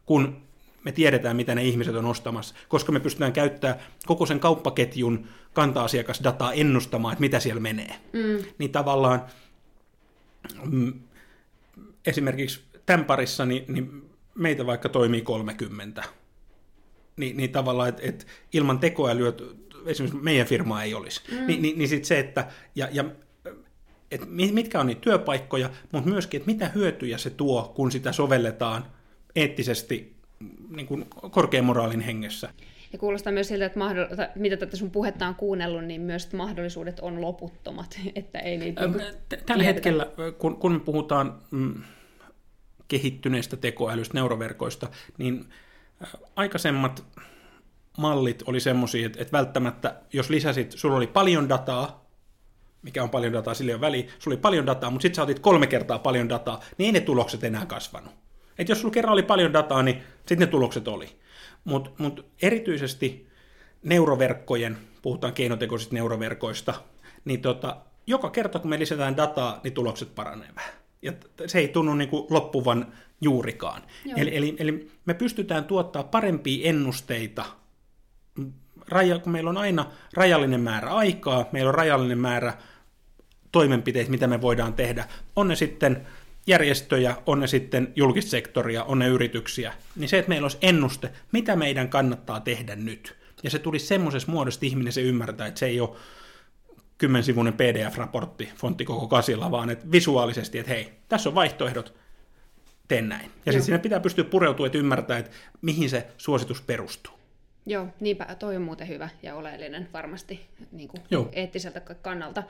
kun 0.05 0.41
me 0.83 0.91
tiedetään, 0.91 1.35
mitä 1.35 1.55
ne 1.55 1.63
ihmiset 1.63 1.95
on 1.95 2.05
ostamassa, 2.05 2.55
koska 2.67 2.91
me 2.91 2.99
pystytään 2.99 3.33
käyttämään 3.33 3.79
koko 4.05 4.25
sen 4.25 4.39
kauppaketjun 4.39 5.27
kanta-asiakasdataa 5.53 6.53
ennustamaan, 6.53 7.13
että 7.13 7.21
mitä 7.21 7.39
siellä 7.39 7.61
menee. 7.61 7.95
Mm. 8.13 8.45
Niin 8.57 8.71
tavallaan 8.71 9.25
mm, 10.71 10.93
esimerkiksi 12.05 12.61
tämän 12.85 13.05
parissa, 13.05 13.45
niin, 13.45 13.65
niin 13.67 14.09
meitä 14.35 14.65
vaikka 14.65 14.89
toimii 14.89 15.21
30. 15.21 16.03
Niin, 17.17 17.37
niin 17.37 17.51
tavallaan, 17.51 17.89
että 17.89 18.01
et 18.05 18.27
ilman 18.53 18.79
tekoälyä 18.79 19.33
esimerkiksi 19.85 20.23
meidän 20.23 20.47
firmaa 20.47 20.83
ei 20.83 20.93
olisi. 20.93 21.21
Mm. 21.31 21.47
Ni, 21.47 21.57
niin, 21.57 21.77
niin 21.77 21.89
sitten 21.89 22.07
se, 22.07 22.19
että 22.19 22.47
ja, 22.75 22.87
ja 22.91 23.05
et 24.11 24.21
mitkä 24.51 24.79
on 24.79 24.87
niitä 24.87 25.01
työpaikkoja, 25.01 25.69
mutta 25.91 26.09
myöskin, 26.09 26.37
että 26.37 26.51
mitä 26.51 26.67
hyötyjä 26.67 27.17
se 27.17 27.29
tuo, 27.29 27.71
kun 27.75 27.91
sitä 27.91 28.11
sovelletaan 28.11 28.85
eettisesti 29.35 30.15
niin 30.69 30.87
kuin 30.87 31.05
korkean 31.31 31.65
moraalin 31.65 32.01
hengessä. 32.01 32.49
Ja 32.93 32.99
kuulostaa 32.99 33.33
myös 33.33 33.47
siltä, 33.47 33.65
että 33.65 33.79
mahdoll- 33.79 34.29
mitä 34.35 34.57
tätä 34.57 34.77
sun 34.77 34.91
puhetta 34.91 35.27
on 35.27 35.35
kuunnellut, 35.35 35.83
niin 35.83 36.01
myös 36.01 36.33
mahdollisuudet 36.33 36.99
on 36.99 37.21
loputtomat. 37.21 37.99
Että 38.15 38.39
ei 38.39 38.57
niitä 38.57 38.87
niin 38.87 39.01
Tällä 39.45 39.63
hetkellä, 39.63 40.07
kun, 40.37 40.55
kun 40.55 40.71
me 40.71 40.79
puhutaan 40.79 41.41
mm, 41.51 41.73
kehittyneistä 42.87 43.57
tekoälystä, 43.57 44.13
neuroverkoista, 44.13 44.87
niin 45.17 45.45
aikaisemmat 46.35 47.03
mallit 47.97 48.43
oli 48.45 48.59
semmoisia, 48.59 49.05
että, 49.05 49.21
että 49.21 49.37
välttämättä, 49.37 49.95
jos 50.13 50.29
lisäsit, 50.29 50.71
sulla 50.71 50.97
oli 50.97 51.07
paljon 51.07 51.49
dataa, 51.49 52.08
mikä 52.81 53.03
on 53.03 53.09
paljon 53.09 53.33
dataa, 53.33 53.53
sille 53.53 53.75
on 53.75 53.81
väli, 53.81 54.07
sulla 54.19 54.35
oli 54.35 54.41
paljon 54.41 54.65
dataa, 54.65 54.89
mutta 54.89 55.01
sitten 55.01 55.15
sä 55.15 55.23
otit 55.23 55.39
kolme 55.39 55.67
kertaa 55.67 55.99
paljon 55.99 56.29
dataa, 56.29 56.63
niin 56.77 56.85
ei 56.85 56.91
ne 56.91 57.05
tulokset 57.05 57.43
enää 57.43 57.65
kasvanut. 57.65 58.13
Et 58.59 58.69
jos 58.69 58.81
sulla 58.81 58.93
kerran 58.93 59.13
oli 59.13 59.23
paljon 59.23 59.53
dataa, 59.53 59.83
niin 59.83 60.01
sitten 60.17 60.39
ne 60.39 60.47
tulokset 60.47 60.87
oli. 60.87 61.19
Mutta 61.63 61.91
mut 61.97 62.25
erityisesti 62.41 63.27
neuroverkkojen, 63.83 64.77
puhutaan 65.01 65.33
keinotekoisista 65.33 65.95
neuroverkoista, 65.95 66.73
niin 67.25 67.41
tota, 67.41 67.77
joka 68.07 68.29
kerta 68.29 68.59
kun 68.59 68.69
me 68.69 68.79
lisätään 68.79 69.17
dataa, 69.17 69.59
niin 69.63 69.73
tulokset 69.73 70.15
paranee 70.15 70.49
vähän. 70.55 70.73
Ja 71.01 71.13
se 71.45 71.59
ei 71.59 71.67
tunnu 71.67 71.93
niin 71.93 72.09
kuin 72.09 72.25
loppuvan 72.29 72.93
juurikaan. 73.21 73.81
Eli, 74.15 74.37
eli, 74.37 74.55
eli 74.59 74.91
me 75.05 75.13
pystytään 75.13 75.65
tuottaa 75.65 76.03
parempia 76.03 76.69
ennusteita, 76.69 77.45
raja, 78.89 79.19
kun 79.19 79.31
meillä 79.31 79.49
on 79.49 79.57
aina 79.57 79.85
rajallinen 80.13 80.61
määrä 80.61 80.89
aikaa, 80.89 81.49
meillä 81.51 81.69
on 81.69 81.75
rajallinen 81.75 82.19
määrä 82.19 82.53
toimenpiteitä, 83.51 84.11
mitä 84.11 84.27
me 84.27 84.41
voidaan 84.41 84.73
tehdä. 84.73 85.05
On 85.35 85.47
ne 85.47 85.55
sitten 85.55 86.07
järjestöjä, 86.47 87.15
on 87.25 87.39
ne 87.39 87.47
sitten 87.47 87.93
julkissektoria, 87.95 88.83
on 88.83 88.99
ne 88.99 89.07
yrityksiä, 89.07 89.73
niin 89.95 90.09
se, 90.09 90.19
että 90.19 90.29
meillä 90.29 90.45
olisi 90.45 90.57
ennuste, 90.61 91.11
mitä 91.31 91.55
meidän 91.55 91.89
kannattaa 91.89 92.39
tehdä 92.39 92.75
nyt. 92.75 93.15
Ja 93.43 93.49
se 93.49 93.59
tuli 93.59 93.79
semmoisessa 93.79 94.31
muodossa, 94.31 94.57
että 94.57 94.65
ihminen 94.65 94.93
se 94.93 95.01
ymmärtää, 95.01 95.47
että 95.47 95.59
se 95.59 95.65
ei 95.65 95.79
ole 95.79 95.95
kymmensivuinen 96.97 97.53
PDF-raportti 97.53 98.49
fontti 98.55 98.85
koko 98.85 99.07
kasilla, 99.07 99.51
vaan 99.51 99.69
että 99.69 99.91
visuaalisesti, 99.91 100.59
että 100.59 100.71
hei, 100.71 100.93
tässä 101.09 101.29
on 101.29 101.35
vaihtoehdot, 101.35 101.93
tee 102.87 103.01
näin. 103.01 103.31
Ja 103.45 103.51
sitten 103.51 103.65
siinä 103.65 103.79
pitää 103.79 103.99
pystyä 103.99 104.23
pureutumaan, 104.23 104.67
että 104.67 104.77
ymmärtää, 104.77 105.17
että 105.17 105.31
mihin 105.61 105.89
se 105.89 106.07
suositus 106.17 106.61
perustuu. 106.61 107.18
Joo, 107.65 107.87
niinpä 107.99 108.35
toi 108.39 108.55
on 108.55 108.61
muuten 108.61 108.87
hyvä 108.87 109.09
ja 109.23 109.35
oleellinen 109.35 109.89
varmasti 109.93 110.47
niin 110.71 110.89
kuin 110.89 111.27
eettiseltä 111.31 111.79
kannalta. 111.79 112.43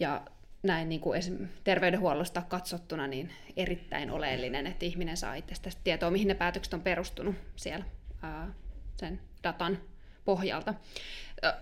Ja 0.00 0.22
näin 0.62 0.88
niin 0.88 1.00
kuin 1.00 1.18
esim. 1.18 1.48
terveydenhuollosta 1.64 2.42
katsottuna 2.48 3.06
niin 3.06 3.32
erittäin 3.56 4.10
oleellinen, 4.10 4.66
että 4.66 4.86
ihminen 4.86 5.16
saa 5.16 5.34
itsestä 5.34 5.70
tietoa, 5.84 6.10
mihin 6.10 6.28
ne 6.28 6.34
päätökset 6.34 6.74
on 6.74 6.80
perustunut 6.80 7.34
siellä 7.56 7.84
ää, 8.22 8.52
sen 8.96 9.20
datan 9.42 9.78
pohjalta. 10.24 10.74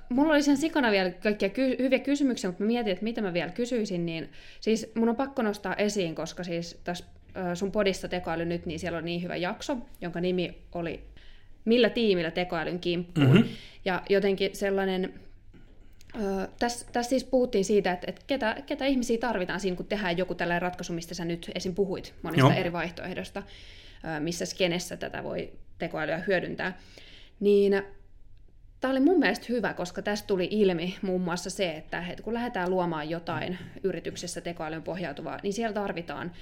Mulla 0.09 0.33
oli 0.33 0.43
sen 0.43 0.57
sikana 0.57 0.91
vielä 0.91 1.11
kaikkia 1.11 1.49
ky- 1.49 1.77
hyviä 1.79 1.99
kysymyksiä, 1.99 2.51
mutta 2.51 2.63
mä 2.63 2.67
mietin, 2.67 2.93
että 2.93 3.05
mitä 3.05 3.21
mä 3.21 3.33
vielä 3.33 3.51
kysyisin, 3.51 4.07
niin 4.07 4.33
siis 4.61 4.93
mun 4.95 5.09
on 5.09 5.17
pakko 5.17 5.43
nostaa 5.43 5.75
esiin, 5.75 6.15
koska 6.15 6.45
siis 6.45 6.81
tässä 6.85 7.05
sun 7.55 7.73
podissa 7.73 8.09
tekoäly 8.09 8.45
nyt, 8.45 8.67
niin 8.67 8.79
siellä 8.79 8.99
on 8.99 9.05
niin 9.05 9.23
hyvä 9.23 9.37
jakso, 9.37 9.77
jonka 10.01 10.21
nimi 10.21 10.63
oli 10.73 11.05
Millä 11.67 11.91
tiimillä 11.91 12.31
tekoälyn 12.31 12.79
kimppuun. 12.79 13.27
Mm-hmm. 13.27 13.49
Ja 13.85 14.03
jotenkin 14.09 14.57
sellainen 14.57 15.15
tässä, 16.59 16.87
tässä 16.93 17.11
siis 17.11 17.25
puhuttiin 17.25 17.65
siitä, 17.65 17.93
että, 17.93 18.07
että 18.09 18.21
ketä, 18.27 18.57
ketä 18.67 18.87
ihmisiä 18.87 19.19
tarvitaan 19.19 19.61
siinä, 19.61 19.77
kun 19.77 19.87
tehdään 19.87 20.19
joku 20.19 20.35
tällainen 20.35 20.63
ratkaisu, 20.63 20.93
mistä 20.93 21.15
sä 21.15 21.25
nyt 21.25 21.51
esim. 21.55 21.75
puhuit 21.75 22.15
monista 22.23 22.49
Joo. 22.49 22.61
eri 22.61 22.73
vaihtoehdosta, 22.73 23.43
missä 24.21 24.47
skenessä 24.47 24.97
tätä 24.97 25.25
voi 25.25 25.53
tekoälyä 25.79 26.19
hyödyntää. 26.19 26.79
Niin 27.41 27.83
tämä 28.81 28.93
oli 28.93 29.01
mun 29.01 29.19
mielestä 29.19 29.47
hyvä, 29.49 29.75
koska 29.75 30.03
tästä 30.03 30.27
tuli 30.27 30.49
ilmi 30.51 30.97
muun 31.03 31.21
muassa 31.21 31.51
se, 31.51 31.71
että, 31.71 32.05
että 32.11 32.23
kun 32.23 32.35
lähdetään 32.35 32.71
luomaan 32.71 33.11
jotain 33.11 33.59
yrityksessä 33.83 34.41
tekoälyn 34.41 34.83
pohjautuvaa, 34.83 35.39
niin 35.43 35.53
siellä 35.53 35.75
tarvitaan 35.75 36.33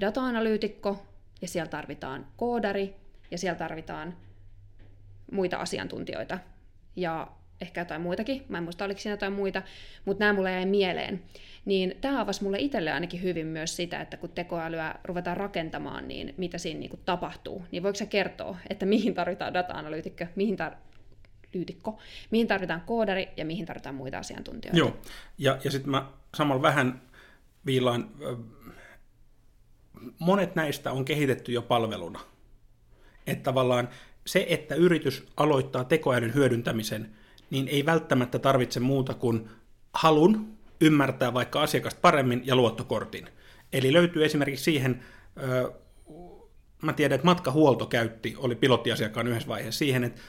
data-analyytikko, 0.00 1.06
ja 1.42 1.48
siellä 1.48 1.70
tarvitaan 1.70 2.26
koodari, 2.36 2.94
ja 3.30 3.38
siellä 3.38 3.58
tarvitaan 3.58 4.14
muita 5.32 5.56
asiantuntijoita. 5.56 6.38
Ja 6.96 7.28
ehkä 7.60 7.80
jotain 7.80 8.00
muitakin, 8.00 8.44
mä 8.48 8.58
en 8.58 8.64
muista 8.64 8.84
oliko 8.84 9.00
siinä 9.00 9.12
jotain 9.12 9.32
muita, 9.32 9.62
mutta 10.04 10.24
nämä 10.24 10.32
mulle 10.32 10.52
jäi 10.52 10.66
mieleen. 10.66 11.22
Niin 11.64 11.96
tämä 12.00 12.20
avasi 12.20 12.42
mulle 12.42 12.58
itselle 12.58 12.92
ainakin 12.92 13.22
hyvin 13.22 13.46
myös 13.46 13.76
sitä, 13.76 14.00
että 14.00 14.16
kun 14.16 14.30
tekoälyä 14.30 14.94
ruvetaan 15.04 15.36
rakentamaan, 15.36 16.08
niin 16.08 16.34
mitä 16.36 16.58
siinä 16.58 16.80
niin 16.80 16.90
kuin 16.90 17.00
tapahtuu. 17.04 17.64
Niin 17.70 17.82
voiko 17.82 17.96
se 17.96 18.06
kertoa, 18.06 18.56
että 18.70 18.86
mihin 18.86 19.14
tarvitaan 19.14 19.54
data-analyytikko, 19.54 20.24
mihin 20.36 20.56
tar- 20.58 20.76
lyytikko, 21.54 21.98
mihin 22.30 22.46
tarvitaan 22.46 22.80
koodari 22.80 23.28
ja 23.36 23.44
mihin 23.44 23.66
tarvitaan 23.66 23.94
muita 23.94 24.18
asiantuntijoita. 24.18 24.78
Joo, 24.78 24.96
ja, 25.38 25.58
ja 25.64 25.70
sitten 25.70 25.90
mä 25.90 26.08
samalla 26.36 26.62
vähän 26.62 27.02
viilaan, 27.66 28.10
monet 30.18 30.54
näistä 30.54 30.92
on 30.92 31.04
kehitetty 31.04 31.52
jo 31.52 31.62
palveluna. 31.62 32.20
Että 33.26 33.42
tavallaan 33.42 33.88
se, 34.26 34.46
että 34.48 34.74
yritys 34.74 35.26
aloittaa 35.36 35.84
tekoälyn 35.84 36.34
hyödyntämisen– 36.34 37.10
niin 37.54 37.68
ei 37.68 37.86
välttämättä 37.86 38.38
tarvitse 38.38 38.80
muuta 38.80 39.14
kuin 39.14 39.48
halun 39.92 40.56
ymmärtää 40.80 41.34
vaikka 41.34 41.62
asiakasta 41.62 42.00
paremmin 42.00 42.42
ja 42.44 42.56
luottokortin. 42.56 43.28
Eli 43.72 43.92
löytyy 43.92 44.24
esimerkiksi 44.24 44.64
siihen, 44.64 45.04
mä 46.82 46.92
tiedän, 46.92 47.14
että 47.14 47.24
matkahuolto 47.24 47.86
käytti, 47.86 48.34
oli 48.38 48.54
pilottiasiakkaan 48.54 49.26
yhdessä 49.26 49.48
vaiheessa 49.48 49.78
siihen, 49.78 50.04
että 50.04 50.20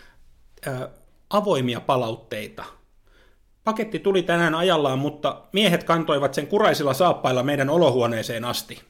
avoimia 1.29 1.81
palautteita. 1.81 2.65
Paketti 3.63 3.99
tuli 3.99 4.23
tänään 4.23 4.55
ajallaan, 4.55 4.99
mutta 4.99 5.41
miehet 5.53 5.83
kantoivat 5.83 6.33
sen 6.33 6.47
kuraisilla 6.47 6.93
saappailla 6.93 7.43
meidän 7.43 7.69
olohuoneeseen 7.69 8.45
asti. 8.45 8.81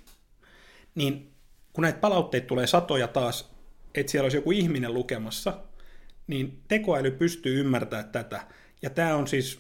Niin 0.96 1.32
kun 1.74 1.82
näitä 1.82 2.00
palautteita 2.00 2.48
tulee 2.48 2.68
satoja 2.68 3.08
taas, 3.08 3.55
että 4.02 4.12
siellä 4.12 4.26
olisi 4.26 4.38
joku 4.38 4.52
ihminen 4.52 4.94
lukemassa– 4.94 5.54
niin 6.28 6.62
tekoäly 6.68 7.12
pystyy 7.12 7.60
ymmärtämään 7.60 8.10
tätä. 8.10 8.42
Ja 8.82 8.90
tämä 8.90 9.16
on 9.16 9.28
siis 9.28 9.60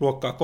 luokkaa 0.00 0.36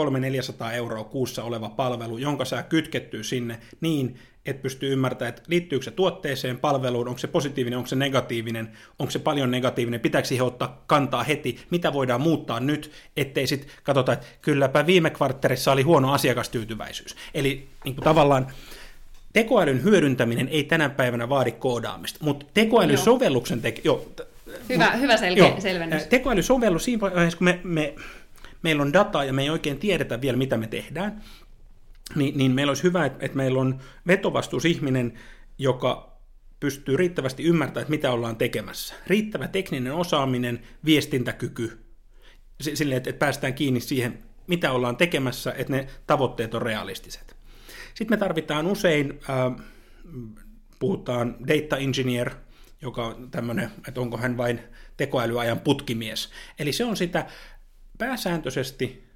300-400 0.70 0.72
euroa 0.72 1.05
kuussa 1.05 1.44
oleva 1.44 1.68
palvelu, 1.68 2.18
jonka 2.18 2.44
saa 2.44 2.62
kytkettyä 2.62 3.22
sinne 3.22 3.60
niin, 3.80 4.18
että 4.47 4.62
pystyy 4.62 4.92
ymmärtämään, 4.92 5.28
että 5.28 5.42
liittyykö 5.47 5.84
se 5.84 5.90
tuotteeseen, 5.90 6.59
palveluun, 6.59 7.09
onko 7.09 7.18
se 7.18 7.26
positiivinen, 7.26 7.76
onko 7.76 7.86
se 7.86 7.97
negatiivinen, 7.97 8.76
onko 8.98 9.10
se 9.10 9.18
paljon 9.18 9.51
negatiivinen, 9.51 10.01
pitääkö 10.01 10.28
siihen 10.28 10.47
ottaa 10.47 10.84
kantaa 10.86 11.22
heti, 11.22 11.59
mitä 11.70 11.92
voidaan 11.92 12.20
muuttaa 12.20 12.60
nyt, 12.60 12.92
ettei 13.16 13.47
sitten 13.47 13.70
katsota, 13.82 14.12
että 14.12 14.26
kylläpä 14.42 14.86
viime 14.86 15.10
kvartterissa 15.10 15.72
oli 15.72 15.82
huono 15.82 16.12
asiakastyytyväisyys. 16.12 17.16
Eli 17.34 17.68
niin 17.84 17.94
kuin 17.94 18.05
tavallaan 18.05 18.47
tekoälyn 19.32 19.85
hyödyntäminen 19.85 20.48
ei 20.48 20.65
tänä 20.65 20.89
päivänä 20.89 21.28
vaadi 21.28 21.52
koodaamista, 21.52 22.24
mutta 22.24 22.47
tekoälysovelluksen 22.55 23.62
teke... 23.62 23.81
Joo, 23.85 24.12
hyvä, 24.69 24.90
hyvä 24.90 25.16
selke- 25.16 25.39
joo, 25.39 25.61
selvennys. 25.61 26.07
Tekoälysovellus 26.07 26.85
siinä 26.85 27.01
vaiheessa, 27.01 27.39
kun 27.39 27.44
me, 27.44 27.61
me, 27.65 27.94
meillä 28.62 28.82
on 28.82 28.93
dataa 28.93 29.24
ja 29.24 29.32
me 29.32 29.43
ei 29.43 29.51
oikein 29.51 29.78
tiedetä 29.78 30.20
vielä, 30.20 30.39
mitä 30.39 30.57
me 30.57 30.66
tehdään, 30.66 31.23
niin, 32.15 32.39
niin 32.39 32.52
meillä 32.52 32.70
olisi 32.70 32.82
hyvä, 32.82 33.07
että, 33.07 33.27
että 33.27 33.36
meillä 33.36 33.61
on 33.61 33.81
vetovastuusihminen, 34.07 35.12
joka 35.59 36.11
pystyy 36.61 36.97
riittävästi 36.97 37.43
ymmärtämään, 37.43 37.82
että 37.82 37.90
mitä 37.90 38.12
ollaan 38.12 38.36
tekemässä. 38.36 38.94
Riittävä 39.07 39.48
tekninen 39.48 39.94
osaaminen, 39.94 40.61
viestintäkyky, 40.85 41.78
sille, 42.61 42.97
että, 42.97 43.11
että 43.11 43.19
päästään 43.19 43.55
kiinni 43.55 43.81
siihen, 43.81 44.19
mitä 44.47 44.73
ollaan 44.73 44.97
tekemässä, 44.97 45.55
että 45.57 45.73
ne 45.73 45.86
tavoitteet 46.07 46.55
on 46.55 46.62
realistiset. 46.62 47.39
Sitten 47.94 48.10
me 48.10 48.16
tarvitaan 48.16 48.66
usein, 48.66 49.20
äh, 49.30 49.66
puhutaan 50.78 51.36
data 51.48 51.76
engineer, 51.76 52.30
joka 52.82 53.06
on 53.06 53.30
tämmöinen, 53.30 53.70
että 53.88 54.00
onko 54.00 54.16
hän 54.16 54.36
vain 54.36 54.60
tekoälyajan 54.96 55.60
putkimies. 55.60 56.30
Eli 56.58 56.72
se 56.72 56.84
on 56.84 56.96
sitä 56.96 57.26
pääsääntöisesti 57.98 59.10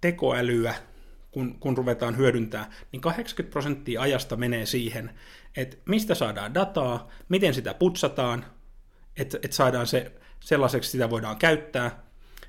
tekoälyä, 0.00 0.74
kun, 1.30 1.56
kun 1.60 1.76
ruvetaan 1.76 2.16
hyödyntää, 2.16 2.70
niin 2.92 3.00
80 3.00 3.52
prosenttia 3.52 4.00
ajasta 4.00 4.36
menee 4.36 4.66
siihen, 4.66 5.10
että 5.56 5.76
mistä 5.86 6.14
saadaan 6.14 6.54
dataa, 6.54 7.08
miten 7.28 7.54
sitä 7.54 7.74
putsataan, 7.74 8.44
että, 9.16 9.38
että 9.42 9.56
saadaan 9.56 9.86
se 9.86 10.12
sellaiseksi, 10.40 10.90
sitä 10.90 11.10
voidaan 11.10 11.36
käyttää. 11.36 12.02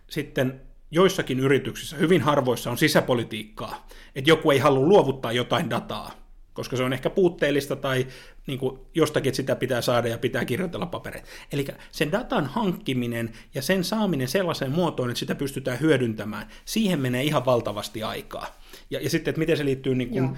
Sitten 0.10 0.62
joissakin 0.92 1.40
yrityksissä, 1.40 1.96
hyvin 1.96 2.22
harvoissa 2.22 2.72
on 2.72 2.78
sisäpolitiikkaa, 2.78 3.88
että 4.16 4.30
joku 4.30 4.52
ei 4.52 4.60
halua 4.60 4.88
luovuttaa 4.88 5.32
jotain 5.32 5.70
dataa, 5.70 6.12
koska 6.54 6.78
se 6.78 6.84
on 6.84 6.94
ehkä 6.94 7.10
puutteellista 7.10 7.76
tai 7.76 8.08
niin 8.48 8.60
kuin 8.60 8.80
jostakin 8.96 9.36
sitä 9.36 9.56
pitää 9.56 9.82
saada 9.82 10.08
ja 10.08 10.18
pitää 10.18 10.46
kirjoitella 10.46 10.86
papereita. 10.86 11.28
Eli 11.52 11.68
sen 11.92 12.12
datan 12.12 12.46
hankkiminen 12.46 13.32
ja 13.56 13.62
sen 13.62 13.84
saaminen 13.84 14.28
sellaiseen 14.28 14.72
muotoon, 14.72 15.10
että 15.10 15.20
sitä 15.20 15.36
pystytään 15.36 15.80
hyödyntämään, 15.80 16.48
siihen 16.66 17.00
menee 17.00 17.24
ihan 17.24 17.46
valtavasti 17.46 18.04
aikaa. 18.04 18.60
Ja, 18.90 19.00
ja 19.00 19.10
sitten, 19.10 19.32
että 19.32 19.40
miten 19.40 19.58
se 19.58 19.66
liittyy 19.66 19.96
niin 19.96 20.10
kuin, 20.10 20.38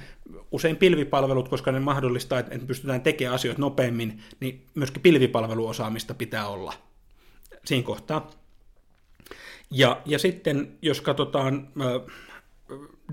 usein 0.52 0.76
pilvipalvelut, 0.76 1.50
koska 1.50 1.72
ne 1.72 1.80
mahdollistaa, 1.80 2.40
että 2.40 2.68
pystytään 2.68 3.02
tekemään 3.02 3.36
asioita 3.36 3.62
nopeammin, 3.62 4.22
niin 4.40 4.66
myöskin 4.76 5.02
pilvipalveluosaamista 5.02 6.14
pitää 6.14 6.48
olla 6.48 6.74
siinä 7.66 7.84
kohtaa. 7.84 8.41
Ja, 9.72 10.02
ja 10.06 10.20
sitten, 10.20 10.78
jos 10.82 11.02
katsotaan 11.02 11.68
äh, 11.82 11.88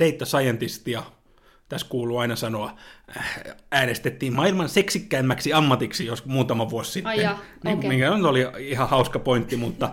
data 0.00 0.24
scientistia, 0.24 1.02
tässä 1.68 1.86
kuuluu 1.90 2.18
aina 2.18 2.36
sanoa, 2.36 2.76
äh, 3.16 3.40
äänestettiin 3.72 4.34
maailman 4.34 4.68
seksikkäimmäksi 4.68 5.52
ammatiksi 5.52 6.06
jos 6.06 6.24
muutama 6.24 6.70
vuosi 6.70 6.92
sitten. 6.92 7.10
Ai 7.10 7.22
ja, 7.22 7.38
niin, 7.64 7.78
okay. 7.78 7.88
Mikä 7.88 8.12
oli 8.12 8.46
ihan 8.58 8.88
hauska 8.88 9.18
pointti, 9.18 9.56
mutta 9.56 9.90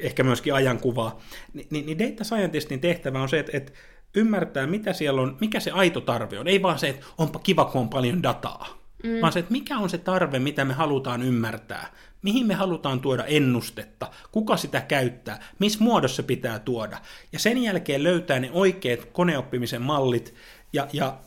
ehkä 0.00 0.24
myöskin 0.24 0.54
ajankuvaa. 0.54 1.20
Ni, 1.52 1.66
niin, 1.70 1.86
niin 1.86 1.98
data 1.98 2.24
scientistin 2.24 2.80
tehtävä 2.80 3.22
on 3.22 3.28
se, 3.28 3.38
että, 3.38 3.56
että 3.56 3.72
ymmärtää, 4.16 4.66
mitä 4.66 4.92
siellä 4.92 5.22
on, 5.22 5.36
mikä 5.40 5.60
se 5.60 5.70
aito 5.70 6.00
tarve 6.00 6.38
on. 6.38 6.48
Ei 6.48 6.62
vaan 6.62 6.78
se, 6.78 6.88
että 6.88 7.06
onpa 7.18 7.38
kiva, 7.38 7.64
kun 7.64 7.80
on 7.80 7.88
paljon 7.88 8.22
dataa. 8.22 8.86
Mm. 9.02 9.20
Vaan 9.20 9.32
se, 9.32 9.38
että 9.38 9.52
mikä 9.52 9.78
on 9.78 9.90
se 9.90 9.98
tarve, 9.98 10.38
mitä 10.38 10.64
me 10.64 10.74
halutaan 10.74 11.22
ymmärtää. 11.22 11.92
Mihin 12.22 12.46
me 12.46 12.54
halutaan 12.54 13.00
tuoda 13.00 13.24
ennustetta, 13.24 14.10
kuka 14.32 14.56
sitä 14.56 14.80
käyttää, 14.80 15.42
missä 15.58 15.84
muodossa 15.84 16.22
pitää 16.22 16.58
tuoda. 16.58 16.98
Ja 17.32 17.38
sen 17.38 17.62
jälkeen 17.62 18.02
löytää 18.02 18.40
ne 18.40 18.50
oikeat 18.52 19.04
koneoppimisen 19.04 19.82
mallit, 19.82 20.34
ja, 20.72 20.88
ja 20.92 21.18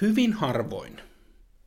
hyvin 0.00 0.32
harvoin 0.32 1.00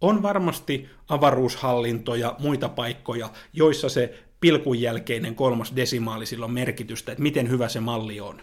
on 0.02 0.22
varmasti 0.24 0.90
avaruushallinto 1.10 2.16
ja 2.16 2.36
muita 2.40 2.70
paikkoja, 2.70 3.30
joissa 3.54 3.90
se 3.90 4.24
pilkun 4.40 4.82
jälkeinen 4.82 5.36
kolmas 5.36 5.76
desimaali 5.76 6.26
sillä 6.26 6.46
on 6.46 6.54
merkitystä, 6.54 7.12
että 7.12 7.22
miten 7.22 7.50
hyvä 7.50 7.70
se 7.70 7.80
malli 7.80 8.20
on. 8.20 8.42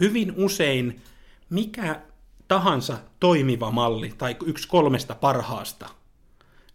Hyvin 0.00 0.32
usein 0.36 1.02
mikä 1.50 2.00
tahansa 2.48 2.98
toimiva 3.20 3.70
malli 3.70 4.12
tai 4.18 4.36
yksi 4.46 4.68
kolmesta 4.68 5.14
parhaasta, 5.14 5.88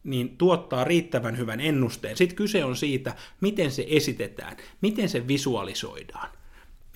niin 0.03 0.37
tuottaa 0.37 0.83
riittävän 0.83 1.37
hyvän 1.37 1.59
ennusteen. 1.59 2.17
Sitten 2.17 2.35
kyse 2.35 2.65
on 2.65 2.75
siitä, 2.75 3.15
miten 3.41 3.71
se 3.71 3.85
esitetään, 3.89 4.57
miten 4.81 5.09
se 5.09 5.27
visualisoidaan, 5.27 6.29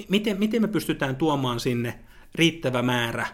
miten, 0.09 0.39
miten 0.39 0.61
me 0.61 0.67
pystytään 0.67 1.15
tuomaan 1.15 1.59
sinne 1.59 1.99
riittävä 2.35 2.81
määrä 2.81 3.27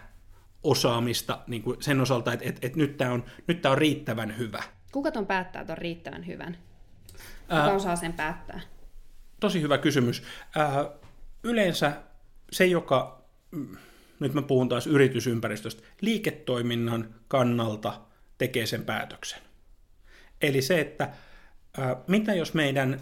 osaamista 0.62 1.38
niin 1.46 1.62
kuin 1.62 1.82
sen 1.82 2.00
osalta, 2.00 2.32
että, 2.32 2.48
että, 2.48 2.66
että 2.66 2.78
nyt 2.78 2.96
tämä 2.96 3.12
on, 3.12 3.24
nyt 3.46 3.62
tämä 3.62 3.72
on 3.72 3.78
riittävän 3.78 4.38
hyvä. 4.38 4.62
Kuka 4.92 5.10
ton 5.10 5.26
päättää 5.26 5.64
ton 5.64 5.78
riittävän 5.78 6.26
hyvän? 6.26 6.58
Kuka 7.42 7.54
Ää, 7.54 7.72
osaa 7.72 7.96
sen 7.96 8.12
päättää? 8.12 8.60
Tosi 9.40 9.60
hyvä 9.60 9.78
kysymys. 9.78 10.22
Ää, 10.56 10.90
yleensä 11.42 12.02
se, 12.52 12.66
joka 12.66 13.24
mm, 13.50 13.76
nyt 14.20 14.34
mä 14.34 14.42
puhun 14.42 14.68
taas 14.68 14.86
yritysympäristöstä, 14.86 15.82
liiketoiminnan 16.00 17.14
kannalta 17.28 18.00
tekee 18.38 18.66
sen 18.66 18.84
päätöksen. 18.84 19.42
Eli 20.42 20.62
se, 20.62 20.80
että 20.80 21.12
mitä 22.06 22.34
jos 22.34 22.54
meidän 22.54 23.00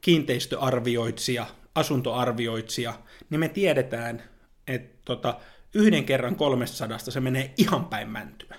kiinteistöarvioitsija, 0.00 1.46
asuntoarvioitsija, 1.74 2.94
niin 3.30 3.40
me 3.40 3.48
tiedetään, 3.48 4.22
että 4.66 4.98
tota, 5.04 5.40
yhden 5.74 6.04
kerran 6.04 6.36
300 6.36 6.98
se 6.98 7.20
menee 7.20 7.54
ihan 7.56 7.84
päin 7.84 8.08
mäntyä. 8.08 8.56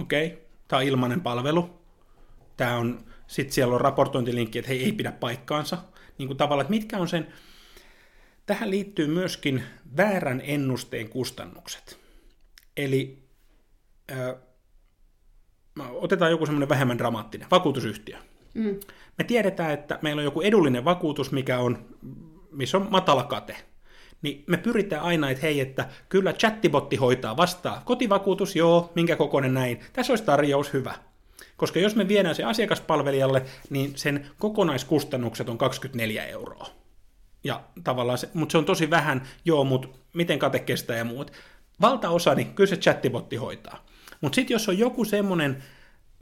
Okei, 0.00 0.26
okay? 0.26 0.38
tämä 0.68 0.80
on 0.80 0.86
ilmainen 0.86 1.20
palvelu. 1.20 1.80
Tämä 2.56 2.76
on, 2.76 3.04
sitten 3.26 3.52
siellä 3.52 3.74
on 3.74 3.80
raportointilinkki, 3.80 4.58
että 4.58 4.68
hei, 4.68 4.84
ei 4.84 4.92
pidä 4.92 5.12
paikkaansa. 5.12 5.78
Niin 6.18 6.26
kuin 6.26 6.36
tavallaan, 6.36 6.64
että 6.64 6.70
mitkä 6.70 6.98
on 6.98 7.08
sen, 7.08 7.32
Tähän 8.50 8.70
liittyy 8.70 9.06
myöskin 9.06 9.62
väärän 9.96 10.42
ennusteen 10.44 11.08
kustannukset. 11.08 11.98
Eli 12.76 13.28
äh, 14.12 14.18
otetaan 15.78 16.30
joku 16.30 16.46
semmoinen 16.46 16.68
vähemmän 16.68 16.98
dramaattinen, 16.98 17.48
vakuutusyhtiö. 17.50 18.16
Mm. 18.54 18.80
Me 19.18 19.24
tiedetään, 19.24 19.70
että 19.70 19.98
meillä 20.02 20.20
on 20.20 20.24
joku 20.24 20.40
edullinen 20.40 20.84
vakuutus, 20.84 21.32
mikä 21.32 21.58
on, 21.58 21.78
missä 22.52 22.76
on 22.78 22.86
matala 22.90 23.24
kate. 23.24 23.56
Niin 24.22 24.44
me 24.46 24.56
pyritään 24.56 25.02
aina, 25.02 25.30
että 25.30 25.42
hei, 25.42 25.60
että 25.60 25.88
kyllä 26.08 26.32
chattibotti 26.32 26.96
hoitaa 26.96 27.36
vastaa. 27.36 27.82
Kotivakuutus, 27.84 28.56
joo, 28.56 28.92
minkä 28.94 29.16
kokoinen 29.16 29.54
näin. 29.54 29.80
Tässä 29.92 30.12
olisi 30.12 30.24
tarjous 30.24 30.72
hyvä. 30.72 30.94
Koska 31.56 31.78
jos 31.78 31.96
me 31.96 32.08
viedään 32.08 32.34
se 32.34 32.44
asiakaspalvelijalle, 32.44 33.42
niin 33.70 33.92
sen 33.96 34.26
kokonaiskustannukset 34.38 35.48
on 35.48 35.58
24 35.58 36.26
euroa. 36.26 36.66
Ja 37.44 37.60
tavallaan 37.84 38.18
se, 38.18 38.28
mutta 38.34 38.52
se 38.52 38.58
on 38.58 38.64
tosi 38.64 38.90
vähän, 38.90 39.22
joo, 39.44 39.64
mutta 39.64 39.88
miten 40.12 40.38
kate 40.38 40.58
kestää 40.58 40.96
ja 40.96 41.04
muut. 41.04 41.32
Valtaosa, 41.80 42.34
niin 42.34 42.54
kyllä 42.54 42.68
se 42.68 42.76
chattibotti 42.76 43.36
hoitaa. 43.36 43.84
Mutta 44.20 44.36
sitten 44.36 44.54
jos 44.54 44.68
on 44.68 44.78
joku 44.78 45.04
semmoinen 45.04 45.62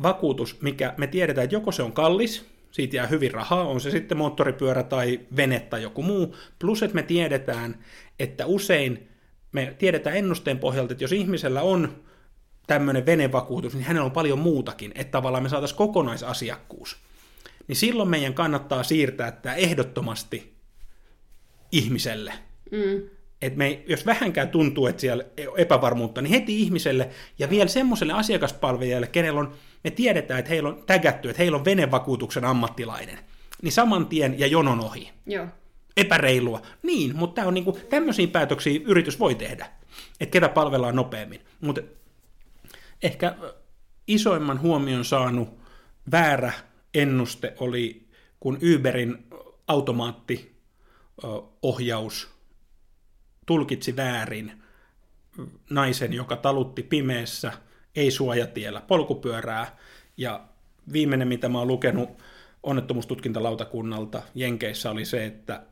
vakuutus, 0.02 0.60
mikä 0.62 0.94
me 0.96 1.06
tiedetään, 1.06 1.44
että 1.44 1.56
joko 1.56 1.72
se 1.72 1.82
on 1.82 1.92
kallis, 1.92 2.46
siitä 2.70 2.96
jää 2.96 3.06
hyvin 3.06 3.30
rahaa, 3.30 3.64
on 3.64 3.80
se 3.80 3.90
sitten 3.90 4.18
moottoripyörä 4.18 4.82
tai 4.82 5.20
vene 5.36 5.60
tai 5.60 5.82
joku 5.82 6.02
muu, 6.02 6.36
plus 6.58 6.82
että 6.82 6.94
me 6.94 7.02
tiedetään, 7.02 7.84
että 8.18 8.46
usein 8.46 9.08
me 9.52 9.74
tiedetään 9.78 10.16
ennusteen 10.16 10.58
pohjalta, 10.58 10.92
että 10.92 11.04
jos 11.04 11.12
ihmisellä 11.12 11.62
on 11.62 12.04
tämmöinen 12.66 13.06
venevakuutus, 13.06 13.74
niin 13.74 13.84
hänellä 13.84 14.04
on 14.04 14.10
paljon 14.10 14.38
muutakin, 14.38 14.92
että 14.94 15.10
tavallaan 15.10 15.42
me 15.42 15.48
saataisiin 15.48 15.78
kokonaisasiakkuus. 15.78 16.96
Niin 17.68 17.76
silloin 17.76 18.08
meidän 18.08 18.34
kannattaa 18.34 18.82
siirtää 18.82 19.32
tämä 19.32 19.54
ehdottomasti 19.54 20.54
ihmiselle. 21.72 22.32
Mm. 22.70 23.17
Et 23.42 23.56
me, 23.56 23.82
jos 23.86 24.06
vähänkään 24.06 24.48
tuntuu, 24.48 24.86
että 24.86 25.00
siellä 25.00 25.24
epävarmuutta, 25.56 26.22
niin 26.22 26.30
heti 26.30 26.60
ihmiselle 26.60 27.08
ja 27.38 27.50
vielä 27.50 27.68
semmoiselle 27.68 28.12
asiakaspalvelijalle, 28.12 29.06
kenellä 29.06 29.40
on, 29.40 29.54
me 29.84 29.90
tiedetään, 29.90 30.38
että 30.38 30.48
heillä 30.48 30.68
on 30.68 30.82
tägätty, 30.86 31.30
että 31.30 31.42
heillä 31.42 31.56
on 31.56 31.64
venevakuutuksen 31.64 32.44
ammattilainen, 32.44 33.18
niin 33.62 33.72
saman 33.72 34.06
tien 34.06 34.38
ja 34.38 34.46
jonon 34.46 34.80
ohi. 34.80 35.10
Joo. 35.26 35.46
Epäreilua. 35.96 36.62
Niin, 36.82 37.16
mutta 37.16 37.34
tämä 37.34 37.48
on 37.48 37.54
niinku, 37.54 37.78
tämmöisiä 37.90 38.26
päätöksiä 38.26 38.80
yritys 38.84 39.20
voi 39.20 39.34
tehdä, 39.34 39.66
että 40.20 40.32
ketä 40.32 40.48
palvellaan 40.48 40.96
nopeammin. 40.96 41.40
Mutta 41.60 41.80
ehkä 43.02 43.34
isoimman 44.06 44.60
huomion 44.60 45.04
saanut 45.04 45.48
väärä 46.10 46.52
ennuste 46.94 47.54
oli, 47.58 48.08
kun 48.40 48.58
Uberin 48.74 49.26
automaatti 49.68 50.58
ohjaus 51.62 52.37
tulkitsi 53.48 53.96
väärin 53.96 54.52
naisen, 55.70 56.12
joka 56.12 56.36
talutti 56.36 56.82
pimeässä, 56.82 57.52
ei 57.96 58.10
suojatiellä, 58.10 58.80
polkupyörää. 58.80 59.76
Ja 60.16 60.44
viimeinen, 60.92 61.28
mitä 61.28 61.48
mä 61.48 61.58
oon 61.58 61.68
lukenut 61.68 62.22
onnettomuustutkintalautakunnalta 62.62 64.22
Jenkeissä, 64.34 64.90
oli 64.90 65.04
se, 65.04 65.24
että 65.24 65.62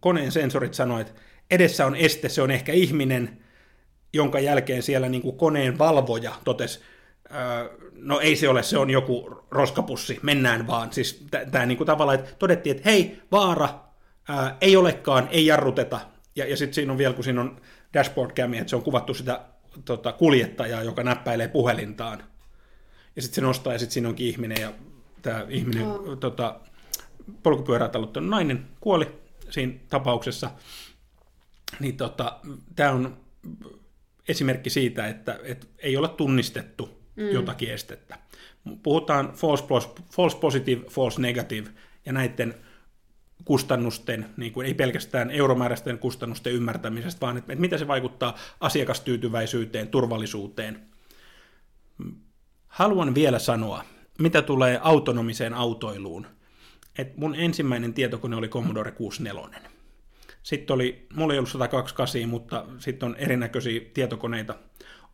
koneen 0.00 0.32
sensorit 0.32 0.74
sanoivat, 0.74 1.08
että 1.08 1.20
edessä 1.50 1.86
on 1.86 1.96
este, 1.96 2.28
se 2.28 2.42
on 2.42 2.50
ehkä 2.50 2.72
ihminen, 2.72 3.44
jonka 4.12 4.40
jälkeen 4.40 4.82
siellä 4.82 5.08
niin 5.08 5.22
kuin 5.22 5.36
koneen 5.36 5.78
valvoja 5.78 6.32
totesi, 6.44 6.80
no 7.94 8.20
ei 8.20 8.36
se 8.36 8.48
ole, 8.48 8.62
se 8.62 8.78
on 8.78 8.90
joku 8.90 9.44
roskapussi, 9.50 10.18
mennään 10.22 10.66
vaan. 10.66 10.92
Siis 10.92 11.26
tämä 11.50 11.66
niin 11.66 11.78
kuin 11.78 11.86
tavallaan, 11.86 12.18
että 12.18 12.34
todettiin, 12.38 12.76
että 12.76 12.90
hei, 12.90 13.22
vaara, 13.32 13.68
ää, 14.28 14.56
ei 14.60 14.76
olekaan, 14.76 15.28
ei 15.30 15.46
jarruteta. 15.46 16.00
Ja, 16.38 16.50
ja 16.50 16.56
sitten 16.56 16.74
siinä 16.74 16.92
on 16.92 16.98
vielä, 16.98 17.14
kun 17.14 17.24
siinä 17.24 17.40
on 17.40 17.60
dashboard 17.94 18.30
cami, 18.30 18.58
että 18.58 18.70
se 18.70 18.76
on 18.76 18.82
kuvattu 18.82 19.14
sitä 19.14 19.40
tota, 19.84 20.12
kuljettajaa, 20.12 20.82
joka 20.82 21.02
näppäilee 21.02 21.48
puhelintaan. 21.48 22.24
Ja 23.16 23.22
sitten 23.22 23.34
se 23.34 23.40
nostaa 23.40 23.72
ja 23.72 23.78
sitten 23.78 23.92
siinä 23.92 24.08
onkin 24.08 24.26
ihminen 24.26 24.60
ja 24.60 24.72
tämä 25.22 25.46
ihminen, 25.48 25.86
oh. 25.86 26.18
tota, 26.18 26.60
polkupyörää 27.42 27.88
taluttanut 27.88 28.30
nainen 28.30 28.66
kuoli 28.80 29.08
siinä 29.50 29.72
tapauksessa. 29.88 30.50
Niin 31.80 31.96
tota, 31.96 32.40
tämä 32.76 32.92
on 32.92 33.16
esimerkki 34.28 34.70
siitä, 34.70 35.06
että, 35.06 35.40
että 35.42 35.66
ei 35.78 35.96
ole 35.96 36.08
tunnistettu 36.08 37.02
mm. 37.16 37.28
jotakin 37.28 37.70
estettä. 37.70 38.18
Puhutaan 38.82 39.32
false, 39.32 39.64
false 40.12 40.36
positive, 40.36 40.84
false 40.90 41.20
negative 41.20 41.70
ja 42.06 42.12
näiden 42.12 42.54
kustannusten, 43.44 44.26
niin 44.36 44.52
kuin 44.52 44.66
ei 44.66 44.74
pelkästään 44.74 45.30
euromääräisten 45.30 45.98
kustannusten 45.98 46.52
ymmärtämisestä, 46.52 47.20
vaan 47.20 47.36
että, 47.36 47.52
että 47.52 47.60
mitä 47.60 47.78
se 47.78 47.88
vaikuttaa 47.88 48.36
asiakastyytyväisyyteen, 48.60 49.88
turvallisuuteen. 49.88 50.80
Haluan 52.68 53.14
vielä 53.14 53.38
sanoa, 53.38 53.84
mitä 54.18 54.42
tulee 54.42 54.80
autonomiseen 54.82 55.54
autoiluun, 55.54 56.26
että 56.98 57.14
mun 57.16 57.34
ensimmäinen 57.34 57.94
tietokone 57.94 58.36
oli 58.36 58.48
Commodore 58.48 58.90
64. 58.90 59.60
Sitten 60.42 60.74
oli, 60.74 61.06
mulla 61.14 61.32
ei 61.32 61.38
ollut 61.38 61.50
128, 61.50 62.28
mutta 62.28 62.66
sitten 62.78 63.08
on 63.08 63.16
erinäköisiä 63.16 63.80
tietokoneita 63.94 64.54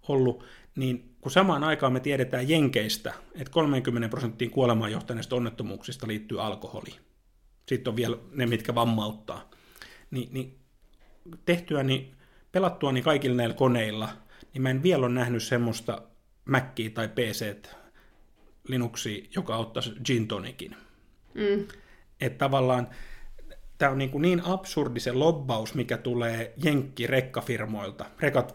ollut, 0.08 0.44
niin 0.76 1.14
kun 1.20 1.32
samaan 1.32 1.64
aikaan 1.64 1.92
me 1.92 2.00
tiedetään 2.00 2.48
Jenkeistä, 2.48 3.14
että 3.34 3.52
30 3.52 4.08
prosenttiin 4.08 4.50
kuolemaan 4.50 4.92
johtaneista 4.92 5.36
onnettomuuksista 5.36 6.08
liittyy 6.08 6.42
alkoholi. 6.42 6.90
Sitten 7.66 7.90
on 7.90 7.96
vielä 7.96 8.16
ne, 8.32 8.46
mitkä 8.46 8.74
vammauttaa. 8.74 9.50
Ni, 10.10 10.28
niin 10.32 10.58
tehtyäni, 11.44 12.14
pelattuani 12.52 13.02
kaikilla 13.02 13.36
näillä 13.36 13.54
koneilla, 13.54 14.08
niin 14.52 14.62
mä 14.62 14.70
en 14.70 14.82
vielä 14.82 15.06
ole 15.06 15.14
nähnyt 15.14 15.42
semmoista 15.42 16.02
Mackiä 16.44 16.90
tai 16.90 17.08
PC 17.08 17.66
Linuxia, 18.68 19.24
joka 19.36 19.56
ottaisi 19.56 19.92
gin 20.04 20.28
tonicin. 20.28 20.76
Mm. 21.34 21.66
Että 22.20 22.38
tavallaan 22.38 22.88
tämä 23.78 23.92
on 23.92 23.98
niin, 23.98 24.10
kuin 24.10 24.22
niin 24.22 24.42
absurdi 24.44 25.00
se 25.00 25.12
lobbaus, 25.12 25.74
mikä 25.74 25.96
tulee 25.96 26.54
jenkki-rekkafirmoilta. 26.64 28.06
Rekat, 28.20 28.54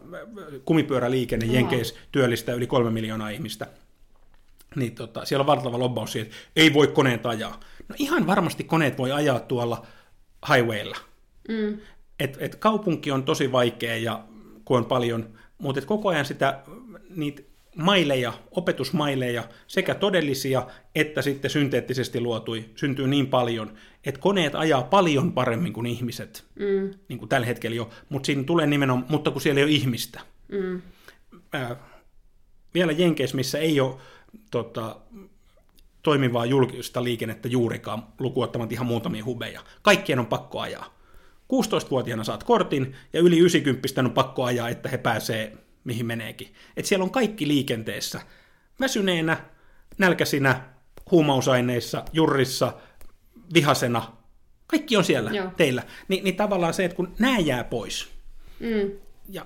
kumipyöräliikenne 0.65 1.45
no. 1.45 1.53
Jenkeissä 1.53 1.95
työllistää 2.11 2.55
yli 2.55 2.67
kolme 2.67 2.91
miljoonaa 2.91 3.29
ihmistä. 3.29 3.67
Niin 4.75 4.95
tota, 4.95 5.25
siellä 5.25 5.41
on 5.41 5.47
valtava 5.47 5.79
lobbaus 5.79 6.11
siitä, 6.11 6.27
että 6.27 6.37
ei 6.55 6.73
voi 6.73 6.87
koneet 6.87 7.25
ajaa. 7.25 7.59
No 7.89 7.95
ihan 7.99 8.27
varmasti 8.27 8.63
koneet 8.63 8.97
voi 8.97 9.11
ajaa 9.11 9.39
tuolla 9.39 9.85
highwaylla. 10.53 10.97
Mm. 11.47 11.77
Et, 12.19 12.37
et 12.39 12.55
kaupunki 12.55 13.11
on 13.11 13.23
tosi 13.23 13.51
vaikea 13.51 13.97
ja 13.97 14.23
kun 14.65 14.77
on 14.77 14.85
paljon, 14.85 15.29
mutta 15.57 15.81
koko 15.81 16.09
ajan 16.09 16.25
sitä, 16.25 16.59
niitä 17.15 17.41
maileja, 17.75 18.33
opetusmaileja, 18.51 19.43
sekä 19.67 19.95
todellisia 19.95 20.67
että 20.95 21.21
sitten 21.21 21.51
synteettisesti 21.51 22.21
luotui, 22.21 22.65
syntyy 22.75 23.07
niin 23.07 23.27
paljon, 23.27 23.73
että 24.05 24.21
koneet 24.21 24.55
ajaa 24.55 24.83
paljon 24.83 25.33
paremmin 25.33 25.73
kuin 25.73 25.85
ihmiset, 25.85 26.45
mm. 26.55 26.93
niin 27.07 27.19
kuin 27.19 27.29
tällä 27.29 27.47
hetkellä 27.47 27.75
jo, 27.75 27.89
mutta 28.09 28.25
siinä 28.25 28.43
tulee 28.43 28.67
nimenomaan, 28.67 29.05
mutta 29.09 29.31
kun 29.31 29.41
siellä 29.41 29.59
ei 29.59 29.63
ole 29.63 29.71
ihmistä. 29.71 30.21
Mm. 30.47 30.81
Äh, 31.55 31.77
vielä 32.73 32.91
Jenkeissä, 32.91 33.35
missä 33.35 33.59
ei 33.59 33.79
ole 33.79 33.95
tota, 34.51 34.95
toimivaa 36.03 36.45
julkista 36.45 37.03
liikennettä 37.03 37.47
juurikaan, 37.47 38.03
lukuottamat 38.19 38.71
ihan 38.71 38.87
muutamia 38.87 39.25
hubeja. 39.25 39.61
Kaikkien 39.81 40.19
on 40.19 40.25
pakko 40.25 40.59
ajaa. 40.59 40.99
16-vuotiaana 41.53 42.23
saat 42.23 42.43
kortin, 42.43 42.95
ja 43.13 43.19
yli 43.19 43.37
90 43.37 44.01
on 44.01 44.11
pakko 44.11 44.43
ajaa, 44.43 44.69
että 44.69 44.89
he 44.89 44.97
pääsee 44.97 45.57
mihin 45.83 46.05
meneekin. 46.05 46.53
Et 46.77 46.85
siellä 46.85 47.03
on 47.03 47.11
kaikki 47.11 47.47
liikenteessä. 47.47 48.21
Väsyneenä, 48.79 49.37
nälkäisinä, 49.97 50.61
huumausaineissa, 51.11 52.05
jurrissa, 52.13 52.73
vihasena. 53.53 54.11
Kaikki 54.67 54.97
on 54.97 55.03
siellä 55.03 55.31
Joo. 55.31 55.51
teillä. 55.57 55.83
Ni, 56.07 56.21
niin 56.23 56.35
tavallaan 56.35 56.73
se, 56.73 56.85
että 56.85 56.95
kun 56.95 57.13
nämä 57.19 57.39
jää 57.39 57.63
pois. 57.63 58.09
Mm. 58.59 58.91
Ja 59.29 59.45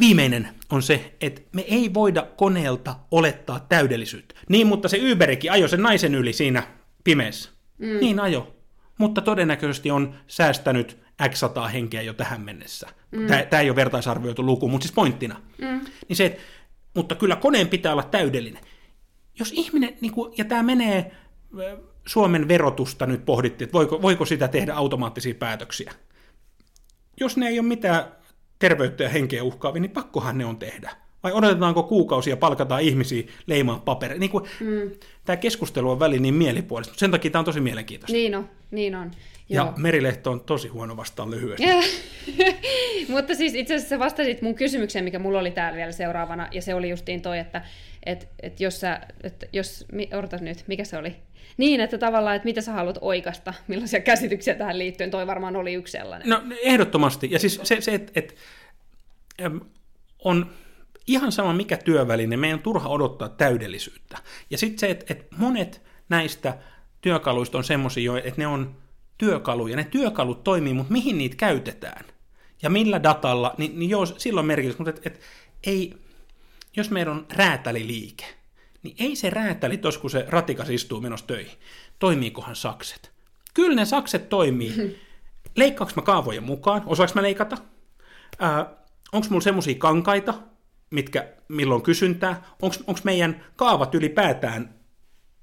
viimeinen 0.00 0.48
on 0.70 0.82
se, 0.82 1.14
että 1.20 1.40
me 1.52 1.62
ei 1.62 1.94
voida 1.94 2.26
koneelta 2.36 2.96
olettaa 3.10 3.60
täydellisyyttä. 3.68 4.34
Niin, 4.48 4.66
mutta 4.66 4.88
se 4.88 5.12
Uberikin 5.12 5.52
ajoi 5.52 5.68
sen 5.68 5.82
naisen 5.82 6.14
yli 6.14 6.32
siinä 6.32 6.62
pimeässä. 7.04 7.50
Mm. 7.78 8.00
Niin 8.00 8.20
ajo. 8.20 8.54
Mutta 8.98 9.20
todennäköisesti 9.20 9.90
on 9.90 10.14
säästänyt 10.26 10.98
X 11.28 11.38
100 11.38 11.68
henkeä 11.68 12.02
jo 12.02 12.14
tähän 12.14 12.40
mennessä. 12.40 12.88
Mm. 13.10 13.26
Tämä 13.26 13.60
ei 13.60 13.70
ole 13.70 13.76
vertaisarvioitu 13.76 14.46
luku, 14.46 14.68
mutta 14.68 14.82
siis 14.82 14.94
pointtina. 14.94 15.40
Mm. 15.58 15.80
Niin 16.08 16.16
se, 16.16 16.24
että, 16.24 16.42
mutta 16.94 17.14
kyllä 17.14 17.36
koneen 17.36 17.68
pitää 17.68 17.92
olla 17.92 18.02
täydellinen. 18.02 18.62
Jos 19.38 19.52
ihminen, 19.52 19.96
niin 20.00 20.12
kuin, 20.12 20.34
ja 20.38 20.44
tämä 20.44 20.62
menee 20.62 21.12
Suomen 22.06 22.48
verotusta 22.48 23.06
nyt 23.06 23.24
pohdittiin, 23.24 23.66
että 23.66 23.72
voiko, 23.72 24.02
voiko 24.02 24.24
sitä 24.24 24.48
tehdä 24.48 24.74
automaattisia 24.74 25.34
päätöksiä. 25.34 25.92
Jos 27.20 27.36
ne 27.36 27.48
ei 27.48 27.58
ole 27.58 27.68
mitään 27.68 28.04
terveyttä 28.58 29.02
ja 29.02 29.08
henkeä 29.08 29.42
uhkaavia, 29.42 29.80
niin 29.80 29.90
pakkohan 29.90 30.38
ne 30.38 30.44
on 30.44 30.56
tehdä. 30.56 30.90
Vai 31.22 31.32
odotetaanko 31.32 31.82
kuukausia 31.82 32.36
palkataan 32.36 32.82
ihmisiä 32.82 33.22
leimaan 33.46 33.80
papereja? 33.80 34.20
Niin 34.20 34.30
mm. 34.60 34.90
Tämä 35.24 35.36
keskustelu 35.36 35.90
on 35.90 36.00
väliin 36.00 36.22
niin 36.22 36.34
mielipuolista, 36.34 36.90
mutta 36.90 37.00
sen 37.00 37.10
takia 37.10 37.30
tämä 37.30 37.40
on 37.40 37.44
tosi 37.44 37.60
mielenkiintoista. 37.60 38.16
Niin 38.16 38.34
on, 38.34 38.48
niin 38.70 38.94
on. 38.94 39.10
Joo. 39.48 39.66
Ja 39.66 39.72
Merilehto 39.76 40.30
on 40.30 40.40
tosi 40.40 40.68
huono 40.68 40.96
vastaan 40.96 41.30
lyhyesti. 41.30 41.64
Mutta 43.12 43.34
siis 43.34 43.54
itse 43.54 43.74
asiassa 43.74 43.98
vastasit 43.98 44.42
mun 44.42 44.54
kysymykseen, 44.54 45.04
mikä 45.04 45.18
mulla 45.18 45.38
oli 45.38 45.50
täällä 45.50 45.76
vielä 45.76 45.92
seuraavana, 45.92 46.48
ja 46.52 46.62
se 46.62 46.74
oli 46.74 46.90
justiin 46.90 47.22
toi, 47.22 47.38
että 47.38 47.62
et, 48.06 48.28
et 48.42 48.60
jos 48.60 48.80
sä, 48.80 49.00
et 49.22 49.48
jos, 49.52 49.86
odotas 50.18 50.40
nyt, 50.40 50.64
mikä 50.66 50.84
se 50.84 50.98
oli? 50.98 51.16
Niin, 51.56 51.80
että 51.80 51.98
tavallaan, 51.98 52.36
että 52.36 52.46
mitä 52.46 52.60
sä 52.60 52.72
haluat 52.72 52.98
oikasta, 53.00 53.54
millaisia 53.68 54.00
käsityksiä 54.00 54.54
tähän 54.54 54.78
liittyen, 54.78 55.10
toi 55.10 55.26
varmaan 55.26 55.56
oli 55.56 55.74
yksi 55.74 55.92
sellainen. 55.92 56.28
No 56.28 56.42
ehdottomasti, 56.62 57.28
ja 57.30 57.38
siis 57.38 57.60
se, 57.62 57.80
se 57.80 57.94
että 57.94 58.12
et, 58.16 58.36
on 60.24 60.50
ihan 61.06 61.32
sama 61.32 61.52
mikä 61.52 61.76
työväline, 61.76 62.36
meidän 62.36 62.58
on 62.58 62.62
turha 62.62 62.88
odottaa 62.88 63.28
täydellisyyttä. 63.28 64.18
Ja 64.50 64.58
sitten 64.58 64.78
se, 64.78 64.90
että 64.90 65.04
et 65.08 65.26
monet 65.38 65.82
näistä 66.08 66.58
työkaluista 67.00 67.58
on 67.58 67.64
semmoisia, 67.64 68.18
että 68.18 68.40
ne 68.40 68.46
on 68.46 68.76
työkaluja. 69.18 69.76
Ne 69.76 69.84
työkalut 69.84 70.44
toimii, 70.44 70.74
mutta 70.74 70.92
mihin 70.92 71.18
niitä 71.18 71.36
käytetään? 71.36 72.04
Ja 72.62 72.70
millä 72.70 73.02
datalla, 73.02 73.54
niin, 73.58 73.78
niin 73.78 73.90
joo, 73.90 74.06
silloin 74.06 74.46
merkitys, 74.46 74.78
mutta 74.78 74.90
et, 74.90 75.06
et, 75.06 75.20
ei, 75.66 75.94
jos 76.76 76.90
meillä 76.90 77.12
on 77.12 77.26
räätäliliike, 77.32 78.24
niin 78.84 78.96
ei 78.98 79.16
se 79.16 79.30
räätäli 79.30 79.76
tos, 79.76 79.98
kun 79.98 80.10
se 80.10 80.24
ratikas 80.28 80.70
istuu 80.70 81.00
menossa 81.00 81.26
töihin. 81.26 81.58
Toimiikohan 81.98 82.56
sakset? 82.56 83.12
Kyllä 83.54 83.74
ne 83.74 83.84
sakset 83.84 84.28
toimii. 84.28 85.00
Leikkaanko 85.56 85.92
mä 85.96 86.02
kaavojen 86.02 86.42
mukaan? 86.42 86.82
Osaanko 86.86 87.12
mä 87.14 87.22
leikata? 87.22 87.56
Onko 89.12 89.26
mulla 89.30 89.42
semmoisia 89.42 89.74
kankaita, 89.74 90.34
mitkä 90.90 91.28
milloin 91.48 91.82
kysyntää? 91.82 92.44
Onko 92.62 93.00
meidän 93.04 93.44
kaavat 93.56 93.94
ylipäätään 93.94 94.74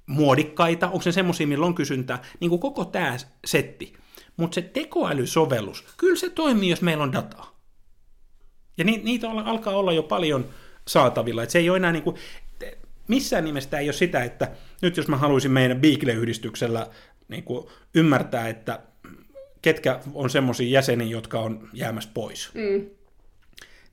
muodikkaita, 0.05 0.88
onko 0.88 1.01
se 1.01 1.11
semmoisia, 1.11 1.47
millä 1.47 1.65
on 1.65 1.76
kysyntää, 1.76 2.23
niin 2.39 2.49
kuin 2.49 2.59
koko 2.59 2.85
tämä 2.85 3.18
setti. 3.45 3.93
Mutta 4.38 4.55
se 4.55 4.61
tekoälysovellus, 4.61 5.84
kyllä 5.97 6.15
se 6.15 6.30
toimii, 6.30 6.69
jos 6.69 6.81
meillä 6.81 7.03
on 7.03 7.13
dataa. 7.13 7.55
Ja 8.77 8.84
ni, 8.84 9.01
niitä 9.03 9.30
alkaa 9.30 9.76
olla 9.76 9.93
jo 9.93 10.03
paljon 10.03 10.45
saatavilla. 10.88 11.43
Et 11.43 11.49
se 11.49 11.59
ei 11.59 11.69
ole 11.69 11.77
enää 11.77 11.91
niin 11.91 12.03
kuin, 12.03 12.15
missään 13.07 13.44
nimessä 13.44 13.80
ei 13.80 13.88
ole 13.88 13.94
sitä, 13.94 14.23
että 14.23 14.52
nyt 14.82 14.98
jos 14.98 15.07
mä 15.07 15.18
haluaisin 15.18 15.52
meidän 15.52 15.82
Beagle-yhdistyksellä 15.82 16.88
niin 17.28 17.44
kuin 17.44 17.68
ymmärtää, 17.95 18.48
että 18.48 18.80
ketkä 19.61 19.99
on 20.14 20.30
semmoisia 20.30 20.69
jäseniä, 20.69 21.07
jotka 21.07 21.40
on 21.40 21.69
jäämässä 21.73 22.10
pois. 22.14 22.49
Mm 22.53 22.90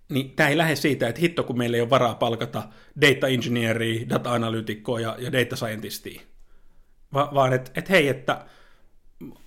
niin 0.09 0.31
tämä 0.31 0.49
ei 0.49 0.57
lähde 0.57 0.77
siitä, 0.77 1.09
että 1.09 1.21
hitto 1.21 1.45
kun 1.45 1.59
meillä 1.59 1.77
ei 1.77 1.81
ole 1.81 1.91
varaa 1.91 2.15
palkata 2.15 2.63
data 3.01 3.29
engineeria, 3.29 4.09
data 4.09 4.33
analytikkoa 4.33 5.01
ja, 5.01 5.17
ja 5.19 5.33
data 5.33 5.57
scientistia, 5.57 6.21
Va, 7.15 7.31
vaan 7.35 7.53
että 7.53 7.71
et 7.75 7.91
hei, 7.91 8.09
että 8.09 8.47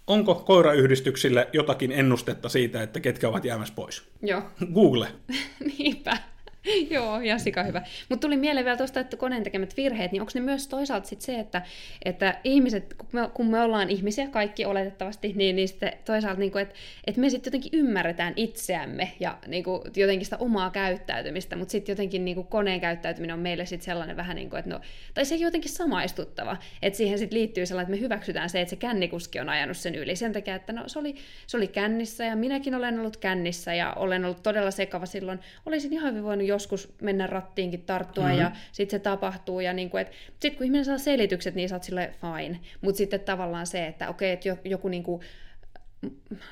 onko 0.07 0.35
koirayhdistyksille 0.35 1.49
jotakin 1.53 1.91
ennustetta 1.91 2.49
siitä, 2.49 2.83
että 2.83 2.99
ketkä 2.99 3.29
ovat 3.29 3.45
jäämässä 3.45 3.73
pois? 3.73 4.03
Joo. 4.21 4.41
Google. 4.73 5.07
Niinpä. 5.77 6.17
Joo, 6.89 7.19
ihan 7.19 7.39
sika 7.39 7.63
hyvä. 7.63 7.81
Mutta 8.09 8.27
tuli 8.27 8.37
mieleen 8.37 8.65
vielä 8.65 8.77
tuosta, 8.77 8.99
että 8.99 9.17
koneen 9.17 9.43
tekemät 9.43 9.77
virheet, 9.77 10.11
niin 10.11 10.21
onko 10.21 10.31
ne 10.35 10.41
myös 10.41 10.67
toisaalta 10.67 11.07
sit 11.07 11.21
se, 11.21 11.39
että, 11.39 11.61
että 12.05 12.37
ihmiset, 12.43 12.93
kun 12.93 13.07
me, 13.11 13.29
kun 13.33 13.47
me 13.47 13.61
ollaan 13.61 13.89
ihmisiä 13.89 14.27
kaikki 14.27 14.65
oletettavasti, 14.65 15.33
niin, 15.35 15.55
niin 15.55 15.67
sitten 15.67 15.93
toisaalta, 16.05 16.39
niin 16.39 16.57
että, 16.57 16.75
että 17.07 17.21
me 17.21 17.29
sitten 17.29 17.51
jotenkin 17.51 17.79
ymmärretään 17.79 18.33
itseämme 18.35 19.11
ja 19.19 19.37
niin 19.47 19.63
kuin, 19.63 19.81
jotenkin 19.95 20.25
sitä 20.25 20.37
omaa 20.37 20.69
käyttäytymistä, 20.69 21.55
mutta 21.55 21.71
sitten 21.71 21.93
jotenkin 21.93 22.25
niin 22.25 22.35
kuin, 22.35 22.47
koneen 22.47 22.81
käyttäytyminen 22.81 23.33
on 23.33 23.39
meille 23.39 23.65
sitten 23.65 23.85
sellainen 23.85 24.17
vähän 24.17 24.35
niin 24.35 24.49
kuin, 24.49 24.59
että 24.59 24.71
no, 24.71 24.79
tai 25.13 25.25
se 25.25 25.35
jotenkin 25.35 25.71
samaistuttava, 25.71 26.57
että 26.81 26.97
siihen 26.97 27.19
sitten 27.19 27.39
liittyy 27.39 27.65
sellainen, 27.65 27.93
että 27.93 28.01
me 28.01 28.05
hyväksytään 28.05 28.49
se, 28.49 28.61
että 28.61 28.69
se 28.69 28.75
kännikuski 28.75 29.39
on 29.39 29.49
ajanut 29.49 29.77
sen 29.77 29.95
yli 29.95 30.15
sen 30.15 30.33
takia, 30.33 30.55
että 30.55 30.73
no, 30.73 30.83
se, 30.87 30.99
oli, 30.99 31.15
se 31.47 31.57
oli 31.57 31.67
kännissä 31.67 32.25
ja 32.25 32.35
minäkin 32.35 32.75
olen 32.75 32.99
ollut 32.99 33.17
kännissä 33.17 33.73
ja 33.73 33.93
olen 33.93 34.25
ollut 34.25 34.43
todella 34.43 34.71
sekava 34.71 35.05
silloin. 35.05 35.39
Olisin 35.65 35.93
ihan 35.93 36.09
hyvin 36.11 36.23
voinut 36.23 36.50
joskus 36.51 36.93
mennä 37.01 37.27
rattiinkin 37.27 37.81
tarttua 37.81 38.23
mm-hmm. 38.23 38.39
ja 38.39 38.51
sitten 38.71 38.99
se 38.99 39.03
tapahtuu. 39.03 39.59
Ja 39.59 39.73
niin 39.73 39.89
kuin, 39.89 40.05
sitten 40.29 40.55
kun 40.55 40.65
ihminen 40.65 40.85
saa 40.85 40.97
selitykset, 40.97 41.55
niin 41.55 41.69
sä 41.69 41.75
oot 41.75 41.83
sille 41.83 42.13
fine. 42.21 42.59
Mutta 42.81 42.97
sitten 42.97 43.19
tavallaan 43.19 43.67
se, 43.67 43.87
että 43.87 44.09
okei, 44.09 44.31
että 44.31 44.49
joku 44.63 44.87
niin 44.87 45.03
kuin, 45.03 45.21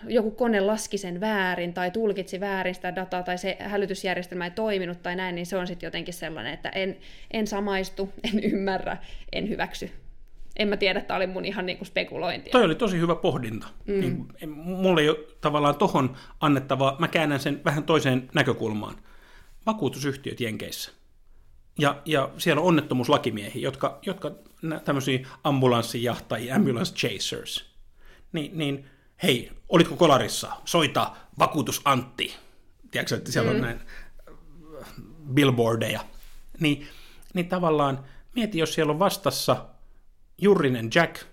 joku 0.07 0.31
kone 0.31 0.59
laski 0.59 0.97
sen 0.97 1.19
väärin 1.19 1.73
tai 1.73 1.91
tulkitsi 1.91 2.39
väärin 2.39 2.75
sitä 2.75 2.95
dataa 2.95 3.23
tai 3.23 3.37
se 3.37 3.57
hälytysjärjestelmä 3.59 4.45
ei 4.45 4.51
toiminut 4.51 5.03
tai 5.03 5.15
näin, 5.15 5.35
niin 5.35 5.45
se 5.45 5.57
on 5.57 5.67
sitten 5.67 5.87
jotenkin 5.87 6.13
sellainen, 6.13 6.53
että 6.53 6.69
en, 6.69 6.97
en 7.31 7.47
samaistu, 7.47 8.09
en 8.33 8.43
ymmärrä, 8.43 8.97
en 9.31 9.49
hyväksy. 9.49 9.91
En 10.57 10.67
mä 10.67 10.77
tiedä, 10.77 10.99
että 10.99 11.15
oli 11.15 11.27
mun 11.27 11.45
ihan 11.45 11.65
niinku 11.65 11.85
spekulointia. 11.85 12.51
Toi 12.51 12.63
oli 12.63 12.75
tosi 12.75 12.99
hyvä 12.99 13.15
pohdinta. 13.15 13.67
Mm. 13.85 13.99
Niin, 13.99 14.27
mulla 14.51 15.01
ei 15.01 15.09
ole 15.09 15.17
tavallaan 15.41 15.75
tohon 15.75 16.15
annettavaa, 16.39 16.95
mä 16.99 17.07
käännän 17.07 17.39
sen 17.39 17.61
vähän 17.65 17.83
toiseen 17.83 18.29
näkökulmaan 18.33 18.95
vakuutusyhtiöt 19.65 20.39
Jenkeissä. 20.39 20.91
Ja, 21.79 22.01
ja 22.05 22.29
siellä 22.37 22.61
on 22.61 22.67
onnettomuuslakimiehiä, 22.67 23.61
jotka, 23.61 23.99
jotka 24.05 24.31
tämmöisiä 24.85 25.27
ambulanssijahtajia, 25.43 26.55
ambulance 26.55 26.93
chasers. 26.95 27.65
Niin, 28.33 28.57
niin 28.57 28.85
hei, 29.23 29.51
olitko 29.69 29.95
kolarissa? 29.95 30.51
Soita 30.65 31.15
vakuutus 31.39 31.81
Antti. 31.85 32.35
Tiedätkö, 32.91 33.15
että 33.15 33.31
siellä 33.31 33.51
mm. 33.51 33.55
on 33.55 33.61
näin 33.61 33.79
äh, 34.81 34.87
billboardeja. 35.33 36.05
Niin, 36.59 36.87
niin 37.33 37.49
tavallaan 37.49 38.05
mieti, 38.35 38.57
jos 38.57 38.73
siellä 38.73 38.91
on 38.91 38.99
vastassa 38.99 39.65
Jurrinen 40.41 40.89
Jack 40.95 41.23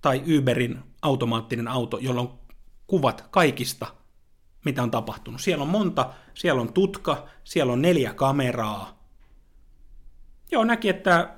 tai 0.00 0.22
Uberin 0.38 0.78
automaattinen 1.02 1.68
auto, 1.68 1.98
jolla 1.98 2.20
on 2.20 2.38
kuvat 2.86 3.24
kaikista 3.30 3.86
mitä 4.64 4.82
on 4.82 4.90
tapahtunut. 4.90 5.40
Siellä 5.40 5.62
on 5.62 5.68
monta, 5.68 6.12
siellä 6.34 6.60
on 6.60 6.72
tutka, 6.72 7.28
siellä 7.44 7.72
on 7.72 7.82
neljä 7.82 8.14
kameraa. 8.14 9.00
Joo, 10.52 10.64
näki, 10.64 10.88
että 10.88 11.34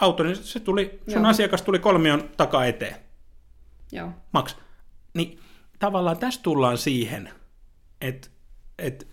auto, 0.00 0.22
niin 0.22 0.36
se 0.36 0.60
tuli, 0.60 1.00
sun 1.08 1.22
Joo. 1.22 1.30
asiakas 1.30 1.62
tuli 1.62 1.78
kolmion 1.78 2.30
takaa 2.36 2.66
eteen. 2.66 2.96
Joo. 3.92 4.10
Maks. 4.32 4.56
Niin 5.14 5.40
tavallaan 5.78 6.18
tässä 6.18 6.42
tullaan 6.42 6.78
siihen, 6.78 7.30
että, 8.00 8.28
että 8.78 9.06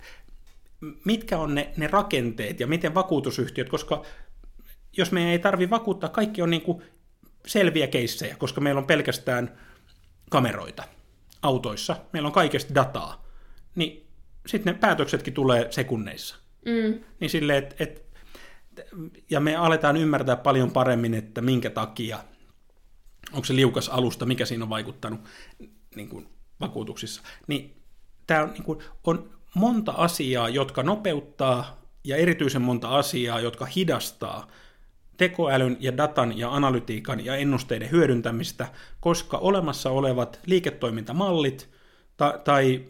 mitkä 1.06 1.38
on 1.38 1.56
ne, 1.56 1.74
ne 1.78 1.88
rakenteet 1.88 2.60
ja 2.60 2.68
miten 2.68 2.96
vakuutusyhtiöt, 2.96 3.70
koska 3.70 4.06
jos 4.98 5.12
meidän 5.12 5.32
ei 5.32 5.40
tarvi 5.40 5.70
vakuuttaa, 5.70 6.10
kaikki 6.10 6.42
on 6.42 6.50
niin 6.50 6.62
kuin 6.62 6.84
selviä 7.48 7.88
keissejä, 7.88 8.36
koska 8.36 8.62
meillä 8.62 8.80
on 8.80 8.88
pelkästään 8.88 9.58
kameroita 10.30 10.84
autoissa, 11.42 11.96
meillä 12.14 12.28
on 12.28 12.34
kaikesta 12.34 12.76
dataa 12.76 13.31
niin 13.76 14.08
sitten 14.48 14.74
ne 14.74 14.80
päätöksetkin 14.80 15.34
tulee 15.34 15.68
sekunneissa. 15.72 16.36
Mm. 16.66 17.04
Niin 17.20 17.30
silleen, 17.30 17.58
että 17.58 17.76
et, 17.80 18.06
ja 19.30 19.40
me 19.40 19.56
aletaan 19.56 19.98
ymmärtää 19.98 20.36
paljon 20.36 20.72
paremmin, 20.72 21.14
että 21.14 21.42
minkä 21.42 21.70
takia, 21.70 22.20
onko 23.34 23.46
se 23.46 23.56
liukas 23.56 23.90
alusta, 23.90 24.26
mikä 24.26 24.46
siinä 24.46 24.64
on 24.64 24.70
vaikuttanut 24.70 25.20
niin 25.96 26.10
kuin 26.10 26.28
vakuutuksissa. 26.60 27.22
Niin 27.48 27.82
tämä 28.28 28.44
on, 28.44 28.52
niin 28.52 28.64
kuin, 28.64 28.80
on 29.04 29.30
monta 29.56 29.92
asiaa, 29.92 30.50
jotka 30.50 30.84
nopeuttaa 30.84 31.82
ja 32.04 32.18
erityisen 32.18 32.62
monta 32.62 32.90
asiaa, 32.90 33.40
jotka 33.40 33.66
hidastaa 33.66 34.48
tekoälyn 35.18 35.78
ja 35.80 35.98
datan 35.98 36.38
ja 36.38 36.56
analytiikan 36.56 37.26
ja 37.26 37.36
ennusteiden 37.36 37.92
hyödyntämistä, 37.92 38.68
koska 39.00 39.38
olemassa 39.38 39.90
olevat 39.90 40.40
liiketoimintamallit 40.46 41.70
ta- 42.18 42.40
tai 42.44 42.86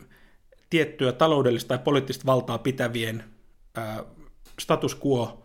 tiettyä 0.72 1.12
taloudellista 1.12 1.68
tai 1.68 1.84
poliittista 1.84 2.26
valtaa 2.26 2.58
pitävien 2.58 3.24
ää, 3.76 4.04
status 4.60 4.98
quo 5.06 5.44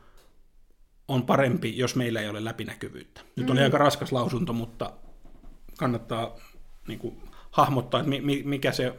on 1.09 1.23
parempi, 1.23 1.79
jos 1.79 1.97
meillä 1.97 2.21
ei 2.21 2.29
ole 2.29 2.45
läpinäkyvyyttä. 2.45 3.21
Nyt 3.37 3.51
oli 3.51 3.59
mm. 3.59 3.65
aika 3.65 3.79
raskas 3.79 4.13
lausunto, 4.13 4.53
mutta 4.53 4.93
kannattaa 5.79 6.37
niin 6.89 6.99
kuin, 6.99 7.23
hahmottaa, 7.51 8.01
että 8.01 8.11
mikä 8.45 8.73
se, 8.73 8.95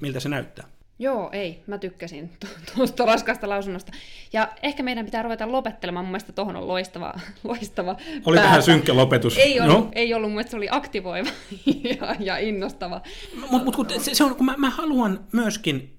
miltä 0.00 0.20
se 0.20 0.28
näyttää. 0.28 0.68
Joo, 0.98 1.30
ei. 1.32 1.62
Mä 1.66 1.78
tykkäsin 1.78 2.30
tuosta 2.74 3.06
raskasta 3.06 3.48
lausunnosta. 3.48 3.92
Ja 4.32 4.48
ehkä 4.62 4.82
meidän 4.82 5.04
pitää 5.04 5.22
ruveta 5.22 5.52
lopettelemaan. 5.52 6.04
Mun 6.04 6.10
mielestä 6.12 6.32
tuohon 6.32 6.56
on 6.56 6.68
loistava, 6.68 7.14
loistava 7.44 7.96
Oli 8.24 8.36
päätä. 8.36 8.48
tähän 8.48 8.62
synkkä 8.62 8.96
lopetus. 8.96 9.38
Ei 9.38 9.60
ollut, 9.60 9.76
no. 9.76 9.90
ei 9.94 10.14
ollut 10.14 10.28
mun 10.30 10.34
mielestä 10.34 10.50
se 10.50 10.56
oli 10.56 10.68
aktivoiva 10.70 11.28
ja, 12.00 12.16
ja 12.18 12.38
innostava. 12.38 13.00
Mutta 13.50 13.76
mut, 13.76 13.90
se, 13.98 14.14
se 14.14 14.24
on, 14.24 14.36
kun 14.36 14.46
mä, 14.46 14.54
mä 14.56 14.70
haluan 14.70 15.20
myöskin, 15.32 15.94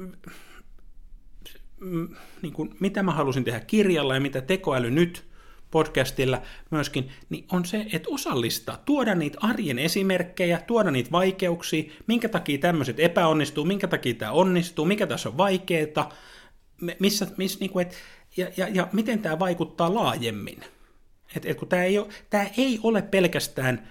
niin 2.41 2.53
kuin, 2.53 2.75
mitä 2.79 3.03
mä 3.03 3.11
halusin 3.11 3.43
tehdä 3.43 3.59
kirjalla 3.59 4.13
ja 4.13 4.21
mitä 4.21 4.41
tekoäly 4.41 4.91
nyt 4.91 5.28
podcastilla 5.71 6.41
myöskin, 6.71 7.11
niin 7.29 7.45
on 7.51 7.65
se, 7.65 7.85
että 7.93 8.09
osallistaa, 8.11 8.77
tuoda 8.85 9.15
niitä 9.15 9.37
arjen 9.41 9.79
esimerkkejä, 9.79 10.61
tuoda 10.67 10.91
niitä 10.91 11.11
vaikeuksia, 11.11 11.91
minkä 12.07 12.29
takia 12.29 12.57
tämmöiset 12.57 12.99
epäonnistuu, 12.99 13.65
minkä 13.65 13.87
takia 13.87 14.13
tämä 14.13 14.31
onnistuu, 14.31 14.85
mikä 14.85 15.07
tässä 15.07 15.29
on 15.29 15.37
vaikeaa, 15.37 16.13
missä, 16.99 17.27
missä, 17.37 17.59
niin 17.59 17.71
kuin, 17.71 17.87
et, 17.87 17.95
ja, 18.37 18.47
ja, 18.57 18.67
ja 18.67 18.87
miten 18.93 19.19
tämä 19.19 19.39
vaikuttaa 19.39 19.95
laajemmin. 19.95 20.59
Et, 21.35 21.45
et 21.45 21.57
kun 21.57 21.67
tämä 21.67 21.83
ei, 21.83 21.97
ole, 21.97 22.07
tämä 22.29 22.45
ei 22.57 22.79
ole 22.83 23.01
pelkästään, 23.01 23.89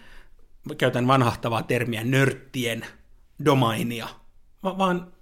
käytän 0.79 1.07
vanhahtavaa 1.07 1.63
termiä, 1.63 2.05
nörttien 2.05 2.87
domainia, 3.45 4.09
vaan 4.63 5.13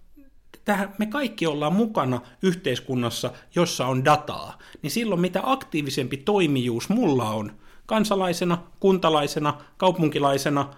tähän, 0.67 0.95
me 0.99 1.07
kaikki 1.07 1.47
ollaan 1.47 1.73
mukana 1.73 2.21
yhteiskunnassa, 2.43 3.33
jossa 3.55 3.87
on 3.87 4.05
dataa, 4.05 4.59
niin 4.83 4.91
silloin 4.91 5.21
mitä 5.21 5.41
aktiivisempi 5.43 6.17
toimijuus 6.17 6.89
mulla 6.89 7.31
on 7.31 7.53
kansalaisena, 7.87 8.59
kuntalaisena, 8.81 9.61
kaupunkilaisena, 9.77 10.75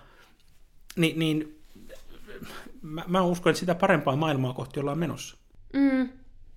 niin, 0.96 1.18
niin 1.18 1.62
mä, 2.82 3.04
mä 3.06 3.22
uskon, 3.22 3.50
että 3.50 3.60
sitä 3.60 3.74
parempaa 3.74 4.16
maailmaa 4.16 4.52
kohti 4.52 4.80
ollaan 4.80 4.98
menossa. 4.98 5.36
Mm, 5.72 6.08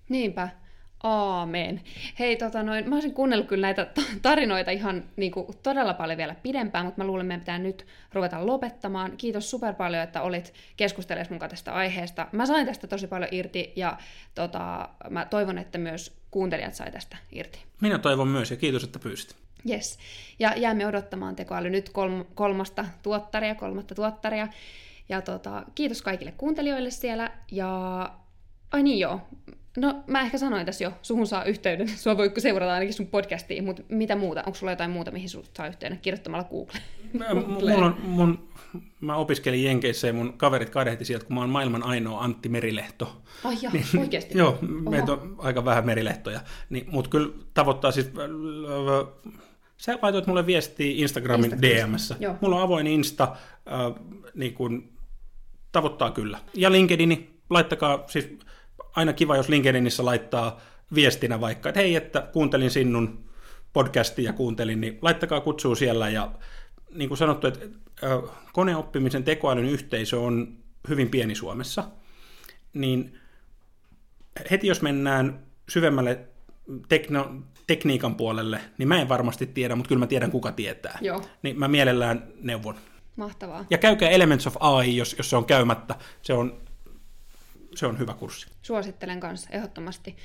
niinpä. 0.08 0.48
Aamen. 1.02 1.80
Hei, 2.18 2.36
tota 2.36 2.62
noin, 2.62 2.88
mä 2.88 2.94
olisin 2.94 3.14
kuunnellut 3.14 3.48
kyllä 3.48 3.66
näitä 3.66 3.86
tarinoita 4.22 4.70
ihan 4.70 5.04
niin 5.16 5.32
kuin, 5.32 5.46
todella 5.62 5.94
paljon 5.94 6.16
vielä 6.16 6.34
pidempään, 6.42 6.84
mutta 6.84 7.00
mä 7.00 7.06
luulen, 7.06 7.24
että 7.24 7.28
meidän 7.28 7.40
pitää 7.40 7.58
nyt 7.58 7.86
ruveta 8.12 8.46
lopettamaan. 8.46 9.16
Kiitos 9.16 9.50
super 9.50 9.74
paljon, 9.74 10.02
että 10.02 10.22
olit 10.22 10.54
keskustelemassa 10.76 11.34
mukaan 11.34 11.50
tästä 11.50 11.74
aiheesta. 11.74 12.26
Mä 12.32 12.46
sain 12.46 12.66
tästä 12.66 12.86
tosi 12.86 13.06
paljon 13.06 13.28
irti 13.32 13.72
ja 13.76 13.98
tota, 14.34 14.88
mä 15.10 15.24
toivon, 15.24 15.58
että 15.58 15.78
myös 15.78 16.16
kuuntelijat 16.30 16.74
sai 16.74 16.92
tästä 16.92 17.16
irti. 17.32 17.58
Minä 17.80 17.98
toivon 17.98 18.28
myös 18.28 18.50
ja 18.50 18.56
kiitos, 18.56 18.84
että 18.84 18.98
pyysit. 18.98 19.36
Yes. 19.70 19.98
Ja 20.38 20.54
jäämme 20.56 20.86
odottamaan 20.86 21.36
tekoäly 21.36 21.70
nyt 21.70 21.88
kolm- 21.88 22.26
kolmasta 22.34 22.84
tuottaria, 23.02 23.54
kolmatta 23.54 23.94
tuottaria. 23.94 24.48
Ja 25.08 25.22
tota, 25.22 25.62
kiitos 25.74 26.02
kaikille 26.02 26.32
kuuntelijoille 26.32 26.90
siellä. 26.90 27.30
Ja 27.50 28.10
ai 28.72 28.82
niin 28.82 28.98
joo, 28.98 29.20
No, 29.76 30.02
mä 30.06 30.20
ehkä 30.20 30.38
sanoin 30.38 30.66
tässä 30.66 30.84
jo, 30.84 30.92
suhun 31.02 31.26
saa 31.26 31.44
yhteyden, 31.44 31.88
sua 31.98 32.16
voi 32.16 32.32
seurata 32.38 32.72
ainakin 32.72 32.94
sun 32.94 33.06
podcastiin, 33.06 33.64
mutta 33.64 33.82
mitä 33.88 34.16
muuta? 34.16 34.42
Onko 34.46 34.54
sulla 34.54 34.72
jotain 34.72 34.90
muuta, 34.90 35.10
mihin 35.10 35.28
sun 35.28 35.44
saa 35.56 35.66
yhteyden 35.66 35.98
kirjoittamalla 35.98 36.48
Google? 36.48 36.80
Mä, 37.12 37.34
mulla 37.34 37.86
on, 37.86 37.96
mun, 38.02 38.48
mä 39.00 39.16
opiskelin 39.16 39.64
Jenkeissä 39.64 40.06
ja 40.06 40.12
mun 40.12 40.32
kaverit 40.32 40.70
kadehti 40.70 41.04
sieltä, 41.04 41.26
kun 41.26 41.34
mä 41.34 41.40
oon 41.40 41.50
maailman 41.50 41.82
ainoa 41.82 42.20
Antti 42.20 42.48
Merilehto. 42.48 43.22
Ai 43.44 43.56
ja, 43.62 43.70
niin, 43.70 43.84
oikeasti? 44.00 44.38
joo, 44.38 44.58
meitä 44.90 45.12
on 45.12 45.34
aika 45.38 45.64
vähän 45.64 45.86
merilehtoja. 45.86 46.40
Niin, 46.70 46.84
mutta 46.90 47.10
kyllä 47.10 47.32
tavoittaa 47.54 47.90
siis... 47.90 48.10
Sä 49.76 49.98
laitoit 50.02 50.26
mulle 50.26 50.46
viestiä 50.46 50.92
Instagramin 50.96 51.62
DMssä. 51.62 52.16
Joo. 52.20 52.34
Mulla 52.40 52.56
on 52.56 52.62
avoin 52.62 52.86
Insta, 52.86 53.22
äh, 53.22 54.04
niin 54.34 54.54
kun, 54.54 54.92
tavoittaa 55.72 56.10
kyllä. 56.10 56.38
Ja 56.54 56.72
LinkedIni, 56.72 57.30
laittakaa 57.50 58.04
siis 58.06 58.38
aina 58.96 59.12
kiva, 59.12 59.36
jos 59.36 59.48
LinkedInissä 59.48 60.04
laittaa 60.04 60.60
viestinä 60.94 61.40
vaikka, 61.40 61.68
että 61.68 61.80
hei, 61.80 61.96
että 61.96 62.28
kuuntelin 62.32 62.70
sinun 62.70 63.24
podcastia 63.72 64.24
ja 64.24 64.32
kuuntelin, 64.32 64.80
niin 64.80 64.98
laittakaa 65.02 65.40
kutsuu 65.40 65.74
siellä 65.74 66.08
ja 66.08 66.32
niin 66.94 67.08
kuin 67.08 67.18
sanottu, 67.18 67.46
että 67.46 67.60
koneoppimisen 68.52 69.24
tekoälyn 69.24 69.64
yhteisö 69.64 70.20
on 70.20 70.56
hyvin 70.88 71.08
pieni 71.08 71.34
Suomessa, 71.34 71.84
niin 72.74 73.18
heti 74.50 74.66
jos 74.66 74.82
mennään 74.82 75.40
syvemmälle 75.68 76.20
tekno, 76.88 77.34
tekniikan 77.66 78.14
puolelle, 78.14 78.60
niin 78.78 78.88
mä 78.88 79.00
en 79.00 79.08
varmasti 79.08 79.46
tiedä, 79.46 79.76
mutta 79.76 79.88
kyllä 79.88 79.98
mä 79.98 80.06
tiedän, 80.06 80.30
kuka 80.30 80.52
tietää. 80.52 80.98
Joo. 81.00 81.22
Niin 81.42 81.58
mä 81.58 81.68
mielellään 81.68 82.26
neuvon. 82.40 82.74
Mahtavaa. 83.16 83.64
Ja 83.70 83.78
käykää 83.78 84.10
Elements 84.10 84.46
of 84.46 84.56
AI, 84.60 84.96
jos, 84.96 85.14
jos 85.18 85.30
se 85.30 85.36
on 85.36 85.44
käymättä. 85.44 85.94
Se 86.22 86.32
on, 86.32 86.60
se 87.74 87.86
on 87.86 87.98
hyvä 87.98 88.14
kurssi. 88.14 88.46
Suosittelen 88.62 89.20
kanssa, 89.20 89.50
ehdottomasti. 89.52 90.16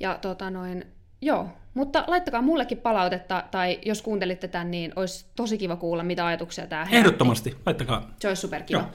Ja 0.00 0.18
tota 0.18 0.50
noin, 0.50 0.84
joo, 1.20 1.48
mutta 1.74 2.04
laittakaa 2.06 2.42
mullekin 2.42 2.78
palautetta, 2.78 3.44
tai 3.50 3.78
jos 3.84 4.02
kuuntelitte 4.02 4.48
tämän, 4.48 4.70
niin 4.70 4.92
olisi 4.96 5.26
tosi 5.36 5.58
kiva 5.58 5.76
kuulla, 5.76 6.02
mitä 6.02 6.26
ajatuksia 6.26 6.66
tämä 6.66 6.84
herätti. 6.84 6.96
Ehdottomasti, 6.96 7.56
laittakaa. 7.66 8.10
Se 8.20 8.28
olisi 8.28 8.40
superkiva. 8.40 8.80
Joo. 8.80 8.90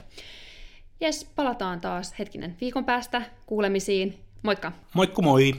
Jes, 1.00 1.32
palataan 1.36 1.80
taas 1.80 2.14
hetkinen 2.18 2.56
viikon 2.60 2.84
päästä 2.84 3.22
kuulemisiin. 3.46 4.18
Moikka! 4.42 4.72
Moikku 4.94 5.22
moi! 5.22 5.54